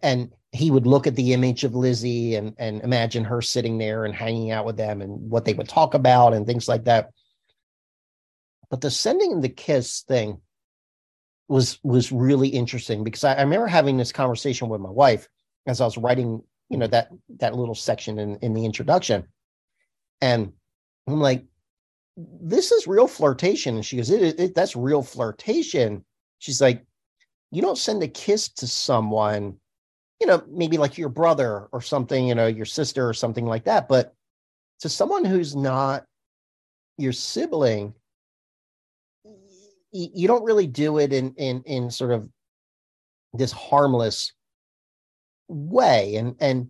and 0.02 0.32
he 0.52 0.72
would 0.72 0.88
look 0.88 1.08
at 1.08 1.16
the 1.16 1.34
image 1.34 1.64
of 1.64 1.76
Lizzie 1.76 2.36
and 2.36 2.54
and 2.58 2.82
imagine 2.82 3.24
her 3.26 3.42
sitting 3.42 3.78
there 3.78 4.06
and 4.06 4.16
hanging 4.16 4.52
out 4.52 4.66
with 4.66 4.78
them 4.78 5.02
and 5.02 5.30
what 5.30 5.46
they 5.46 5.54
would 5.54 5.70
talk 5.70 5.94
about 5.94 6.34
and 6.34 6.46
things 6.46 6.68
like 6.68 6.86
that. 6.86 7.12
But 8.70 8.82
the 8.82 8.90
sending 8.90 9.42
the 9.42 9.50
kiss 9.50 10.02
thing 10.02 10.42
was 11.48 11.80
was 11.84 12.12
really 12.12 12.50
interesting 12.50 13.04
because 13.04 13.24
I, 13.24 13.36
I 13.36 13.42
remember 13.42 13.68
having 13.68 13.98
this 13.98 14.12
conversation 14.12 14.70
with 14.70 14.82
my 14.82 14.90
wife 14.90 15.28
as 15.68 15.82
I 15.82 15.86
was 15.86 15.98
writing, 15.98 16.42
you 16.70 16.78
know, 16.78 16.88
that 16.88 17.10
that 17.38 17.56
little 17.56 17.76
section 17.76 18.20
in, 18.20 18.38
in 18.38 18.54
the 18.54 18.66
introduction. 18.66 19.26
And 20.22 20.54
I'm 21.08 21.20
like, 21.20 21.46
this 22.18 22.72
is 22.72 22.88
real 22.88 23.08
flirtation. 23.08 23.76
And 23.76 23.86
she 23.86 23.98
goes, 23.98 24.10
it, 24.10 24.40
it, 24.40 24.56
that's 24.56 24.76
real 24.76 25.04
flirtation. 25.04 26.06
She's 26.40 26.62
like, 26.62 26.84
you 27.52 27.62
don't 27.62 27.78
send 27.78 28.02
a 28.02 28.08
kiss 28.08 28.50
to 28.50 28.68
someone 28.68 29.60
you 30.20 30.28
know, 30.28 30.44
maybe 30.50 30.78
like 30.78 30.98
your 30.98 31.10
brother 31.10 31.68
or 31.72 31.82
something, 31.82 32.28
you 32.28 32.36
know, 32.36 32.48
your 32.48 32.66
sister 32.66 33.08
or 33.08 33.14
something 33.14 33.46
like 33.46 33.66
that. 33.66 33.88
But 33.88 34.14
to 34.80 34.90
someone 34.90 35.26
who's 35.26 35.56
not 35.56 36.06
your 36.98 37.12
sibling, 37.12 37.94
you 39.92 40.28
don't 40.28 40.44
really 40.44 40.68
do 40.68 40.98
it 40.98 41.14
in 41.14 41.34
in 41.36 41.64
in 41.64 41.90
sort 41.90 42.12
of 42.12 42.30
this 43.34 43.52
harmless 43.52 44.34
way 45.48 46.16
and 46.16 46.36
and 46.40 46.70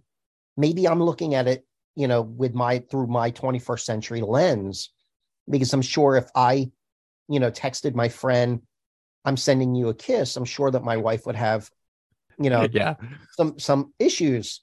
maybe 0.57 0.87
i'm 0.87 1.01
looking 1.01 1.33
at 1.33 1.47
it 1.47 1.65
you 1.95 2.07
know 2.07 2.21
with 2.21 2.53
my 2.53 2.79
through 2.79 3.07
my 3.07 3.31
21st 3.31 3.79
century 3.79 4.21
lens 4.21 4.91
because 5.49 5.73
i'm 5.73 5.81
sure 5.81 6.15
if 6.15 6.25
i 6.35 6.69
you 7.29 7.39
know 7.39 7.49
texted 7.49 7.95
my 7.95 8.09
friend 8.09 8.61
i'm 9.23 9.37
sending 9.37 9.75
you 9.75 9.89
a 9.89 9.93
kiss 9.93 10.35
i'm 10.35 10.45
sure 10.45 10.69
that 10.69 10.83
my 10.83 10.97
wife 10.97 11.25
would 11.25 11.35
have 11.35 11.69
you 12.39 12.49
know 12.49 12.67
yeah 12.71 12.95
some 13.31 13.57
some 13.59 13.93
issues 13.99 14.61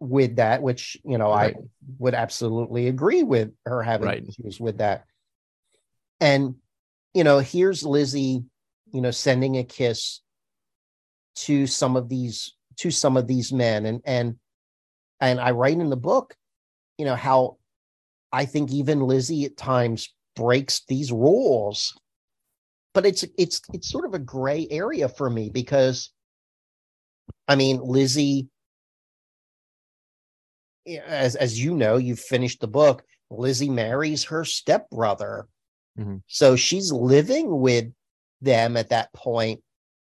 with 0.00 0.36
that 0.36 0.62
which 0.62 0.96
you 1.04 1.18
know 1.18 1.30
right. 1.30 1.56
i 1.56 1.60
would 1.98 2.14
absolutely 2.14 2.88
agree 2.88 3.22
with 3.22 3.50
her 3.66 3.82
having 3.82 4.06
right. 4.06 4.26
issues 4.26 4.60
with 4.60 4.78
that 4.78 5.04
and 6.20 6.54
you 7.14 7.24
know 7.24 7.38
here's 7.38 7.82
lizzie 7.82 8.44
you 8.92 9.00
know 9.00 9.10
sending 9.10 9.56
a 9.56 9.64
kiss 9.64 10.20
to 11.34 11.66
some 11.66 11.96
of 11.96 12.08
these 12.08 12.54
to 12.76 12.90
some 12.90 13.16
of 13.16 13.26
these 13.26 13.52
men 13.52 13.86
and 13.86 14.00
and 14.04 14.36
and 15.20 15.40
i 15.40 15.50
write 15.50 15.78
in 15.78 15.90
the 15.90 15.96
book 15.96 16.36
you 16.96 17.04
know 17.04 17.16
how 17.16 17.56
i 18.32 18.44
think 18.44 18.70
even 18.70 19.00
lizzie 19.00 19.44
at 19.44 19.56
times 19.56 20.14
breaks 20.36 20.82
these 20.86 21.10
rules 21.10 21.98
but 22.94 23.04
it's 23.04 23.24
it's 23.36 23.60
it's 23.72 23.90
sort 23.90 24.04
of 24.04 24.14
a 24.14 24.18
gray 24.18 24.66
area 24.70 25.08
for 25.08 25.28
me 25.28 25.50
because 25.50 26.12
I 27.46 27.56
mean, 27.56 27.80
Lizzie, 27.82 28.48
as 30.86 31.36
as 31.36 31.62
you 31.62 31.74
know, 31.74 31.96
you've 31.96 32.20
finished 32.20 32.60
the 32.60 32.68
book. 32.68 33.04
Lizzie 33.30 33.68
marries 33.68 34.24
her 34.24 34.44
stepbrother, 34.44 35.46
mm-hmm. 35.98 36.16
so 36.26 36.56
she's 36.56 36.90
living 36.92 37.60
with 37.60 37.86
them 38.40 38.76
at 38.76 38.90
that 38.90 39.12
point. 39.12 39.62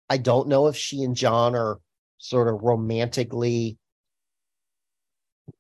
I 0.09 0.17
don't 0.17 0.49
know 0.49 0.69
if 0.69 0.77
she 0.77 1.03
and 1.03 1.15
John 1.15 1.55
are 1.55 1.79
sort 2.19 2.49
of 2.49 2.63
romantically 2.63 3.79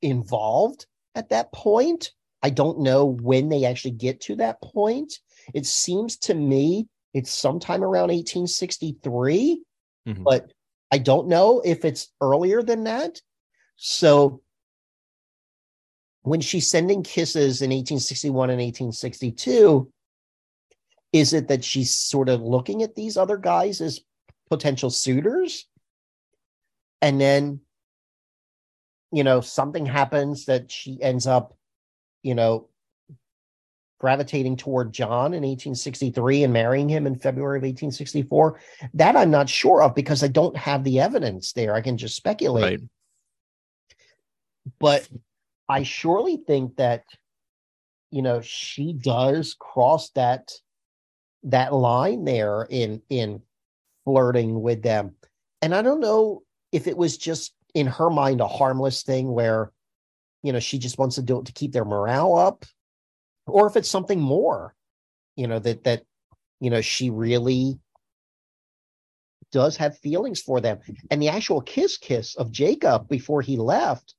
involved 0.03 0.87
at 1.15 1.31
that 1.31 1.53
point. 1.53 2.13
I 2.43 2.51
don't 2.51 2.81
know 2.81 3.05
when 3.05 3.49
they 3.49 3.65
actually 3.65 3.93
get 3.93 4.21
to 4.23 4.37
that 4.37 4.63
point. 4.63 5.13
It 5.53 5.67
seems 5.67 6.17
to 6.19 6.35
me 6.35 6.89
it's 7.13 7.31
sometime 7.31 7.83
around 7.83 8.09
1863, 8.09 9.63
mm-hmm. 10.09 10.23
but 10.23 10.53
I 10.91 10.99
don't 10.99 11.29
know 11.29 11.61
if 11.65 11.85
it's 11.85 12.09
earlier 12.21 12.63
than 12.63 12.85
that. 12.85 13.21
So 13.77 14.43
when 16.23 16.41
she's 16.41 16.71
sending 16.71 17.03
kisses 17.03 17.63
in 17.63 17.71
1861 17.71 18.51
and 18.51 18.61
1862, 18.61 19.91
is 21.13 21.33
it 21.33 21.49
that 21.49 21.65
she's 21.65 21.97
sort 21.97 22.29
of 22.29 22.43
looking 22.43 22.83
at 22.83 22.95
these 22.95 23.17
other 23.17 23.37
guys 23.37 23.81
as 23.81 24.01
potential 24.49 24.91
suitors? 24.91 25.67
And 27.03 27.21
then, 27.21 27.61
you 29.13 29.25
know, 29.25 29.41
something 29.41 29.87
happens 29.87 30.47
that 30.47 30.71
she 30.71 31.03
ends 31.03 31.27
up, 31.27 31.57
you 32.23 32.35
know, 32.35 32.69
gravitating 34.01 34.57
toward 34.57 34.93
John 34.93 35.35
in 35.35 35.43
1863 35.43 36.45
and 36.45 36.53
marrying 36.53 36.89
him 36.89 37.07
in 37.07 37.15
February 37.15 37.59
of 37.59 37.63
1864. 37.63 38.59
That 38.95 39.15
I'm 39.15 39.31
not 39.31 39.49
sure 39.49 39.83
of 39.83 39.95
because 39.95 40.25
I 40.25 40.29
don't 40.29 40.57
have 40.57 40.83
the 40.83 40.99
evidence 40.99 41.53
there. 41.53 41.75
I 41.75 41.83
can 41.83 41.99
just 41.99 42.17
speculate. 42.17 42.81
Right. 42.81 42.89
But 44.81 45.09
I 45.69 45.83
surely 45.85 46.39
think 46.39 46.77
that 46.77 47.05
you 48.11 48.23
know 48.23 48.41
she 48.41 48.93
does 48.93 49.55
cross 49.59 50.11
that 50.11 50.51
that 51.45 51.73
line 51.73 52.25
there 52.25 52.67
in 52.69 53.03
in 53.11 53.43
flirting 54.05 54.63
with 54.63 54.83
them. 54.83 55.15
And 55.63 55.75
I 55.75 55.83
don't 55.83 56.01
know 56.01 56.43
if 56.73 56.87
it 56.87 56.97
was 56.97 57.19
just 57.19 57.53
in 57.75 57.87
her 57.87 58.11
mind 58.11 58.41
a 58.41 58.49
harmless 58.49 59.03
thing 59.03 59.31
where 59.31 59.73
you 60.43 60.53
know 60.53 60.61
she 60.61 60.79
just 60.79 60.99
wants 60.99 61.17
to 61.17 61.23
do 61.23 61.39
it 61.41 61.45
to 61.47 61.53
keep 61.53 61.73
their 61.73 61.85
morale 61.85 62.35
up 62.35 62.65
or 63.47 63.67
if 63.67 63.77
it's 63.77 63.89
something 63.89 64.21
more 64.21 64.75
you 65.37 65.47
know 65.47 65.59
that 65.59 65.85
that 65.85 66.03
you 66.61 66.71
know 66.71 66.81
she 66.81 67.11
really 67.11 67.79
does 69.53 69.77
have 69.77 69.99
feelings 69.99 70.41
for 70.41 70.61
them 70.61 70.79
and 71.11 71.21
the 71.21 71.29
actual 71.29 71.61
kiss 71.61 71.97
kiss 71.97 72.37
of 72.37 72.51
jacob 72.51 73.09
before 73.09 73.43
he 73.43 73.57
left 73.57 74.15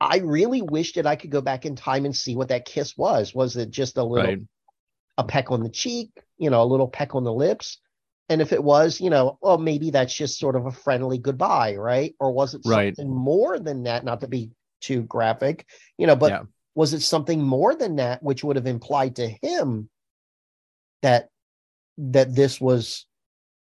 i 0.00 0.18
really 0.18 0.62
wish 0.62 0.94
that 0.94 1.06
i 1.06 1.16
could 1.16 1.30
go 1.30 1.40
back 1.40 1.64
in 1.64 1.76
time 1.76 2.04
and 2.04 2.14
see 2.14 2.36
what 2.36 2.48
that 2.48 2.64
kiss 2.64 2.96
was 2.96 3.34
was 3.34 3.56
it 3.56 3.70
just 3.70 3.96
a 3.96 4.04
little 4.04 4.26
right. 4.26 4.40
a 5.18 5.24
peck 5.24 5.50
on 5.50 5.62
the 5.62 5.70
cheek 5.70 6.10
you 6.36 6.50
know 6.50 6.62
a 6.62 6.64
little 6.64 6.88
peck 6.88 7.14
on 7.14 7.24
the 7.24 7.32
lips 7.32 7.78
and 8.28 8.40
if 8.40 8.52
it 8.52 8.62
was, 8.62 9.00
you 9.00 9.10
know, 9.10 9.38
well, 9.42 9.58
maybe 9.58 9.90
that's 9.90 10.14
just 10.14 10.38
sort 10.38 10.56
of 10.56 10.66
a 10.66 10.72
friendly 10.72 11.18
goodbye, 11.18 11.76
right? 11.76 12.14
Or 12.18 12.32
was 12.32 12.54
it 12.54 12.62
Right. 12.64 12.96
something 12.96 13.14
more 13.14 13.58
than 13.58 13.82
that? 13.82 14.04
Not 14.04 14.22
to 14.22 14.28
be 14.28 14.50
too 14.80 15.02
graphic, 15.02 15.66
you 15.98 16.06
know, 16.06 16.16
but 16.16 16.32
Yeah. 16.32 16.42
Was 16.74 16.92
it 16.92 17.00
something 17.00 17.40
more 17.42 17.74
than 17.74 17.96
that, 17.96 18.22
which 18.22 18.42
would 18.42 18.56
have 18.56 18.66
implied 18.66 19.16
to 19.16 19.28
him 19.42 19.88
that 21.02 21.28
that 21.98 22.34
this 22.34 22.60
was 22.60 23.06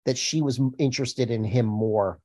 that 0.06 0.18
she 0.18 0.42
was 0.42 0.60
interested 0.78 1.32
in 1.32 1.44
him 1.44 1.66
more 1.66 2.20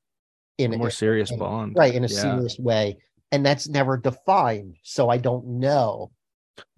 in 0.57 0.73
A 0.73 0.77
more 0.77 0.89
serious 0.91 1.31
in- 1.31 1.39
bond. 1.39 1.75
right 1.75 1.93
in 1.93 2.03
a 2.03 2.07
Yeah. 2.07 2.21
serious 2.21 2.57
way, 2.59 2.97
and 3.31 3.45
that's 3.45 3.67
never 3.67 3.97
defined. 3.97 4.77
So 4.83 5.09
I 5.09 5.17
don't 5.17 5.59
know. 5.59 6.11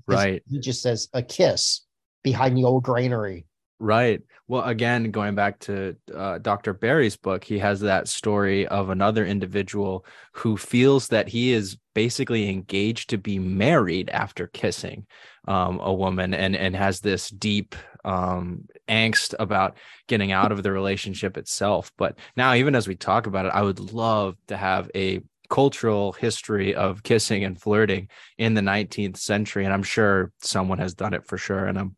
Right. 0.07 0.41
He 0.47 0.59
just 0.59 0.81
says 0.81 1.09
a 1.13 1.21
kiss 1.21 1.81
behind 2.23 2.57
the 2.57 2.63
old 2.63 2.84
granary. 2.84 3.45
Right. 3.79 4.21
Well, 4.47 4.63
again, 4.63 5.11
going 5.11 5.35
back 5.35 5.59
to 5.59 5.95
uh, 6.15 6.38
Dr. 6.39 6.73
Berry's 6.73 7.17
book, 7.17 7.43
he 7.43 7.59
has 7.59 7.81
that 7.81 8.07
story 8.07 8.65
of 8.67 8.89
another 8.89 9.25
individual 9.25 10.05
who 10.31 10.55
feels 10.57 11.09
that 11.09 11.27
he 11.27 11.51
is 11.51 11.77
basically 11.98 12.48
engaged 12.48 13.10
to 13.10 13.18
be 13.18 13.40
married 13.40 14.07
after 14.11 14.45
kissing 14.45 15.07
um, 15.48 15.80
a 15.82 15.91
woman 15.91 16.32
and, 16.36 16.56
and 16.56 16.76
has 16.76 16.99
this 16.99 17.28
deep 17.32 17.76
um, 18.06 18.68
angst 18.88 19.34
about 19.40 19.76
getting 20.06 20.32
out 20.32 20.52
of 20.52 20.61
the 20.61 20.72
relationship 20.72 21.38
itself. 21.38 21.91
But 21.98 22.19
now, 22.36 22.53
even 22.53 22.76
as 22.76 22.88
we 22.88 22.94
talk 22.94 23.26
about 23.26 23.48
it, 23.48 23.52
I 23.52 23.64
would 23.64 23.80
love 23.80 24.36
to 24.49 24.56
have 24.56 24.91
a 24.94 25.22
cultural 25.49 26.11
history 26.11 26.76
of 26.76 27.02
kissing 27.02 27.44
and 27.44 27.60
flirting 27.60 28.10
in 28.38 28.53
the 28.53 28.61
19th 28.61 29.18
century. 29.18 29.65
And 29.65 29.74
I'm 29.74 29.82
sure 29.82 30.32
someone 30.44 30.78
has 30.78 30.94
done 30.94 31.15
it 31.15 31.26
for 31.26 31.40
sure. 31.40 31.65
And 31.65 31.80
I'm 31.80 31.95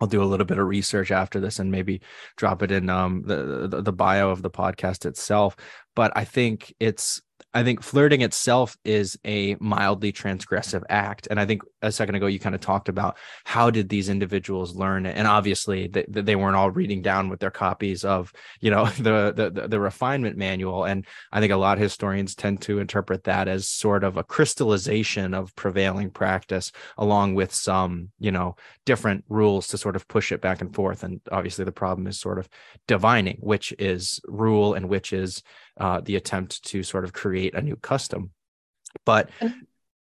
I'll 0.00 0.08
do 0.08 0.22
a 0.22 0.24
little 0.24 0.46
bit 0.46 0.58
of 0.58 0.66
research 0.66 1.10
after 1.10 1.38
this 1.38 1.58
and 1.58 1.70
maybe 1.70 2.00
drop 2.36 2.62
it 2.62 2.70
in 2.70 2.88
um, 2.88 3.24
the, 3.26 3.68
the 3.68 3.82
the 3.82 3.92
bio 3.92 4.30
of 4.30 4.40
the 4.40 4.50
podcast 4.50 5.04
itself. 5.04 5.54
But 5.94 6.12
I 6.16 6.24
think 6.24 6.74
it's 6.80 7.20
I 7.54 7.62
think 7.62 7.82
flirting 7.82 8.20
itself 8.22 8.76
is 8.84 9.16
a 9.24 9.56
mildly 9.60 10.12
transgressive 10.12 10.82
act, 10.88 11.28
and 11.30 11.38
I 11.38 11.46
think 11.46 11.62
a 11.84 11.92
second 11.92 12.14
ago 12.14 12.26
you 12.26 12.38
kind 12.38 12.54
of 12.54 12.60
talked 12.60 12.88
about 12.88 13.16
how 13.44 13.70
did 13.70 13.88
these 13.88 14.08
individuals 14.08 14.74
learn 14.74 15.06
it, 15.06 15.16
and 15.16 15.26
obviously 15.26 15.86
they, 15.86 16.04
they 16.08 16.36
weren't 16.36 16.56
all 16.56 16.70
reading 16.70 17.02
down 17.02 17.28
with 17.28 17.40
their 17.40 17.50
copies 17.50 18.04
of 18.04 18.32
you 18.60 18.70
know 18.70 18.86
the, 18.98 19.32
the 19.34 19.68
the 19.68 19.80
refinement 19.80 20.36
manual, 20.36 20.84
and 20.84 21.06
I 21.32 21.40
think 21.40 21.52
a 21.52 21.56
lot 21.56 21.76
of 21.76 21.82
historians 21.82 22.34
tend 22.34 22.62
to 22.62 22.78
interpret 22.78 23.24
that 23.24 23.48
as 23.48 23.68
sort 23.68 24.04
of 24.04 24.16
a 24.16 24.24
crystallization 24.24 25.34
of 25.34 25.54
prevailing 25.54 26.10
practice, 26.10 26.72
along 26.98 27.34
with 27.34 27.52
some 27.54 28.10
you 28.18 28.32
know 28.32 28.56
different 28.86 29.24
rules 29.28 29.68
to 29.68 29.78
sort 29.78 29.96
of 29.96 30.08
push 30.08 30.32
it 30.32 30.40
back 30.40 30.60
and 30.60 30.74
forth. 30.74 31.02
And 31.04 31.20
obviously, 31.30 31.64
the 31.64 31.72
problem 31.72 32.06
is 32.06 32.18
sort 32.18 32.38
of 32.38 32.48
divining 32.86 33.38
which 33.40 33.72
is 33.78 34.20
rule 34.26 34.74
and 34.74 34.88
which 34.88 35.12
is 35.12 35.42
uh, 35.78 36.00
the 36.00 36.16
attempt 36.16 36.64
to 36.64 36.82
sort 36.82 37.04
of 37.04 37.12
create 37.12 37.54
a 37.54 37.62
new 37.62 37.76
custom. 37.76 38.30
But 39.04 39.30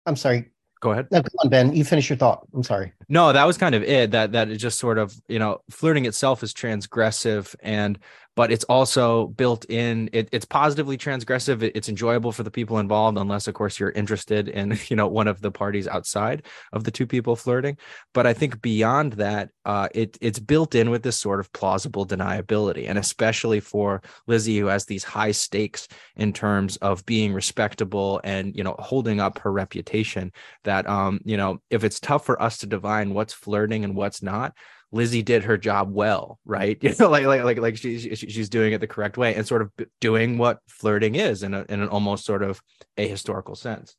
I'm 0.04 0.16
sorry. 0.16 0.50
Go 0.86 0.92
ahead. 0.92 1.08
No, 1.10 1.20
come 1.20 1.30
on, 1.40 1.48
Ben. 1.48 1.74
You 1.74 1.84
finish 1.84 2.08
your 2.08 2.16
thought. 2.16 2.46
I'm 2.54 2.62
sorry. 2.62 2.92
No, 3.08 3.32
that 3.32 3.44
was 3.44 3.58
kind 3.58 3.74
of 3.74 3.82
it. 3.82 4.12
That 4.12 4.32
that 4.32 4.48
it 4.48 4.56
just 4.56 4.78
sort 4.78 4.98
of 4.98 5.20
you 5.28 5.38
know 5.38 5.60
flirting 5.68 6.06
itself 6.06 6.42
is 6.42 6.54
transgressive 6.54 7.54
and 7.60 7.98
but 8.36 8.52
it's 8.52 8.64
also 8.64 9.28
built 9.28 9.64
in. 9.68 10.08
It, 10.12 10.28
it's 10.32 10.44
positively 10.44 10.96
transgressive. 10.98 11.62
It- 11.62 11.72
it's 11.74 11.88
enjoyable 11.88 12.32
for 12.32 12.42
the 12.44 12.50
people 12.50 12.78
involved, 12.78 13.18
unless 13.18 13.48
of 13.48 13.54
course 13.54 13.80
you're 13.80 13.90
interested 13.90 14.48
in 14.48 14.78
you 14.88 14.96
know 14.96 15.08
one 15.08 15.28
of 15.28 15.40
the 15.40 15.50
parties 15.50 15.88
outside 15.88 16.44
of 16.72 16.84
the 16.84 16.90
two 16.90 17.06
people 17.06 17.36
flirting. 17.36 17.76
But 18.14 18.26
I 18.26 18.32
think 18.34 18.62
beyond 18.62 19.14
that, 19.14 19.50
uh, 19.64 19.88
it 19.94 20.16
it's 20.20 20.38
built 20.38 20.74
in 20.74 20.90
with 20.90 21.02
this 21.02 21.18
sort 21.18 21.40
of 21.40 21.52
plausible 21.52 22.06
deniability, 22.06 22.88
and 22.88 22.98
especially 22.98 23.60
for 23.60 24.02
Lizzie, 24.26 24.58
who 24.58 24.66
has 24.66 24.84
these 24.86 25.04
high 25.04 25.32
stakes 25.32 25.88
in 26.16 26.32
terms 26.32 26.76
of 26.78 27.04
being 27.06 27.32
respectable 27.32 28.20
and 28.24 28.54
you 28.56 28.62
know 28.64 28.76
holding 28.78 29.20
up 29.20 29.38
her 29.38 29.52
reputation 29.52 30.32
that 30.64 30.88
um 30.88 31.20
you 31.24 31.36
know 31.36 31.58
if 31.70 31.84
it's 31.84 32.00
tough 32.00 32.24
for 32.24 32.40
us 32.40 32.58
to 32.58 32.66
divine 32.66 33.14
what's 33.14 33.32
flirting 33.32 33.84
and 33.84 33.94
what's 33.94 34.22
not 34.22 34.54
Lizzie 34.92 35.22
did 35.22 35.44
her 35.44 35.58
job 35.58 35.92
well 35.92 36.38
right 36.44 36.78
you 36.82 36.94
know 36.98 37.10
like 37.10 37.26
like 37.26 37.42
like 37.44 37.58
like 37.58 37.76
she, 37.76 37.98
she 37.98 38.14
she's 38.14 38.48
doing 38.48 38.72
it 38.72 38.80
the 38.80 38.86
correct 38.86 39.16
way 39.16 39.34
and 39.34 39.46
sort 39.46 39.62
of 39.62 39.70
doing 40.00 40.38
what 40.38 40.60
flirting 40.68 41.14
is 41.16 41.42
in 41.42 41.54
a 41.54 41.64
in 41.68 41.80
an 41.80 41.88
almost 41.88 42.24
sort 42.24 42.42
of 42.42 42.62
a 42.96 43.06
historical 43.06 43.54
sense 43.54 43.96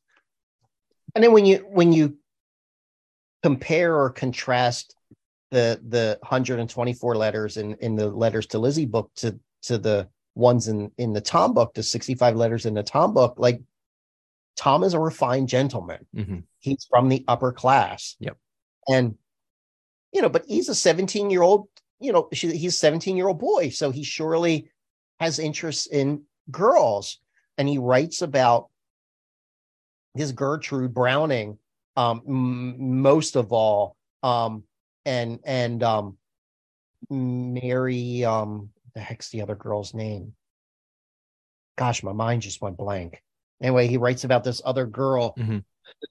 And 1.14 1.22
then 1.22 1.32
when 1.32 1.46
you 1.46 1.58
when 1.70 1.92
you 1.92 2.18
compare 3.42 3.96
or 3.96 4.10
contrast 4.10 4.94
the 5.50 5.80
the 5.88 6.18
124 6.22 7.16
letters 7.16 7.56
in 7.56 7.74
in 7.80 7.96
the 7.96 8.08
letters 8.08 8.46
to 8.48 8.58
Lizzie 8.58 8.86
book 8.86 9.10
to 9.16 9.38
to 9.62 9.78
the 9.78 10.08
ones 10.34 10.68
in 10.68 10.90
in 10.98 11.12
the 11.12 11.20
Tom 11.20 11.54
book, 11.54 11.74
the 11.74 11.82
65 11.82 12.36
letters 12.36 12.66
in 12.66 12.74
the 12.74 12.82
Tom 12.82 13.14
book, 13.14 13.34
like 13.38 13.60
Tom 14.56 14.84
is 14.84 14.94
a 14.94 15.00
refined 15.00 15.48
gentleman. 15.48 16.06
Mhm. 16.14 16.42
He's 16.58 16.86
from 16.90 17.08
the 17.08 17.24
upper 17.28 17.52
class. 17.52 18.16
Yep. 18.20 18.36
And 18.88 19.16
you 20.12 20.22
know, 20.22 20.28
but 20.28 20.44
he's 20.46 20.68
a 20.68 20.74
17 20.74 21.30
year 21.30 21.42
old, 21.42 21.68
you 22.00 22.12
know, 22.12 22.28
she, 22.32 22.56
he's 22.56 22.74
a 22.74 22.78
17 22.78 23.16
year 23.16 23.28
old 23.28 23.38
boy. 23.38 23.70
So 23.70 23.90
he 23.90 24.04
surely 24.04 24.70
has 25.20 25.38
interests 25.38 25.86
in 25.86 26.22
girls. 26.50 27.18
And 27.56 27.68
he 27.68 27.78
writes 27.78 28.22
about 28.22 28.68
his 30.14 30.32
Gertrude 30.32 30.94
Browning, 30.94 31.58
um, 31.96 32.22
m- 32.26 33.00
most 33.02 33.36
of 33.36 33.52
all, 33.52 33.96
um, 34.22 34.62
and 35.04 35.40
and 35.44 35.82
um, 35.82 36.18
Mary, 37.10 38.24
um, 38.24 38.70
the 38.94 39.00
heck's 39.00 39.30
the 39.30 39.42
other 39.42 39.54
girl's 39.54 39.94
name? 39.94 40.34
Gosh, 41.76 42.02
my 42.02 42.12
mind 42.12 42.42
just 42.42 42.60
went 42.60 42.76
blank. 42.76 43.22
Anyway, 43.60 43.86
he 43.88 43.96
writes 43.96 44.24
about 44.24 44.44
this 44.44 44.62
other 44.64 44.86
girl 44.86 45.34
Mhm. 45.36 45.64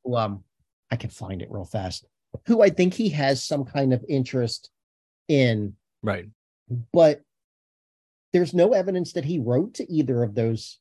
who, 0.03 0.15
um, 0.15 0.43
I 0.91 0.95
can 0.95 1.09
find 1.09 1.41
it 1.41 1.51
real 1.51 1.65
fast, 1.65 2.05
who 2.45 2.61
I 2.61 2.69
think 2.69 2.93
he 2.93 3.09
has 3.09 3.43
some 3.43 3.65
kind 3.65 3.93
of 3.93 4.03
interest 4.07 4.69
in, 5.27 5.73
right. 6.03 6.25
But 6.93 7.21
there's 8.33 8.53
no 8.53 8.73
evidence 8.73 9.13
that 9.13 9.25
he 9.25 9.39
wrote 9.39 9.75
to 9.75 9.91
either 9.91 10.21
of 10.23 10.35
those 10.35 10.79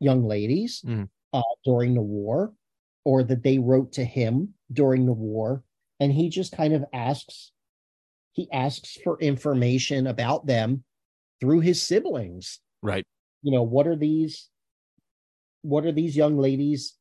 young 0.00 0.24
ladies 0.24 0.82
Mhm. 0.82 1.08
uh, 1.32 1.42
during 1.64 1.94
the 1.94 2.02
war 2.02 2.54
or 3.04 3.22
that 3.22 3.42
they 3.42 3.58
wrote 3.58 3.92
to 3.92 4.04
him 4.04 4.54
during 4.72 5.06
the 5.06 5.12
war. 5.12 5.62
And 6.00 6.12
he 6.12 6.28
just 6.28 6.52
kind 6.52 6.74
of 6.74 6.84
asks 6.92 7.52
he 8.32 8.50
asks 8.52 8.96
for 9.02 9.18
information 9.20 10.06
about 10.06 10.46
them 10.46 10.84
through 11.40 11.60
his 11.60 11.82
siblings. 11.82 12.60
Right. 12.82 13.04
You 13.42 13.52
know 13.52 13.62
what 13.62 13.86
are 13.86 13.96
these 13.96 14.48
what 15.62 15.84
are 15.84 15.92
these 15.92 16.16
young 16.16 16.38
ladies 16.38 16.96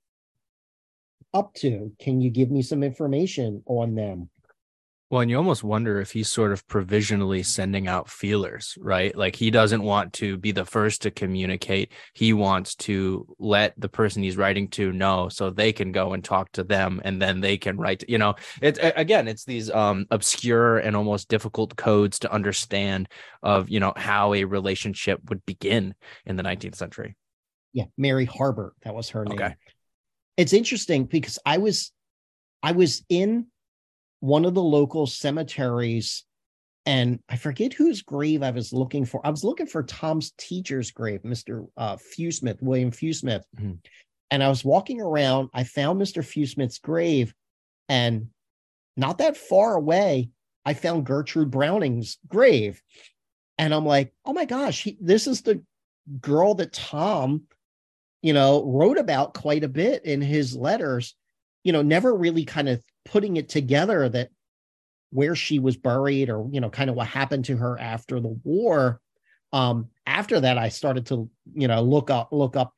up 1.33 1.53
to 1.53 1.91
can 1.99 2.21
you 2.21 2.29
give 2.29 2.49
me 2.51 2.61
some 2.61 2.83
information 2.83 3.61
on 3.67 3.95
them 3.95 4.29
Well, 5.11 5.21
and 5.21 5.31
you 5.31 5.37
almost 5.37 5.63
wonder 5.63 5.99
if 5.99 6.11
he's 6.11 6.31
sort 6.31 6.51
of 6.51 6.67
provisionally 6.67 7.41
sending 7.41 7.87
out 7.87 8.11
feelers, 8.11 8.77
right? 8.79 9.15
Like 9.15 9.35
he 9.35 9.49
doesn't 9.49 9.81
want 9.81 10.13
to 10.13 10.37
be 10.37 10.51
the 10.51 10.65
first 10.65 11.01
to 11.01 11.09
communicate. 11.09 11.91
He 12.13 12.31
wants 12.31 12.75
to 12.87 13.25
let 13.39 13.73
the 13.75 13.89
person 13.89 14.21
he's 14.21 14.37
writing 14.37 14.67
to 14.69 14.91
know 14.91 15.27
so 15.29 15.49
they 15.49 15.73
can 15.73 15.91
go 15.91 16.13
and 16.13 16.23
talk 16.23 16.51
to 16.51 16.63
them 16.63 17.01
and 17.03 17.19
then 17.19 17.39
they 17.41 17.57
can 17.57 17.77
write, 17.77 18.03
you 18.07 18.19
know, 18.19 18.35
it's 18.61 18.77
again, 18.81 19.27
it's 19.27 19.45
these 19.45 19.71
um 19.71 20.05
obscure 20.11 20.77
and 20.77 20.95
almost 20.95 21.27
difficult 21.27 21.75
codes 21.75 22.19
to 22.19 22.31
understand 22.31 23.07
of, 23.41 23.67
you 23.67 23.79
know, 23.79 23.93
how 23.95 24.35
a 24.35 24.43
relationship 24.43 25.19
would 25.29 25.43
begin 25.45 25.95
in 26.27 26.35
the 26.35 26.43
19th 26.43 26.75
century. 26.75 27.15
yeah 27.73 27.85
mary 27.97 28.25
harbert 28.25 28.73
that 28.83 28.93
was 28.93 29.09
her 29.09 29.25
name 29.25 29.39
Okay. 29.39 29.55
It's 30.39 30.53
interesting 30.53 31.03
because 31.03 31.37
i 31.45 31.57
was 31.57 31.91
i 32.63 32.71
was 32.71 33.03
in 33.09 33.45
one 34.21 34.45
of 34.45 34.53
the 34.53 34.63
local 34.63 35.05
cemeteries 35.05 36.23
and 36.85 37.19
i 37.27 37.35
forget 37.35 37.73
whose 37.73 38.01
grave 38.01 38.41
i 38.41 38.49
was 38.49 38.71
looking 38.71 39.03
for. 39.05 39.19
I 39.25 39.29
was 39.29 39.43
looking 39.43 39.67
for 39.67 39.83
tom's 39.83 40.31
teacher's 40.37 40.91
grave 40.91 41.21
mr 41.23 41.67
uh 41.75 41.97
fewsmith 41.97 42.61
william 42.61 42.89
fewsmith. 42.91 43.43
Mhm. 43.59 43.79
and 44.31 44.41
i 44.41 44.47
was 44.47 44.63
walking 44.63 45.01
around 45.01 45.49
i 45.53 45.65
found 45.65 46.01
mr 46.01 46.23
fewsmith's 46.23 46.79
grave 46.79 47.33
and 47.89 48.27
not 48.95 49.17
that 49.17 49.35
far 49.35 49.75
away 49.75 50.29
i 50.65 50.73
found 50.73 51.05
gertrude 51.05 51.51
browning's 51.51 52.17
grave. 52.27 52.81
And 53.57 53.73
i'm 53.73 53.85
like 53.85 54.13
oh 54.25 54.31
my 54.31 54.45
gosh 54.45 54.83
he, 54.83 54.97
this 55.01 55.27
is 55.27 55.41
the 55.41 55.61
girl 56.21 56.53
that 56.55 56.71
tom 56.71 57.43
you 58.21 58.33
know 58.33 58.63
wrote 58.65 58.97
about 58.97 59.33
quite 59.33 59.63
a 59.63 59.69
bit 59.69 60.05
in 60.05 60.21
his 60.21 60.55
letters 60.55 61.15
you 61.63 61.71
know 61.71 61.81
never 61.81 62.15
really 62.15 62.45
kind 62.45 62.69
of 62.69 62.83
putting 63.05 63.37
it 63.37 63.49
together 63.49 64.09
that 64.09 64.29
where 65.11 65.35
she 65.35 65.59
was 65.59 65.77
buried 65.77 66.29
or 66.29 66.47
you 66.51 66.61
know 66.61 66.69
kind 66.69 66.89
of 66.89 66.95
what 66.95 67.07
happened 67.07 67.45
to 67.45 67.57
her 67.57 67.79
after 67.79 68.19
the 68.19 68.39
war. 68.43 69.01
Um 69.51 69.89
after 70.05 70.39
that 70.39 70.57
i 70.57 70.69
started 70.69 71.07
to 71.07 71.29
you 71.53 71.67
know 71.67 71.81
look 71.81 72.09
up 72.09 72.29
look 72.31 72.55
up 72.55 72.73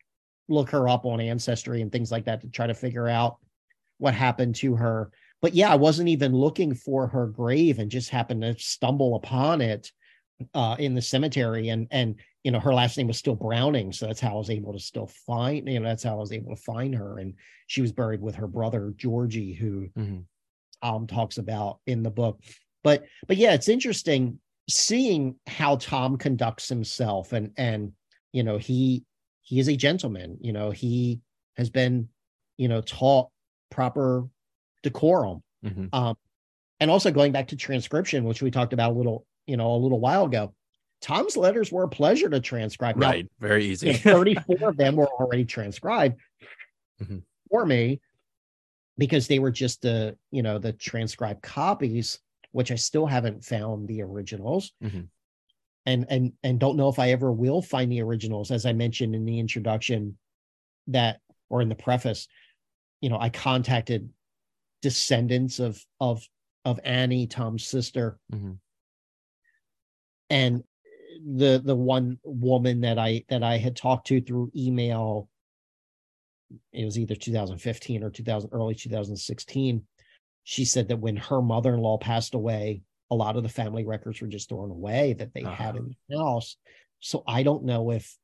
look 0.47 0.69
her 0.69 0.87
up 0.87 1.05
on 1.05 1.19
ancestry 1.21 1.81
and 1.81 1.91
things 1.91 2.11
like 2.11 2.25
that 2.25 2.41
to 2.41 2.49
try 2.49 2.67
to 2.67 2.73
figure 2.73 3.07
out 3.07 3.37
what 3.97 4.13
happened 4.13 4.55
to 4.55 4.75
her. 4.75 5.11
But 5.41 5.53
yeah 5.53 5.71
i 5.71 5.75
wasn't 5.75 6.09
even 6.09 6.33
looking 6.33 6.73
for 6.73 7.07
her 7.07 7.27
grave 7.27 7.79
and 7.79 7.91
just 7.91 8.09
happened 8.09 8.41
to 8.43 8.57
stumble 8.57 9.15
upon 9.15 9.61
it 9.61 9.91
uh, 10.53 10.75
in 10.79 10.93
the 10.93 11.01
cemetery, 11.01 11.69
and 11.69 11.87
and 11.91 12.15
you 12.43 12.51
know 12.51 12.59
her 12.59 12.73
last 12.73 12.97
name 12.97 13.07
was 13.07 13.17
still 13.17 13.35
Browning, 13.35 13.91
so 13.91 14.07
that's 14.07 14.19
how 14.19 14.31
I 14.31 14.37
was 14.37 14.49
able 14.49 14.73
to 14.73 14.79
still 14.79 15.07
find. 15.07 15.67
You 15.67 15.79
know, 15.79 15.87
that's 15.87 16.03
how 16.03 16.13
I 16.13 16.19
was 16.19 16.31
able 16.31 16.55
to 16.55 16.61
find 16.61 16.95
her, 16.95 17.19
and 17.19 17.35
she 17.67 17.81
was 17.81 17.91
buried 17.91 18.21
with 18.21 18.35
her 18.35 18.47
brother 18.47 18.93
Georgie, 18.97 19.53
who 19.53 19.87
mm-hmm. 19.97 20.19
Tom 20.83 21.07
talks 21.07 21.37
about 21.37 21.79
in 21.85 22.03
the 22.03 22.11
book. 22.11 22.39
But 22.83 23.05
but 23.27 23.37
yeah, 23.37 23.53
it's 23.53 23.69
interesting 23.69 24.39
seeing 24.69 25.35
how 25.47 25.75
Tom 25.75 26.17
conducts 26.17 26.67
himself, 26.67 27.33
and 27.33 27.51
and 27.57 27.93
you 28.31 28.43
know 28.43 28.57
he 28.57 29.03
he 29.41 29.59
is 29.59 29.67
a 29.67 29.75
gentleman. 29.75 30.37
You 30.41 30.53
know 30.53 30.71
he 30.71 31.21
has 31.57 31.69
been 31.69 32.09
you 32.57 32.67
know 32.67 32.81
taught 32.81 33.29
proper 33.69 34.27
decorum. 34.83 35.43
Mm-hmm. 35.63 35.87
Um, 35.93 36.15
and 36.79 36.89
also 36.89 37.11
going 37.11 37.31
back 37.31 37.47
to 37.49 37.55
transcription, 37.55 38.23
which 38.23 38.41
we 38.41 38.51
talked 38.51 38.73
about 38.73 38.91
a 38.91 38.95
little, 38.95 39.25
you 39.45 39.55
know, 39.55 39.75
a 39.75 39.77
little 39.77 39.99
while 39.99 40.25
ago. 40.25 40.53
Tom's 41.01 41.35
letters 41.35 41.71
were 41.71 41.83
a 41.83 41.89
pleasure 41.89 42.29
to 42.29 42.39
transcribe. 42.39 42.99
Right, 43.01 43.25
now, 43.39 43.47
very 43.47 43.65
easy. 43.65 43.87
you 43.87 43.93
know, 44.05 44.17
34 44.17 44.69
of 44.69 44.77
them 44.77 44.95
were 44.95 45.07
already 45.07 45.45
transcribed 45.45 46.19
mm-hmm. 47.01 47.17
for 47.49 47.65
me 47.65 47.99
because 48.97 49.27
they 49.27 49.39
were 49.39 49.51
just 49.51 49.81
the, 49.81 50.15
you 50.29 50.43
know, 50.43 50.59
the 50.59 50.73
transcribed 50.73 51.41
copies, 51.41 52.19
which 52.51 52.71
I 52.71 52.75
still 52.75 53.07
haven't 53.07 53.43
found 53.43 53.87
the 53.87 54.03
originals. 54.03 54.73
Mm-hmm. 54.83 55.01
And 55.87 56.05
and 56.09 56.33
and 56.43 56.59
don't 56.59 56.77
know 56.77 56.89
if 56.89 56.99
I 56.99 57.09
ever 57.09 57.31
will 57.31 57.63
find 57.63 57.91
the 57.91 58.03
originals, 58.03 58.51
as 58.51 58.67
I 58.67 58.73
mentioned 58.73 59.15
in 59.15 59.25
the 59.25 59.39
introduction 59.39 60.15
that 60.87 61.19
or 61.49 61.63
in 61.63 61.69
the 61.69 61.75
preface, 61.75 62.27
you 63.01 63.09
know, 63.09 63.19
I 63.19 63.29
contacted 63.29 64.07
descendants 64.83 65.57
of 65.59 65.83
of 65.99 66.23
of 66.65 66.79
Annie, 66.83 67.25
Tom's 67.25 67.65
sister. 67.65 68.19
Mm-hmm. 68.31 68.51
And 70.29 70.63
the 71.19 71.61
the 71.63 71.75
one 71.75 72.19
woman 72.23 72.81
that 72.81 72.97
I 72.97 73.23
that 73.29 73.43
I 73.43 73.57
had 73.57 73.75
talked 73.75 74.07
to 74.07 74.21
through 74.21 74.51
email, 74.55 75.29
it 76.73 76.85
was 76.85 76.97
either 76.97 77.15
2015 77.15 78.03
or 78.03 78.09
2000 78.09 78.49
early 78.53 78.75
2016. 78.75 79.83
She 80.43 80.65
said 80.65 80.87
that 80.87 80.97
when 80.97 81.17
her 81.17 81.41
mother-in-law 81.41 81.99
passed 81.99 82.33
away, 82.33 82.81
a 83.11 83.15
lot 83.15 83.37
of 83.37 83.43
the 83.43 83.49
family 83.49 83.85
records 83.85 84.21
were 84.21 84.27
just 84.27 84.49
thrown 84.49 84.71
away 84.71 85.13
that 85.13 85.33
they 85.33 85.43
uh-huh. 85.43 85.63
had 85.63 85.75
in 85.75 85.95
the 86.09 86.17
house. 86.17 86.57
So 86.99 87.23
I 87.27 87.43
don't 87.43 87.65
know 87.65 87.91
if 87.91 88.15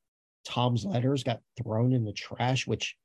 Tom's 0.46 0.86
letters 0.86 1.24
got 1.24 1.42
thrown 1.62 1.94
in 1.94 2.06
the 2.06 2.14
trash, 2.14 2.66
which 2.66 2.96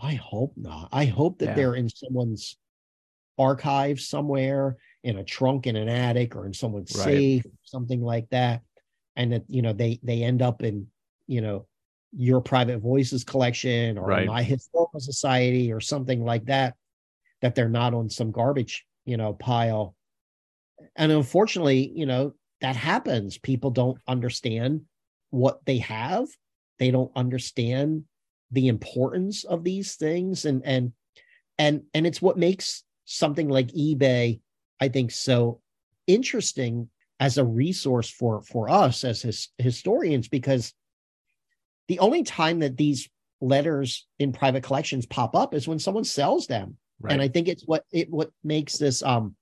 I 0.00 0.14
hope 0.14 0.52
not. 0.56 0.88
I 0.92 1.06
hope 1.06 1.38
that 1.38 1.46
yeah. 1.46 1.54
they're 1.54 1.74
in 1.74 1.88
someone's 1.88 2.58
archive 3.38 4.00
somewhere 4.00 4.76
in 5.04 5.18
a 5.18 5.24
trunk 5.24 5.66
in 5.66 5.76
an 5.76 5.88
attic 5.88 6.34
or 6.34 6.46
in 6.46 6.52
someone's 6.52 6.94
right. 6.96 7.04
safe, 7.04 7.46
something 7.62 8.02
like 8.02 8.28
that. 8.30 8.62
And 9.16 9.32
that, 9.32 9.44
you 9.48 9.62
know, 9.62 9.72
they 9.72 9.98
they 10.02 10.22
end 10.22 10.42
up 10.42 10.62
in, 10.62 10.86
you 11.26 11.40
know, 11.40 11.66
your 12.12 12.40
private 12.40 12.78
voices 12.78 13.24
collection 13.24 13.98
or 13.98 14.06
right. 14.06 14.26
my 14.26 14.42
historical 14.42 15.00
society 15.00 15.72
or 15.72 15.80
something 15.80 16.24
like 16.24 16.46
that, 16.46 16.74
that 17.42 17.54
they're 17.54 17.68
not 17.68 17.94
on 17.94 18.08
some 18.08 18.30
garbage, 18.30 18.84
you 19.04 19.16
know, 19.16 19.32
pile. 19.32 19.94
And 20.94 21.10
unfortunately, 21.10 21.92
you 21.94 22.06
know, 22.06 22.34
that 22.60 22.76
happens. 22.76 23.38
People 23.38 23.70
don't 23.70 23.98
understand 24.06 24.82
what 25.30 25.64
they 25.64 25.78
have. 25.78 26.28
They 26.78 26.90
don't 26.90 27.12
understand 27.16 28.04
the 28.50 28.68
importance 28.68 29.44
of 29.44 29.64
these 29.64 29.96
things 29.96 30.44
and 30.44 30.64
and 30.64 30.92
and 31.58 31.82
and 31.94 32.06
it's 32.06 32.22
what 32.22 32.38
makes 32.38 32.84
something 33.04 33.48
like 33.48 33.68
eBay, 33.68 34.40
I 34.80 34.88
think, 34.88 35.10
so 35.10 35.60
interesting 36.06 36.88
as 37.20 37.38
a 37.38 37.44
resource 37.44 38.10
for 38.10 38.42
for 38.42 38.68
us 38.68 39.04
as 39.04 39.22
his, 39.22 39.48
historians 39.58 40.28
because 40.28 40.72
the 41.88 41.98
only 42.00 42.22
time 42.22 42.60
that 42.60 42.76
these 42.76 43.08
letters 43.40 44.06
in 44.18 44.32
private 44.32 44.62
collections 44.62 45.06
pop 45.06 45.34
up 45.34 45.54
is 45.54 45.68
when 45.68 45.78
someone 45.78 46.04
sells 46.04 46.46
them 46.46 46.76
right. 47.00 47.12
and 47.12 47.22
i 47.22 47.28
think 47.28 47.48
it's 47.48 47.64
what 47.66 47.84
it 47.92 48.10
what 48.10 48.30
makes 48.42 48.78
this 48.78 49.02
um 49.02 49.34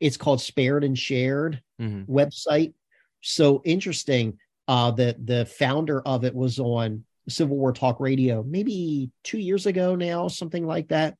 it's 0.00 0.16
called 0.16 0.40
spared 0.40 0.84
and 0.84 0.98
shared 0.98 1.62
mm-hmm. 1.80 2.10
website 2.10 2.72
so 3.20 3.62
interesting 3.64 4.38
uh 4.68 4.90
the 4.90 5.16
the 5.24 5.46
founder 5.46 6.00
of 6.02 6.24
it 6.24 6.34
was 6.34 6.58
on 6.58 7.04
civil 7.28 7.56
war 7.56 7.72
talk 7.72 8.00
radio 8.00 8.42
maybe 8.42 9.10
two 9.22 9.38
years 9.38 9.66
ago 9.66 9.94
now 9.94 10.28
something 10.28 10.66
like 10.66 10.88
that 10.88 11.16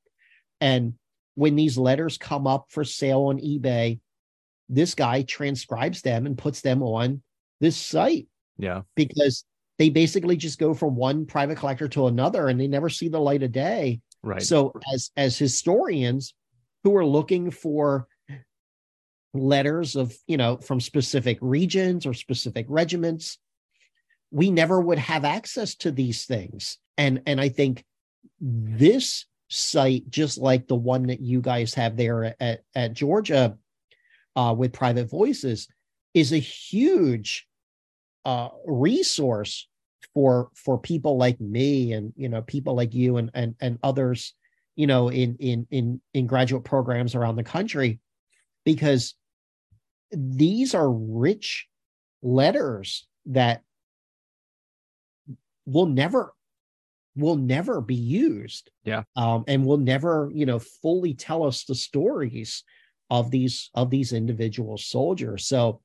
and 0.61 0.95
when 1.35 1.57
these 1.57 1.77
letters 1.77 2.19
come 2.19 2.47
up 2.47 2.67
for 2.71 2.85
sale 2.85 3.25
on 3.25 3.39
eBay, 3.39 4.01
this 4.69 4.95
guy 4.95 5.23
transcribes 5.23 6.03
them 6.03 6.27
and 6.27 6.39
puts 6.39 6.61
them 6.61 6.83
on 6.83 7.23
this 7.61 7.77
site. 7.77 8.27
Yeah. 8.59 8.83
Because 8.95 9.45
they 9.79 9.91
basically 9.91 10.37
just 10.37 10.59
go 10.59 10.75
from 10.75 10.95
one 10.97 11.27
private 11.27 11.59
collector 11.59 11.89
to 11.89 12.07
another 12.07 12.49
and 12.49 12.61
they 12.61 12.69
never 12.69 12.89
see 12.89 13.09
the 13.09 13.21
light 13.21 13.43
of 13.43 13.53
day. 13.53 14.01
Right. 14.23 14.43
So 14.43 14.73
as 14.93 15.11
as 15.17 15.37
historians 15.37 16.35
who 16.85 16.97
are 16.97 17.05
looking 17.05 17.51
for 17.51 18.07
letters 19.35 19.97
of, 19.97 20.15
you 20.27 20.37
know, 20.37 20.57
from 20.59 20.81
specific 20.81 21.39
regions 21.41 22.07
or 22.07 22.15
specific 22.15 22.67
regiments, 22.69 23.39
we 24.31 24.51
never 24.51 24.81
would 24.81 24.99
have 24.99 25.25
access 25.25 25.75
to 25.77 25.91
these 25.91 26.25
things. 26.25 26.79
And 26.97 27.23
and 27.27 27.41
I 27.41 27.49
think 27.49 27.85
this 28.41 29.27
site, 29.49 30.09
just 30.09 30.39
like 30.39 30.69
the 30.69 30.77
one 30.77 31.09
that 31.09 31.21
you 31.21 31.41
guys 31.41 31.75
have 31.75 31.97
there 31.97 32.35
at, 32.41 32.61
at 32.75 32.93
Georgia 32.95 33.59
uh, 34.37 34.55
with 34.57 34.73
Private 34.73 35.11
Voices, 35.11 35.69
is 36.13 36.33
a 36.33 36.39
huge 36.39 37.47
uh, 38.25 38.49
resource 38.67 39.69
for 40.13 40.51
for 40.55 40.79
people 40.79 41.17
like 41.17 41.41
me 41.41 41.93
and 41.93 42.13
you 42.17 42.29
know 42.29 42.43
people 42.43 42.75
like 42.75 42.95
you 42.95 43.17
and 43.17 43.31
and 43.35 43.55
and 43.61 43.79
others 43.83 44.35
you 44.77 44.87
know 44.87 45.09
in 45.09 45.37
in 45.41 45.67
in 45.71 46.01
in 46.13 46.27
graduate 46.27 46.63
programs 46.63 47.15
around 47.15 47.37
the 47.37 47.43
country 47.43 47.99
because 48.65 49.15
these 50.13 50.75
are 50.75 50.91
rich 50.91 51.67
letters 52.23 53.07
that 53.27 53.63
will 55.67 55.87
never 55.87 56.35
will 57.17 57.37
never 57.37 57.81
be 57.81 57.95
used. 57.95 58.71
Yeah. 58.85 59.05
Um, 59.17 59.45
and 59.47 59.65
will 59.65 59.79
never, 59.79 60.31
you 60.35 60.47
know, 60.47 60.59
fully 60.59 61.15
tell 61.15 61.45
us 61.45 61.65
the 61.65 61.75
stories 61.75 62.65
of 63.15 63.31
these 63.31 63.71
of 63.75 63.91
these 63.91 64.13
individual 64.13 64.77
soldiers. 64.77 65.47
So 65.47 65.81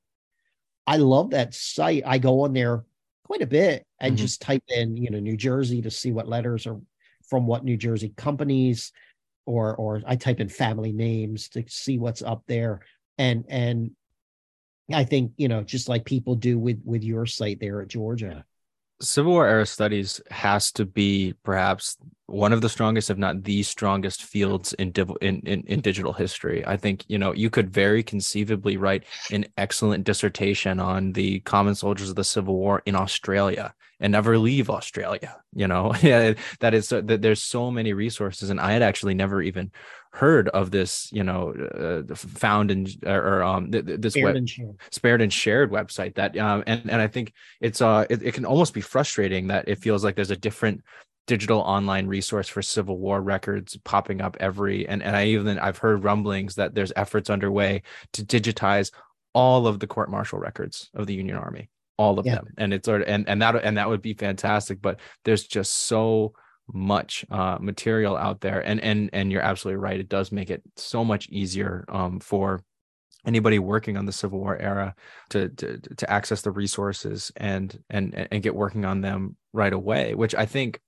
I 0.84 0.96
love 0.96 1.30
that 1.30 1.54
site. 1.54 2.02
I 2.04 2.18
go 2.18 2.40
on 2.40 2.52
there 2.52 2.84
quite 3.24 3.42
a 3.42 3.46
bit 3.46 3.86
and 4.00 4.16
mm-hmm. 4.16 4.22
just 4.22 4.42
type 4.42 4.64
in, 4.66 4.96
you 4.96 5.10
know, 5.10 5.20
New 5.20 5.36
Jersey 5.36 5.80
to 5.82 5.90
see 5.92 6.10
what 6.10 6.26
letters 6.26 6.66
are 6.66 6.80
from 7.28 7.46
what 7.46 7.64
New 7.64 7.76
Jersey 7.76 8.12
companies 8.16 8.90
or 9.46 9.76
or 9.76 10.02
I 10.04 10.16
type 10.16 10.40
in 10.40 10.48
family 10.48 10.92
names 10.92 11.48
to 11.50 11.62
see 11.68 11.98
what's 11.98 12.22
up 12.22 12.42
there. 12.48 12.80
And 13.16 13.44
and 13.48 13.92
I 14.92 15.04
think, 15.04 15.32
you 15.36 15.46
know, 15.46 15.62
just 15.62 15.88
like 15.88 16.04
people 16.04 16.34
do 16.34 16.58
with 16.58 16.82
with 16.84 17.04
your 17.04 17.26
site 17.26 17.60
there 17.60 17.80
at 17.80 17.88
Georgia. 17.88 18.44
Civil 19.02 19.32
War 19.32 19.46
era 19.46 19.66
studies 19.66 20.20
has 20.30 20.70
to 20.72 20.84
be 20.84 21.34
perhaps 21.42 21.96
one 22.26 22.52
of 22.52 22.60
the 22.60 22.68
strongest, 22.68 23.10
if 23.10 23.16
not 23.16 23.42
the 23.42 23.62
strongest, 23.62 24.22
fields 24.22 24.72
in, 24.74 24.92
in, 25.20 25.40
in, 25.40 25.62
in 25.66 25.80
digital 25.80 26.12
history. 26.12 26.64
I 26.66 26.76
think 26.76 27.04
you 27.08 27.18
know 27.18 27.32
you 27.32 27.50
could 27.50 27.70
very 27.70 28.02
conceivably 28.02 28.76
write 28.76 29.04
an 29.30 29.46
excellent 29.56 30.04
dissertation 30.04 30.80
on 30.80 31.12
the 31.12 31.40
common 31.40 31.74
soldiers 31.74 32.10
of 32.10 32.16
the 32.16 32.24
Civil 32.24 32.56
War 32.56 32.82
in 32.86 32.94
Australia 32.94 33.74
and 34.00 34.12
never 34.12 34.38
leave 34.38 34.70
Australia. 34.70 35.36
You 35.54 35.66
know, 35.66 35.94
yeah, 36.02 36.34
that 36.60 36.74
is 36.74 36.88
that 36.90 37.22
there's 37.22 37.42
so 37.42 37.70
many 37.70 37.92
resources, 37.92 38.50
and 38.50 38.60
I 38.60 38.72
had 38.72 38.82
actually 38.82 39.14
never 39.14 39.42
even 39.42 39.72
heard 40.12 40.48
of 40.48 40.70
this, 40.70 41.08
you 41.12 41.22
know, 41.22 41.52
uh, 42.10 42.14
found 42.14 42.70
and 42.70 42.88
or 43.06 43.42
um 43.42 43.70
this 43.70 44.14
spared, 44.14 44.24
web, 44.24 44.36
and 44.36 44.50
shared. 44.50 44.76
spared 44.90 45.22
and 45.22 45.32
shared 45.32 45.70
website 45.70 46.14
that 46.16 46.36
um 46.36 46.64
and 46.66 46.90
and 46.90 47.00
I 47.00 47.06
think 47.06 47.32
it's 47.60 47.80
uh 47.80 48.06
it, 48.10 48.22
it 48.22 48.34
can 48.34 48.44
almost 48.44 48.74
be 48.74 48.80
frustrating 48.80 49.48
that 49.48 49.68
it 49.68 49.78
feels 49.78 50.02
like 50.02 50.16
there's 50.16 50.30
a 50.32 50.36
different 50.36 50.82
digital 51.26 51.60
online 51.60 52.08
resource 52.08 52.48
for 52.48 52.60
civil 52.60 52.98
war 52.98 53.22
records 53.22 53.76
popping 53.84 54.20
up 54.20 54.36
every 54.40 54.88
and 54.88 55.00
and 55.02 55.14
I 55.14 55.26
even 55.26 55.60
I've 55.60 55.78
heard 55.78 56.02
rumblings 56.02 56.56
that 56.56 56.74
there's 56.74 56.92
efforts 56.96 57.30
underway 57.30 57.82
to 58.14 58.24
digitize 58.24 58.90
all 59.32 59.68
of 59.68 59.78
the 59.78 59.86
court 59.86 60.10
martial 60.10 60.40
records 60.40 60.90
of 60.92 61.06
the 61.06 61.14
Union 61.14 61.36
Army 61.36 61.70
all 61.98 62.18
of 62.18 62.26
yeah. 62.26 62.36
them 62.36 62.48
and 62.58 62.74
it's 62.74 62.86
sort 62.86 63.02
of 63.02 63.08
and 63.08 63.28
and 63.28 63.40
that 63.42 63.54
and 63.64 63.76
that 63.76 63.88
would 63.88 64.02
be 64.02 64.14
fantastic 64.14 64.82
but 64.82 64.98
there's 65.24 65.44
just 65.46 65.72
so 65.72 66.32
much 66.72 67.24
uh, 67.30 67.58
material 67.60 68.16
out 68.16 68.40
there 68.40 68.60
and 68.60 68.80
and 68.80 69.10
and 69.12 69.30
you're 69.32 69.42
absolutely 69.42 69.80
right 69.80 70.00
it 70.00 70.08
does 70.08 70.32
make 70.32 70.50
it 70.50 70.62
so 70.76 71.04
much 71.04 71.28
easier 71.28 71.84
um, 71.88 72.20
for 72.20 72.62
anybody 73.26 73.58
working 73.58 73.96
on 73.96 74.06
the 74.06 74.12
civil 74.12 74.40
war 74.40 74.56
era 74.56 74.94
to, 75.28 75.48
to 75.50 75.78
to 75.78 76.10
access 76.10 76.42
the 76.42 76.50
resources 76.50 77.30
and 77.36 77.82
and 77.90 78.28
and 78.30 78.42
get 78.42 78.54
working 78.54 78.84
on 78.84 79.00
them 79.00 79.36
right 79.52 79.72
away 79.72 80.14
which 80.14 80.34
i 80.34 80.46
think 80.46 80.80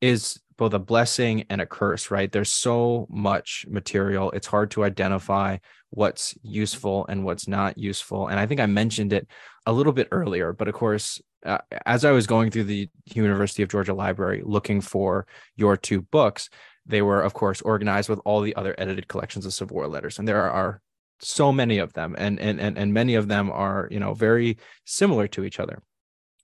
is 0.00 0.38
both 0.58 0.74
a 0.74 0.78
blessing 0.78 1.44
and 1.48 1.60
a 1.60 1.66
curse, 1.66 2.10
right? 2.10 2.30
There's 2.30 2.50
so 2.50 3.06
much 3.08 3.64
material. 3.68 4.30
It's 4.32 4.46
hard 4.46 4.70
to 4.72 4.84
identify 4.84 5.58
what's 5.90 6.36
useful 6.42 7.06
and 7.08 7.24
what's 7.24 7.48
not 7.48 7.78
useful. 7.78 8.26
And 8.26 8.38
I 8.38 8.46
think 8.46 8.60
I 8.60 8.66
mentioned 8.66 9.12
it 9.12 9.26
a 9.64 9.72
little 9.72 9.92
bit 9.92 10.08
earlier, 10.10 10.52
but 10.52 10.68
of 10.68 10.74
course, 10.74 11.22
uh, 11.46 11.58
as 11.86 12.04
I 12.04 12.10
was 12.10 12.26
going 12.26 12.50
through 12.50 12.64
the 12.64 12.90
University 13.14 13.62
of 13.62 13.70
Georgia 13.70 13.94
Library 13.94 14.42
looking 14.44 14.80
for 14.80 15.26
your 15.56 15.76
two 15.76 16.02
books, 16.02 16.50
they 16.84 17.00
were, 17.00 17.22
of 17.22 17.32
course, 17.32 17.62
organized 17.62 18.08
with 18.08 18.20
all 18.24 18.40
the 18.40 18.56
other 18.56 18.74
edited 18.76 19.08
collections 19.08 19.46
of 19.46 19.54
Civil 19.54 19.76
War 19.76 19.86
letters. 19.86 20.18
And 20.18 20.26
there 20.26 20.50
are 20.50 20.80
so 21.20 21.52
many 21.52 21.78
of 21.78 21.92
them, 21.92 22.14
and 22.18 22.40
and 22.40 22.60
and, 22.60 22.78
and 22.78 22.94
many 22.94 23.14
of 23.14 23.28
them 23.28 23.50
are, 23.50 23.88
you 23.90 24.00
know, 24.00 24.14
very 24.14 24.58
similar 24.84 25.28
to 25.28 25.44
each 25.44 25.60
other. 25.60 25.82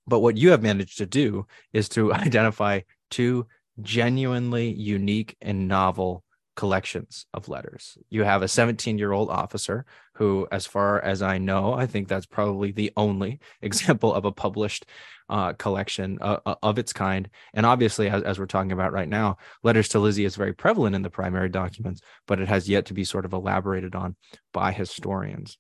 But 0.06 0.20
what 0.20 0.36
you 0.36 0.50
have 0.50 0.62
managed 0.62 0.98
to 0.98 1.06
do 1.06 1.46
is 1.72 1.88
to 1.90 2.12
identify 2.26 2.80
two 3.10 3.46
genuinely 3.80 4.72
unique 4.72 5.36
and 5.40 5.68
novel 5.68 6.24
collections 6.56 7.26
of 7.34 7.48
letters. 7.48 7.98
You 8.10 8.22
have 8.22 8.42
a 8.42 8.48
17 8.48 8.98
year 8.98 9.12
old 9.12 9.30
officer 9.30 9.84
who, 10.14 10.46
as 10.52 10.66
far 10.66 11.00
as 11.00 11.22
I 11.22 11.38
know, 11.38 11.72
I 11.74 11.86
think 11.86 12.08
that's 12.08 12.26
probably 12.26 12.70
the 12.70 12.92
only 12.96 13.40
example 13.62 14.14
of 14.14 14.24
a 14.24 14.32
published 14.32 14.86
uh, 15.28 15.54
collection 15.54 16.18
uh, 16.20 16.38
uh, 16.44 16.54
of 16.62 16.78
its 16.78 16.92
kind. 16.92 17.28
And 17.54 17.64
obviously, 17.64 18.08
as, 18.08 18.22
as, 18.22 18.38
we're 18.38 18.46
talking 18.46 18.72
about 18.72 18.92
right 18.92 19.08
now, 19.08 19.38
Letters 19.62 19.88
to 19.88 19.98
Lizzie 19.98 20.26
is 20.26 20.36
very 20.36 20.52
prevalent 20.52 20.94
in 20.94 21.02
the 21.02 21.10
primary 21.10 21.48
documents, 21.48 22.02
but 22.26 22.40
it 22.40 22.48
has 22.48 22.68
yet 22.68 22.86
to 22.86 22.94
be 22.94 23.04
sort 23.04 23.24
of 23.24 23.32
elaborated 23.32 23.94
on 23.94 24.16
by 24.52 24.72
historians. 24.72 25.58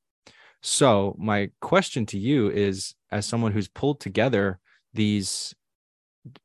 So, 0.62 1.16
my 1.18 1.50
question 1.60 2.04
to 2.06 2.18
you 2.18 2.50
is 2.50 2.94
as 3.10 3.26
someone 3.26 3.52
who's 3.52 3.68
pulled 3.68 4.00
together 4.00 4.58
these 4.92 5.54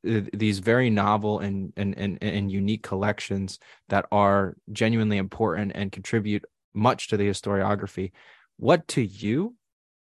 these 0.02 0.58
very 0.58 0.90
novel 0.90 1.38
and, 1.38 1.72
and 1.76 1.96
and 1.96 2.18
and 2.22 2.52
unique 2.52 2.82
collections 2.82 3.58
that 3.88 4.06
are 4.12 4.56
genuinely 4.72 5.16
important 5.16 5.72
and 5.74 5.90
contribute 5.90 6.44
much 6.74 7.08
to 7.08 7.16
the 7.16 7.28
historiography. 7.28 8.12
What 8.56 8.86
to 8.88 9.02
you 9.02 9.56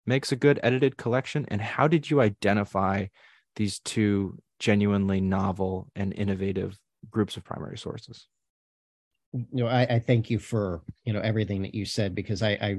makes 0.06 0.32
a 0.32 0.36
good 0.36 0.60
edited 0.64 0.98
collection 0.98 1.46
and 1.50 1.62
how 1.62 1.88
did 1.88 2.10
you 2.10 2.22
identify 2.22 3.06
these 3.56 3.80
two 3.80 4.40
genuinely 4.60 5.22
novel 5.22 5.92
and 5.96 6.14
innovative 6.14 6.78
groups 7.12 7.38
of 7.38 7.44
primary 7.44 7.78
sources? 7.78 8.28
You 9.34 9.64
know 9.64 9.68
I, 9.68 9.82
I 9.84 10.00
thank 10.00 10.30
you 10.30 10.40
for 10.40 10.82
you 11.04 11.14
know 11.14 11.20
everything 11.20 11.62
that 11.64 11.76
you 11.76 11.86
said 11.86 12.16
because 12.16 12.42
I, 12.42 12.52
I 12.52 12.78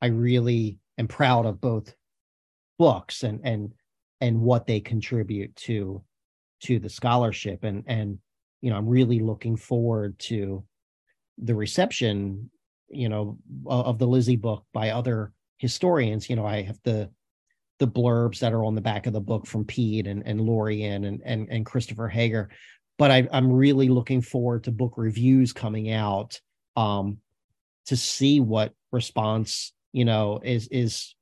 i 0.00 0.06
really 0.06 0.78
am 0.96 1.08
proud 1.08 1.44
of 1.44 1.60
both 1.60 1.94
books 2.78 3.22
and 3.22 3.40
and 3.44 3.72
and 4.24 4.40
what 4.40 4.66
they 4.66 4.80
contribute 4.80 5.54
to 5.54 6.02
to 6.62 6.78
the 6.78 6.88
scholarship. 6.88 7.62
And 7.64 7.84
and 7.86 8.18
you 8.62 8.70
know 8.70 8.76
i'm 8.76 8.88
really 8.88 9.18
looking 9.18 9.56
forward 9.56 10.18
to 10.18 10.64
the 11.36 11.54
reception 11.54 12.50
you 12.88 13.10
know 13.10 13.36
of 13.66 13.98
the 13.98 14.06
lizzie 14.06 14.36
book 14.36 14.64
by 14.72 14.90
other 14.90 15.32
historians. 15.58 16.30
You 16.30 16.36
know 16.36 16.46
i 16.46 16.62
have 16.62 16.80
the 16.82 17.10
the 17.78 17.86
blurbs 17.86 18.38
that 18.38 18.54
are 18.54 18.64
on 18.64 18.74
the 18.74 18.80
back 18.80 19.06
of 19.06 19.12
the 19.12 19.20
book 19.20 19.46
from 19.46 19.64
Pete 19.64 20.06
and 20.06 20.26
and 20.26 20.40
Lorien 20.40 21.04
and 21.04 21.20
and 21.24 21.48
and 21.50 21.66
Christopher 21.66 22.08
Hager, 22.08 22.48
but 22.98 23.10
I, 23.10 23.28
I'm 23.32 23.52
really 23.52 23.88
looking 23.88 24.22
forward 24.22 24.64
to 24.64 24.70
book 24.70 24.94
reviews 24.96 25.52
coming 25.52 25.90
out 25.90 26.40
um, 26.76 27.18
to 27.86 27.96
see 27.96 28.40
what 28.40 28.72
response 28.92 29.72
you 29.92 30.04
know 30.04 30.40
is 30.42 30.68
is 30.68 31.14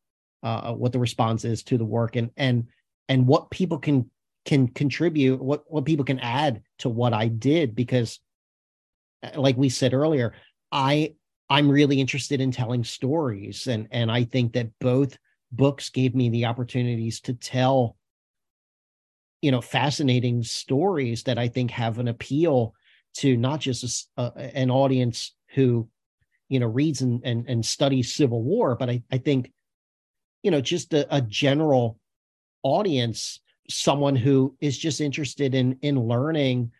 uh, 0.42 0.72
what 0.72 0.92
the 0.92 0.98
response 0.98 1.44
is 1.44 1.62
to 1.64 1.78
the 1.78 1.84
work. 1.84 2.16
And 2.16 2.30
and 2.36 2.68
and 3.08 3.26
what 3.26 3.50
people 3.50 3.78
can 3.78 4.10
can 4.44 4.68
contribute 4.68 5.40
what 5.40 5.64
what 5.68 5.84
people 5.84 6.04
can 6.04 6.18
add 6.18 6.62
to 6.78 6.88
what 6.88 7.12
i 7.12 7.28
did 7.28 7.74
because 7.74 8.20
uh, 9.22 9.40
like 9.40 9.56
we 9.56 9.68
said 9.68 9.94
earlier 9.94 10.34
i 10.70 11.14
i'm 11.48 11.70
really 11.70 12.00
interested 12.00 12.40
in 12.40 12.50
telling 12.50 12.84
stories. 12.84 13.66
And 13.66 13.88
and 13.90 14.10
i 14.10 14.24
think 14.24 14.54
that 14.54 14.70
both 14.80 15.16
books 15.52 15.90
gave 15.90 16.14
me 16.14 16.30
the 16.30 16.46
opportunities 16.46 17.20
to 17.20 17.34
tell 17.34 17.96
you 19.42 19.50
know 19.50 19.60
fascinating 19.60 20.42
stories 20.42 21.24
that 21.24 21.38
i 21.38 21.48
think 21.48 21.70
have 21.70 21.98
an 21.98 22.08
appeal 22.08 22.74
to 23.14 23.36
not 23.36 23.60
just 23.60 24.08
a, 24.16 24.32
an 24.56 24.70
audience 24.70 25.34
who 25.54 25.88
you 26.48 26.58
know 26.58 26.66
reads 26.66 27.02
and, 27.02 27.20
and 27.24 27.48
and 27.48 27.66
studies 27.66 28.14
civil 28.14 28.42
war 28.42 28.74
but 28.76 28.88
i 28.88 29.02
i 29.10 29.18
think 29.18 29.52
you 30.42 30.50
know 30.50 30.60
just 30.60 30.94
a, 30.94 31.14
a 31.14 31.20
general 31.20 31.98
audience 32.62 33.40
someone 33.68 34.16
who 34.16 34.56
is 34.60 34.76
just 34.76 35.00
interested 35.00 35.54
in 35.54 35.78
in 35.82 35.98
learning 35.98 36.72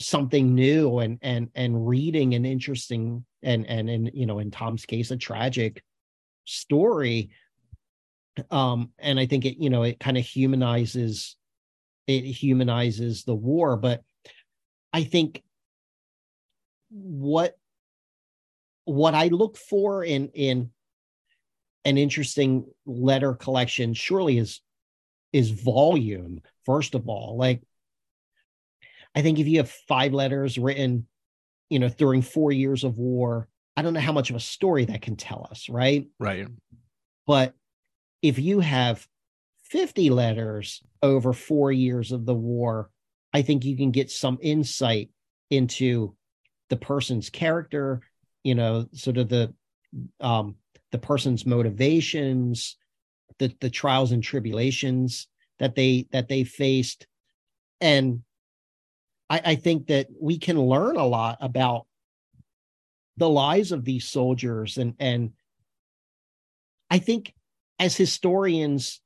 something 0.00 0.54
new 0.54 0.98
and 0.98 1.18
and 1.22 1.48
and 1.54 1.86
reading 1.86 2.34
an 2.34 2.44
interesting 2.44 3.24
and 3.42 3.66
and 3.66 3.88
in 3.90 4.10
you 4.14 4.26
know 4.26 4.38
in 4.38 4.50
Tom's 4.50 4.84
case 4.84 5.10
a 5.10 5.16
tragic 5.16 5.82
story. 6.44 7.30
Um 8.50 8.90
and 8.98 9.18
I 9.18 9.26
think 9.26 9.44
it 9.44 9.58
you 9.58 9.70
know 9.70 9.82
it 9.82 10.00
kind 10.00 10.16
of 10.16 10.24
humanizes 10.24 11.36
it 12.06 12.24
humanizes 12.24 13.24
the 13.24 13.34
war. 13.34 13.76
But 13.76 14.02
I 14.92 15.04
think 15.04 15.42
what 16.90 17.56
what 18.84 19.14
I 19.14 19.28
look 19.28 19.56
for 19.56 20.04
in 20.04 20.28
in 20.28 20.70
an 21.84 21.98
interesting 21.98 22.66
letter 22.86 23.34
collection 23.34 23.94
surely 23.94 24.38
is 24.38 24.60
is 25.32 25.50
volume 25.50 26.40
first 26.64 26.94
of 26.94 27.08
all. 27.08 27.36
Like 27.36 27.62
i 29.14 29.22
think 29.22 29.38
if 29.38 29.46
you 29.46 29.58
have 29.58 29.70
five 29.70 30.12
letters 30.12 30.58
written 30.58 31.06
you 31.70 31.78
know 31.78 31.88
during 31.88 32.22
four 32.22 32.52
years 32.52 32.84
of 32.84 32.98
war 32.98 33.48
i 33.76 33.82
don't 33.82 33.94
know 33.94 34.00
how 34.00 34.12
much 34.12 34.30
of 34.30 34.36
a 34.36 34.40
story 34.40 34.84
that 34.84 35.02
can 35.02 35.16
tell 35.16 35.46
us 35.50 35.68
right? 35.68 36.06
Right. 36.18 36.48
But 37.26 37.54
if 38.20 38.38
you 38.38 38.60
have 38.60 39.06
50 39.64 40.10
letters 40.10 40.82
over 41.02 41.32
four 41.32 41.72
years 41.72 42.12
of 42.12 42.26
the 42.26 42.34
war 42.34 42.90
i 43.32 43.42
think 43.42 43.64
you 43.64 43.76
can 43.76 43.90
get 43.90 44.10
some 44.10 44.38
insight 44.40 45.10
into 45.50 46.14
the 46.68 46.76
person's 46.76 47.30
character 47.30 48.00
you 48.44 48.54
know 48.54 48.86
sort 48.92 49.18
of 49.18 49.28
the 49.28 49.54
um 50.20 50.56
the 50.90 50.98
person's 50.98 51.46
motivations 51.46 52.76
the 53.38 53.54
the 53.60 53.70
trials 53.70 54.12
and 54.12 54.22
tribulations 54.22 55.28
that 55.58 55.74
they 55.74 56.06
that 56.12 56.28
they 56.28 56.44
faced. 56.44 57.06
And 57.80 58.22
I, 59.28 59.40
I 59.44 59.54
think 59.56 59.88
that 59.88 60.08
we 60.20 60.38
can 60.38 60.60
learn 60.60 60.96
a 60.96 61.06
lot 61.06 61.38
about 61.40 61.86
the 63.16 63.28
lives 63.28 63.72
of 63.72 63.84
these 63.84 64.08
soldiers. 64.08 64.78
And 64.78 64.94
and 64.98 65.32
i 66.90 66.98
think 66.98 67.34
as 67.78 67.96
historians 67.96 69.00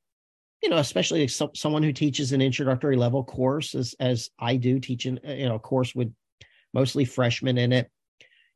you 0.61 0.69
know 0.69 0.79
especially 0.79 1.29
so, 1.29 1.51
someone 1.55 1.85
who 1.85 1.93
teaches 1.93 2.33
an 2.33 2.43
introductory 2.43 2.97
level 2.97 3.23
course 3.23 3.77
as 3.77 3.95
as 4.01 4.31
i 4.41 4.57
do 4.57 4.81
teaching 4.81 5.21
uh, 5.27 5.33
you 5.33 5.49
know 5.49 5.55
a 5.55 5.61
course 5.61 5.95
with 5.95 6.13
mostly 6.75 7.05
freshmen 7.05 7.59
in 7.59 7.73
it 7.73 7.89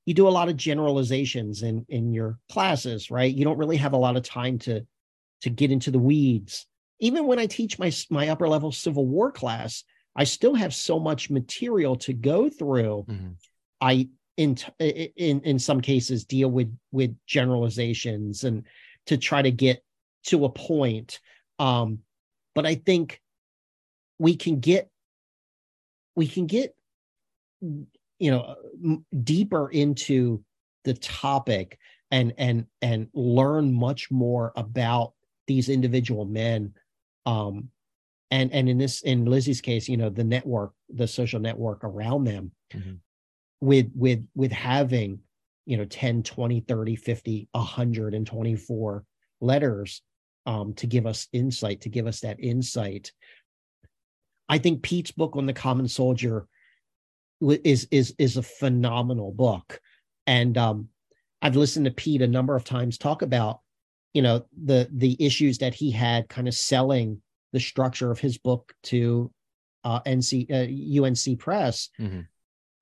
you 0.06 0.14
do 0.14 0.26
a 0.26 0.30
lot 0.30 0.48
of 0.48 0.56
generalizations 0.56 1.62
in 1.62 1.86
in 1.88 2.12
your 2.12 2.38
classes 2.50 3.10
right? 3.10 3.32
You 3.32 3.44
don't 3.44 3.58
really 3.58 3.76
have 3.76 3.92
a 3.92 3.98
lot 3.98 4.16
of 4.16 4.22
time 4.22 4.58
to 4.60 4.84
to 5.42 5.50
get 5.50 5.70
into 5.70 5.90
the 5.90 5.98
weeds. 5.98 6.66
Even 6.98 7.26
when 7.26 7.38
I 7.38 7.46
teach 7.46 7.78
my 7.78 7.92
my 8.10 8.28
upper 8.28 8.48
level 8.48 8.72
Civil 8.72 9.06
War 9.06 9.32
class, 9.32 9.84
I 10.14 10.24
still 10.24 10.54
have 10.54 10.74
so 10.74 10.98
much 10.98 11.30
material 11.30 11.96
to 11.96 12.12
go 12.12 12.50
through. 12.50 13.06
Mm-hmm. 13.08 13.30
I 13.80 14.08
in 14.36 14.56
in 14.78 15.40
in 15.40 15.58
some 15.58 15.80
cases 15.80 16.24
deal 16.24 16.50
with 16.50 16.76
with 16.92 17.16
generalizations 17.26 18.44
and 18.44 18.64
to 19.06 19.16
try 19.16 19.42
to 19.42 19.50
get 19.50 19.82
to 20.24 20.44
a 20.44 20.50
point. 20.50 21.20
Um, 21.58 22.00
but 22.54 22.66
I 22.66 22.74
think 22.74 23.20
we 24.18 24.36
can 24.36 24.60
get 24.60 24.90
we 26.14 26.26
can 26.26 26.46
get 26.46 26.74
you 27.60 28.30
know 28.30 28.56
deeper 29.24 29.68
into 29.70 30.44
the 30.84 30.94
topic 30.94 31.78
and 32.10 32.32
and 32.38 32.66
and 32.82 33.08
learn 33.14 33.72
much 33.72 34.10
more 34.10 34.52
about 34.56 35.12
these 35.46 35.68
individual 35.68 36.24
men 36.24 36.72
um 37.26 37.68
and 38.30 38.52
and 38.52 38.68
in 38.68 38.78
this 38.78 39.02
in 39.02 39.24
lizzie's 39.24 39.60
case 39.60 39.88
you 39.88 39.96
know 39.96 40.08
the 40.10 40.24
network 40.24 40.72
the 40.88 41.06
social 41.06 41.40
network 41.40 41.84
around 41.84 42.24
them 42.24 42.52
mm-hmm. 42.72 42.94
with 43.60 43.90
with 43.94 44.26
with 44.34 44.52
having 44.52 45.20
you 45.66 45.76
know 45.76 45.84
10 45.84 46.22
20 46.22 46.60
30 46.60 46.96
50 46.96 47.48
124 47.52 49.04
letters 49.40 50.02
um 50.46 50.72
to 50.74 50.86
give 50.86 51.06
us 51.06 51.28
insight 51.32 51.82
to 51.82 51.88
give 51.88 52.06
us 52.06 52.20
that 52.20 52.40
insight 52.40 53.12
i 54.48 54.58
think 54.58 54.82
pete's 54.82 55.10
book 55.10 55.36
on 55.36 55.46
the 55.46 55.52
common 55.52 55.88
soldier 55.88 56.46
is 57.64 57.86
is 57.90 58.14
is 58.18 58.36
a 58.36 58.42
phenomenal 58.42 59.32
book 59.32 59.80
and 60.26 60.56
um 60.56 60.88
i've 61.42 61.56
listened 61.56 61.84
to 61.84 61.90
pete 61.90 62.22
a 62.22 62.26
number 62.26 62.54
of 62.54 62.64
times 62.64 62.98
talk 62.98 63.22
about 63.22 63.60
you 64.14 64.22
know 64.22 64.44
the 64.64 64.88
the 64.92 65.16
issues 65.24 65.58
that 65.58 65.74
he 65.74 65.90
had 65.90 66.28
kind 66.28 66.48
of 66.48 66.54
selling 66.54 67.22
the 67.52 67.60
structure 67.60 68.10
of 68.10 68.18
his 68.20 68.38
book 68.38 68.74
to 68.84 69.30
uh, 69.84 70.00
NC 70.02 70.50
uh, 70.50 71.02
UNC 71.04 71.38
Press, 71.38 71.88
Mhm. 71.98 72.26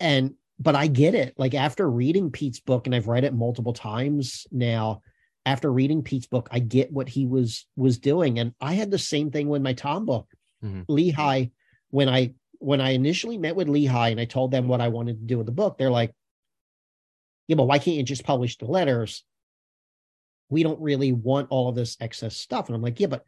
and 0.01 0.35
but 0.59 0.75
I 0.75 0.89
get 0.89 1.15
it. 1.15 1.35
Like 1.39 1.55
after 1.55 1.89
reading 1.89 2.31
Pete's 2.31 2.61
book, 2.61 2.87
and 2.87 2.95
I've 2.95 3.09
read 3.09 3.25
it 3.25 3.35
multiple 3.35 3.73
times 3.73 4.47
now. 4.51 5.03
After 5.47 5.73
reading 5.73 6.03
Pete's 6.03 6.27
book, 6.27 6.49
I 6.51 6.59
get 6.59 6.93
what 6.93 7.09
he 7.09 7.25
was 7.27 7.67
was 7.77 7.99
doing, 7.99 8.39
and 8.39 8.53
I 8.61 8.75
had 8.75 8.91
the 8.91 8.99
same 8.99 9.31
thing 9.31 9.49
with 9.49 9.63
my 9.63 9.73
Tom 9.73 10.05
book. 10.05 10.27
Mhm. 10.63 10.85
Lehigh, 10.89 11.47
when 11.91 12.09
I 12.09 12.35
when 12.59 12.81
I 12.81 12.91
initially 12.91 13.39
met 13.39 13.55
with 13.57 13.69
Lehigh 13.69 14.09
and 14.09 14.21
I 14.21 14.25
told 14.27 14.51
them 14.51 14.67
what 14.69 14.81
I 14.81 14.89
wanted 14.89 15.21
to 15.21 15.25
do 15.27 15.39
with 15.39 15.47
the 15.47 15.53
book, 15.53 15.79
they're 15.79 15.91
like, 15.91 16.13
"Yeah, 17.47 17.57
but 17.57 17.65
why 17.67 17.79
can't 17.79 17.97
you 17.97 18.03
just 18.03 18.25
publish 18.25 18.59
the 18.59 18.67
letters? 18.67 19.25
We 20.49 20.63
don't 20.63 20.81
really 20.81 21.13
want 21.13 21.49
all 21.51 21.69
of 21.69 21.75
this 21.75 21.97
excess 22.01 22.37
stuff." 22.37 22.69
And 22.69 22.77
I'm 22.77 22.83
like, 22.83 23.01
"Yeah, 23.01 23.09
but 23.09 23.25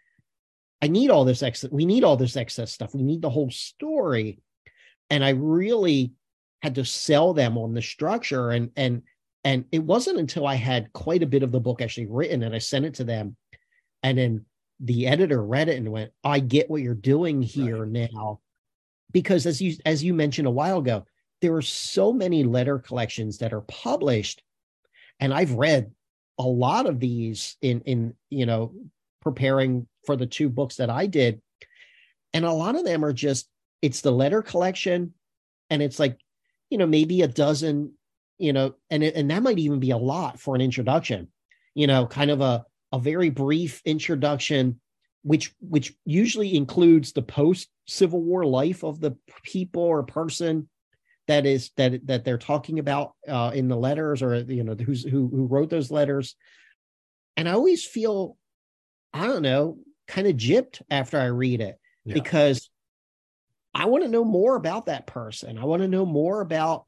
I 0.82 0.88
need 0.88 1.10
all 1.10 1.24
this 1.24 1.42
excess. 1.42 1.70
We 1.70 1.84
need 1.84 2.04
all 2.04 2.16
this 2.16 2.36
excess 2.36 2.72
stuff. 2.72 2.94
We 2.94 3.02
need 3.02 3.22
the 3.22 3.30
whole 3.30 3.50
story." 3.50 4.40
And 5.10 5.24
I 5.24 5.30
really 5.30 6.12
had 6.62 6.74
to 6.76 6.84
sell 6.84 7.32
them 7.32 7.58
on 7.58 7.74
the 7.74 7.82
structure 7.82 8.50
and 8.50 8.70
and 8.76 9.02
and 9.44 9.64
it 9.72 9.82
wasn't 9.82 10.18
until 10.18 10.46
I 10.46 10.54
had 10.54 10.92
quite 10.92 11.22
a 11.22 11.26
bit 11.26 11.42
of 11.42 11.52
the 11.52 11.60
book 11.60 11.80
actually 11.80 12.06
written 12.06 12.42
and 12.42 12.54
I 12.54 12.58
sent 12.58 12.84
it 12.84 12.94
to 12.94 13.04
them 13.04 13.36
and 14.02 14.18
then 14.18 14.44
the 14.80 15.06
editor 15.06 15.42
read 15.42 15.68
it 15.68 15.76
and 15.76 15.90
went 15.90 16.12
I 16.22 16.40
get 16.40 16.70
what 16.70 16.82
you're 16.82 16.94
doing 16.94 17.42
here 17.42 17.86
now 17.86 18.40
because 19.12 19.46
as 19.46 19.60
you 19.60 19.76
as 19.86 20.04
you 20.04 20.14
mentioned 20.14 20.46
a 20.46 20.52
while 20.52 20.78
ago 20.78 21.04
there 21.40 21.54
are 21.54 21.62
so 21.62 22.12
many 22.12 22.44
letter 22.44 22.78
collections 22.78 23.38
that 23.38 23.52
are 23.52 23.62
published 23.62 24.42
and 25.18 25.32
I've 25.32 25.52
read 25.52 25.90
a 26.40 26.48
lot 26.48 26.86
of 26.86 26.98
these 26.98 27.56
in 27.60 27.82
in 27.82 28.14
you 28.30 28.46
know 28.46 28.72
preparing 29.20 29.86
for 30.06 30.16
the 30.16 30.26
two 30.26 30.48
books 30.48 30.76
that 30.76 30.88
I 30.88 31.06
did. 31.06 31.42
And 32.32 32.44
a 32.44 32.52
lot 32.52 32.76
of 32.76 32.84
them 32.84 33.04
are 33.04 33.12
just 33.12 33.48
it's 33.82 34.00
the 34.00 34.10
letter 34.10 34.42
collection 34.42 35.12
and 35.68 35.82
it's 35.82 35.98
like 35.98 36.18
you 36.70 36.78
know 36.78 36.86
maybe 36.86 37.22
a 37.22 37.28
dozen 37.28 37.92
you 38.38 38.52
know 38.52 38.74
and 38.88 39.02
and 39.02 39.30
that 39.30 39.42
might 39.42 39.58
even 39.58 39.80
be 39.80 39.90
a 39.90 39.96
lot 39.96 40.40
for 40.40 40.54
an 40.54 40.60
introduction 40.60 41.28
you 41.74 41.86
know 41.86 42.06
kind 42.06 42.30
of 42.30 42.40
a 42.40 42.64
a 42.92 42.98
very 42.98 43.30
brief 43.30 43.82
introduction 43.84 44.80
which 45.22 45.54
which 45.60 45.94
usually 46.04 46.56
includes 46.56 47.12
the 47.12 47.22
post 47.22 47.68
civil 47.86 48.22
war 48.22 48.44
life 48.44 48.84
of 48.84 49.00
the 49.00 49.16
people 49.42 49.82
or 49.82 50.02
person 50.02 50.68
that 51.30 51.46
is 51.46 51.70
that 51.76 52.04
that 52.08 52.24
they're 52.24 52.38
talking 52.38 52.80
about 52.80 53.14
uh, 53.28 53.52
in 53.54 53.68
the 53.68 53.76
letters 53.76 54.20
or 54.20 54.36
you 54.40 54.64
know 54.64 54.74
who's 54.74 55.04
who 55.04 55.28
who 55.28 55.46
wrote 55.46 55.70
those 55.70 55.90
letters. 55.90 56.34
And 57.36 57.48
i 57.48 57.52
always 57.52 57.84
feel 57.84 58.36
i 59.14 59.26
don't 59.26 59.42
know 59.42 59.78
kind 60.08 60.26
of 60.26 60.34
gypped 60.34 60.82
after 60.90 61.18
i 61.18 61.26
read 61.26 61.60
it 61.60 61.78
Yeah. 62.04 62.14
because 62.14 62.68
i 63.72 63.84
want 63.86 64.02
to 64.02 64.10
know 64.10 64.24
more 64.24 64.56
about 64.56 64.86
that 64.86 65.06
person. 65.06 65.56
I 65.56 65.64
want 65.64 65.82
to 65.82 65.88
know 65.88 66.04
more 66.04 66.40
about 66.40 66.86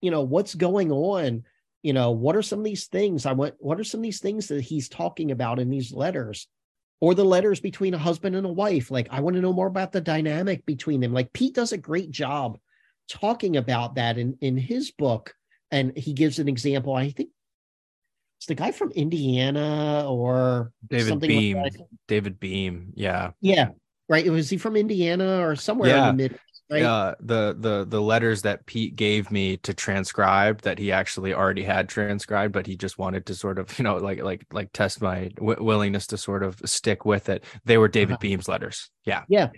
you 0.00 0.10
know 0.10 0.22
what's 0.22 0.54
going 0.56 0.90
on. 0.90 1.44
You 1.82 1.92
know 1.92 2.10
what 2.10 2.34
are 2.34 2.42
some 2.42 2.58
of 2.58 2.64
these 2.64 2.86
things 2.86 3.24
i 3.24 3.32
want 3.32 3.54
what 3.58 3.78
are 3.78 3.84
some 3.84 4.00
of 4.00 4.04
these 4.04 4.20
things 4.20 4.48
that 4.48 4.62
he's 4.62 4.88
talking 4.88 5.30
about 5.30 5.60
in 5.60 5.70
these 5.70 5.92
letters? 5.92 6.48
Or 7.00 7.14
the 7.14 7.24
letters 7.24 7.60
between 7.60 7.94
a 7.94 7.98
husband 7.98 8.34
and 8.34 8.46
a 8.46 8.52
wife. 8.52 8.90
Like 8.90 9.06
i 9.12 9.20
want 9.20 9.36
to 9.36 9.42
know 9.42 9.52
more 9.52 9.68
about 9.68 9.92
the 9.92 10.00
dynamic 10.00 10.66
between 10.66 11.00
them. 11.00 11.12
Like 11.12 11.32
pete 11.32 11.54
does 11.54 11.70
a 11.70 11.78
great 11.78 12.10
job 12.10 12.58
talking 13.08 13.56
about 13.56 13.94
that 13.96 14.18
in 14.18 14.36
in 14.40 14.56
his 14.56 14.90
book 14.90 15.34
and 15.70 15.96
he 15.96 16.12
gives 16.12 16.38
an 16.38 16.48
example 16.48 16.94
i 16.94 17.10
think 17.10 17.30
it's 18.38 18.46
the 18.46 18.54
guy 18.54 18.72
from 18.72 18.90
indiana 18.92 20.04
or 20.08 20.72
David 20.88 21.08
something 21.08 21.30
like 21.30 21.38
Beam. 21.38 21.62
that. 21.62 21.72
David 22.08 22.40
Beam. 22.40 22.92
Yeah. 22.94 23.30
yeah 23.40 23.68
right 24.08 24.28
was 24.30 24.50
he 24.50 24.56
from 24.58 24.76
indiana 24.76 25.40
or 25.46 25.56
somewhere 25.56 25.90
Yeah. 25.90 26.10
in 26.10 26.16
the 26.16 26.22
mid 26.22 26.38
right 26.68 27.14
the 27.20 27.56
the 27.58 27.86
the 27.88 28.02
letters 28.02 28.42
that 28.42 28.66
Pete 28.66 28.96
gave 28.96 29.30
me 29.30 29.56
to 29.58 29.72
transcribe 29.72 30.62
that 30.62 30.80
he 30.80 30.90
actually 30.90 31.32
already 31.32 31.62
had 31.62 31.88
transcribed, 31.88 32.52
but 32.52 32.66
he 32.66 32.76
just 32.76 32.98
wanted 32.98 33.24
to 33.26 33.36
sort 33.36 33.60
of 33.60 33.78
you 33.78 33.84
know 33.84 33.98
like 33.98 34.20
like 34.20 34.44
like 34.52 34.72
test 34.72 35.00
my 35.00 35.28
w- 35.36 35.62
willingness 35.62 36.08
to 36.08 36.16
sort 36.18 36.42
of 36.42 36.60
stick 36.64 37.04
with 37.04 37.28
it. 37.28 37.44
They 37.66 37.78
were 37.78 37.86
David 37.86 38.14
Uh-huh. 38.14 38.18
Beam's 38.20 38.48
letters. 38.48 38.90
Yeah. 39.04 39.22
Yeah, 39.28 39.50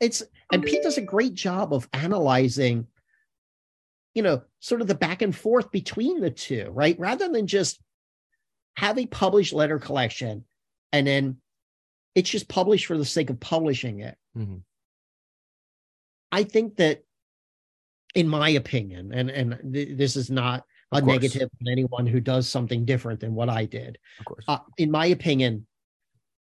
it's 0.00 0.22
and 0.52 0.62
Pete 0.62 0.82
does 0.82 0.98
a 0.98 1.02
great 1.02 1.34
job 1.34 1.72
of 1.72 1.88
analyzing, 1.92 2.86
you 4.14 4.22
know, 4.22 4.42
sort 4.60 4.80
of 4.80 4.86
the 4.86 4.94
back 4.94 5.22
and 5.22 5.34
forth 5.34 5.70
between 5.70 6.20
the 6.20 6.30
two, 6.30 6.70
right? 6.70 6.98
Rather 6.98 7.28
than 7.28 7.46
just 7.46 7.80
have 8.76 8.98
a 8.98 9.06
published 9.06 9.52
letter 9.52 9.78
collection 9.78 10.44
and 10.92 11.06
then 11.06 11.36
it's 12.14 12.30
just 12.30 12.48
published 12.48 12.86
for 12.86 12.96
the 12.96 13.04
sake 13.04 13.30
of 13.30 13.40
publishing 13.40 14.00
it. 14.00 14.16
Mhm. 14.36 14.62
I 16.30 16.44
think 16.44 16.76
that, 16.76 17.04
in 18.14 18.28
my 18.28 18.50
opinion, 18.50 19.12
and 19.12 19.30
and 19.30 19.72
th- 19.72 19.96
this 19.96 20.16
is 20.16 20.30
not 20.30 20.64
a 20.92 21.00
negative 21.00 21.48
on 21.60 21.68
anyone 21.68 22.06
who 22.06 22.20
does 22.20 22.48
something 22.48 22.84
different 22.84 23.20
than 23.20 23.34
what 23.34 23.48
I 23.48 23.64
did. 23.64 23.98
of 24.20 24.24
course. 24.24 24.44
Uh, 24.46 24.58
in 24.76 24.90
my 24.90 25.06
opinion, 25.06 25.66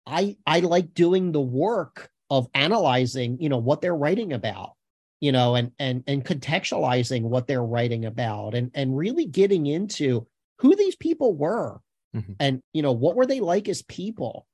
I 0.07 0.37
I 0.47 0.61
like 0.61 0.95
doing 0.95 1.31
the 1.33 1.41
work 1.41 2.11
of 2.31 2.49
analyzing, 2.55 3.39
you 3.41 3.49
know, 3.49 3.59
what 3.59 3.81
they're 3.81 3.95
writing 3.97 4.33
about, 4.33 4.75
you 5.21 5.33
know, 5.33 5.57
and 5.57 5.73
and 5.79 6.05
and 6.07 6.25
contextualizing 6.25 7.23
what 7.23 7.47
they're 7.47 7.63
writing 7.63 8.05
about, 8.05 8.55
and 8.55 8.71
and 8.75 8.97
really 8.97 9.27
getting 9.27 9.67
into 9.67 10.27
who 10.59 10.77
these 10.77 10.97
people 10.97 11.35
were, 11.35 11.81
Mhm. 12.15 12.37
and 12.39 12.61
you 12.73 12.83
know, 12.83 12.93
what 12.93 13.17
were 13.17 13.27
they 13.27 13.41
like 13.41 13.69
as 13.69 13.83
people, 13.83 14.47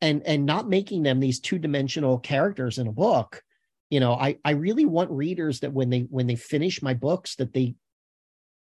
and 0.00 0.22
and 0.26 0.46
not 0.46 0.68
making 0.68 1.02
them 1.02 1.20
these 1.20 1.40
two 1.40 1.58
dimensional 1.58 2.18
characters 2.18 2.78
in 2.78 2.86
a 2.86 2.92
book. 2.92 3.42
You 3.90 4.00
know, 4.00 4.14
I 4.14 4.38
I 4.44 4.52
really 4.52 4.86
want 4.86 5.10
readers 5.10 5.60
that 5.60 5.72
when 5.72 5.90
they 5.90 6.00
when 6.00 6.26
they 6.26 6.36
finish 6.36 6.82
my 6.82 6.94
books 6.94 7.36
that 7.36 7.52
they 7.52 7.76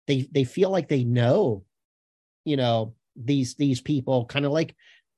they 0.07 0.29
they 0.31 0.45
feel 0.45 0.71
like 0.71 0.89
they 0.89 1.05
know, 1.05 1.65
you 2.45 2.57
know, 2.57 2.95
these 3.17 3.55
these 3.57 3.81
people 3.81 4.25
kind 4.27 4.47
of 4.47 4.53
like 4.53 4.75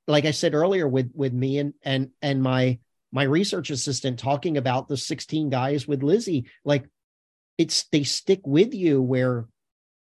like 0.07 0.25
I 0.25 0.31
said 0.31 0.53
earlier 0.53 0.87
with 0.87 1.11
with 1.13 1.31
me 1.33 1.59
and 1.59 1.73
and 1.83 2.09
and 2.21 2.41
my 2.41 2.79
my 3.13 3.23
research 3.23 3.69
assistant 3.69 4.17
talking 4.17 4.57
about 4.57 4.87
the 4.87 4.97
16 4.97 5.49
guys 5.49 5.87
with 5.87 6.03
Lizzie 6.03 6.45
like 6.65 6.85
it's 7.57 7.85
they 7.91 8.03
stick 8.03 8.41
with 8.43 8.73
you 8.73 9.01
where 9.01 9.45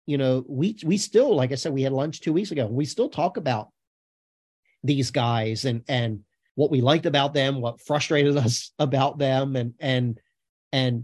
you 0.08 0.18
know 0.18 0.44
we 0.48 0.78
we 0.84 0.98
still 0.98 1.36
like 1.36 1.52
I 1.52 1.56
said 1.56 1.74
we 1.74 1.84
had 1.84 1.92
lunch 1.92 2.22
2 2.22 2.34
weeks 2.34 2.52
ago 2.52 2.66
we 2.66 2.86
still 2.86 3.10
talk 3.10 3.38
about 3.38 3.70
these 4.84 5.12
guys 5.12 5.66
and 5.66 5.84
and 5.88 6.22
what 6.56 6.72
we 6.72 6.82
liked 6.82 7.06
about 7.06 7.34
them 7.34 7.62
what 7.62 7.82
frustrated 7.82 8.38
us 8.46 8.72
about 8.80 9.20
them 9.20 9.56
and 9.56 9.74
and 9.80 10.20
and 10.72 11.04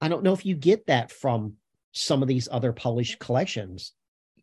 I 0.00 0.08
don't 0.08 0.22
know 0.22 0.32
if 0.32 0.46
you 0.46 0.54
get 0.54 0.86
that 0.86 1.10
from 1.10 1.54
some 1.92 2.22
of 2.22 2.28
these 2.28 2.48
other 2.50 2.72
published 2.72 3.18
collections 3.18 3.92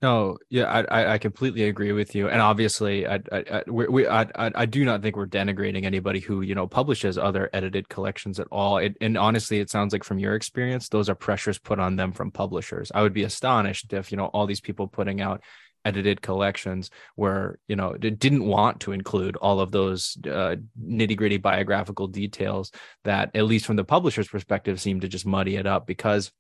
No, 0.01 0.38
yeah, 0.49 0.65
I, 0.65 1.13
I 1.13 1.17
completely 1.17 1.63
agree 1.63 1.91
with 1.91 2.15
you, 2.15 2.27
and 2.27 2.41
obviously, 2.41 3.07
I 3.07 3.19
I 3.31 3.63
we, 3.67 3.88
we 3.88 4.07
I, 4.07 4.27
I 4.35 4.65
do 4.65 4.84
not 4.84 5.01
think 5.01 5.15
we're 5.15 5.26
denigrating 5.26 5.85
anybody 5.85 6.19
who 6.19 6.41
you 6.41 6.53
know 6.53 6.67
publishes 6.67 7.17
other 7.17 7.49
edited 7.53 7.88
collections 7.88 8.39
at 8.39 8.47
all. 8.51 8.77
It, 8.77 8.97
and 8.99 9.17
honestly, 9.17 9.59
it 9.59 9.69
sounds 9.69 9.93
like 9.93 10.03
from 10.03 10.19
your 10.19 10.35
experience, 10.35 10.89
those 10.89 11.09
are 11.09 11.15
pressures 11.15 11.59
put 11.59 11.80
on 11.80 11.95
them 11.95 12.11
from 12.11 12.31
publishers. 12.31 12.91
I 12.93 13.01
would 13.03 13.13
be 13.13 13.23
astonished 13.23 13.93
if 13.93 14.11
you 14.11 14.17
know 14.17 14.26
all 14.26 14.45
these 14.45 14.61
people 14.61 14.88
putting 14.88 15.22
out 15.22 15.41
edited 15.85 16.22
collections 16.22 16.89
where 17.15 17.57
you 17.67 17.76
know 17.76 17.93
didn't 17.93 18.45
want 18.45 18.81
to 18.81 18.91
include 18.91 19.38
all 19.38 19.59
of 19.59 19.72
those 19.72 20.17
uh, 20.26 20.55
nitty 20.84 21.15
gritty 21.15 21.38
biographical 21.38 22.07
details 22.07 22.72
that, 23.05 23.31
at 23.34 23.45
least 23.45 23.65
from 23.65 23.76
the 23.76 23.84
publisher's 23.84 24.27
perspective, 24.27 24.81
seem 24.81 24.99
to 24.99 25.07
just 25.07 25.26
muddy 25.26 25.55
it 25.55 25.65
up 25.65 25.88
because. 25.88 26.31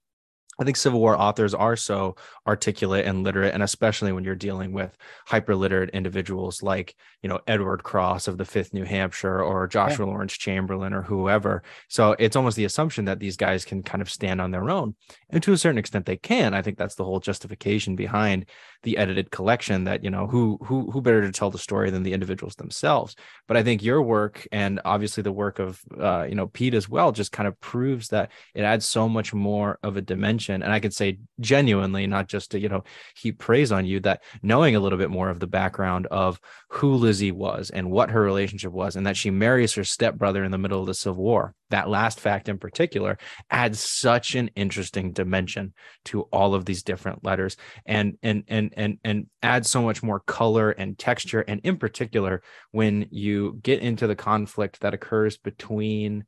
I 0.59 0.63
think 0.63 0.77
Civil 0.77 0.99
War 0.99 1.19
authors 1.19 1.53
are 1.53 1.75
so 1.75 2.15
articulate 2.47 3.05
and 3.05 3.23
literate 3.23 3.53
and 3.53 3.63
especially 3.63 4.11
when 4.11 4.23
you're 4.23 4.35
dealing 4.35 4.71
with 4.71 4.95
hyperliterate 5.27 5.91
individuals 5.93 6.63
like 6.63 6.95
you 7.21 7.29
know 7.29 7.39
edward 7.47 7.83
cross 7.83 8.27
of 8.27 8.37
the 8.37 8.43
5th 8.43 8.73
new 8.73 8.83
hampshire 8.83 9.41
or 9.41 9.67
joshua 9.67 10.05
lawrence 10.05 10.33
chamberlain 10.33 10.93
or 10.93 11.01
whoever. 11.01 11.63
So 11.89 12.15
it's 12.19 12.35
almost 12.35 12.55
the 12.57 12.65
assumption 12.65 13.05
that 13.05 13.19
these 13.19 13.37
guys 13.37 13.65
can 13.65 13.83
kind 13.83 14.01
of 14.01 14.09
stand 14.09 14.39
on 14.39 14.51
their 14.51 14.69
own 14.69 14.95
and 15.29 15.41
to 15.43 15.53
a 15.53 15.57
certain 15.57 15.77
extent 15.77 16.05
they 16.05 16.17
can. 16.17 16.53
I 16.53 16.61
think 16.61 16.77
that's 16.77 16.95
the 16.95 17.03
whole 17.03 17.19
justification 17.19 17.95
behind 17.95 18.45
the 18.83 18.97
edited 18.97 19.31
collection 19.31 19.85
that 19.85 20.03
you 20.03 20.09
know 20.09 20.27
who 20.27 20.59
who 20.63 20.91
who 20.91 21.01
better 21.01 21.21
to 21.21 21.31
tell 21.31 21.49
the 21.49 21.57
story 21.57 21.89
than 21.89 22.03
the 22.03 22.13
individuals 22.13 22.55
themselves? 22.55 23.15
But 23.47 23.57
i 23.57 23.63
think 23.63 23.83
your 23.83 24.01
work 24.01 24.47
and 24.51 24.79
obviously 24.85 25.23
the 25.23 25.31
work 25.31 25.59
of 25.59 25.81
uh, 25.99 26.25
you 26.29 26.35
know 26.35 26.47
pete 26.47 26.73
as 26.73 26.87
well 26.87 27.11
just 27.11 27.31
kind 27.31 27.47
of 27.47 27.59
proves 27.59 28.09
that 28.09 28.31
it 28.53 28.61
adds 28.61 28.87
so 28.87 29.09
much 29.09 29.33
more 29.33 29.79
of 29.83 29.97
a 29.97 30.01
dimension 30.01 30.44
and 30.53 30.71
i 30.71 30.79
could 30.79 30.93
say 30.93 31.17
genuinely 31.39 32.07
not 32.07 32.27
just 32.27 32.51
to 32.51 32.59
you 32.59 32.69
know 32.69 32.83
heap 33.15 33.39
praise 33.39 33.71
on 33.71 33.85
you 33.85 33.99
that 33.99 34.21
knowing 34.41 34.75
a 34.75 34.79
little 34.79 34.97
bit 34.97 35.09
more 35.09 35.29
of 35.29 35.39
the 35.39 35.47
background 35.47 36.05
of 36.07 36.39
who 36.69 36.95
lizzie 36.95 37.31
was 37.31 37.69
and 37.69 37.89
what 37.89 38.11
her 38.11 38.21
relationship 38.21 38.71
was 38.71 38.95
and 38.95 39.05
that 39.05 39.17
she 39.17 39.29
marries 39.29 39.73
her 39.73 39.83
stepbrother 39.83 40.43
in 40.43 40.51
the 40.51 40.57
middle 40.57 40.79
of 40.79 40.87
the 40.87 40.93
civil 40.93 41.23
war 41.23 41.53
that 41.71 41.89
last 41.89 42.19
fact 42.19 42.47
in 42.47 42.57
particular 42.57 43.17
adds 43.49 43.79
such 43.79 44.35
an 44.35 44.49
interesting 44.55 45.11
dimension 45.11 45.73
to 46.05 46.21
all 46.23 46.53
of 46.53 46.65
these 46.65 46.83
different 46.83 47.23
letters 47.23 47.57
and 47.85 48.17
and 48.21 48.43
and 48.47 48.73
and 48.77 48.99
and 49.03 49.27
adds 49.41 49.69
so 49.69 49.81
much 49.81 50.03
more 50.03 50.19
color 50.19 50.71
and 50.71 50.97
texture. 50.97 51.41
And 51.41 51.61
in 51.63 51.77
particular 51.77 52.41
when 52.71 53.07
you 53.11 53.59
get 53.61 53.81
into 53.81 54.07
the 54.07 54.15
conflict 54.15 54.81
that 54.81 54.93
occurs 54.93 55.37
between 55.37 56.25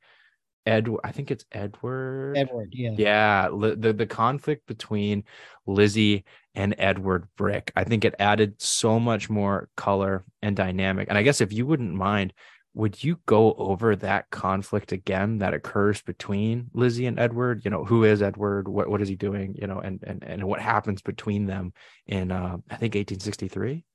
Edward. 0.67 0.99
I 1.03 1.11
think 1.11 1.31
it's 1.31 1.45
Edward. 1.51 2.37
Edward, 2.37 2.69
yeah. 2.73 2.91
Yeah, 2.97 3.49
li- 3.49 3.75
the 3.75 3.93
the 3.93 4.05
conflict 4.05 4.67
between 4.67 5.23
Lizzie 5.65 6.25
and 6.53 6.75
Edward 6.77 7.27
Brick. 7.37 7.71
I 7.75 7.83
think 7.85 8.03
it 8.03 8.15
added 8.19 8.61
so 8.61 8.99
much 8.99 9.29
more 9.29 9.69
color 9.77 10.25
and 10.41 10.55
dynamic. 10.55 11.07
And 11.07 11.17
I 11.17 11.23
guess 11.23 11.39
if 11.39 11.53
you 11.53 11.65
wouldn't 11.65 11.93
mind, 11.93 12.33
would 12.73 13.03
you 13.03 13.19
go 13.25 13.53
over 13.53 13.95
that 13.95 14.29
conflict 14.29 14.91
again 14.91 15.39
that 15.39 15.53
occurs 15.53 16.01
between 16.01 16.69
Lizzie 16.73 17.07
and 17.07 17.17
Edward? 17.17 17.61
You 17.63 17.71
know, 17.71 17.85
who 17.85 18.03
is 18.03 18.21
Edward? 18.21 18.67
What 18.67 18.89
what 18.89 19.01
is 19.01 19.07
he 19.07 19.15
doing? 19.15 19.55
You 19.59 19.67
know, 19.67 19.79
and 19.79 20.03
and 20.03 20.23
and 20.23 20.43
what 20.43 20.61
happens 20.61 21.01
between 21.01 21.45
them 21.45 21.73
in 22.05 22.31
uh, 22.31 22.57
I 22.69 22.75
think 22.75 22.93
1863. 22.93 23.85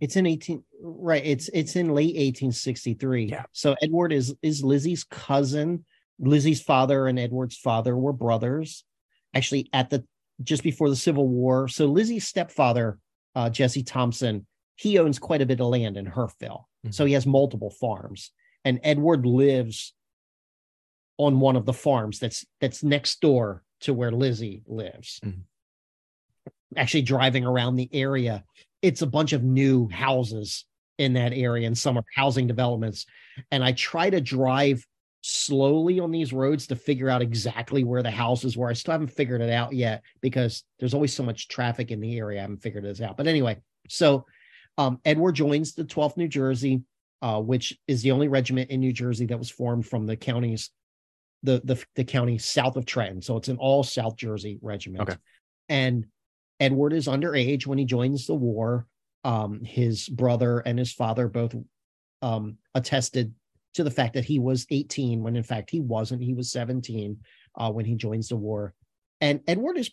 It's 0.00 0.16
in 0.16 0.26
18 0.26 0.64
right. 0.82 1.24
It's 1.24 1.48
it's 1.52 1.76
in 1.76 1.88
late 1.88 2.16
1863. 2.16 3.26
Yeah. 3.26 3.44
So 3.52 3.76
Edward 3.82 4.12
is 4.12 4.34
is 4.42 4.62
Lizzie's 4.62 5.04
cousin. 5.04 5.84
Lizzie's 6.18 6.62
father 6.62 7.06
and 7.06 7.18
Edward's 7.18 7.56
father 7.56 7.96
were 7.96 8.12
brothers. 8.12 8.84
Actually, 9.34 9.68
at 9.72 9.90
the 9.90 10.04
just 10.42 10.62
before 10.62 10.88
the 10.88 10.96
Civil 10.96 11.28
War. 11.28 11.68
So 11.68 11.86
Lizzie's 11.86 12.26
stepfather, 12.26 12.98
uh, 13.34 13.50
Jesse 13.50 13.82
Thompson, 13.82 14.46
he 14.76 14.98
owns 14.98 15.18
quite 15.18 15.42
a 15.42 15.46
bit 15.46 15.60
of 15.60 15.68
land 15.68 15.96
in 15.96 16.06
Hurffville. 16.06 16.64
Mm-hmm. 16.84 16.90
So 16.90 17.04
he 17.04 17.12
has 17.12 17.26
multiple 17.26 17.70
farms. 17.70 18.30
And 18.64 18.80
Edward 18.82 19.26
lives 19.26 19.92
on 21.18 21.38
one 21.38 21.56
of 21.56 21.66
the 21.66 21.72
farms 21.72 22.18
that's 22.18 22.44
that's 22.60 22.82
next 22.82 23.20
door 23.20 23.62
to 23.80 23.94
where 23.94 24.10
Lizzie 24.10 24.62
lives. 24.66 25.20
Mm-hmm. 25.24 25.40
Actually 26.76 27.02
driving 27.02 27.44
around 27.44 27.76
the 27.76 27.88
area 27.92 28.44
it's 28.84 29.00
a 29.00 29.06
bunch 29.06 29.32
of 29.32 29.42
new 29.42 29.88
houses 29.88 30.66
in 30.98 31.14
that 31.14 31.32
area 31.32 31.66
and 31.66 31.76
some 31.76 31.96
are 31.96 32.04
housing 32.14 32.46
developments. 32.46 33.06
And 33.50 33.64
I 33.64 33.72
try 33.72 34.10
to 34.10 34.20
drive 34.20 34.86
slowly 35.22 35.98
on 36.00 36.10
these 36.10 36.34
roads 36.34 36.66
to 36.66 36.76
figure 36.76 37.08
out 37.08 37.22
exactly 37.22 37.82
where 37.82 38.02
the 38.02 38.10
houses 38.10 38.58
were. 38.58 38.68
I 38.68 38.74
still 38.74 38.92
haven't 38.92 39.08
figured 39.08 39.40
it 39.40 39.48
out 39.48 39.72
yet 39.72 40.02
because 40.20 40.64
there's 40.78 40.92
always 40.92 41.14
so 41.14 41.22
much 41.22 41.48
traffic 41.48 41.90
in 41.92 42.00
the 42.00 42.18
area. 42.18 42.40
I 42.40 42.42
haven't 42.42 42.62
figured 42.62 42.84
this 42.84 43.00
out. 43.00 43.16
But 43.16 43.26
anyway, 43.26 43.56
so 43.88 44.26
um, 44.76 45.00
Edward 45.06 45.32
joins 45.32 45.72
the 45.72 45.84
12th 45.84 46.18
New 46.18 46.28
Jersey, 46.28 46.82
uh, 47.22 47.40
which 47.40 47.78
is 47.88 48.02
the 48.02 48.10
only 48.10 48.28
regiment 48.28 48.68
in 48.70 48.80
New 48.80 48.92
Jersey 48.92 49.24
that 49.24 49.38
was 49.38 49.48
formed 49.48 49.86
from 49.86 50.04
the 50.04 50.16
counties, 50.16 50.68
the 51.42 51.62
the, 51.64 51.82
the 51.96 52.04
county 52.04 52.36
south 52.36 52.76
of 52.76 52.84
Trenton. 52.84 53.22
So 53.22 53.38
it's 53.38 53.48
an 53.48 53.56
all 53.56 53.82
South 53.82 54.16
Jersey 54.16 54.58
regiment. 54.60 55.08
Okay. 55.08 55.16
And 55.70 56.04
Edward 56.60 56.92
is 56.92 57.06
underage 57.06 57.66
when 57.66 57.78
he 57.78 57.84
joins 57.84 58.26
the 58.26 58.34
war. 58.34 58.86
Um, 59.24 59.64
his 59.64 60.08
brother 60.08 60.58
and 60.60 60.78
his 60.78 60.92
father 60.92 61.28
both 61.28 61.54
um, 62.20 62.58
attested 62.74 63.34
to 63.74 63.84
the 63.84 63.90
fact 63.90 64.14
that 64.14 64.24
he 64.24 64.38
was 64.38 64.66
18 64.70 65.22
when 65.22 65.36
in 65.36 65.42
fact 65.42 65.70
he 65.70 65.80
wasn't. 65.80 66.22
He 66.22 66.34
was 66.34 66.52
17 66.52 67.18
uh, 67.56 67.70
when 67.72 67.84
he 67.84 67.94
joins 67.94 68.28
the 68.28 68.36
war. 68.36 68.74
And 69.20 69.40
Edward 69.46 69.78
is, 69.78 69.90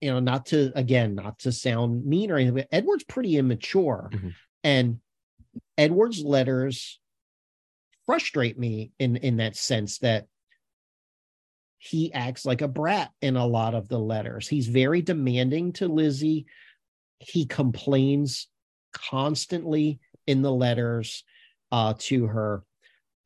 you 0.00 0.10
know, 0.10 0.20
not 0.20 0.46
to 0.46 0.72
again, 0.74 1.14
not 1.14 1.38
to 1.40 1.52
sound 1.52 2.06
mean 2.06 2.30
or 2.30 2.36
anything, 2.36 2.54
but 2.54 2.68
Edward's 2.70 3.04
pretty 3.04 3.36
immature. 3.36 4.10
Mm-hmm. 4.12 4.28
And 4.64 5.00
Edward's 5.76 6.22
letters 6.22 7.00
frustrate 8.06 8.58
me 8.58 8.92
in 8.98 9.16
in 9.16 9.36
that 9.38 9.56
sense 9.56 9.98
that 9.98 10.26
he 11.84 12.12
acts 12.12 12.46
like 12.46 12.60
a 12.60 12.68
brat 12.68 13.10
in 13.22 13.34
a 13.34 13.44
lot 13.44 13.74
of 13.74 13.88
the 13.88 13.98
letters. 13.98 14.46
He's 14.46 14.68
very 14.68 15.02
demanding 15.02 15.72
to 15.74 15.88
Lizzie. 15.88 16.46
He 17.18 17.44
complains 17.44 18.46
constantly 18.92 19.98
in 20.28 20.42
the 20.42 20.52
letters 20.52 21.24
uh, 21.72 21.94
to 21.98 22.26
her. 22.28 22.62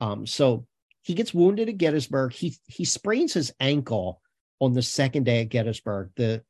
Um, 0.01 0.27
so 0.27 0.66
he 1.03 1.12
gets 1.12 1.35
wounded 1.35 1.69
at 1.69 1.77
Gettysburg. 1.77 2.33
He 2.33 2.57
he 2.66 2.87
sprains 2.87 3.35
his 3.35 3.53
ankle 3.61 4.23
on 4.59 4.73
the 4.73 4.81
second 4.81 5.24
day 5.24 5.43
at 5.43 5.51
Gettysburg. 5.51 6.12
The 6.16 6.43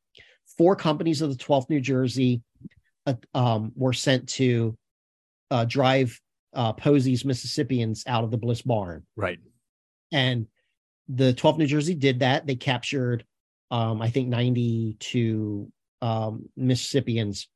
four 0.57 0.77
companies 0.77 1.21
of 1.21 1.29
the 1.29 1.43
12th 1.43 1.69
New 1.69 1.81
Jersey 1.81 2.41
uh, 3.05 3.15
um, 3.33 3.73
were 3.75 3.91
sent 3.91 4.29
to 4.29 4.77
uh, 5.51 5.65
drive 5.65 6.17
uh, 6.53 6.71
Posey's 6.71 7.25
Mississippians 7.25 8.05
out 8.07 8.23
of 8.23 8.31
the 8.31 8.37
Bliss 8.37 8.61
Barn. 8.61 9.05
Right. 9.17 9.39
And 10.13 10.47
the 11.09 11.33
12th 11.33 11.57
New 11.57 11.67
Jersey 11.67 11.93
did 11.93 12.19
that. 12.19 12.45
They 12.45 12.55
captured, 12.55 13.25
um, 13.71 14.01
I 14.01 14.09
think, 14.09 14.29
92 14.29 15.71
um, 16.01 16.49
Mississippians, 16.55 17.47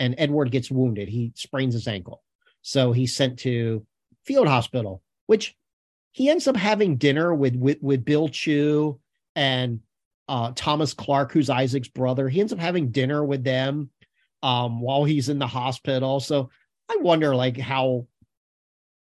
and 0.00 0.14
Edward 0.18 0.50
gets 0.50 0.70
wounded. 0.70 1.08
He 1.08 1.32
sprains 1.34 1.74
his 1.74 1.88
ankle. 1.88 2.22
So 2.62 2.92
he's 2.92 3.14
sent 3.14 3.40
to 3.40 3.84
field 4.24 4.48
hospital, 4.48 5.02
which 5.26 5.56
he 6.12 6.28
ends 6.28 6.46
up 6.46 6.56
having 6.56 6.96
dinner 6.96 7.34
with 7.34 7.56
with, 7.56 7.78
with 7.82 8.04
Bill 8.04 8.28
Chew 8.28 9.00
and 9.34 9.80
uh, 10.28 10.52
Thomas 10.54 10.94
Clark, 10.94 11.32
who's 11.32 11.50
Isaac's 11.50 11.88
brother. 11.88 12.28
He 12.28 12.40
ends 12.40 12.52
up 12.52 12.58
having 12.58 12.90
dinner 12.90 13.24
with 13.24 13.44
them 13.44 13.90
um, 14.42 14.80
while 14.80 15.04
he's 15.04 15.28
in 15.28 15.38
the 15.38 15.46
hospital. 15.46 16.20
So 16.20 16.50
I 16.88 16.98
wonder, 17.00 17.34
like, 17.34 17.56
how 17.56 18.06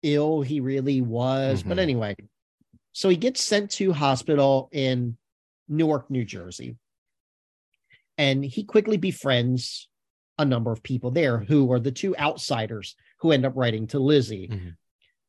ill 0.02 0.42
he 0.42 0.60
really 0.60 1.00
was. 1.00 1.60
Mm-hmm. 1.60 1.68
But 1.68 1.78
anyway, 1.78 2.16
so 2.92 3.08
he 3.08 3.16
gets 3.16 3.40
sent 3.42 3.70
to 3.72 3.92
hospital 3.92 4.68
in 4.72 5.16
Newark, 5.68 6.10
New 6.10 6.24
Jersey. 6.24 6.76
And 8.18 8.44
he 8.44 8.64
quickly 8.64 8.96
befriends 8.96 9.88
a 10.38 10.44
number 10.44 10.72
of 10.72 10.82
people 10.82 11.10
there 11.10 11.38
who 11.38 11.70
are 11.72 11.80
the 11.80 11.92
two 11.92 12.16
outsiders 12.16 12.96
who 13.20 13.32
end 13.32 13.46
up 13.46 13.52
writing 13.56 13.86
to 13.88 13.98
Lizzie. 13.98 14.48
Mm-hmm. 14.48 14.68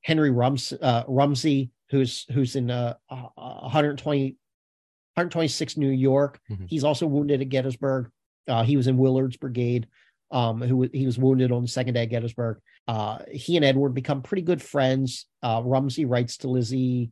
Henry 0.04 0.32
Rums, 0.32 0.74
uh, 0.74 1.04
Rumsey, 1.08 1.72
who's 1.90 2.26
who's 2.32 2.56
in 2.56 2.72
uh, 2.72 2.96
120, 3.08 4.24
126 4.24 5.78
New 5.78 5.90
York. 5.90 6.40
Mm-hmm. 6.50 6.66
He's 6.68 6.84
also 6.84 7.06
wounded 7.06 7.42
at 7.42 7.50
Gettysburg. 7.50 8.10
Uh, 8.48 8.64
he 8.64 8.78
was 8.78 8.88
in 8.88 8.98
Willard's 8.98 9.38
brigade. 9.38 9.88
Um, 10.32 10.62
who 10.62 10.90
he 10.94 11.06
was 11.06 11.20
wounded 11.20 11.52
on 11.52 11.62
the 11.62 11.68
second 11.68 11.96
day 11.96 12.04
at 12.04 12.10
Gettysburg. 12.10 12.60
Uh, 12.88 13.20
he 13.30 13.58
and 13.58 13.66
Edward 13.66 13.94
become 13.94 14.22
pretty 14.22 14.44
good 14.44 14.62
friends. 14.62 15.26
Uh, 15.44 15.62
Rumsey 15.62 16.06
writes 16.06 16.38
to 16.38 16.48
Lizzie 16.48 17.12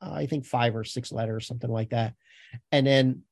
uh, 0.00 0.12
I 0.12 0.26
think 0.26 0.44
five 0.44 0.76
or 0.76 0.84
six 0.84 1.12
letters, 1.12 1.46
something 1.46 1.70
like 1.70 1.90
that. 1.90 2.14
And 2.72 2.86
then 2.86 3.22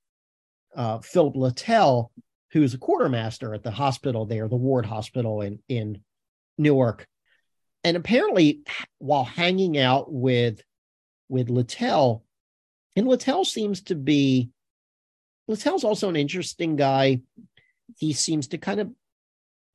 uh, 0.74 0.98
Philip 0.98 1.36
Littell, 1.36 2.10
who's 2.52 2.74
a 2.74 2.78
quartermaster 2.78 3.55
at 3.55 3.62
the 3.62 3.70
hospital 3.70 4.26
there, 4.26 4.48
the 4.48 4.56
Ward 4.56 4.86
Hospital 4.86 5.40
in 5.43 5.59
in 5.68 6.01
Newark, 6.59 7.06
and 7.84 7.97
apparently 7.97 8.60
while 8.98 9.24
hanging 9.24 9.78
out 9.78 10.12
with 10.12 10.62
with 11.28 11.51
Littell, 11.51 12.24
and 12.94 13.06
Littell 13.06 13.44
seems 13.44 13.82
to 13.82 13.94
be 13.94 14.51
Littell's 15.48 15.84
also 15.84 16.09
an 16.09 16.16
interesting 16.16 16.76
guy. 16.76 17.20
He 17.98 18.12
seems 18.12 18.48
to 18.48 18.59
kind 18.59 18.80
of 18.80 18.90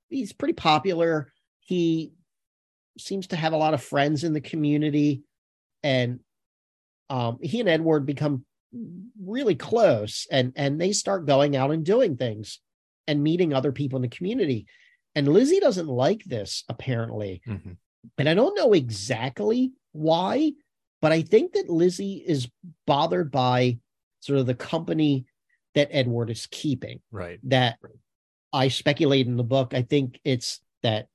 he's 0.10 0.34
pretty 0.34 0.54
popular. 0.54 1.32
He 1.62 2.12
seems 2.98 3.28
to 3.28 3.36
have 3.36 3.54
a 3.54 3.58
lot 3.58 3.74
of 3.74 3.82
friends 3.82 4.24
in 4.24 4.34
the 4.34 4.42
community 4.42 5.24
and 5.84 6.20
um, 7.12 7.40
he 7.42 7.60
and 7.60 7.68
Edward 7.68 8.06
become 8.06 8.46
really 9.22 9.56
close 9.56 10.26
and 10.32 10.54
and 10.56 10.80
they 10.80 10.94
start 10.94 11.26
going 11.26 11.58
out 11.58 11.72
and 11.72 11.86
doing 11.86 12.16
things 12.16 12.60
and 13.06 13.22
meeting 13.22 13.54
other 13.54 13.74
people 13.74 13.98
in 13.98 14.02
the 14.02 14.08
community. 14.08 14.66
And 15.14 15.28
Lizzie 15.28 15.60
doesn't 15.60 15.88
like 15.88 16.24
this 16.24 16.64
apparently. 16.70 17.42
Mm-hmm. 17.46 17.74
And 18.18 18.30
I 18.30 18.34
don't 18.34 18.56
know 18.56 18.72
exactly 18.72 19.74
why, 19.92 20.54
but 21.02 21.12
I 21.12 21.22
think 21.22 21.52
that 21.54 21.70
Lizzie 21.70 22.24
is 22.26 22.50
bothered 22.88 23.30
by 23.30 23.80
sort 24.22 24.40
of 24.40 24.46
the 24.46 24.56
company 24.56 25.26
that 25.76 25.90
Edward 25.92 26.30
is 26.30 26.48
keeping. 26.50 27.02
Right. 27.12 27.40
That 27.44 27.78
right. 27.82 27.94
I 28.54 28.70
speculate 28.70 29.28
in 29.28 29.36
the 29.36 29.44
book. 29.44 29.74
I 29.74 29.82
think 29.82 30.18
it's 30.24 30.62
that 30.82 31.08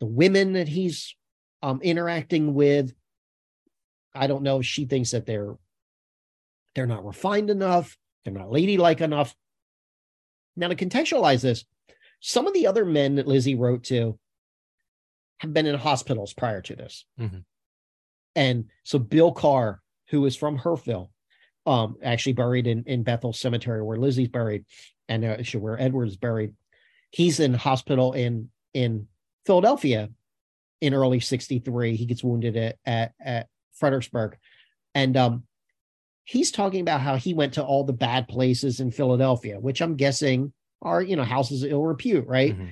the 0.00 0.06
women 0.06 0.54
that 0.54 0.68
he's 0.68 1.14
um, 1.62 1.80
interacting 1.82 2.54
with 2.54 2.94
I 4.14 4.26
don't 4.26 4.42
know. 4.42 4.62
She 4.62 4.84
thinks 4.84 5.10
that 5.12 5.26
they're 5.26 5.54
they're 6.74 6.86
not 6.86 7.04
refined 7.04 7.50
enough, 7.50 7.96
they're 8.24 8.34
not 8.34 8.50
ladylike 8.50 9.00
enough. 9.00 9.34
Now 10.56 10.68
to 10.68 10.76
contextualize 10.76 11.42
this, 11.42 11.64
some 12.20 12.46
of 12.46 12.54
the 12.54 12.66
other 12.66 12.84
men 12.84 13.16
that 13.16 13.26
Lizzie 13.26 13.54
wrote 13.54 13.84
to 13.84 14.18
have 15.38 15.52
been 15.52 15.66
in 15.66 15.74
hospitals 15.74 16.32
prior 16.32 16.62
to 16.62 16.76
this. 16.76 17.04
Mm-hmm. 17.18 17.38
And 18.36 18.66
so 18.84 18.98
Bill 18.98 19.32
Carr, 19.32 19.80
who 20.08 20.24
is 20.26 20.36
from 20.36 20.58
Hurffville, 20.58 21.10
um, 21.66 21.96
actually 22.02 22.32
buried 22.34 22.66
in, 22.66 22.84
in 22.84 23.02
Bethel 23.02 23.32
Cemetery 23.32 23.82
where 23.82 23.98
Lizzie's 23.98 24.28
buried 24.28 24.64
and 25.08 25.24
uh, 25.24 25.36
where 25.58 25.80
Edward's 25.80 26.16
buried. 26.16 26.54
He's 27.10 27.40
in 27.40 27.54
hospital 27.54 28.12
in 28.12 28.50
in 28.72 29.08
Philadelphia 29.46 30.08
in 30.80 30.94
early 30.94 31.20
63. 31.20 31.96
He 31.96 32.06
gets 32.06 32.24
wounded 32.24 32.56
at, 32.56 32.76
at, 32.84 33.12
at 33.20 33.48
Fredericksburg. 33.74 34.36
And 34.94 35.16
um, 35.16 35.44
he's 36.24 36.50
talking 36.50 36.80
about 36.80 37.00
how 37.00 37.16
he 37.16 37.34
went 37.34 37.54
to 37.54 37.64
all 37.64 37.84
the 37.84 37.92
bad 37.92 38.28
places 38.28 38.80
in 38.80 38.90
Philadelphia, 38.90 39.58
which 39.58 39.80
I'm 39.80 39.96
guessing 39.96 40.52
are, 40.80 41.02
you 41.02 41.16
know, 41.16 41.24
houses 41.24 41.62
of 41.62 41.70
ill 41.70 41.84
repute, 41.84 42.26
right? 42.26 42.52
Mm-hmm. 42.52 42.70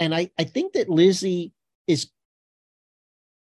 And 0.00 0.14
I, 0.14 0.30
I 0.38 0.44
think 0.44 0.74
that 0.74 0.88
Lizzie 0.88 1.52
is 1.86 2.10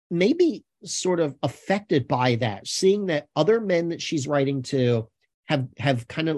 maybe 0.09 0.63
sort 0.83 1.19
of 1.19 1.35
affected 1.43 2.07
by 2.07 2.35
that, 2.35 2.67
seeing 2.67 3.07
that 3.07 3.27
other 3.35 3.61
men 3.61 3.89
that 3.89 4.01
she's 4.01 4.27
writing 4.27 4.61
to 4.63 5.07
have 5.45 5.67
have 5.77 6.07
kind 6.07 6.29
of 6.29 6.37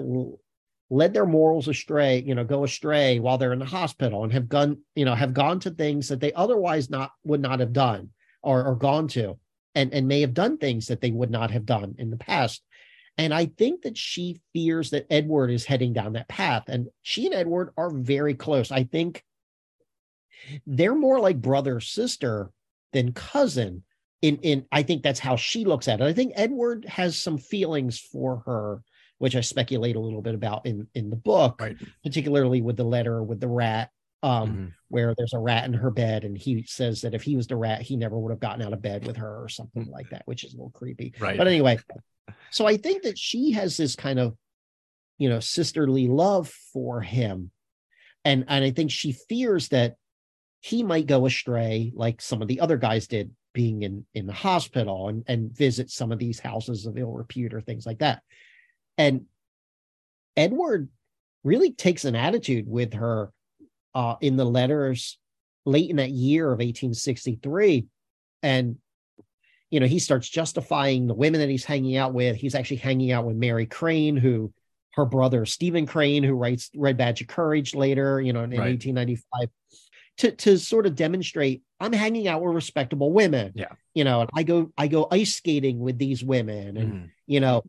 led 0.88 1.12
their 1.12 1.26
morals 1.26 1.68
astray, 1.68 2.22
you 2.24 2.34
know, 2.34 2.44
go 2.44 2.64
astray 2.64 3.18
while 3.18 3.38
they're 3.38 3.52
in 3.52 3.58
the 3.58 3.64
hospital 3.64 4.22
and 4.22 4.32
have 4.32 4.48
gone, 4.48 4.78
you 4.94 5.04
know, 5.04 5.14
have 5.14 5.34
gone 5.34 5.58
to 5.60 5.70
things 5.70 6.08
that 6.08 6.20
they 6.20 6.32
otherwise 6.32 6.88
not 6.90 7.10
would 7.24 7.40
not 7.40 7.60
have 7.60 7.72
done 7.72 8.10
or, 8.42 8.64
or 8.64 8.76
gone 8.76 9.08
to 9.08 9.36
and, 9.76 9.92
and 9.94 10.08
may 10.08 10.22
have 10.22 10.34
done 10.34 10.58
things 10.58 10.88
that 10.88 11.00
they 11.00 11.12
would 11.12 11.30
not 11.30 11.52
have 11.52 11.66
done 11.66 11.94
in 11.98 12.10
the 12.10 12.16
past. 12.16 12.62
And 13.18 13.32
I 13.32 13.46
think 13.46 13.82
that 13.82 13.96
she 13.96 14.40
fears 14.52 14.90
that 14.90 15.06
Edward 15.10 15.50
is 15.50 15.64
heading 15.64 15.92
down 15.92 16.14
that 16.14 16.28
path. 16.28 16.64
And 16.68 16.88
she 17.02 17.26
and 17.26 17.34
Edward 17.34 17.70
are 17.76 17.90
very 17.90 18.34
close. 18.34 18.70
I 18.72 18.84
think 18.84 19.22
they're 20.66 20.94
more 20.94 21.20
like 21.20 21.40
brother 21.40 21.78
sister 21.80 22.50
than 22.92 23.12
cousin. 23.12 23.84
In 24.22 24.38
in 24.38 24.66
I 24.72 24.82
think 24.82 25.02
that's 25.02 25.20
how 25.20 25.36
she 25.36 25.64
looks 25.64 25.88
at 25.88 26.00
it. 26.00 26.04
I 26.04 26.12
think 26.12 26.32
Edward 26.34 26.86
has 26.86 27.16
some 27.16 27.38
feelings 27.38 28.00
for 28.00 28.42
her 28.46 28.82
which 29.18 29.36
I 29.36 29.40
speculate 29.40 29.96
a 29.96 30.00
little 30.00 30.20
bit 30.20 30.34
about 30.34 30.66
in 30.66 30.88
in 30.94 31.10
the 31.10 31.16
book, 31.16 31.60
right. 31.60 31.76
particularly 32.02 32.60
with 32.60 32.76
the 32.76 32.84
letter 32.84 33.22
with 33.22 33.40
the 33.40 33.48
rat, 33.48 33.90
um, 34.26 34.48
mm-hmm. 34.48 34.66
where 34.88 35.14
there's 35.16 35.34
a 35.34 35.38
rat 35.38 35.64
in 35.66 35.72
her 35.72 35.90
bed, 35.90 36.24
and 36.24 36.36
he 36.36 36.64
says 36.66 37.02
that 37.02 37.14
if 37.14 37.22
he 37.22 37.36
was 37.36 37.46
the 37.46 37.54
rat, 37.54 37.82
he 37.82 37.96
never 37.96 38.18
would 38.18 38.30
have 38.30 38.40
gotten 38.40 38.62
out 38.62 38.72
of 38.72 38.82
bed 38.82 39.06
with 39.06 39.16
her 39.18 39.42
or 39.42 39.48
something 39.48 39.86
like 39.86 40.10
that, 40.10 40.22
which 40.24 40.42
is 40.42 40.52
a 40.52 40.56
little 40.56 40.70
creepy. 40.70 41.14
Right. 41.20 41.38
But 41.38 41.46
anyway, 41.46 41.78
so 42.50 42.66
I 42.66 42.76
think 42.76 43.04
that 43.04 43.16
she 43.16 43.52
has 43.52 43.76
this 43.76 43.94
kind 43.94 44.18
of, 44.18 44.36
you 45.18 45.28
know, 45.28 45.38
sisterly 45.38 46.08
love 46.08 46.48
for 46.72 47.00
him, 47.00 47.52
and 48.24 48.44
and 48.48 48.64
I 48.64 48.72
think 48.72 48.90
she 48.90 49.12
fears 49.12 49.68
that 49.68 49.94
he 50.60 50.82
might 50.82 51.06
go 51.06 51.26
astray, 51.26 51.92
like 51.94 52.20
some 52.20 52.42
of 52.42 52.48
the 52.48 52.60
other 52.60 52.76
guys 52.76 53.06
did 53.06 53.30
being 53.54 53.82
in 53.82 54.04
in 54.12 54.26
the 54.26 54.32
hospital 54.32 55.08
and 55.08 55.22
and 55.28 55.56
visit 55.56 55.88
some 55.88 56.10
of 56.10 56.18
these 56.18 56.40
houses 56.40 56.84
of 56.84 56.98
ill 56.98 57.12
repute 57.12 57.54
or 57.54 57.60
things 57.60 57.86
like 57.86 58.00
that 58.00 58.22
and 58.98 59.24
Edward 60.36 60.88
really 61.44 61.72
takes 61.72 62.04
an 62.04 62.16
attitude 62.16 62.68
with 62.68 62.94
her 62.94 63.32
uh, 63.96 64.16
in 64.20 64.36
the 64.36 64.44
letters 64.44 65.18
late 65.64 65.88
in 65.88 65.96
that 65.96 66.10
year 66.10 66.44
of 66.44 66.58
1863. 66.58 67.86
And, 68.42 68.76
you 69.70 69.80
know, 69.80 69.86
he 69.86 69.98
starts 69.98 70.28
justifying 70.28 71.06
the 71.06 71.14
women 71.14 71.40
that 71.40 71.48
he's 71.48 71.64
hanging 71.64 71.96
out 71.96 72.12
with. 72.12 72.36
He's 72.36 72.54
actually 72.54 72.76
hanging 72.76 73.10
out 73.10 73.24
with 73.24 73.36
Mary 73.36 73.64
Crane, 73.64 74.18
who 74.18 74.52
her 74.92 75.06
brother, 75.06 75.46
Stephen 75.46 75.86
Crane, 75.86 76.22
who 76.22 76.34
writes 76.34 76.70
Red 76.76 76.98
Badge 76.98 77.22
of 77.22 77.26
Courage 77.26 77.74
later, 77.74 78.20
you 78.20 78.34
know, 78.34 78.42
in, 78.44 78.50
right. 78.50 78.76
1895. 78.78 79.48
To, 80.18 80.30
to 80.32 80.58
sort 80.58 80.86
of 80.86 80.94
demonstrate 80.94 81.62
I'm 81.78 81.92
hanging 81.92 82.26
out 82.26 82.42
with 82.42 82.54
respectable 82.54 83.12
women. 83.12 83.52
Yeah. 83.54 83.72
You 83.94 84.04
know, 84.04 84.22
and 84.22 84.30
I 84.34 84.44
go 84.44 84.72
I 84.78 84.88
go 84.88 85.08
ice 85.10 85.34
skating 85.34 85.78
with 85.78 85.98
these 85.98 86.24
women 86.24 86.76
and 86.76 86.92
mm. 86.92 87.10
you 87.26 87.40
know, 87.40 87.64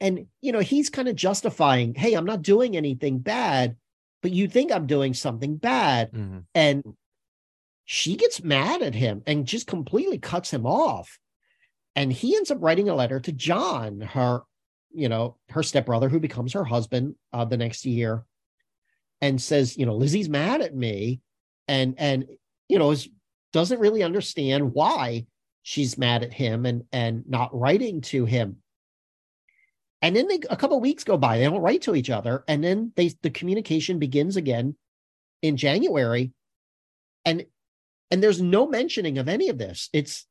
and, 0.00 0.26
you 0.40 0.52
know, 0.52 0.60
he's 0.60 0.88
kind 0.88 1.08
of 1.08 1.14
justifying, 1.14 1.94
hey, 1.94 2.14
I'm 2.14 2.24
not 2.24 2.42
doing 2.42 2.76
anything 2.76 3.18
bad, 3.18 3.76
but 4.22 4.32
you 4.32 4.48
think 4.48 4.72
I'm 4.72 4.86
doing 4.86 5.14
something 5.14 5.56
bad. 5.56 6.12
Mm-hmm. 6.12 6.38
And 6.54 6.84
she 7.84 8.16
gets 8.16 8.42
mad 8.42 8.82
at 8.82 8.94
him 8.94 9.22
and 9.26 9.46
just 9.46 9.66
completely 9.66 10.18
cuts 10.18 10.52
him 10.52 10.66
off. 10.66 11.18
And 11.96 12.12
he 12.12 12.36
ends 12.36 12.50
up 12.50 12.58
writing 12.60 12.88
a 12.88 12.94
letter 12.94 13.18
to 13.20 13.32
John, 13.32 14.00
her, 14.00 14.42
you 14.94 15.08
know, 15.08 15.36
her 15.48 15.62
stepbrother, 15.62 16.08
who 16.08 16.20
becomes 16.20 16.52
her 16.52 16.64
husband 16.64 17.16
uh, 17.32 17.44
the 17.44 17.56
next 17.56 17.84
year, 17.84 18.24
and 19.20 19.40
says, 19.40 19.76
you 19.76 19.86
know, 19.86 19.96
Lizzie's 19.96 20.28
mad 20.28 20.62
at 20.62 20.74
me, 20.74 21.20
and 21.66 21.94
and 21.98 22.26
you 22.68 22.78
know, 22.78 22.92
is, 22.92 23.08
doesn't 23.52 23.80
really 23.80 24.02
understand 24.04 24.72
why 24.72 25.26
she's 25.62 25.98
mad 25.98 26.22
at 26.22 26.32
him 26.32 26.64
and 26.64 26.84
and 26.92 27.24
not 27.28 27.52
writing 27.52 28.00
to 28.02 28.24
him. 28.24 28.56
And 30.02 30.16
then 30.16 30.28
they, 30.28 30.40
a 30.48 30.56
couple 30.56 30.80
weeks 30.80 31.04
go 31.04 31.16
by, 31.16 31.38
they 31.38 31.44
don't 31.44 31.60
write 31.60 31.82
to 31.82 31.94
each 31.94 32.10
other, 32.10 32.42
and 32.48 32.64
then 32.64 32.92
they 32.96 33.12
the 33.22 33.30
communication 33.30 33.98
begins 33.98 34.36
again 34.36 34.76
in 35.42 35.56
January, 35.56 36.32
and 37.24 37.44
and 38.10 38.22
there's 38.22 38.40
no 38.40 38.66
mentioning 38.66 39.18
of 39.18 39.28
any 39.28 39.50
of 39.50 39.58
this. 39.58 39.90
It's 39.92 40.26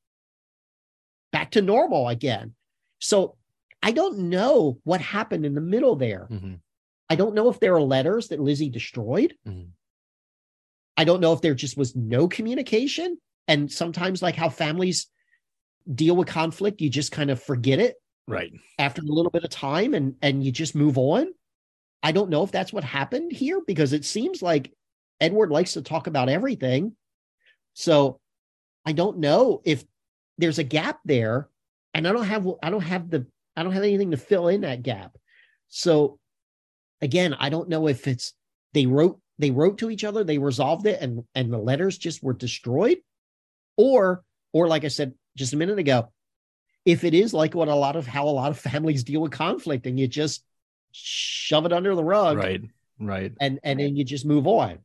back 1.31 1.51
to 1.51 1.61
normal 1.61 2.07
again. 2.07 2.55
So 2.99 3.37
I 3.81 3.91
don't 3.91 4.17
know 4.29 4.79
what 4.83 5.01
happened 5.01 5.45
in 5.45 5.53
the 5.53 5.61
middle 5.61 5.95
there. 5.95 6.27
Mm-hmm. 6.29 6.55
I 7.09 7.15
don't 7.15 7.35
know 7.35 7.49
if 7.49 7.59
there 7.59 7.75
are 7.75 7.81
letters 7.81 8.29
that 8.29 8.39
Lizzie 8.39 8.69
destroyed. 8.69 9.35
Mm-hmm. 9.47 9.69
I 10.97 11.03
don't 11.05 11.21
know 11.21 11.33
if 11.33 11.41
there 11.41 11.55
just 11.55 11.77
was 11.77 11.95
no 11.95 12.27
communication. 12.27 13.17
And 13.47 13.71
sometimes, 13.71 14.21
like 14.21 14.35
how 14.35 14.49
families 14.49 15.07
deal 15.91 16.15
with 16.15 16.27
conflict, 16.27 16.81
you 16.81 16.89
just 16.89 17.11
kind 17.11 17.29
of 17.29 17.41
forget 17.41 17.79
it 17.79 17.95
right. 18.30 18.53
after 18.77 19.01
a 19.01 19.06
little 19.06 19.31
bit 19.31 19.43
of 19.43 19.49
time 19.49 19.93
and 19.93 20.15
and 20.22 20.43
you 20.43 20.51
just 20.51 20.76
move 20.76 20.97
on. 20.97 21.27
I 22.01 22.11
don't 22.11 22.30
know 22.30 22.43
if 22.43 22.51
that's 22.51 22.72
what 22.72 22.84
happened 22.84 23.31
here 23.31 23.61
because 23.65 23.93
it 23.93 24.06
seems 24.06 24.41
like 24.41 24.73
edward 25.19 25.51
likes 25.51 25.73
to 25.73 25.81
talk 25.81 26.07
about 26.07 26.30
everything. 26.30 26.95
So 27.73 28.19
i 28.85 28.91
don't 28.93 29.19
know 29.19 29.61
if 29.65 29.84
there's 30.38 30.60
a 30.60 30.64
gap 30.64 30.99
there 31.03 31.49
and 31.93 32.07
i 32.07 32.14
don't 32.14 32.23
have 32.23 32.47
i 32.64 32.69
don't 32.69 32.81
have 32.81 33.10
the 33.10 33.26
i 33.57 33.64
don't 33.64 33.73
have 33.73 33.84
anything 33.84 34.11
to 34.11 34.18
fill 34.18 34.47
in 34.47 34.61
that 34.61 34.84
gap. 34.84 35.18
So 35.68 36.19
again 37.01 37.35
i 37.39 37.49
don't 37.49 37.69
know 37.69 37.88
if 37.88 38.07
it's 38.07 38.34
they 38.73 38.85
wrote 38.85 39.19
they 39.38 39.51
wrote 39.51 39.77
to 39.80 39.89
each 39.89 40.03
other 40.03 40.23
they 40.23 40.38
resolved 40.38 40.85
it 40.85 41.01
and 41.01 41.23
and 41.35 41.51
the 41.51 41.57
letters 41.57 41.97
just 41.97 42.23
were 42.23 42.34
destroyed 42.34 42.97
or 43.77 44.23
or 44.53 44.68
like 44.68 44.84
i 44.84 44.89
said 44.89 45.14
just 45.35 45.53
a 45.53 45.57
minute 45.57 45.80
ago 45.80 46.11
if 46.85 47.03
it 47.03 47.14
is 47.14 47.34
like 47.34 47.53
what 47.56 47.68
a 47.68 47.76
lot 47.76 47.95
of 47.95 48.07
how 48.07 48.27
a 48.27 48.30
lot 48.30 48.51
of 48.51 48.60
families 48.60 49.03
deal 49.03 49.22
with 49.22 49.31
conflict 49.31 49.85
and 49.85 49.99
you 49.99 50.07
just 50.07 50.43
shove 50.91 51.65
it 51.65 51.73
under 51.73 51.95
the 51.95 52.03
rug 52.03 52.38
right 52.38 52.61
right. 52.99 53.31
and 53.39 53.60
and 53.64 53.80
then 53.80 53.95
you 53.95 54.03
just 54.03 54.26
move 54.26 54.47
on 54.47 54.80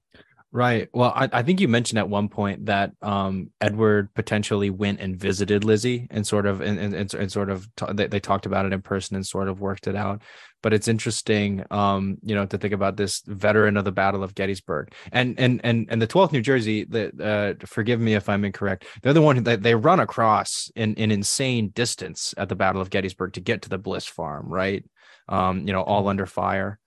right. 0.55 0.89
Well 0.93 1.13
i, 1.15 1.29
I 1.33 1.43
think 1.43 1.61
you 1.61 1.69
mentioned 1.69 1.99
at 1.99 2.09
one 2.09 2.29
point 2.29 2.67
that 2.67 2.93
um, 3.03 3.51
edward 3.61 4.15
potentially 4.15 4.71
went 4.71 5.01
and 5.01 5.17
visited 5.17 5.65
lizzie 5.65 6.07
and 6.11 6.27
sort 6.27 6.47
of 6.47 6.61
and, 6.61 6.79
and, 6.79 7.13
and 7.13 7.33
sort 7.33 7.51
of 7.51 7.69
t- 7.77 7.87
they, 7.93 8.07
they 8.07 8.21
talked 8.21 8.47
about 8.47 8.65
it 8.65 8.73
in 8.73 8.81
person 8.81 9.17
and 9.17 9.27
sort 9.27 9.49
of 9.49 9.61
worked 9.61 9.87
it 9.87 9.97
out. 9.97 10.23
But 10.63 10.73
it's 10.73 10.89
interesting 10.89 11.65
um, 11.71 12.19
you 12.23 12.35
know 12.35 12.47
to 12.47 12.57
think 12.57 12.73
about 12.73 12.97
this 12.97 13.21
veteran 13.27 13.77
of 13.77 13.85
the 13.85 13.93
battle 13.93 14.23
of 14.23 14.35
gettysburg. 14.35 14.95
And 15.13 15.39
and 15.39 15.61
and 15.65 15.87
and 15.91 16.01
the 16.01 16.07
12th 16.07 16.33
new 16.33 16.41
jersey 16.41 16.85
the 16.85 17.59
uh, 17.61 17.67
forgive 17.67 18.01
me 18.01 18.15
if 18.15 18.29
i'm 18.29 18.45
incorrect 18.45 18.87
they're 19.03 19.13
the 19.13 19.21
one 19.21 19.43
that 19.43 19.63
they 19.63 19.75
run 19.75 20.01
across 20.01 20.71
in 20.77 20.95
an 20.95 21.11
insane 21.11 21.71
distance 21.71 22.33
at 22.39 22.49
the 22.49 22.57
battle 22.57 22.81
of 22.81 22.91
gettysburg 22.91 23.33
to 23.33 23.41
get 23.41 23.63
to 23.63 23.69
the 23.69 23.79
bliss 23.79 24.07
farm 24.07 24.49
right? 24.49 24.85
Um, 25.29 25.67
you 25.67 25.73
know 25.73 25.83
all 25.83 26.09
under 26.09 26.27
fire 26.27 26.79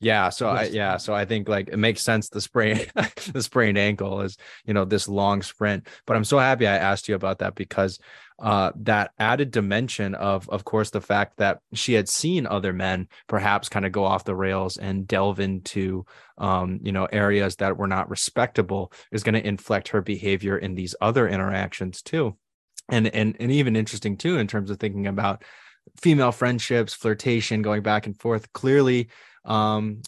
yeah, 0.00 0.28
so 0.28 0.48
I 0.48 0.64
yeah, 0.64 0.96
so 0.96 1.14
I 1.14 1.24
think 1.24 1.48
like 1.48 1.68
it 1.68 1.76
makes 1.78 2.02
sense 2.02 2.28
the 2.28 2.40
sprain 2.40 2.86
the 3.32 3.42
sprained 3.42 3.78
ankle 3.78 4.20
is, 4.22 4.36
you 4.64 4.74
know, 4.74 4.84
this 4.84 5.08
long 5.08 5.42
sprint. 5.42 5.86
But 6.06 6.16
I'm 6.16 6.24
so 6.24 6.38
happy 6.38 6.66
I 6.66 6.76
asked 6.76 7.08
you 7.08 7.14
about 7.14 7.38
that 7.38 7.54
because 7.54 7.98
uh 8.38 8.72
that 8.74 9.10
added 9.18 9.50
dimension 9.50 10.14
of 10.14 10.48
of 10.48 10.64
course 10.64 10.88
the 10.88 11.00
fact 11.02 11.36
that 11.36 11.58
she 11.74 11.92
had 11.92 12.08
seen 12.08 12.46
other 12.46 12.72
men 12.72 13.06
perhaps 13.26 13.68
kind 13.68 13.84
of 13.84 13.92
go 13.92 14.04
off 14.04 14.24
the 14.24 14.34
rails 14.34 14.78
and 14.78 15.06
delve 15.06 15.40
into 15.40 16.06
um, 16.40 16.80
you 16.82 16.90
know, 16.90 17.04
areas 17.04 17.56
that 17.56 17.76
were 17.76 17.86
not 17.86 18.08
respectable 18.08 18.92
is 19.12 19.22
going 19.22 19.34
to 19.34 19.46
inflect 19.46 19.88
her 19.88 20.00
behavior 20.00 20.56
in 20.56 20.74
these 20.74 20.94
other 21.00 21.28
interactions 21.28 22.02
too. 22.02 22.36
And 22.88 23.06
and 23.14 23.36
and 23.38 23.52
even 23.52 23.76
interesting 23.76 24.16
too 24.16 24.38
in 24.38 24.48
terms 24.48 24.70
of 24.70 24.80
thinking 24.80 25.06
about 25.06 25.44
female 26.00 26.32
friendships, 26.32 26.94
flirtation, 26.94 27.62
going 27.62 27.82
back 27.82 28.06
and 28.06 28.18
forth. 28.18 28.52
Clearly, 28.52 29.10
um, 29.44 30.02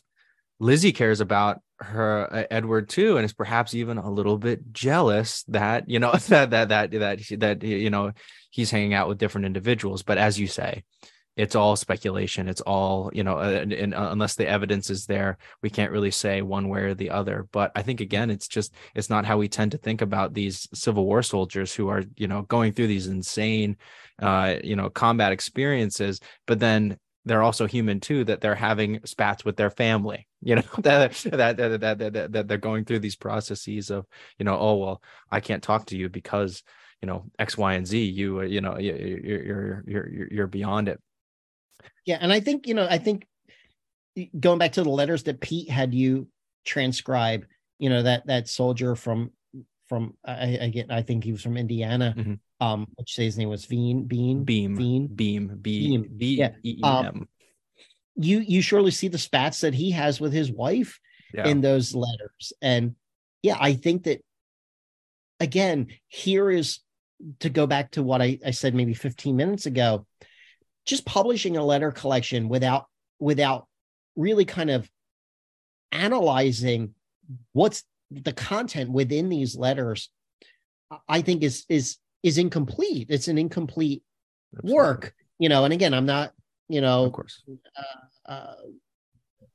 Lizzie 0.58 0.92
cares 0.92 1.20
about 1.20 1.60
her 1.80 2.32
uh, 2.32 2.44
Edward 2.50 2.88
too, 2.88 3.16
and 3.16 3.24
is 3.24 3.32
perhaps 3.32 3.74
even 3.74 3.98
a 3.98 4.10
little 4.10 4.38
bit 4.38 4.72
jealous 4.72 5.44
that 5.48 5.88
you 5.88 5.98
know 5.98 6.12
that 6.28 6.50
that 6.50 6.68
that 6.68 6.90
that 6.90 7.20
that 7.38 7.62
you 7.62 7.90
know 7.90 8.12
he's 8.50 8.70
hanging 8.70 8.94
out 8.94 9.08
with 9.08 9.18
different 9.18 9.46
individuals. 9.46 10.02
But 10.02 10.18
as 10.18 10.38
you 10.38 10.46
say, 10.46 10.84
it's 11.36 11.56
all 11.56 11.76
speculation. 11.76 12.48
It's 12.48 12.60
all 12.60 13.10
you 13.12 13.24
know, 13.24 13.38
uh, 13.38 13.60
and, 13.62 13.72
and 13.72 13.94
uh, 13.94 14.10
unless 14.12 14.34
the 14.34 14.46
evidence 14.46 14.90
is 14.90 15.06
there, 15.06 15.38
we 15.62 15.70
can't 15.70 15.92
really 15.92 16.10
say 16.10 16.42
one 16.42 16.68
way 16.68 16.80
or 16.82 16.94
the 16.94 17.10
other. 17.10 17.48
But 17.52 17.72
I 17.74 17.82
think 17.82 18.00
again, 18.00 18.30
it's 18.30 18.48
just 18.48 18.74
it's 18.94 19.10
not 19.10 19.24
how 19.24 19.38
we 19.38 19.48
tend 19.48 19.72
to 19.72 19.78
think 19.78 20.02
about 20.02 20.34
these 20.34 20.68
Civil 20.74 21.04
War 21.06 21.22
soldiers 21.22 21.74
who 21.74 21.88
are 21.88 22.04
you 22.16 22.28
know 22.28 22.42
going 22.42 22.72
through 22.72 22.88
these 22.88 23.06
insane, 23.06 23.76
uh, 24.20 24.56
you 24.62 24.76
know, 24.76 24.90
combat 24.90 25.32
experiences, 25.32 26.20
but 26.46 26.60
then 26.60 26.98
they're 27.24 27.42
also 27.42 27.66
human 27.66 28.00
too 28.00 28.24
that 28.24 28.40
they're 28.40 28.54
having 28.54 29.00
spats 29.04 29.44
with 29.44 29.56
their 29.56 29.70
family 29.70 30.26
you 30.42 30.56
know 30.56 30.62
that, 30.78 31.12
that 31.12 31.56
that, 31.56 31.80
that 31.80 31.98
that 31.98 32.32
that 32.32 32.48
they're 32.48 32.58
going 32.58 32.84
through 32.84 32.98
these 32.98 33.16
processes 33.16 33.90
of 33.90 34.06
you 34.38 34.44
know 34.44 34.58
oh 34.58 34.76
well 34.76 35.02
i 35.30 35.40
can't 35.40 35.62
talk 35.62 35.86
to 35.86 35.96
you 35.96 36.08
because 36.08 36.62
you 37.00 37.06
know 37.06 37.24
x 37.38 37.56
y 37.56 37.74
and 37.74 37.86
z 37.86 38.02
you 38.04 38.40
uh, 38.40 38.42
you 38.42 38.60
know 38.60 38.78
you're 38.78 39.18
you're 39.18 39.84
you're 39.86 40.28
you're 40.30 40.46
beyond 40.46 40.88
it 40.88 41.00
yeah 42.06 42.18
and 42.20 42.32
i 42.32 42.40
think 42.40 42.66
you 42.66 42.74
know 42.74 42.86
i 42.88 42.98
think 42.98 43.26
going 44.38 44.58
back 44.58 44.72
to 44.72 44.82
the 44.82 44.90
letters 44.90 45.22
that 45.22 45.40
pete 45.40 45.70
had 45.70 45.94
you 45.94 46.28
transcribe 46.64 47.44
you 47.78 47.88
know 47.88 48.02
that 48.02 48.26
that 48.26 48.48
soldier 48.48 48.94
from 48.94 49.30
from 49.92 50.14
I 50.24 50.46
again 50.46 50.86
I 50.90 51.02
think 51.02 51.22
he 51.22 51.32
was 51.32 51.42
from 51.42 51.58
Indiana. 51.58 52.14
Mhm. 52.16 52.38
Um, 52.62 52.86
which 52.94 53.14
say 53.14 53.24
his 53.24 53.36
name 53.38 53.48
was 53.48 53.64
Veen 53.64 54.04
Bean 54.04 54.44
Beam, 54.44 54.76
Bean. 54.76 55.06
beam, 55.08 55.46
B 55.60 55.96
Beam, 55.96 56.10
B 56.16 56.34
yeah. 56.36 56.50
Um, 56.88 57.28
You 58.14 58.38
you 58.40 58.62
surely 58.62 58.90
see 58.92 59.08
the 59.08 59.18
spats 59.18 59.60
that 59.62 59.74
he 59.74 59.90
has 59.90 60.20
with 60.20 60.32
his 60.32 60.50
wife 60.52 61.00
Yeah. 61.34 61.48
in 61.48 61.60
those 61.60 61.94
letters. 61.94 62.52
And 62.62 62.94
yeah, 63.42 63.56
I 63.58 63.74
think 63.74 64.04
that 64.04 64.22
again, 65.40 65.88
here 66.08 66.50
is 66.50 66.78
to 67.40 67.48
go 67.50 67.66
back 67.66 67.92
to 67.92 68.02
what 68.02 68.22
I, 68.22 68.38
I 68.44 68.50
said 68.52 68.74
maybe 68.74 68.94
15 68.94 69.34
minutes 69.36 69.66
ago, 69.66 70.06
just 70.86 71.04
publishing 71.04 71.56
a 71.56 71.64
letter 71.64 71.90
collection 71.90 72.48
without 72.48 72.86
without 73.18 73.66
really 74.14 74.44
kind 74.44 74.70
of 74.70 74.88
analyzing 75.90 76.94
what's 77.52 77.84
the 78.10 78.32
content 78.32 78.90
within 78.90 79.28
these 79.28 79.56
letters, 79.56 80.10
I 81.08 81.22
think 81.22 81.42
is 81.42 81.64
is 81.68 81.96
is 82.22 82.38
incomplete. 82.38 83.06
It's 83.10 83.28
an 83.28 83.38
incomplete 83.38 84.02
Absolutely. 84.54 84.74
work, 84.76 85.14
you 85.38 85.48
know. 85.48 85.64
And 85.64 85.72
again, 85.72 85.94
I'm 85.94 86.06
not, 86.06 86.32
you 86.68 86.80
know, 86.80 87.04
Of 87.06 87.12
course. 87.12 87.42
uh, 88.26 88.54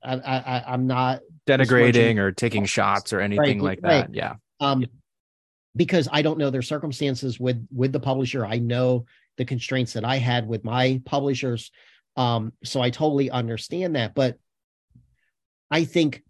I, 0.04 0.14
I, 0.16 0.38
I 0.38 0.64
I'm 0.74 0.88
not 0.88 1.22
Denigrating 1.48 2.18
or 2.18 2.32
taking 2.32 2.66
shots 2.66 3.14
or 3.14 3.20
anything 3.22 3.60
Right, 3.62 3.62
like 3.62 3.80
right. 3.82 4.06
that. 4.08 4.14
Yeah. 4.14 4.36
um 4.60 4.82
Yeah. 4.82 4.88
because 5.76 6.08
i 6.12 6.22
don't 6.22 6.38
know 6.38 6.50
their 6.50 6.62
circumstances 6.62 7.40
with 7.40 7.66
with 7.74 7.92
the 7.94 8.00
publisher 8.00 8.46
i 8.46 8.58
know 8.60 9.06
the 9.38 9.46
constraints 9.46 9.94
that 9.94 10.04
i 10.04 10.18
had 10.18 10.48
with 10.48 10.64
my 10.66 11.02
publishers 11.06 11.72
um 12.18 12.52
so 12.64 12.82
i 12.82 12.90
totally 12.90 13.30
understand 13.32 13.96
that 13.96 14.14
but 14.14 14.38
i 15.72 15.84
think 15.86 16.24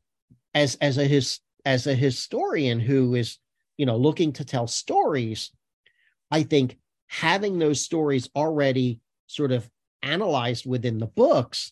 as 0.53 0.76
as 0.81 0.97
a 0.97 1.05
his 1.05 1.39
as 1.65 1.88
a 1.88 1.95
historian 1.95 2.80
who 2.80 3.15
is 3.15 3.38
you 3.77 3.85
know 3.85 3.97
looking 3.97 4.34
to 4.34 4.45
tell 4.45 4.68
stories 4.68 5.51
i 6.31 6.43
think 6.43 6.77
having 7.07 7.57
those 7.57 7.81
stories 7.81 8.29
already 8.35 8.99
sort 9.27 9.51
of 9.51 9.69
analyzed 10.03 10.65
within 10.65 10.97
the 10.97 11.07
books 11.07 11.71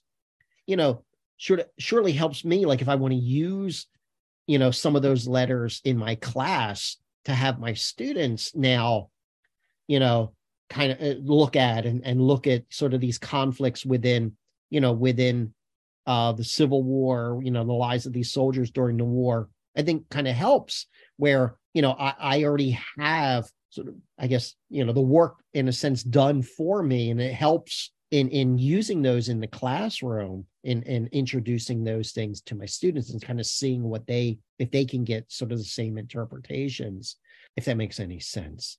you 0.65 0.75
know 0.75 1.03
sure 1.37 1.61
surely 1.77 2.11
helps 2.11 2.43
me 2.45 2.65
like 2.65 2.81
if 2.81 2.89
i 2.89 2.95
want 2.95 3.11
to 3.11 3.19
use 3.19 3.87
you 4.47 4.59
know 4.59 4.71
some 4.71 4.95
of 4.95 5.01
those 5.01 5.27
letters 5.27 5.81
in 5.83 5.97
my 5.97 6.15
class 6.15 6.97
to 7.25 7.33
have 7.33 7.59
my 7.59 7.73
students 7.73 8.55
now 8.55 9.09
you 9.87 9.99
know 9.99 10.33
kind 10.69 10.91
of 10.91 11.01
uh, 11.01 11.19
look 11.21 11.55
at 11.55 11.85
and, 11.85 12.03
and 12.05 12.21
look 12.21 12.47
at 12.47 12.63
sort 12.69 12.93
of 12.93 13.01
these 13.01 13.17
conflicts 13.17 13.85
within 13.85 14.35
you 14.69 14.79
know 14.81 14.93
within 14.93 15.53
uh 16.07 16.31
the 16.31 16.43
civil 16.43 16.83
war 16.83 17.39
you 17.43 17.51
know 17.51 17.63
the 17.63 17.73
lives 17.73 18.05
of 18.05 18.13
these 18.13 18.31
soldiers 18.31 18.71
during 18.71 18.97
the 18.97 19.05
war 19.05 19.49
i 19.77 19.81
think 19.81 20.09
kind 20.09 20.27
of 20.27 20.35
helps 20.35 20.87
where 21.17 21.55
you 21.73 21.81
know 21.81 21.91
I, 21.91 22.13
I 22.19 22.43
already 22.43 22.77
have 22.97 23.45
sort 23.75 23.87
of 23.89 23.95
i 24.17 24.25
guess 24.25 24.55
you 24.69 24.85
know 24.85 24.93
the 24.93 25.01
work 25.01 25.35
in 25.53 25.67
a 25.67 25.73
sense 25.73 26.01
done 26.01 26.41
for 26.41 26.81
me 26.81 27.11
and 27.11 27.19
it 27.19 27.33
helps 27.33 27.91
in 28.11 28.29
in 28.29 28.57
using 28.57 29.01
those 29.01 29.27
in 29.29 29.39
the 29.39 29.47
classroom 29.47 30.45
in 30.63 30.81
in 30.83 31.07
introducing 31.11 31.83
those 31.83 32.11
things 32.11 32.41
to 32.41 32.55
my 32.55 32.65
students 32.65 33.11
and 33.11 33.21
kind 33.21 33.39
of 33.39 33.45
seeing 33.45 33.83
what 33.83 34.07
they 34.07 34.37
if 34.59 34.71
they 34.71 34.85
can 34.85 35.03
get 35.03 35.29
sort 35.31 35.51
of 35.51 35.57
the 35.57 35.63
same 35.63 35.97
interpretations 35.97 37.17
if 37.57 37.65
that 37.65 37.77
makes 37.77 37.99
any 37.99 38.19
sense 38.19 38.77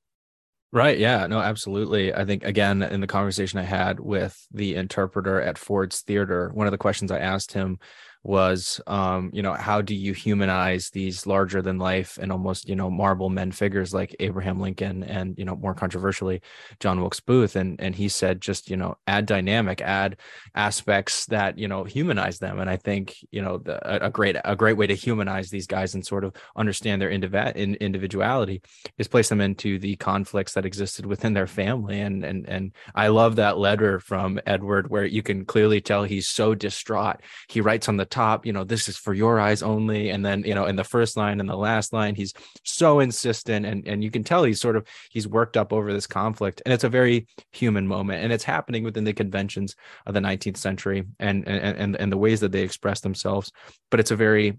Right. 0.73 0.99
Yeah. 0.99 1.27
No, 1.29 1.39
absolutely. 1.39 2.13
I 2.13 2.25
think, 2.25 2.45
again, 2.45 2.83
in 2.83 3.01
the 3.01 3.07
conversation 3.07 3.59
I 3.59 3.63
had 3.63 4.01
with 4.01 4.37
the 4.53 4.75
interpreter 4.75 5.41
at 5.41 5.57
Ford's 5.57 6.03
Theater, 6.03 6.51
one 6.53 6.67
of 6.67 6.73
the 6.73 6.77
questions 6.77 7.11
I 7.11 7.21
asked 7.21 7.53
him 7.53 7.79
was, 8.27 8.81
um, 8.87 9.31
you 9.33 9.43
know, 9.43 9.55
how 9.55 9.81
do 9.81 9.95
you 9.95 10.13
humanize 10.13 10.91
these 10.91 11.27
larger 11.27 11.63
than 11.63 11.79
life 11.79 12.19
and 12.21 12.33
almost, 12.33 12.69
you 12.69 12.77
know, 12.77 12.91
marble 12.91 13.31
men 13.31 13.53
figures 13.53 13.95
like 13.95 14.17
Abraham 14.21 14.61
Lincoln 14.61 15.03
and, 15.05 15.39
you 15.39 15.45
know, 15.45 15.57
more 15.57 15.75
controversially, 15.75 16.43
John 16.81 17.01
Wilkes 17.01 17.21
Booth? 17.21 17.57
And, 17.57 17.81
and 17.81 17.95
he 17.95 18.09
said, 18.09 18.41
just, 18.41 18.69
you 18.71 18.77
know, 18.77 18.97
add 19.07 19.27
dynamic, 19.27 19.81
add 19.81 20.17
aspects 20.55 21.27
that, 21.27 21.59
you 21.59 21.69
know, 21.69 21.85
humanize 21.85 22.39
them. 22.39 22.59
And 22.59 22.69
I 22.69 22.77
think, 22.77 23.17
you 23.31 23.43
know, 23.43 23.59
the, 23.59 24.07
a, 24.07 24.11
great, 24.11 24.37
a 24.45 24.57
great 24.57 24.77
way 24.77 24.87
to 24.87 24.95
humanize 24.95 25.51
these 25.51 25.67
guys 25.67 25.95
and 25.95 26.05
sort 26.05 26.25
of 26.25 26.35
understand 26.57 27.01
their 27.01 27.11
indiv- 27.11 27.55
in, 27.55 27.77
individuality 27.77 28.63
is 28.99 29.09
place 29.09 29.29
them 29.29 29.41
into 29.41 29.79
the 29.79 29.97
conflicts 29.97 30.55
that 30.55 30.67
existed 30.67 31.07
within 31.07 31.33
their 31.33 31.47
family 31.47 32.01
and 32.01 32.25
and 32.25 32.49
and 32.49 32.73
I 32.95 33.09
love 33.09 33.37
that 33.37 33.59
letter 33.59 34.01
from 34.01 34.41
Edward 34.47 34.91
where 34.91 35.05
you 35.05 35.23
can 35.23 35.45
clearly 35.45 35.81
tell 35.81 36.05
he's 36.05 36.29
so 36.29 36.55
distraught 36.55 37.21
he 37.49 37.61
writes 37.61 37.89
on 37.89 37.97
the 37.97 38.05
top 38.17 38.47
you 38.47 38.53
know 38.53 38.65
this 38.65 38.89
is 38.89 38.97
for 38.97 39.13
your 39.13 39.39
eyes 39.39 39.63
only. 39.63 40.11
And 40.11 40.25
then 40.25 40.43
you 40.45 40.55
know 40.55 40.67
in 40.67 40.77
the 40.77 40.85
first 40.85 41.17
line 41.17 41.39
and 41.41 41.49
the 41.49 41.57
last 41.57 41.93
line 41.93 42.15
he's 42.15 42.33
so 42.65 43.01
insistent 43.01 43.67
and 43.67 43.87
and 43.87 44.03
you 44.03 44.11
can 44.11 44.25
tell 44.25 44.45
he's 44.45 44.61
sort 44.61 44.77
of 44.77 44.87
he's 45.11 45.29
worked 45.29 45.57
up 45.57 45.73
over 45.73 45.93
this 45.93 46.07
conflict. 46.07 46.63
And 46.65 46.73
it's 46.73 46.85
a 46.85 46.89
very 46.89 47.27
human 47.53 47.87
moment. 47.87 48.25
And 48.25 48.33
it's 48.33 48.45
happening 48.45 48.85
within 48.85 49.05
the 49.05 49.13
conventions 49.13 49.77
of 50.07 50.15
the 50.15 50.21
19th 50.21 50.57
century 50.57 51.05
and 51.21 51.47
and 51.47 51.77
and, 51.77 51.97
and 51.97 52.13
the 52.13 52.17
ways 52.17 52.41
that 52.41 52.53
they 52.53 52.63
express 52.63 53.01
themselves. 53.01 53.53
But 53.91 54.01
it's 54.01 54.11
a 54.11 54.17
very 54.17 54.57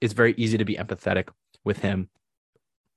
it's 0.00 0.14
very 0.14 0.34
easy 0.36 0.58
to 0.58 0.64
be 0.64 0.76
empathetic 0.76 1.28
with 1.64 1.78
him. 1.78 2.08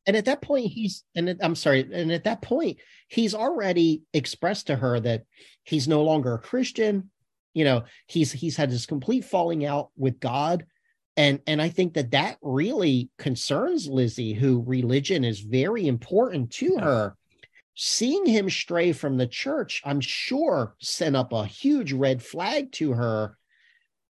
And 0.05 0.15
at 0.15 0.25
that 0.25 0.41
point 0.41 0.67
he's 0.67 1.03
and 1.15 1.39
i'm 1.41 1.55
sorry 1.55 1.87
and 1.91 2.11
at 2.11 2.25
that 2.25 2.41
point 2.41 2.77
he's 3.07 3.33
already 3.33 4.03
expressed 4.13 4.67
to 4.67 4.75
her 4.75 4.99
that 4.99 5.23
he's 5.63 5.87
no 5.87 6.03
longer 6.03 6.33
a 6.33 6.39
christian 6.39 7.09
you 7.53 7.63
know 7.63 7.83
he's 8.07 8.31
he's 8.31 8.57
had 8.57 8.69
this 8.69 8.85
complete 8.85 9.25
falling 9.25 9.65
out 9.65 9.89
with 9.97 10.19
god. 10.19 10.65
And 11.15 11.39
and 11.45 11.61
i 11.61 11.69
think 11.69 11.93
that 11.93 12.11
that 12.11 12.37
really 12.41 13.09
concerns 13.17 13.87
lizzie 13.87 14.33
who 14.33 14.63
religion 14.65 15.23
is 15.23 15.39
very 15.39 15.87
important 15.87 16.51
to 16.53 16.77
her. 16.79 17.15
Seeing 17.75 18.25
him 18.25 18.49
stray 18.49 18.91
from 18.91 19.17
the 19.17 19.27
church 19.27 19.81
i'm 19.85 20.01
sure 20.01 20.75
sent 20.79 21.15
up 21.15 21.33
a 21.33 21.45
huge 21.45 21.93
red 21.93 22.21
flag 22.23 22.71
to 22.73 22.93
her. 22.93 23.37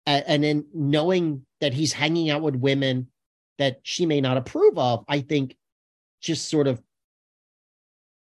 A- 0.07 0.29
and 0.29 0.45
then 0.45 0.67
knowing 0.75 1.45
that 1.61 1.75
he's 1.75 1.93
hanging 1.93 2.31
out 2.31 2.43
with 2.43 2.57
women 2.57 3.09
that 3.59 3.81
she 3.83 4.07
may 4.07 4.21
not 4.21 4.37
approve 4.37 4.79
of 4.79 5.05
i 5.09 5.21
think 5.21 5.57
just 6.21 6.51
sort 6.51 6.67
of 6.67 6.83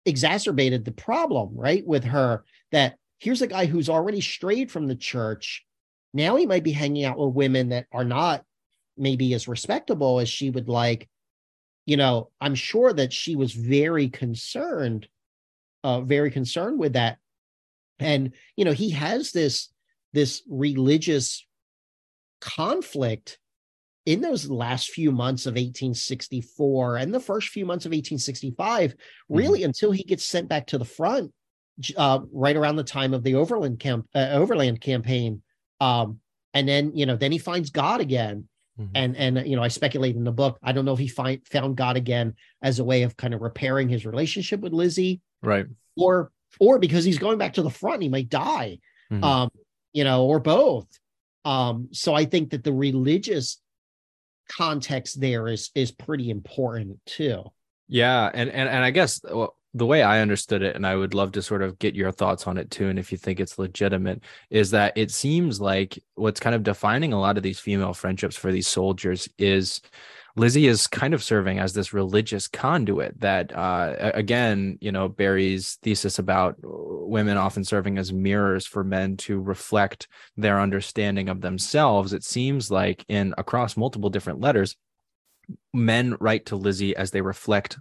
exacerbated 0.09 0.85
the 0.85 0.93
problem, 0.93 1.51
right? 1.55 1.87
With 1.87 2.05
her, 2.05 2.45
that 2.73 2.98
here's 3.19 3.43
a 3.43 3.47
guy 3.47 3.67
who's 3.67 3.89
already 3.89 4.21
strayed 4.21 4.71
from 4.71 4.87
the 4.87 4.97
church. 4.97 5.65
Now 6.15 6.37
he 6.37 6.47
might 6.47 6.65
be 6.65 6.73
hanging 6.73 7.05
out 7.05 7.19
with 7.19 7.35
women 7.35 7.71
that 7.71 7.87
are 7.93 8.05
not 8.05 8.45
maybe 8.97 9.35
as 9.35 9.49
respectable 9.49 10.21
as 10.21 10.29
she 10.29 10.51
would 10.51 10.69
like. 10.69 11.09
You 11.87 11.97
know, 11.97 12.31
I'm 12.41 12.55
sure 12.55 12.93
that 12.93 13.13
she 13.13 13.37
was 13.37 13.53
very 13.53 14.09
concerned, 14.09 15.09
uh, 15.85 16.03
very 16.03 16.31
concerned 16.31 16.79
with 16.79 16.95
that. 16.95 17.19
And, 17.99 18.33
you 18.57 18.65
know, 18.65 18.73
he 18.73 18.91
has 18.91 19.33
this 19.33 19.69
this 20.15 20.43
religious 20.49 21.47
conflict 22.41 23.39
in 24.07 24.23
those 24.23 24.49
last 24.49 24.91
few 24.91 25.13
months 25.13 25.45
of 25.45 25.53
1864 25.53 26.97
and 26.97 27.13
the 27.13 27.21
first 27.21 27.49
few 27.49 27.67
months 27.67 27.85
of 27.85 27.91
1865, 27.91 28.95
really 29.29 29.65
until 29.65 29.91
he 29.91 30.03
gets 30.03 30.25
sent 30.25 30.49
back 30.49 30.69
to 30.69 30.79
the 30.79 30.85
front, 30.85 31.31
uh, 31.97 32.21
right 32.33 32.57
around 32.57 32.77
the 32.77 32.85
time 32.85 33.15
of 33.15 33.23
the 33.23 33.35
Overland 33.35 33.79
camp, 33.81 34.07
uh, 34.15 34.31
Overland 34.33 34.81
campaign. 34.81 35.43
Um, 35.81 36.21
and 36.55 36.69
then 36.69 36.93
you 36.95 37.07
know, 37.07 37.17
then 37.17 37.33
he 37.33 37.39
finds 37.39 37.71
God 37.71 38.01
again, 38.01 38.49
Mhm. 38.79 38.91
and 38.95 39.17
and 39.17 39.47
you 39.49 39.57
know, 39.57 39.63
I 39.63 39.69
speculate 39.69 40.17
in 40.17 40.25
the 40.25 40.33
book. 40.33 40.59
I 40.63 40.73
don't 40.73 40.85
know 40.85 40.93
if 40.93 40.99
he 40.99 41.09
find 41.09 41.47
found 41.47 41.77
God 41.77 41.97
again 41.97 42.35
as 42.63 42.79
a 42.79 42.85
way 42.85 43.03
of 43.03 43.17
kind 43.17 43.35
of 43.35 43.41
repairing 43.43 43.89
his 43.89 44.07
relationship 44.07 44.61
with 44.61 44.73
Lizzie, 44.73 45.21
right 45.43 45.67
or 45.97 46.31
or 46.61 46.79
because 46.79 47.05
he's 47.05 47.19
going 47.19 47.39
back 47.39 47.55
to 47.55 47.63
the 47.63 47.71
front, 47.71 48.03
he 48.03 48.09
might 48.09 48.29
die 48.29 48.79
Mhm. 49.11 49.23
um 49.25 49.51
you 49.93 50.05
know 50.05 50.25
or 50.27 50.39
both 50.41 50.87
um 51.45 51.89
so 51.93 52.15
i 52.15 52.25
think 52.25 52.51
that 52.51 52.63
the 52.63 52.73
religious 52.73 53.61
context 54.51 55.21
there 55.21 55.49
is 55.49 55.71
is 55.75 55.91
pretty 55.91 56.31
important 56.31 56.99
too 57.07 57.43
Yeah, 57.89 58.31
and 58.33 58.51
and 58.51 58.69
and 58.69 58.85
I 58.85 58.91
guess 58.91 59.21
well, 59.25 59.57
the 59.79 59.87
way 59.87 60.03
I 60.03 60.21
understood 60.21 60.63
it, 60.63 60.77
and 60.77 60.87
I 60.87 60.97
would 60.97 61.15
love 61.15 61.33
to 61.33 61.43
sort 61.43 61.63
of 61.63 61.79
get 61.79 61.95
your 61.95 62.13
thoughts 62.13 62.47
on 62.47 62.59
it 62.59 62.71
too, 62.71 62.89
and 62.89 62.99
if 62.99 63.11
you 63.13 63.19
think 63.19 63.41
it's 63.41 63.59
legitimate, 63.59 64.23
is 64.51 64.71
that 64.73 64.97
it 64.97 65.11
seems 65.11 65.61
like 65.61 65.99
what's 66.15 66.41
kind 66.41 66.55
of 66.55 66.63
defining 66.63 67.13
a 67.13 67.21
lot 67.21 67.37
of 67.37 67.43
these 67.43 67.61
female 67.61 67.95
friendships 67.95 68.37
for 68.37 68.53
these 68.53 68.69
soldiers 68.69 69.29
is 69.39 69.81
Lizzie 70.37 70.69
is 70.69 70.87
kind 70.87 71.15
of 71.15 71.23
serving 71.23 71.59
as 71.59 71.73
this 71.73 71.93
religious 71.93 72.47
conduit 72.47 73.19
that, 73.21 73.53
uh, 73.57 74.13
again, 74.15 74.79
you 74.81 74.93
know, 74.93 75.09
Berry's 75.09 75.79
thesis 75.83 76.21
about 76.21 76.57
women 76.63 77.37
often 77.37 77.65
serving 77.65 77.99
as 77.99 78.13
mirrors 78.13 78.65
for 78.65 78.85
men 78.85 79.17
to 79.17 79.41
reflect 79.41 80.07
their 80.37 80.61
understanding 80.61 81.29
of 81.29 81.41
themselves. 81.41 82.13
It 82.13 82.23
seems 82.23 82.71
like 82.71 83.05
in 83.09 83.35
across 83.37 83.77
multiple 83.77 84.11
different 84.11 84.41
letters, 84.41 84.77
men 85.75 86.17
write 86.21 86.47
to 86.47 86.57
Lizzie 86.57 86.95
as 86.95 87.11
they 87.11 87.21
reflect 87.21 87.79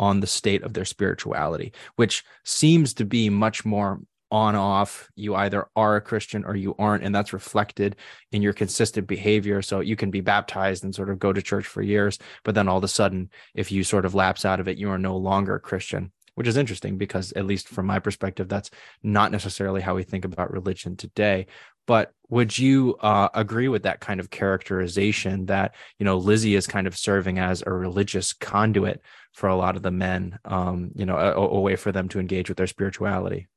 on 0.00 0.20
the 0.20 0.26
state 0.26 0.62
of 0.62 0.74
their 0.74 0.84
spirituality, 0.84 1.72
which 1.96 2.24
seems 2.44 2.94
to 2.94 3.04
be 3.04 3.30
much 3.30 3.64
more 3.64 4.00
on 4.30 4.54
off. 4.54 5.08
You 5.16 5.34
either 5.34 5.68
are 5.74 5.96
a 5.96 6.00
christian 6.02 6.44
or 6.44 6.54
you 6.54 6.74
aren't 6.78 7.02
and 7.02 7.14
that's 7.14 7.32
reflected 7.32 7.96
in 8.30 8.42
your 8.42 8.52
consistent 8.52 9.06
behavior. 9.06 9.62
So 9.62 9.80
you 9.80 9.96
can 9.96 10.10
be 10.10 10.20
baptized 10.20 10.84
and 10.84 10.94
sort 10.94 11.08
of 11.08 11.18
go 11.18 11.32
to 11.32 11.40
church 11.40 11.66
for 11.66 11.80
years 11.80 12.18
but 12.44 12.54
then 12.54 12.68
all 12.68 12.78
of 12.78 12.84
a 12.84 12.88
sudden 12.88 13.30
if 13.54 13.72
you 13.72 13.84
sort 13.84 14.04
of 14.04 14.14
lapse 14.14 14.44
out 14.44 14.60
of 14.60 14.68
it 14.68 14.76
you 14.76 14.90
are 14.90 14.98
no 14.98 15.16
longer 15.16 15.54
a 15.54 15.60
christian 15.60 16.12
which 16.38 16.48
is 16.48 16.56
interesting 16.56 16.96
because 16.96 17.32
at 17.32 17.46
least 17.46 17.68
from 17.68 17.86
my 17.86 17.98
perspective 17.98 18.48
that's 18.48 18.70
not 19.02 19.32
necessarily 19.32 19.80
how 19.80 19.94
we 19.94 20.02
think 20.02 20.24
about 20.24 20.50
religion 20.50 20.96
today 20.96 21.46
but 21.86 22.12
would 22.28 22.58
you 22.58 22.94
uh, 23.00 23.30
agree 23.32 23.68
with 23.68 23.82
that 23.82 24.00
kind 24.00 24.20
of 24.20 24.30
characterization 24.30 25.46
that 25.46 25.74
you 25.98 26.04
know 26.04 26.16
lizzie 26.16 26.54
is 26.54 26.66
kind 26.66 26.86
of 26.86 26.96
serving 26.96 27.38
as 27.38 27.62
a 27.66 27.72
religious 27.72 28.32
conduit 28.32 29.02
for 29.32 29.48
a 29.48 29.56
lot 29.56 29.76
of 29.76 29.82
the 29.82 29.90
men 29.90 30.38
um, 30.44 30.90
you 30.94 31.04
know 31.04 31.16
a, 31.16 31.32
a 31.34 31.60
way 31.60 31.76
for 31.76 31.92
them 31.92 32.08
to 32.08 32.18
engage 32.18 32.48
with 32.48 32.56
their 32.56 32.66
spirituality 32.66 33.48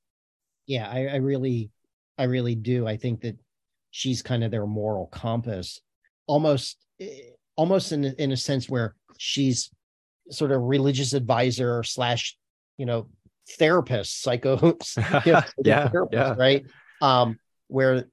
yeah, 0.72 0.90
I, 0.90 1.08
I 1.08 1.16
really, 1.18 1.70
I 2.18 2.24
really 2.24 2.56
do. 2.56 2.88
I 2.88 2.98
think 2.98 3.22
that 3.22 3.38
she's 3.90 4.22
kind 4.22 4.44
of 4.44 4.52
their 4.52 4.66
moral 4.66 5.08
compass, 5.08 5.82
almost, 6.28 6.78
eh, 7.00 7.32
almost 7.56 7.92
in 7.92 8.06
in 8.06 8.32
a 8.32 8.38
sense 8.38 8.70
where 8.70 8.96
she's 9.18 9.70
sort 10.30 10.52
of 10.52 10.62
religious 10.62 11.14
advisor 11.14 11.84
slash, 11.84 12.38
you 12.82 12.88
know, 12.88 13.08
therapists 13.60 14.08
psycho, 14.24 14.58
you 15.24 15.34
know, 15.34 15.42
yeah, 15.64 15.88
therapist, 15.88 16.14
yeah, 16.14 16.34
right. 16.36 16.66
Um, 17.00 17.38
where, 17.68 18.08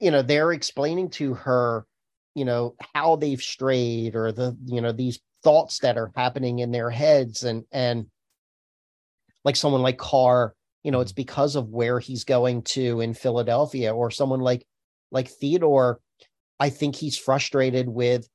you 0.00 0.10
know, 0.10 0.20
they're 0.20 0.52
explaining 0.52 1.08
to 1.12 1.32
her, 1.32 1.86
you 2.34 2.44
know, 2.44 2.74
how 2.94 3.16
they've 3.16 3.40
strayed 3.40 4.16
or 4.16 4.32
the, 4.32 4.54
you 4.66 4.82
know, 4.82 4.92
these 4.92 5.18
thoughts 5.42 5.78
that 5.78 5.96
are 5.96 6.12
happening 6.14 6.58
in 6.58 6.72
their 6.72 6.90
heads 6.90 7.42
and 7.44 7.64
and 7.72 8.04
like 9.46 9.56
someone 9.56 9.80
like 9.80 9.96
Carr 9.96 10.54
you 10.82 10.90
know 10.90 11.00
it's 11.00 11.12
mm-hmm. 11.12 11.22
because 11.22 11.56
of 11.56 11.70
where 11.70 11.98
he's 11.98 12.24
going 12.24 12.60
to 12.60 13.00
in 13.00 13.14
Philadelphia 13.14 13.94
or 13.94 14.10
someone 14.10 14.40
like 14.40 14.66
like 15.10 15.28
Theodore 15.28 15.98
I 16.58 16.68
think 16.68 16.96
he's 16.96 17.16
frustrated 17.16 17.88
with 17.88 18.28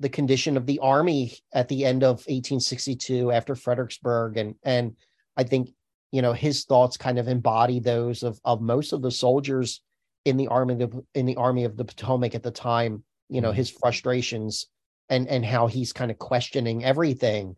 the 0.00 0.08
condition 0.08 0.56
of 0.56 0.66
the 0.66 0.78
army 0.78 1.32
at 1.52 1.68
the 1.68 1.84
end 1.84 2.02
of 2.02 2.18
1862 2.26 3.32
after 3.32 3.54
Fredericksburg 3.54 4.36
and 4.36 4.54
and 4.62 4.94
I 5.36 5.44
think 5.44 5.70
you 6.12 6.22
know 6.22 6.32
his 6.32 6.64
thoughts 6.64 6.96
kind 6.96 7.18
of 7.18 7.28
embody 7.28 7.80
those 7.80 8.22
of 8.22 8.40
of 8.44 8.60
most 8.60 8.92
of 8.92 9.02
the 9.02 9.10
soldiers 9.10 9.82
in 10.24 10.36
the 10.36 10.48
army 10.48 10.82
of, 10.82 10.94
in 11.14 11.26
the 11.26 11.36
army 11.36 11.64
of 11.64 11.76
the 11.76 11.84
Potomac 11.84 12.34
at 12.34 12.42
the 12.42 12.50
time 12.50 13.02
you 13.28 13.40
know 13.40 13.48
mm-hmm. 13.48 13.56
his 13.56 13.70
frustrations 13.70 14.68
and 15.08 15.26
and 15.28 15.44
how 15.44 15.66
he's 15.66 15.92
kind 15.92 16.10
of 16.10 16.18
questioning 16.18 16.84
everything 16.84 17.56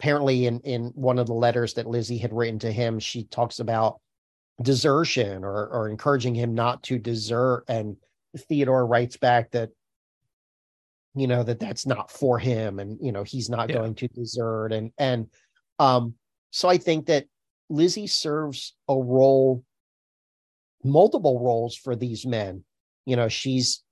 apparently 0.00 0.46
in 0.46 0.60
in 0.60 0.86
one 0.94 1.18
of 1.18 1.26
the 1.26 1.34
letters 1.34 1.74
that 1.74 1.86
Lizzie 1.86 2.16
had 2.16 2.32
written 2.32 2.58
to 2.58 2.72
him, 2.72 2.98
she 2.98 3.24
talks 3.24 3.60
about 3.60 4.00
desertion 4.62 5.44
or 5.44 5.68
or 5.68 5.90
encouraging 5.90 6.34
him 6.34 6.54
not 6.54 6.82
to 6.84 6.98
desert. 6.98 7.64
And 7.68 7.96
Theodore 8.48 8.86
writes 8.86 9.18
back 9.18 9.50
that 9.50 9.68
you 11.14 11.26
know 11.26 11.42
that 11.42 11.58
that's 11.58 11.86
not 11.86 12.10
for 12.10 12.38
him, 12.38 12.78
and 12.78 12.98
you 13.00 13.12
know 13.12 13.22
he's 13.22 13.48
not 13.48 13.68
yeah. 13.68 13.76
going 13.76 13.94
to 13.96 14.08
desert. 14.08 14.72
And 14.72 14.92
and 14.98 15.26
um, 15.78 16.14
so 16.50 16.68
I 16.68 16.78
think 16.78 17.06
that 17.06 17.26
Lizzie 17.68 18.06
serves 18.06 18.74
a 18.88 18.94
role, 18.94 19.64
multiple 20.84 21.40
roles 21.40 21.76
for 21.76 21.96
these 21.96 22.26
men. 22.26 22.64
You 23.06 23.16
know, 23.16 23.28
she's 23.28 23.82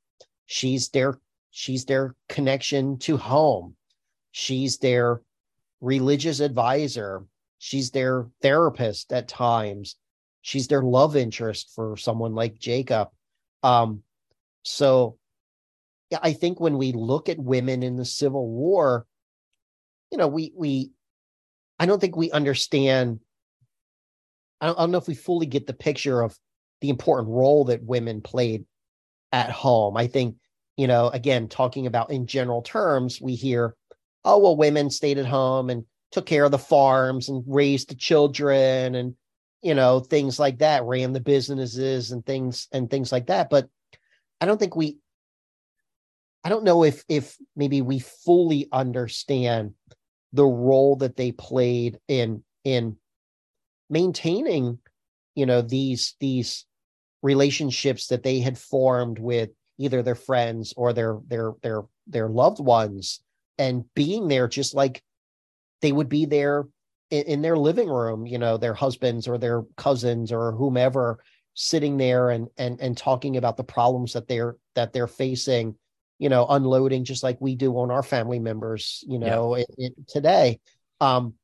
she's 0.47 0.89
their 0.91 1.19
she's 1.51 1.85
their 1.85 2.15
connection 2.29 2.99
to 3.01 3.17
home. 3.17 3.75
She's 4.31 4.79
their 4.79 5.23
religious 5.81 6.41
advisor. 6.41 7.25
She's 7.59 7.91
their 7.91 8.29
therapist 8.43 9.13
at 9.13 9.27
times. 9.27 9.97
She's 10.43 10.69
their 10.69 10.83
love 10.83 11.17
interest 11.17 11.73
for 11.75 11.97
someone 11.97 12.35
like 12.35 12.59
Jacob. 12.59 13.09
Um, 13.63 14.03
so 14.63 15.19
I 16.23 16.33
think 16.33 16.61
when 16.61 16.79
we 16.79 16.93
look 16.93 17.29
at 17.29 17.39
women 17.39 17.83
in 17.83 17.97
the 17.97 18.05
Civil 18.05 18.49
War, 18.49 19.07
you 20.11 20.19
know, 20.19 20.29
we 20.29 20.53
we 20.57 20.91
I 21.79 21.87
don't 21.87 22.01
think 22.01 22.17
we 22.17 22.31
understand. 22.31 23.21
I 24.61 24.67
don't, 24.67 24.79
I 24.79 24.83
don't 24.83 24.91
know 24.91 24.99
if 24.99 25.09
we 25.09 25.15
fully 25.15 25.47
get 25.47 25.67
the 25.67 25.73
picture 25.73 26.23
of 26.23 26.37
the 26.81 26.91
important 26.91 27.29
role 27.29 27.67
that 27.67 27.83
women 27.83 28.21
played 28.21 28.65
at 29.33 29.51
home. 29.51 29.97
I 29.97 30.07
think, 30.07 30.37
you 30.77 30.87
know, 30.87 31.09
again, 31.09 31.49
talking 31.49 31.87
about 31.87 32.11
in 32.11 32.27
general 32.27 32.63
terms, 32.63 33.21
we 33.21 33.35
hear 33.35 33.77
oh 34.25 34.39
well 34.39 34.57
women 34.57 34.91
stayed 34.91 35.19
at 35.19 35.27
home 35.27 35.71
and 35.71 35.85
took 36.13 36.27
care 36.27 36.45
of 36.45 36.51
the 36.51 36.59
farms 36.59 37.29
and 37.29 37.45
raised 37.47 37.91
the 37.91 37.95
children 37.95 38.95
and 38.95 39.15
you 39.63 39.75
know 39.75 40.01
things 40.01 40.39
like 40.39 40.59
that 40.59 40.85
ran 40.85 41.13
the 41.13 41.21
businesses 41.21 42.13
and 42.13 42.25
things 42.25 42.69
and 42.73 42.91
things 42.91 43.13
like 43.13 43.27
that 43.27 43.51
but 43.51 43.69
i 44.41 44.47
don't 44.47 44.59
think 44.59 44.77
we 44.77 44.99
i 46.45 46.49
don't 46.49 46.65
know 46.65 46.85
if 46.85 47.05
if 47.09 47.37
maybe 47.57 47.83
we 47.83 47.99
fully 47.99 48.69
understand 48.73 49.75
the 50.33 50.45
role 50.45 50.97
that 50.97 51.17
they 51.17 51.33
played 51.33 51.99
in 52.09 52.43
in 52.65 52.97
maintaining 53.91 54.79
you 55.35 55.47
know 55.47 55.63
these 55.63 56.15
these 56.21 56.67
relationships 57.23 58.09
that 58.09 58.23
they 58.23 58.41
had 58.41 58.59
formed 58.59 59.19
with 59.19 59.51
either 59.79 60.03
their 60.03 60.15
friends 60.15 60.75
or 60.77 60.93
their 60.93 61.19
their 61.27 61.53
their 61.63 61.83
their 62.07 62.29
loved 62.29 62.61
ones 62.61 63.21
and 63.59 63.85
being 63.95 64.29
there 64.29 64.49
just 64.49 64.75
like 64.75 65.03
they 65.81 65.93
would 65.93 66.09
be 66.09 66.25
there 66.25 66.67
in, 67.11 67.23
in, 67.25 67.43
their 67.43 67.57
living 67.57 67.89
room 67.89 68.27
you 68.27 68.39
know 68.39 68.57
their 68.57 68.75
husbands 68.75 69.27
or 69.27 69.39
their 69.39 69.63
cousins 69.77 70.31
or 70.33 70.53
whomever 70.53 71.19
sitting 71.55 71.97
there 71.97 72.31
and 72.31 72.49
and 72.57 72.81
and 72.81 72.97
talking 72.97 73.37
about 73.37 73.57
the 73.57 73.65
problems 73.65 74.13
that 74.13 74.29
they're 74.29 74.57
that 74.75 74.93
they're 74.93 75.09
facing 75.09 75.75
you 76.19 76.29
know 76.29 76.47
unloading 76.49 77.05
just 77.05 77.23
like 77.23 77.41
we 77.41 77.55
do 77.55 77.73
on 77.79 77.91
our 77.91 78.03
family 78.03 78.39
members 78.39 79.05
you 79.07 79.19
know 79.19 79.57
yeah. 79.57 79.63
it, 79.63 79.75
it, 79.79 80.09
today 80.09 80.61
um 81.01 81.35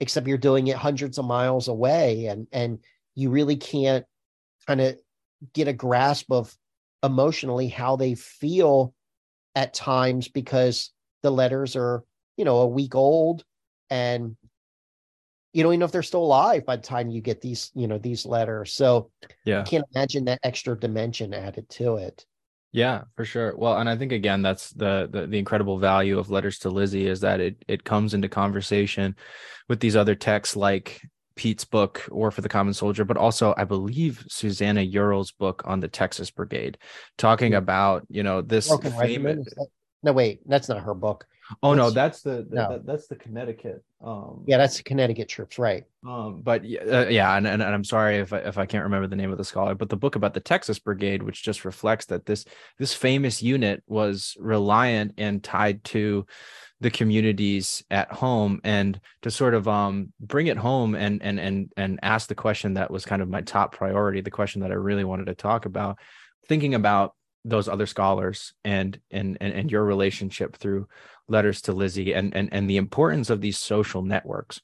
except 0.00 0.26
you're 0.26 0.38
doing 0.38 0.66
it 0.66 0.76
hundreds 0.76 1.18
of 1.18 1.24
miles 1.24 1.68
away 1.68 2.26
and 2.26 2.46
and 2.52 2.78
you 3.14 3.30
really 3.30 3.56
can't 3.56 4.04
kind 4.66 4.80
of 4.80 4.96
get 5.52 5.68
a 5.68 5.72
grasp 5.72 6.30
of 6.30 6.54
emotionally 7.02 7.68
how 7.68 7.96
they 7.96 8.14
feel 8.14 8.94
at 9.54 9.74
times 9.74 10.28
because 10.28 10.92
the 11.22 11.30
letters 11.30 11.76
are 11.76 12.04
you 12.36 12.44
know 12.44 12.58
a 12.58 12.66
week 12.66 12.94
old 12.94 13.44
and 13.90 14.36
you 15.52 15.62
don't 15.62 15.72
even 15.72 15.80
know 15.80 15.86
if 15.86 15.92
they're 15.92 16.02
still 16.02 16.24
alive 16.24 16.64
by 16.64 16.76
the 16.76 16.82
time 16.82 17.10
you 17.10 17.20
get 17.20 17.40
these 17.40 17.70
you 17.74 17.86
know 17.86 17.98
these 17.98 18.24
letters. 18.24 18.72
So 18.72 19.10
yeah. 19.44 19.60
I 19.60 19.62
can't 19.62 19.84
imagine 19.94 20.24
that 20.24 20.40
extra 20.42 20.78
dimension 20.78 21.34
added 21.34 21.68
to 21.70 21.96
it 21.96 22.24
yeah 22.72 23.02
for 23.16 23.24
sure 23.24 23.54
well 23.56 23.76
and 23.78 23.88
i 23.88 23.96
think 23.96 24.12
again 24.12 24.42
that's 24.42 24.70
the, 24.70 25.08
the 25.10 25.26
the 25.26 25.38
incredible 25.38 25.78
value 25.78 26.18
of 26.18 26.30
letters 26.30 26.58
to 26.58 26.70
lizzie 26.70 27.06
is 27.06 27.20
that 27.20 27.40
it 27.40 27.62
it 27.68 27.84
comes 27.84 28.14
into 28.14 28.28
conversation 28.28 29.14
with 29.68 29.80
these 29.80 29.96
other 29.96 30.14
texts 30.14 30.56
like 30.56 31.00
Pete's 31.34 31.64
book, 31.64 32.06
or 32.10 32.30
for 32.30 32.42
the 32.42 32.48
Common 32.48 32.74
Soldier, 32.74 33.06
but 33.06 33.16
also 33.16 33.54
I 33.56 33.64
believe 33.64 34.24
Susannah 34.28 34.82
Ural's 34.82 35.32
book 35.32 35.62
on 35.64 35.80
the 35.80 35.88
Texas 35.88 36.30
Brigade, 36.30 36.76
talking 37.16 37.52
hmm. 37.52 37.58
about 37.58 38.06
you 38.10 38.22
know 38.22 38.42
this 38.42 38.70
famous, 39.00 39.48
no, 40.02 40.12
wait, 40.12 40.40
that's 40.46 40.68
not 40.68 40.82
her 40.82 40.94
book. 40.94 41.26
Oh 41.62 41.74
no, 41.74 41.90
that's 41.90 42.22
the, 42.22 42.46
the 42.48 42.56
no. 42.56 42.68
That, 42.70 42.86
that's 42.86 43.06
the 43.06 43.16
Connecticut. 43.16 43.82
Um, 44.04 44.44
yeah, 44.46 44.58
that's 44.58 44.76
the 44.76 44.82
Connecticut 44.82 45.28
troops, 45.28 45.58
right? 45.58 45.84
Um, 46.06 46.40
but 46.42 46.62
uh, 46.62 47.06
yeah, 47.08 47.36
and, 47.36 47.46
and, 47.46 47.62
and 47.62 47.74
I'm 47.74 47.84
sorry 47.84 48.18
if 48.18 48.32
I, 48.32 48.38
if 48.38 48.58
I 48.58 48.66
can't 48.66 48.84
remember 48.84 49.06
the 49.06 49.16
name 49.16 49.30
of 49.30 49.38
the 49.38 49.44
scholar, 49.44 49.74
but 49.74 49.88
the 49.88 49.96
book 49.96 50.16
about 50.16 50.34
the 50.34 50.40
Texas 50.40 50.78
Brigade, 50.78 51.22
which 51.22 51.42
just 51.42 51.64
reflects 51.64 52.06
that 52.06 52.26
this 52.26 52.44
this 52.78 52.94
famous 52.94 53.42
unit 53.42 53.82
was 53.86 54.36
reliant 54.38 55.14
and 55.18 55.42
tied 55.42 55.84
to 55.84 56.26
the 56.82 56.90
communities 56.90 57.84
at 57.92 58.10
home 58.10 58.60
and 58.64 59.00
to 59.22 59.30
sort 59.30 59.54
of 59.54 59.68
um, 59.68 60.12
bring 60.20 60.48
it 60.48 60.56
home 60.56 60.96
and 60.96 61.22
and 61.22 61.38
and 61.38 61.72
and 61.76 62.00
ask 62.02 62.28
the 62.28 62.34
question 62.34 62.74
that 62.74 62.90
was 62.90 63.04
kind 63.04 63.22
of 63.22 63.28
my 63.28 63.40
top 63.40 63.72
priority 63.72 64.20
the 64.20 64.32
question 64.32 64.62
that 64.62 64.72
i 64.72 64.74
really 64.74 65.04
wanted 65.04 65.26
to 65.26 65.34
talk 65.34 65.64
about 65.64 65.96
thinking 66.48 66.74
about 66.74 67.14
those 67.44 67.68
other 67.68 67.86
scholars 67.86 68.52
and 68.64 68.98
and 69.12 69.38
and, 69.40 69.54
and 69.54 69.70
your 69.70 69.84
relationship 69.84 70.56
through 70.56 70.88
letters 71.32 71.62
to 71.62 71.72
Lizzie 71.72 72.12
and, 72.12 72.34
and 72.36 72.48
and 72.52 72.70
the 72.70 72.76
importance 72.76 73.30
of 73.30 73.40
these 73.40 73.58
social 73.58 74.02
networks. 74.02 74.60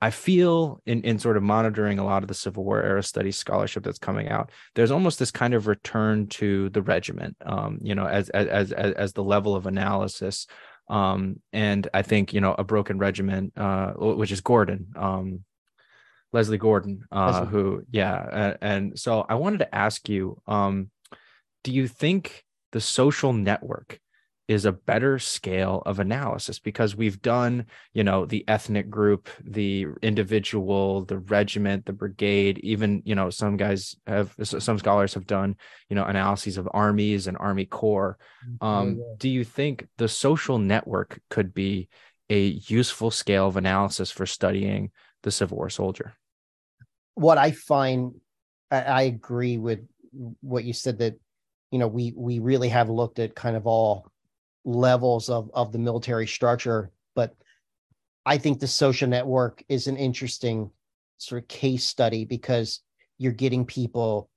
I 0.00 0.10
feel 0.10 0.80
in, 0.86 1.02
in 1.02 1.18
sort 1.18 1.36
of 1.36 1.42
monitoring 1.42 1.98
a 1.98 2.04
lot 2.04 2.22
of 2.22 2.28
the 2.28 2.34
Civil 2.34 2.64
War 2.64 2.80
era 2.80 3.02
studies 3.02 3.36
scholarship 3.36 3.82
that's 3.82 3.98
coming 3.98 4.28
out, 4.28 4.52
there's 4.76 4.92
almost 4.92 5.18
this 5.18 5.32
kind 5.32 5.54
of 5.54 5.66
return 5.66 6.28
to 6.28 6.68
the 6.70 6.82
regiment, 6.82 7.36
um, 7.44 7.78
you 7.82 7.94
know, 7.96 8.06
as 8.06 8.28
as 8.30 8.72
as 8.72 8.94
as 8.94 9.12
the 9.12 9.24
level 9.24 9.56
of 9.56 9.66
analysis. 9.66 10.46
Um, 10.88 11.40
and 11.52 11.88
I 11.92 12.02
think 12.02 12.32
you 12.32 12.40
know 12.40 12.54
a 12.56 12.64
broken 12.64 12.98
regiment, 12.98 13.54
uh, 13.56 13.92
which 13.94 14.32
is 14.32 14.40
Gordon, 14.40 14.86
um, 14.96 15.44
Lesley 16.32 16.58
Gordon, 16.58 17.04
uh, 17.10 17.46
who 17.46 17.82
yeah, 17.90 18.28
and, 18.32 18.58
and, 18.60 18.98
so 18.98 19.24
I 19.28 19.34
wanted 19.34 19.58
to 19.58 19.74
ask 19.74 20.08
you, 20.08 20.40
um, 20.46 20.90
do 21.64 21.72
you 21.72 21.88
think 21.88 22.44
the 22.72 22.80
social 22.80 23.32
network 23.32 23.98
is 24.48 24.64
a 24.64 24.72
better 24.72 25.18
scale 25.18 25.82
of 25.84 26.00
analysis 26.00 26.58
because 26.58 26.96
we've 26.96 27.20
done, 27.20 27.66
you 27.92 28.02
know, 28.02 28.24
the 28.24 28.42
ethnic 28.48 28.88
group, 28.88 29.28
the 29.44 29.86
individual, 30.00 31.04
the 31.04 31.18
regiment, 31.18 31.84
the 31.84 31.92
brigade, 31.92 32.58
even, 32.62 33.02
you 33.04 33.14
know, 33.14 33.28
some 33.28 33.58
guys 33.58 33.94
have, 34.06 34.34
some 34.42 34.78
scholars 34.78 35.12
have 35.12 35.26
done, 35.26 35.54
you 35.90 35.94
know, 35.94 36.04
analyses 36.04 36.56
of 36.56 36.66
armies 36.72 37.26
and 37.26 37.36
army 37.36 37.66
corps. 37.66 38.16
Mm-hmm. 38.48 38.66
Um, 38.66 39.04
do 39.18 39.28
you 39.28 39.44
think 39.44 39.86
the 39.98 40.08
social 40.08 40.58
network 40.58 41.20
could 41.28 41.52
be 41.52 41.90
a 42.30 42.40
useful 42.40 43.10
scale 43.10 43.48
of 43.48 43.58
analysis 43.58 44.10
for 44.10 44.24
studying 44.24 44.92
the 45.24 45.30
Civil 45.30 45.58
War 45.58 45.68
soldier? 45.68 46.14
What 47.14 47.36
I 47.36 47.50
find, 47.50 48.14
I 48.70 49.02
agree 49.02 49.58
with 49.58 49.80
what 50.40 50.64
you 50.64 50.72
said 50.72 51.00
that, 51.00 51.14
you 51.70 51.78
know, 51.78 51.88
we 51.88 52.14
we 52.16 52.38
really 52.38 52.70
have 52.70 52.88
looked 52.88 53.18
at 53.18 53.34
kind 53.34 53.54
of 53.54 53.66
all 53.66 54.10
levels 54.68 55.30
of 55.30 55.50
of 55.54 55.72
the 55.72 55.78
military 55.78 56.26
structure 56.26 56.90
but 57.14 57.34
i 58.26 58.36
think 58.36 58.60
the 58.60 58.66
social 58.66 59.08
network 59.08 59.62
is 59.68 59.86
an 59.86 59.96
interesting 59.96 60.70
sort 61.16 61.42
of 61.42 61.48
case 61.48 61.84
study 61.84 62.24
because 62.24 62.80
you're 63.16 63.32
getting 63.32 63.64
people 63.64 64.28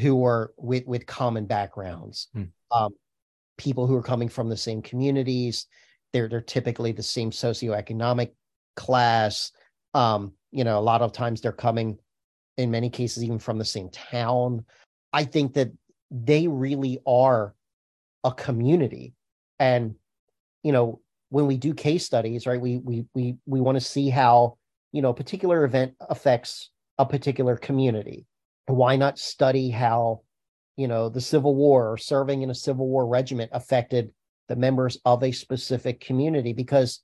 who 0.00 0.24
are 0.24 0.52
with 0.56 0.86
with 0.86 1.06
common 1.06 1.46
backgrounds. 1.46 2.28
Hmm. 2.32 2.44
um, 2.72 2.94
people 3.56 3.86
who 3.86 3.96
are 3.96 4.02
coming 4.02 4.28
from 4.28 4.48
the 4.48 4.56
same 4.56 4.82
communities 4.82 5.66
they're 6.12 6.28
they're 6.28 6.40
typically 6.40 6.92
the 6.92 7.02
same 7.02 7.30
socioeconomic 7.30 8.30
class. 8.76 9.50
Um, 9.92 10.32
you 10.52 10.64
know 10.64 10.78
a 10.78 10.80
lot 10.80 11.02
of 11.02 11.12
times 11.12 11.40
they're 11.40 11.52
coming 11.52 11.98
in 12.56 12.70
many 12.70 12.88
cases 12.88 13.24
even 13.24 13.38
from 13.38 13.58
the 13.58 13.64
same 13.64 13.90
town. 13.90 14.64
I 15.12 15.24
think 15.24 15.54
that 15.54 15.72
they 16.10 16.46
really 16.46 17.00
are 17.06 17.54
a 18.22 18.32
community 18.32 19.12
and 19.64 19.94
you 20.62 20.72
know 20.72 21.00
when 21.30 21.46
we 21.46 21.56
do 21.56 21.72
case 21.72 22.04
studies 22.04 22.46
right 22.46 22.60
we 22.60 22.78
we 22.78 23.06
we 23.14 23.36
we 23.46 23.60
want 23.60 23.76
to 23.76 23.90
see 23.94 24.08
how 24.10 24.56
you 24.92 25.00
know 25.02 25.10
a 25.10 25.20
particular 25.22 25.64
event 25.64 25.94
affects 26.00 26.70
a 26.98 27.06
particular 27.06 27.56
community. 27.56 28.26
Why 28.66 28.96
not 28.96 29.18
study 29.18 29.70
how 29.70 30.20
you 30.76 30.88
know 30.88 31.08
the 31.08 31.20
civil 31.20 31.54
war 31.54 31.92
or 31.92 31.96
serving 31.96 32.42
in 32.42 32.50
a 32.50 32.54
civil 32.54 32.86
war 32.88 33.06
regiment 33.06 33.50
affected 33.52 34.10
the 34.48 34.56
members 34.56 34.98
of 35.04 35.22
a 35.22 35.32
specific 35.32 36.00
community? 36.00 36.52
Because 36.52 37.00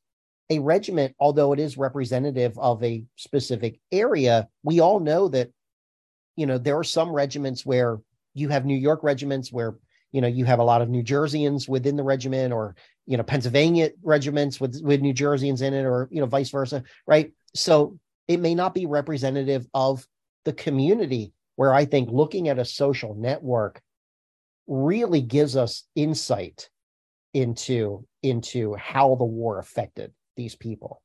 a 0.50 0.58
regiment 0.58 1.14
although 1.18 1.52
it 1.52 1.60
is 1.60 1.78
representative 1.78 2.58
of 2.58 2.82
a 2.82 3.04
specific 3.16 3.78
area 3.92 4.48
we 4.64 4.80
all 4.80 4.98
know 4.98 5.28
that 5.28 5.48
you 6.36 6.44
know 6.44 6.58
there 6.58 6.76
are 6.76 6.84
some 6.98 7.10
regiments 7.12 7.64
where 7.64 8.00
you 8.34 8.48
have 8.48 8.64
new 8.64 8.80
york 8.88 9.04
regiments 9.04 9.52
where 9.52 9.76
you 10.12 10.20
know 10.20 10.28
you 10.28 10.44
have 10.44 10.58
a 10.58 10.64
lot 10.64 10.82
of 10.82 10.88
new 10.88 11.02
jerseyans 11.02 11.68
within 11.68 11.96
the 11.96 12.02
regiment 12.02 12.52
or 12.52 12.74
you 13.06 13.16
know 13.16 13.22
pennsylvania 13.22 13.90
regiments 14.02 14.60
with 14.60 14.80
with 14.82 15.00
new 15.00 15.14
jerseyans 15.14 15.62
in 15.62 15.74
it 15.74 15.84
or 15.84 16.08
you 16.10 16.20
know 16.20 16.26
vice 16.26 16.50
versa 16.50 16.82
right 17.06 17.32
so 17.54 17.98
it 18.28 18.38
may 18.38 18.54
not 18.54 18.74
be 18.74 18.86
representative 18.86 19.66
of 19.74 20.06
the 20.44 20.52
community 20.52 21.32
where 21.56 21.74
i 21.74 21.84
think 21.84 22.08
looking 22.10 22.48
at 22.48 22.58
a 22.58 22.64
social 22.64 23.14
network 23.14 23.80
really 24.66 25.20
gives 25.20 25.56
us 25.56 25.84
insight 25.94 26.68
into 27.34 28.04
into 28.22 28.74
how 28.74 29.14
the 29.14 29.24
war 29.24 29.58
affected 29.58 30.12
these 30.36 30.54
people 30.54 31.02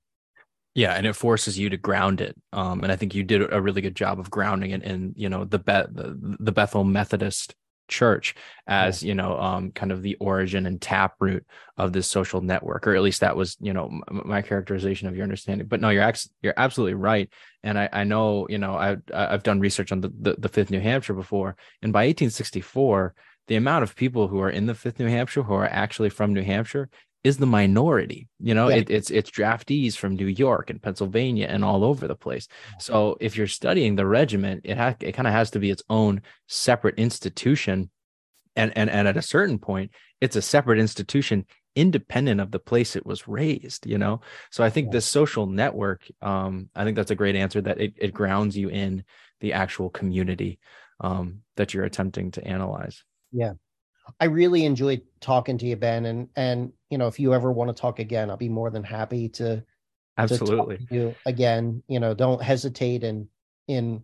yeah, 0.76 0.91
and 0.91 1.07
it 1.07 1.14
forces 1.14 1.57
you 1.57 1.69
to 1.69 1.77
ground 1.77 2.19
it. 2.19 2.36
Um, 2.52 2.84
and 2.84 2.91
I 2.91 2.98
think 2.98 3.15
you 3.15 3.23
did 3.23 3.53
a 3.53 3.61
really 3.61 3.82
good 3.82 3.95
job 3.95 4.19
of 4.19 4.30
grounding 4.30 4.72
it 4.72 4.84
in, 4.84 5.14
you 5.15 5.30
know, 5.30 5.45
the 5.45 5.57
Be- 5.57 5.72
the, 5.72 6.36
the 6.38 6.52
Bethel 6.52 6.84
Methodist 6.84 7.56
church 7.88 8.36
as 8.68 9.03
you 9.03 9.14
know 9.14 9.40
um 9.40 9.72
kind 9.72 9.91
of 9.91 10.02
the 10.02 10.16
origin 10.16 10.66
and 10.66 10.82
taproot 10.82 11.45
of 11.78 11.94
this 11.94 12.07
social 12.07 12.41
network 12.41 12.88
or 12.88 12.95
at 12.95 13.02
least 13.02 13.22
that 13.22 13.36
was 13.36 13.57
you 13.60 13.74
know 13.74 13.86
m- 13.86 14.22
my 14.26 14.41
characterization 14.41 15.07
of 15.07 15.16
your 15.16 15.24
understanding. 15.24 15.68
But 15.68 15.82
no 15.82 15.90
you're 15.90 16.03
ex- 16.03 16.30
you're 16.41 16.53
absolutely 16.57 16.95
right. 16.95 17.30
And 17.64 17.78
i 17.78 17.90
i 17.91 18.03
know 18.03 18.48
you 18.49 18.57
know 18.57 18.76
i 18.76 18.98
i've 19.14 19.44
done 19.44 19.60
research 19.60 19.91
on 19.91 20.02
the, 20.02 20.10
the 20.20 20.36
the 20.38 20.49
5th 20.49 20.70
new 20.70 20.80
hampshire 20.80 21.14
before. 21.14 21.56
And 21.82 21.94
by 21.94 22.06
1864 22.06 23.14
the 23.48 23.56
amount 23.56 23.84
of 23.84 23.95
people 23.95 24.28
who 24.28 24.40
are 24.40 24.49
in 24.49 24.66
the 24.66 24.74
5th 24.74 24.99
new 24.99 25.07
hampshire 25.07 25.44
who 25.44 25.53
are 25.53 25.68
actually 25.68 26.10
from 26.10 26.34
new 26.34 26.44
hampshire 26.44 26.90
is 27.26 27.38
the 27.38 27.47
minority. 27.47 28.27
You 28.39 28.53
know, 28.53 28.68
it, 28.68 28.91
it's 28.91 29.10
it's 29.10 29.31
draftees 29.31 29.97
from 29.97 30.14
New 30.15 30.27
York 30.27 30.69
and 30.69 30.80
Pennsylvania 30.80 31.47
and 31.47 31.65
all 31.65 31.84
over 31.84 32.07
the 32.07 32.15
place. 32.15 32.47
So 32.80 33.18
if 33.19 33.35
you're 33.35 33.47
studying 33.47 33.95
the 33.95 34.06
regiment, 34.06 34.61
it 34.64 34.77
ha- 34.77 34.95
it 34.99 35.14
kind 35.14 35.27
of 35.27 35.34
has 35.34 35.49
to 35.52 35.60
be 35.60 35.72
its 35.72 35.81
own 35.89 36.22
separate 36.47 36.99
institution, 36.99 37.89
and 38.56 38.72
and 38.77 38.91
and 38.91 39.07
at 39.07 39.18
a 39.18 39.23
certain 39.23 39.57
point, 39.57 39.89
it's 40.22 40.35
a 40.35 40.41
separate 40.41 40.77
institution 40.77 41.45
independent 41.76 42.39
of 42.39 42.52
the 42.52 42.60
place 42.60 42.95
it 42.95 43.07
was 43.07 43.27
raised. 43.27 43.88
You 43.88 43.97
know, 43.97 44.22
so 44.52 44.64
I 44.64 44.69
think 44.69 44.88
yeah. 44.88 44.91
this 44.91 45.07
social 45.07 45.47
network, 45.47 46.03
um, 46.22 46.69
I 46.76 46.84
think 46.84 46.95
that's 46.95 47.10
a 47.10 47.15
great 47.15 47.35
answer. 47.35 47.60
That 47.60 47.81
it 47.81 47.93
it 47.97 48.14
grounds 48.14 48.56
you 48.56 48.69
in 48.69 49.03
the 49.39 49.53
actual 49.53 49.89
community 49.89 50.60
um, 50.99 51.41
that 51.56 51.73
you're 51.73 51.85
attempting 51.85 52.30
to 52.31 52.47
analyze. 52.47 53.03
Yeah, 53.31 53.53
I 54.19 54.26
really 54.26 54.65
enjoyed 54.65 55.02
talking 55.19 55.57
to 55.57 55.65
you, 55.65 55.76
Ben. 55.76 56.06
And 56.06 56.30
and 56.36 56.72
you 56.90 56.98
know, 56.98 57.07
if 57.07 57.19
you 57.19 57.34
ever 57.34 57.52
want 57.52 57.76
to 57.76 57.80
talk 57.80 57.99
again, 57.99 58.30
I'll 58.30 58.38
be 58.38 58.49
more 58.49 58.69
than 58.69 58.84
happy 58.84 59.30
to 59.30 59.64
absolutely 60.18 60.77
to 60.77 60.88
you 60.90 61.15
again. 61.26 61.84
You 61.88 61.99
know, 61.99 62.14
don't 62.14 62.41
hesitate 62.41 63.03
in 63.03 63.27
in 63.68 64.03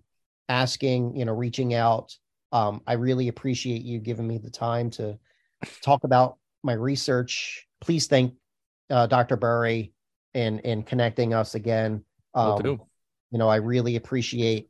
asking, 0.49 1.15
you 1.15 1.26
know, 1.26 1.34
reaching 1.34 1.73
out. 1.73 2.15
Um, 2.52 2.82
I 2.86 2.94
really 2.94 3.30
appreciate 3.30 3.84
you 3.84 3.99
giving 3.99 4.28
me 4.28 4.38
the 4.38 4.49
time 4.49 4.90
to 4.91 5.18
talk 5.82 6.03
about 6.03 6.38
my 6.64 6.73
research. 6.73 7.68
Please 7.80 8.07
thank 8.07 8.34
uh, 8.90 9.07
Dr. 9.07 9.38
Berry 9.38 9.94
in 10.34 10.60
in 10.60 10.84
connecting 10.84 11.34
us 11.34 11.56
again. 11.56 12.03
Um, 12.34 12.82
you 13.32 13.38
know, 13.38 13.48
I 13.48 13.57
really 13.57 13.95
appreciate 13.95 14.69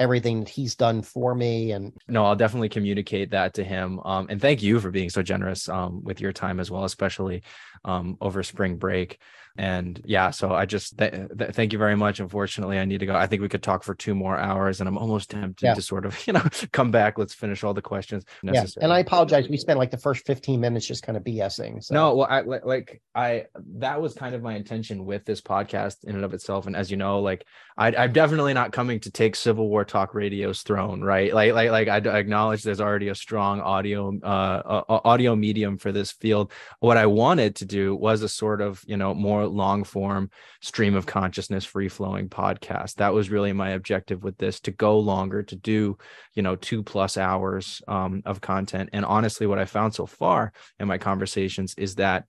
everything 0.00 0.40
that 0.40 0.48
he's 0.48 0.74
done 0.74 1.02
for 1.02 1.34
me 1.34 1.72
and 1.72 1.92
no 2.06 2.24
i'll 2.24 2.36
definitely 2.36 2.68
communicate 2.68 3.30
that 3.30 3.54
to 3.54 3.64
him. 3.64 4.00
Um, 4.04 4.26
and 4.30 4.40
thank 4.40 4.62
you 4.62 4.78
for 4.80 4.90
being 4.90 5.10
so 5.10 5.22
generous 5.22 5.68
um, 5.68 6.02
with 6.04 6.20
your 6.20 6.32
time 6.32 6.60
as 6.60 6.70
well 6.70 6.84
especially 6.84 7.42
um, 7.84 8.16
over 8.20 8.42
spring 8.42 8.76
break 8.76 9.18
and 9.58 10.00
yeah 10.04 10.30
so 10.30 10.54
i 10.54 10.64
just 10.64 10.96
th- 10.96 11.12
th- 11.36 11.50
thank 11.50 11.72
you 11.72 11.78
very 11.78 11.96
much. 11.96 12.20
Unfortunately 12.20 12.78
i 12.78 12.84
need 12.84 13.00
to 13.00 13.06
go. 13.06 13.14
I 13.14 13.26
think 13.26 13.42
we 13.42 13.48
could 13.48 13.62
talk 13.62 13.82
for 13.82 13.94
two 13.94 14.14
more 14.14 14.38
hours 14.38 14.80
and 14.80 14.88
i'm 14.88 14.96
almost 14.96 15.30
tempted 15.30 15.66
yeah. 15.66 15.74
to 15.74 15.82
sort 15.82 16.06
of 16.06 16.16
you 16.26 16.32
know 16.32 16.42
come 16.72 16.90
back. 16.90 17.18
Let's 17.18 17.34
finish 17.34 17.64
all 17.64 17.74
the 17.74 17.82
questions 17.82 18.24
yeah 18.42 18.64
and 18.80 18.92
i 18.92 19.00
apologize. 19.00 19.48
We 19.48 19.56
spent 19.56 19.78
like 19.78 19.90
the 19.90 19.98
first 19.98 20.24
15 20.26 20.60
minutes 20.60 20.86
just 20.86 21.02
kind 21.02 21.16
of 21.18 21.24
bsing 21.24 21.82
so. 21.82 21.94
no 21.94 22.14
well 22.14 22.28
i 22.30 22.40
like 22.40 23.02
i 23.14 23.46
that 23.78 24.00
was 24.00 24.14
kind 24.14 24.34
of 24.34 24.42
my 24.42 24.54
intention 24.54 25.04
with 25.04 25.24
this 25.24 25.40
podcast 25.40 26.04
in 26.04 26.14
and 26.14 26.24
of 26.24 26.34
itself. 26.34 26.66
And 26.66 26.76
as 26.76 26.90
you 26.90 26.96
know 26.96 27.18
like 27.20 27.44
I, 27.76 27.94
i'm 27.96 28.12
definitely 28.12 28.54
not 28.54 28.72
coming 28.72 29.00
to 29.00 29.10
take 29.10 29.34
civil 29.34 29.68
war 29.68 29.84
talk 29.84 30.14
radio's 30.14 30.62
throne 30.62 31.02
right? 31.02 31.34
Like 31.34 31.52
like 31.52 31.70
like 31.70 31.88
i 31.88 31.96
acknowledge 32.18 32.62
there's 32.62 32.80
already 32.80 33.08
a 33.08 33.14
strong 33.14 33.60
audio 33.60 34.16
uh, 34.22 34.82
uh 34.88 35.00
audio 35.04 35.34
medium 35.34 35.78
for 35.78 35.90
this 35.90 36.12
field. 36.12 36.52
What 36.78 36.96
i 36.96 37.06
wanted 37.06 37.56
to 37.56 37.64
do 37.64 37.96
was 37.96 38.22
a 38.22 38.28
sort 38.28 38.60
of 38.60 38.82
you 38.86 38.96
know 38.96 39.14
more 39.14 39.47
long 39.52 39.84
form 39.84 40.30
stream 40.60 40.94
of 40.94 41.06
consciousness 41.06 41.64
free 41.64 41.88
flowing 41.88 42.28
podcast. 42.28 42.96
That 42.96 43.14
was 43.14 43.30
really 43.30 43.52
my 43.52 43.70
objective 43.70 44.22
with 44.22 44.38
this 44.38 44.60
to 44.60 44.70
go 44.70 44.98
longer 44.98 45.42
to 45.42 45.56
do 45.56 45.96
you 46.34 46.42
know 46.42 46.56
two 46.56 46.82
plus 46.82 47.16
hours 47.16 47.82
um, 47.88 48.22
of 48.24 48.40
content. 48.40 48.90
And 48.92 49.04
honestly 49.04 49.46
what 49.46 49.58
i 49.58 49.64
found 49.64 49.94
so 49.94 50.06
far 50.06 50.52
in 50.78 50.88
my 50.88 50.98
conversations 50.98 51.74
is 51.76 51.96
that 51.96 52.24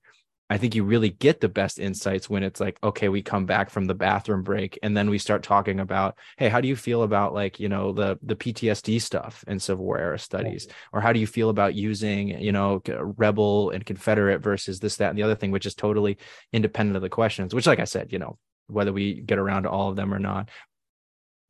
I 0.50 0.58
think 0.58 0.74
you 0.74 0.84
really 0.84 1.10
get 1.10 1.42
the 1.42 1.50
best 1.50 1.78
insights 1.78 2.30
when 2.30 2.42
it's 2.42 2.60
like, 2.60 2.80
okay, 2.84 3.08
we 3.08 3.22
come 3.22 3.46
back 3.46 3.70
from 3.70 3.86
the 3.86 3.94
bathroom 3.94 4.42
break 4.42 4.80
and 4.82 4.98
then 4.98 5.10
we 5.10 5.20
start 5.20 5.44
talking 5.44 5.80
about, 5.80 6.18
hey, 6.38 6.50
how 6.50 6.60
do 6.60 6.68
you 6.68 6.76
feel 6.76 7.04
about 7.04 7.36
like, 7.36 7.60
you 7.60 7.70
know, 7.70 7.92
the 7.92 8.18
the 8.24 8.36
PTSD 8.36 9.00
stuff 9.00 9.44
in 9.48 9.60
Civil 9.60 9.86
War 9.86 10.00
era 10.00 10.18
studies? 10.18 10.68
Or 10.92 11.02
how 11.02 11.14
do 11.14 11.20
you 11.20 11.28
feel 11.28 11.50
about 11.50 11.76
using, 11.76 12.30
you 12.42 12.52
know, 12.52 12.82
rebel 13.18 13.70
and 13.70 13.86
Confederate 13.86 14.40
versus 14.40 14.80
this, 14.80 14.96
that, 14.96 15.10
and 15.10 15.18
the 15.18 15.24
other 15.24 15.36
thing, 15.36 15.52
which 15.52 15.68
is 15.68 15.76
totally 15.76 16.18
independent 16.52 16.96
of 16.96 17.04
the 17.04 17.10
questions, 17.10 17.54
which, 17.54 17.68
like 17.68 17.80
I 17.80 17.86
said, 17.86 18.12
you 18.12 18.18
know, 18.18 18.40
whether 18.68 18.92
we 18.92 19.22
get 19.22 19.38
around 19.38 19.64
to 19.64 19.70
all 19.70 19.90
of 19.90 19.96
them 19.96 20.14
or 20.14 20.20
not. 20.20 20.50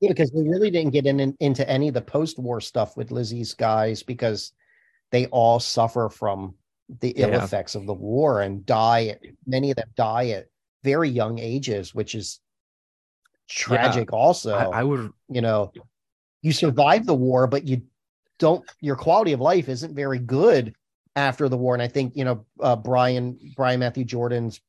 Yeah, 0.01 0.09
because 0.09 0.31
we 0.33 0.47
really 0.47 0.71
didn't 0.71 0.91
get 0.91 1.05
in, 1.05 1.19
in 1.19 1.35
into 1.39 1.69
any 1.69 1.87
of 1.87 1.93
the 1.93 2.01
post-war 2.01 2.61
stuff 2.61 2.95
with 2.97 3.11
Lizzie's 3.11 3.53
guys 3.53 4.03
because 4.03 4.53
they 5.11 5.25
all 5.27 5.59
suffer 5.59 6.09
from 6.09 6.55
the 7.01 7.11
ill 7.11 7.29
yeah. 7.29 7.43
effects 7.43 7.75
of 7.75 7.85
the 7.85 7.93
war 7.93 8.41
and 8.41 8.65
die 8.65 9.15
many 9.45 9.69
of 9.69 9.77
them 9.77 9.89
die 9.95 10.29
at 10.29 10.45
very 10.83 11.09
young 11.09 11.37
ages 11.39 11.93
which 11.93 12.15
is 12.15 12.39
tragic 13.47 14.09
yeah, 14.11 14.17
also 14.17 14.55
I, 14.55 14.79
I, 14.79 14.83
would 14.83 15.11
you 15.27 15.41
know. 15.41 15.71
You 16.41 16.53
survive 16.53 17.05
the 17.05 17.15
war 17.15 17.47
but 17.47 17.65
you 17.65 17.81
don't 18.37 18.63
your 18.79 18.95
quality 18.95 19.33
of 19.33 19.41
life 19.41 19.67
isn't 19.67 19.93
very 19.93 20.19
good 20.19 20.73
after 21.15 21.49
the 21.49 21.57
war. 21.57 21.73
And 21.73 21.83
i 21.83 21.87
think 21.87 22.15
you 22.15 22.23
know 22.23 22.45
uh, 22.61 22.75
brian 22.75 23.37
brian 23.55 23.79
matthew 23.79 24.05
jordan's 24.05 24.61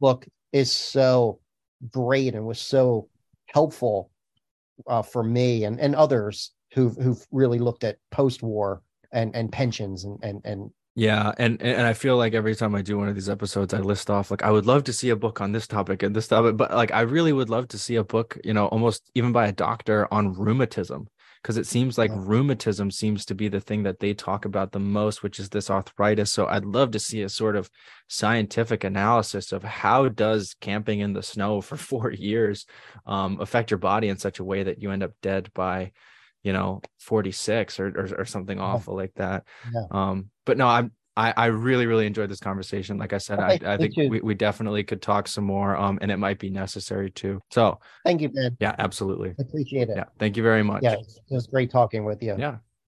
book 0.00 0.26
is 0.52 0.70
so 0.70 1.40
great 1.90 2.34
and 2.34 2.46
was 2.46 2.60
so 2.60 3.08
helpful 3.46 4.10
uh, 4.86 5.02
for 5.02 5.22
me 5.22 5.64
and 5.64 5.80
and 5.80 5.94
others 5.94 6.52
who've 6.74 6.96
who've 6.96 7.24
really 7.30 7.58
looked 7.58 7.84
at 7.84 7.96
post-war 8.10 8.82
and 9.12 9.34
and 9.34 9.50
pensions 9.50 10.04
and 10.04 10.18
and 10.22 10.40
and 10.44 10.70
Yeah, 10.96 11.32
and 11.38 11.60
and 11.60 11.86
I 11.86 11.92
feel 11.92 12.16
like 12.16 12.34
every 12.34 12.54
time 12.54 12.74
I 12.74 12.82
do 12.82 12.96
one 12.96 13.08
of 13.08 13.16
these 13.16 13.28
episodes, 13.28 13.74
I 13.74 13.78
list 13.78 14.10
off 14.10 14.30
like 14.30 14.44
I 14.44 14.52
would 14.52 14.66
love 14.66 14.84
to 14.84 14.92
see 14.92 15.10
a 15.10 15.16
book 15.16 15.40
on 15.40 15.50
this 15.50 15.66
topic 15.66 16.04
and 16.04 16.14
this 16.14 16.28
topic, 16.28 16.56
but 16.56 16.72
like 16.72 16.92
I 16.92 17.00
really 17.00 17.32
would 17.32 17.50
love 17.50 17.66
to 17.68 17.78
see 17.78 17.96
a 17.96 18.04
book, 18.04 18.38
you 18.44 18.54
know, 18.54 18.66
almost 18.68 19.10
even 19.16 19.32
by 19.32 19.48
a 19.48 19.52
doctor 19.52 20.06
on 20.14 20.34
rheumatism, 20.34 21.08
because 21.42 21.56
it 21.56 21.66
seems 21.66 21.98
like 21.98 22.10
yeah. 22.10 22.20
rheumatism 22.20 22.92
seems 22.92 23.24
to 23.26 23.34
be 23.34 23.48
the 23.48 23.60
thing 23.60 23.82
that 23.82 23.98
they 23.98 24.14
talk 24.14 24.44
about 24.44 24.70
the 24.70 24.78
most, 24.78 25.24
which 25.24 25.40
is 25.40 25.48
this 25.48 25.68
arthritis. 25.68 26.32
So 26.32 26.46
I'd 26.46 26.64
love 26.64 26.92
to 26.92 27.00
see 27.00 27.22
a 27.22 27.28
sort 27.28 27.56
of 27.56 27.68
scientific 28.08 28.84
analysis 28.84 29.50
of 29.50 29.64
how 29.64 30.08
does 30.08 30.54
camping 30.60 31.00
in 31.00 31.12
the 31.12 31.24
snow 31.24 31.60
for 31.60 31.76
four 31.90 32.12
years 32.12 32.66
um, 33.04 33.40
affect 33.40 33.72
your 33.72 33.78
body 33.78 34.08
in 34.08 34.16
such 34.16 34.38
a 34.38 34.44
way 34.44 34.62
that 34.62 34.80
you 34.80 34.92
end 34.92 35.02
up 35.02 35.12
dead 35.22 35.50
by 35.54 35.90
you 36.44 36.52
know 36.52 36.80
46 37.00 37.80
or 37.80 37.86
or, 37.88 38.20
or 38.20 38.24
something 38.24 38.60
awful 38.60 38.94
like 38.94 39.12
that 39.16 39.44
yeah. 39.74 39.86
um 39.90 40.30
but 40.44 40.56
no 40.56 40.68
i'm 40.68 40.92
I, 41.16 41.32
I 41.36 41.46
really 41.46 41.86
really 41.86 42.06
enjoyed 42.06 42.28
this 42.28 42.40
conversation. 42.40 42.98
Like 42.98 43.12
I 43.12 43.18
said, 43.18 43.38
okay, 43.38 43.64
I, 43.64 43.74
I 43.74 43.76
think 43.76 43.96
we, 43.96 44.20
we 44.20 44.34
definitely 44.34 44.82
could 44.82 45.00
talk 45.00 45.28
some 45.28 45.44
more. 45.44 45.76
Um, 45.76 45.98
and 46.02 46.10
it 46.10 46.16
might 46.16 46.38
be 46.38 46.50
necessary 46.50 47.10
too. 47.10 47.40
So 47.52 47.78
thank 48.04 48.20
you, 48.20 48.30
Ben. 48.30 48.56
Yeah, 48.58 48.74
absolutely. 48.78 49.30
I 49.30 49.42
appreciate 49.42 49.90
it. 49.90 49.96
Yeah, 49.96 50.04
thank 50.18 50.36
you 50.36 50.42
very 50.42 50.64
much. 50.64 50.82
Yeah, 50.82 50.94
it 50.94 51.06
was 51.30 51.46
great 51.46 51.70
talking 51.70 52.04
with 52.04 52.22
you. 52.22 52.34
Yeah, 52.36 52.56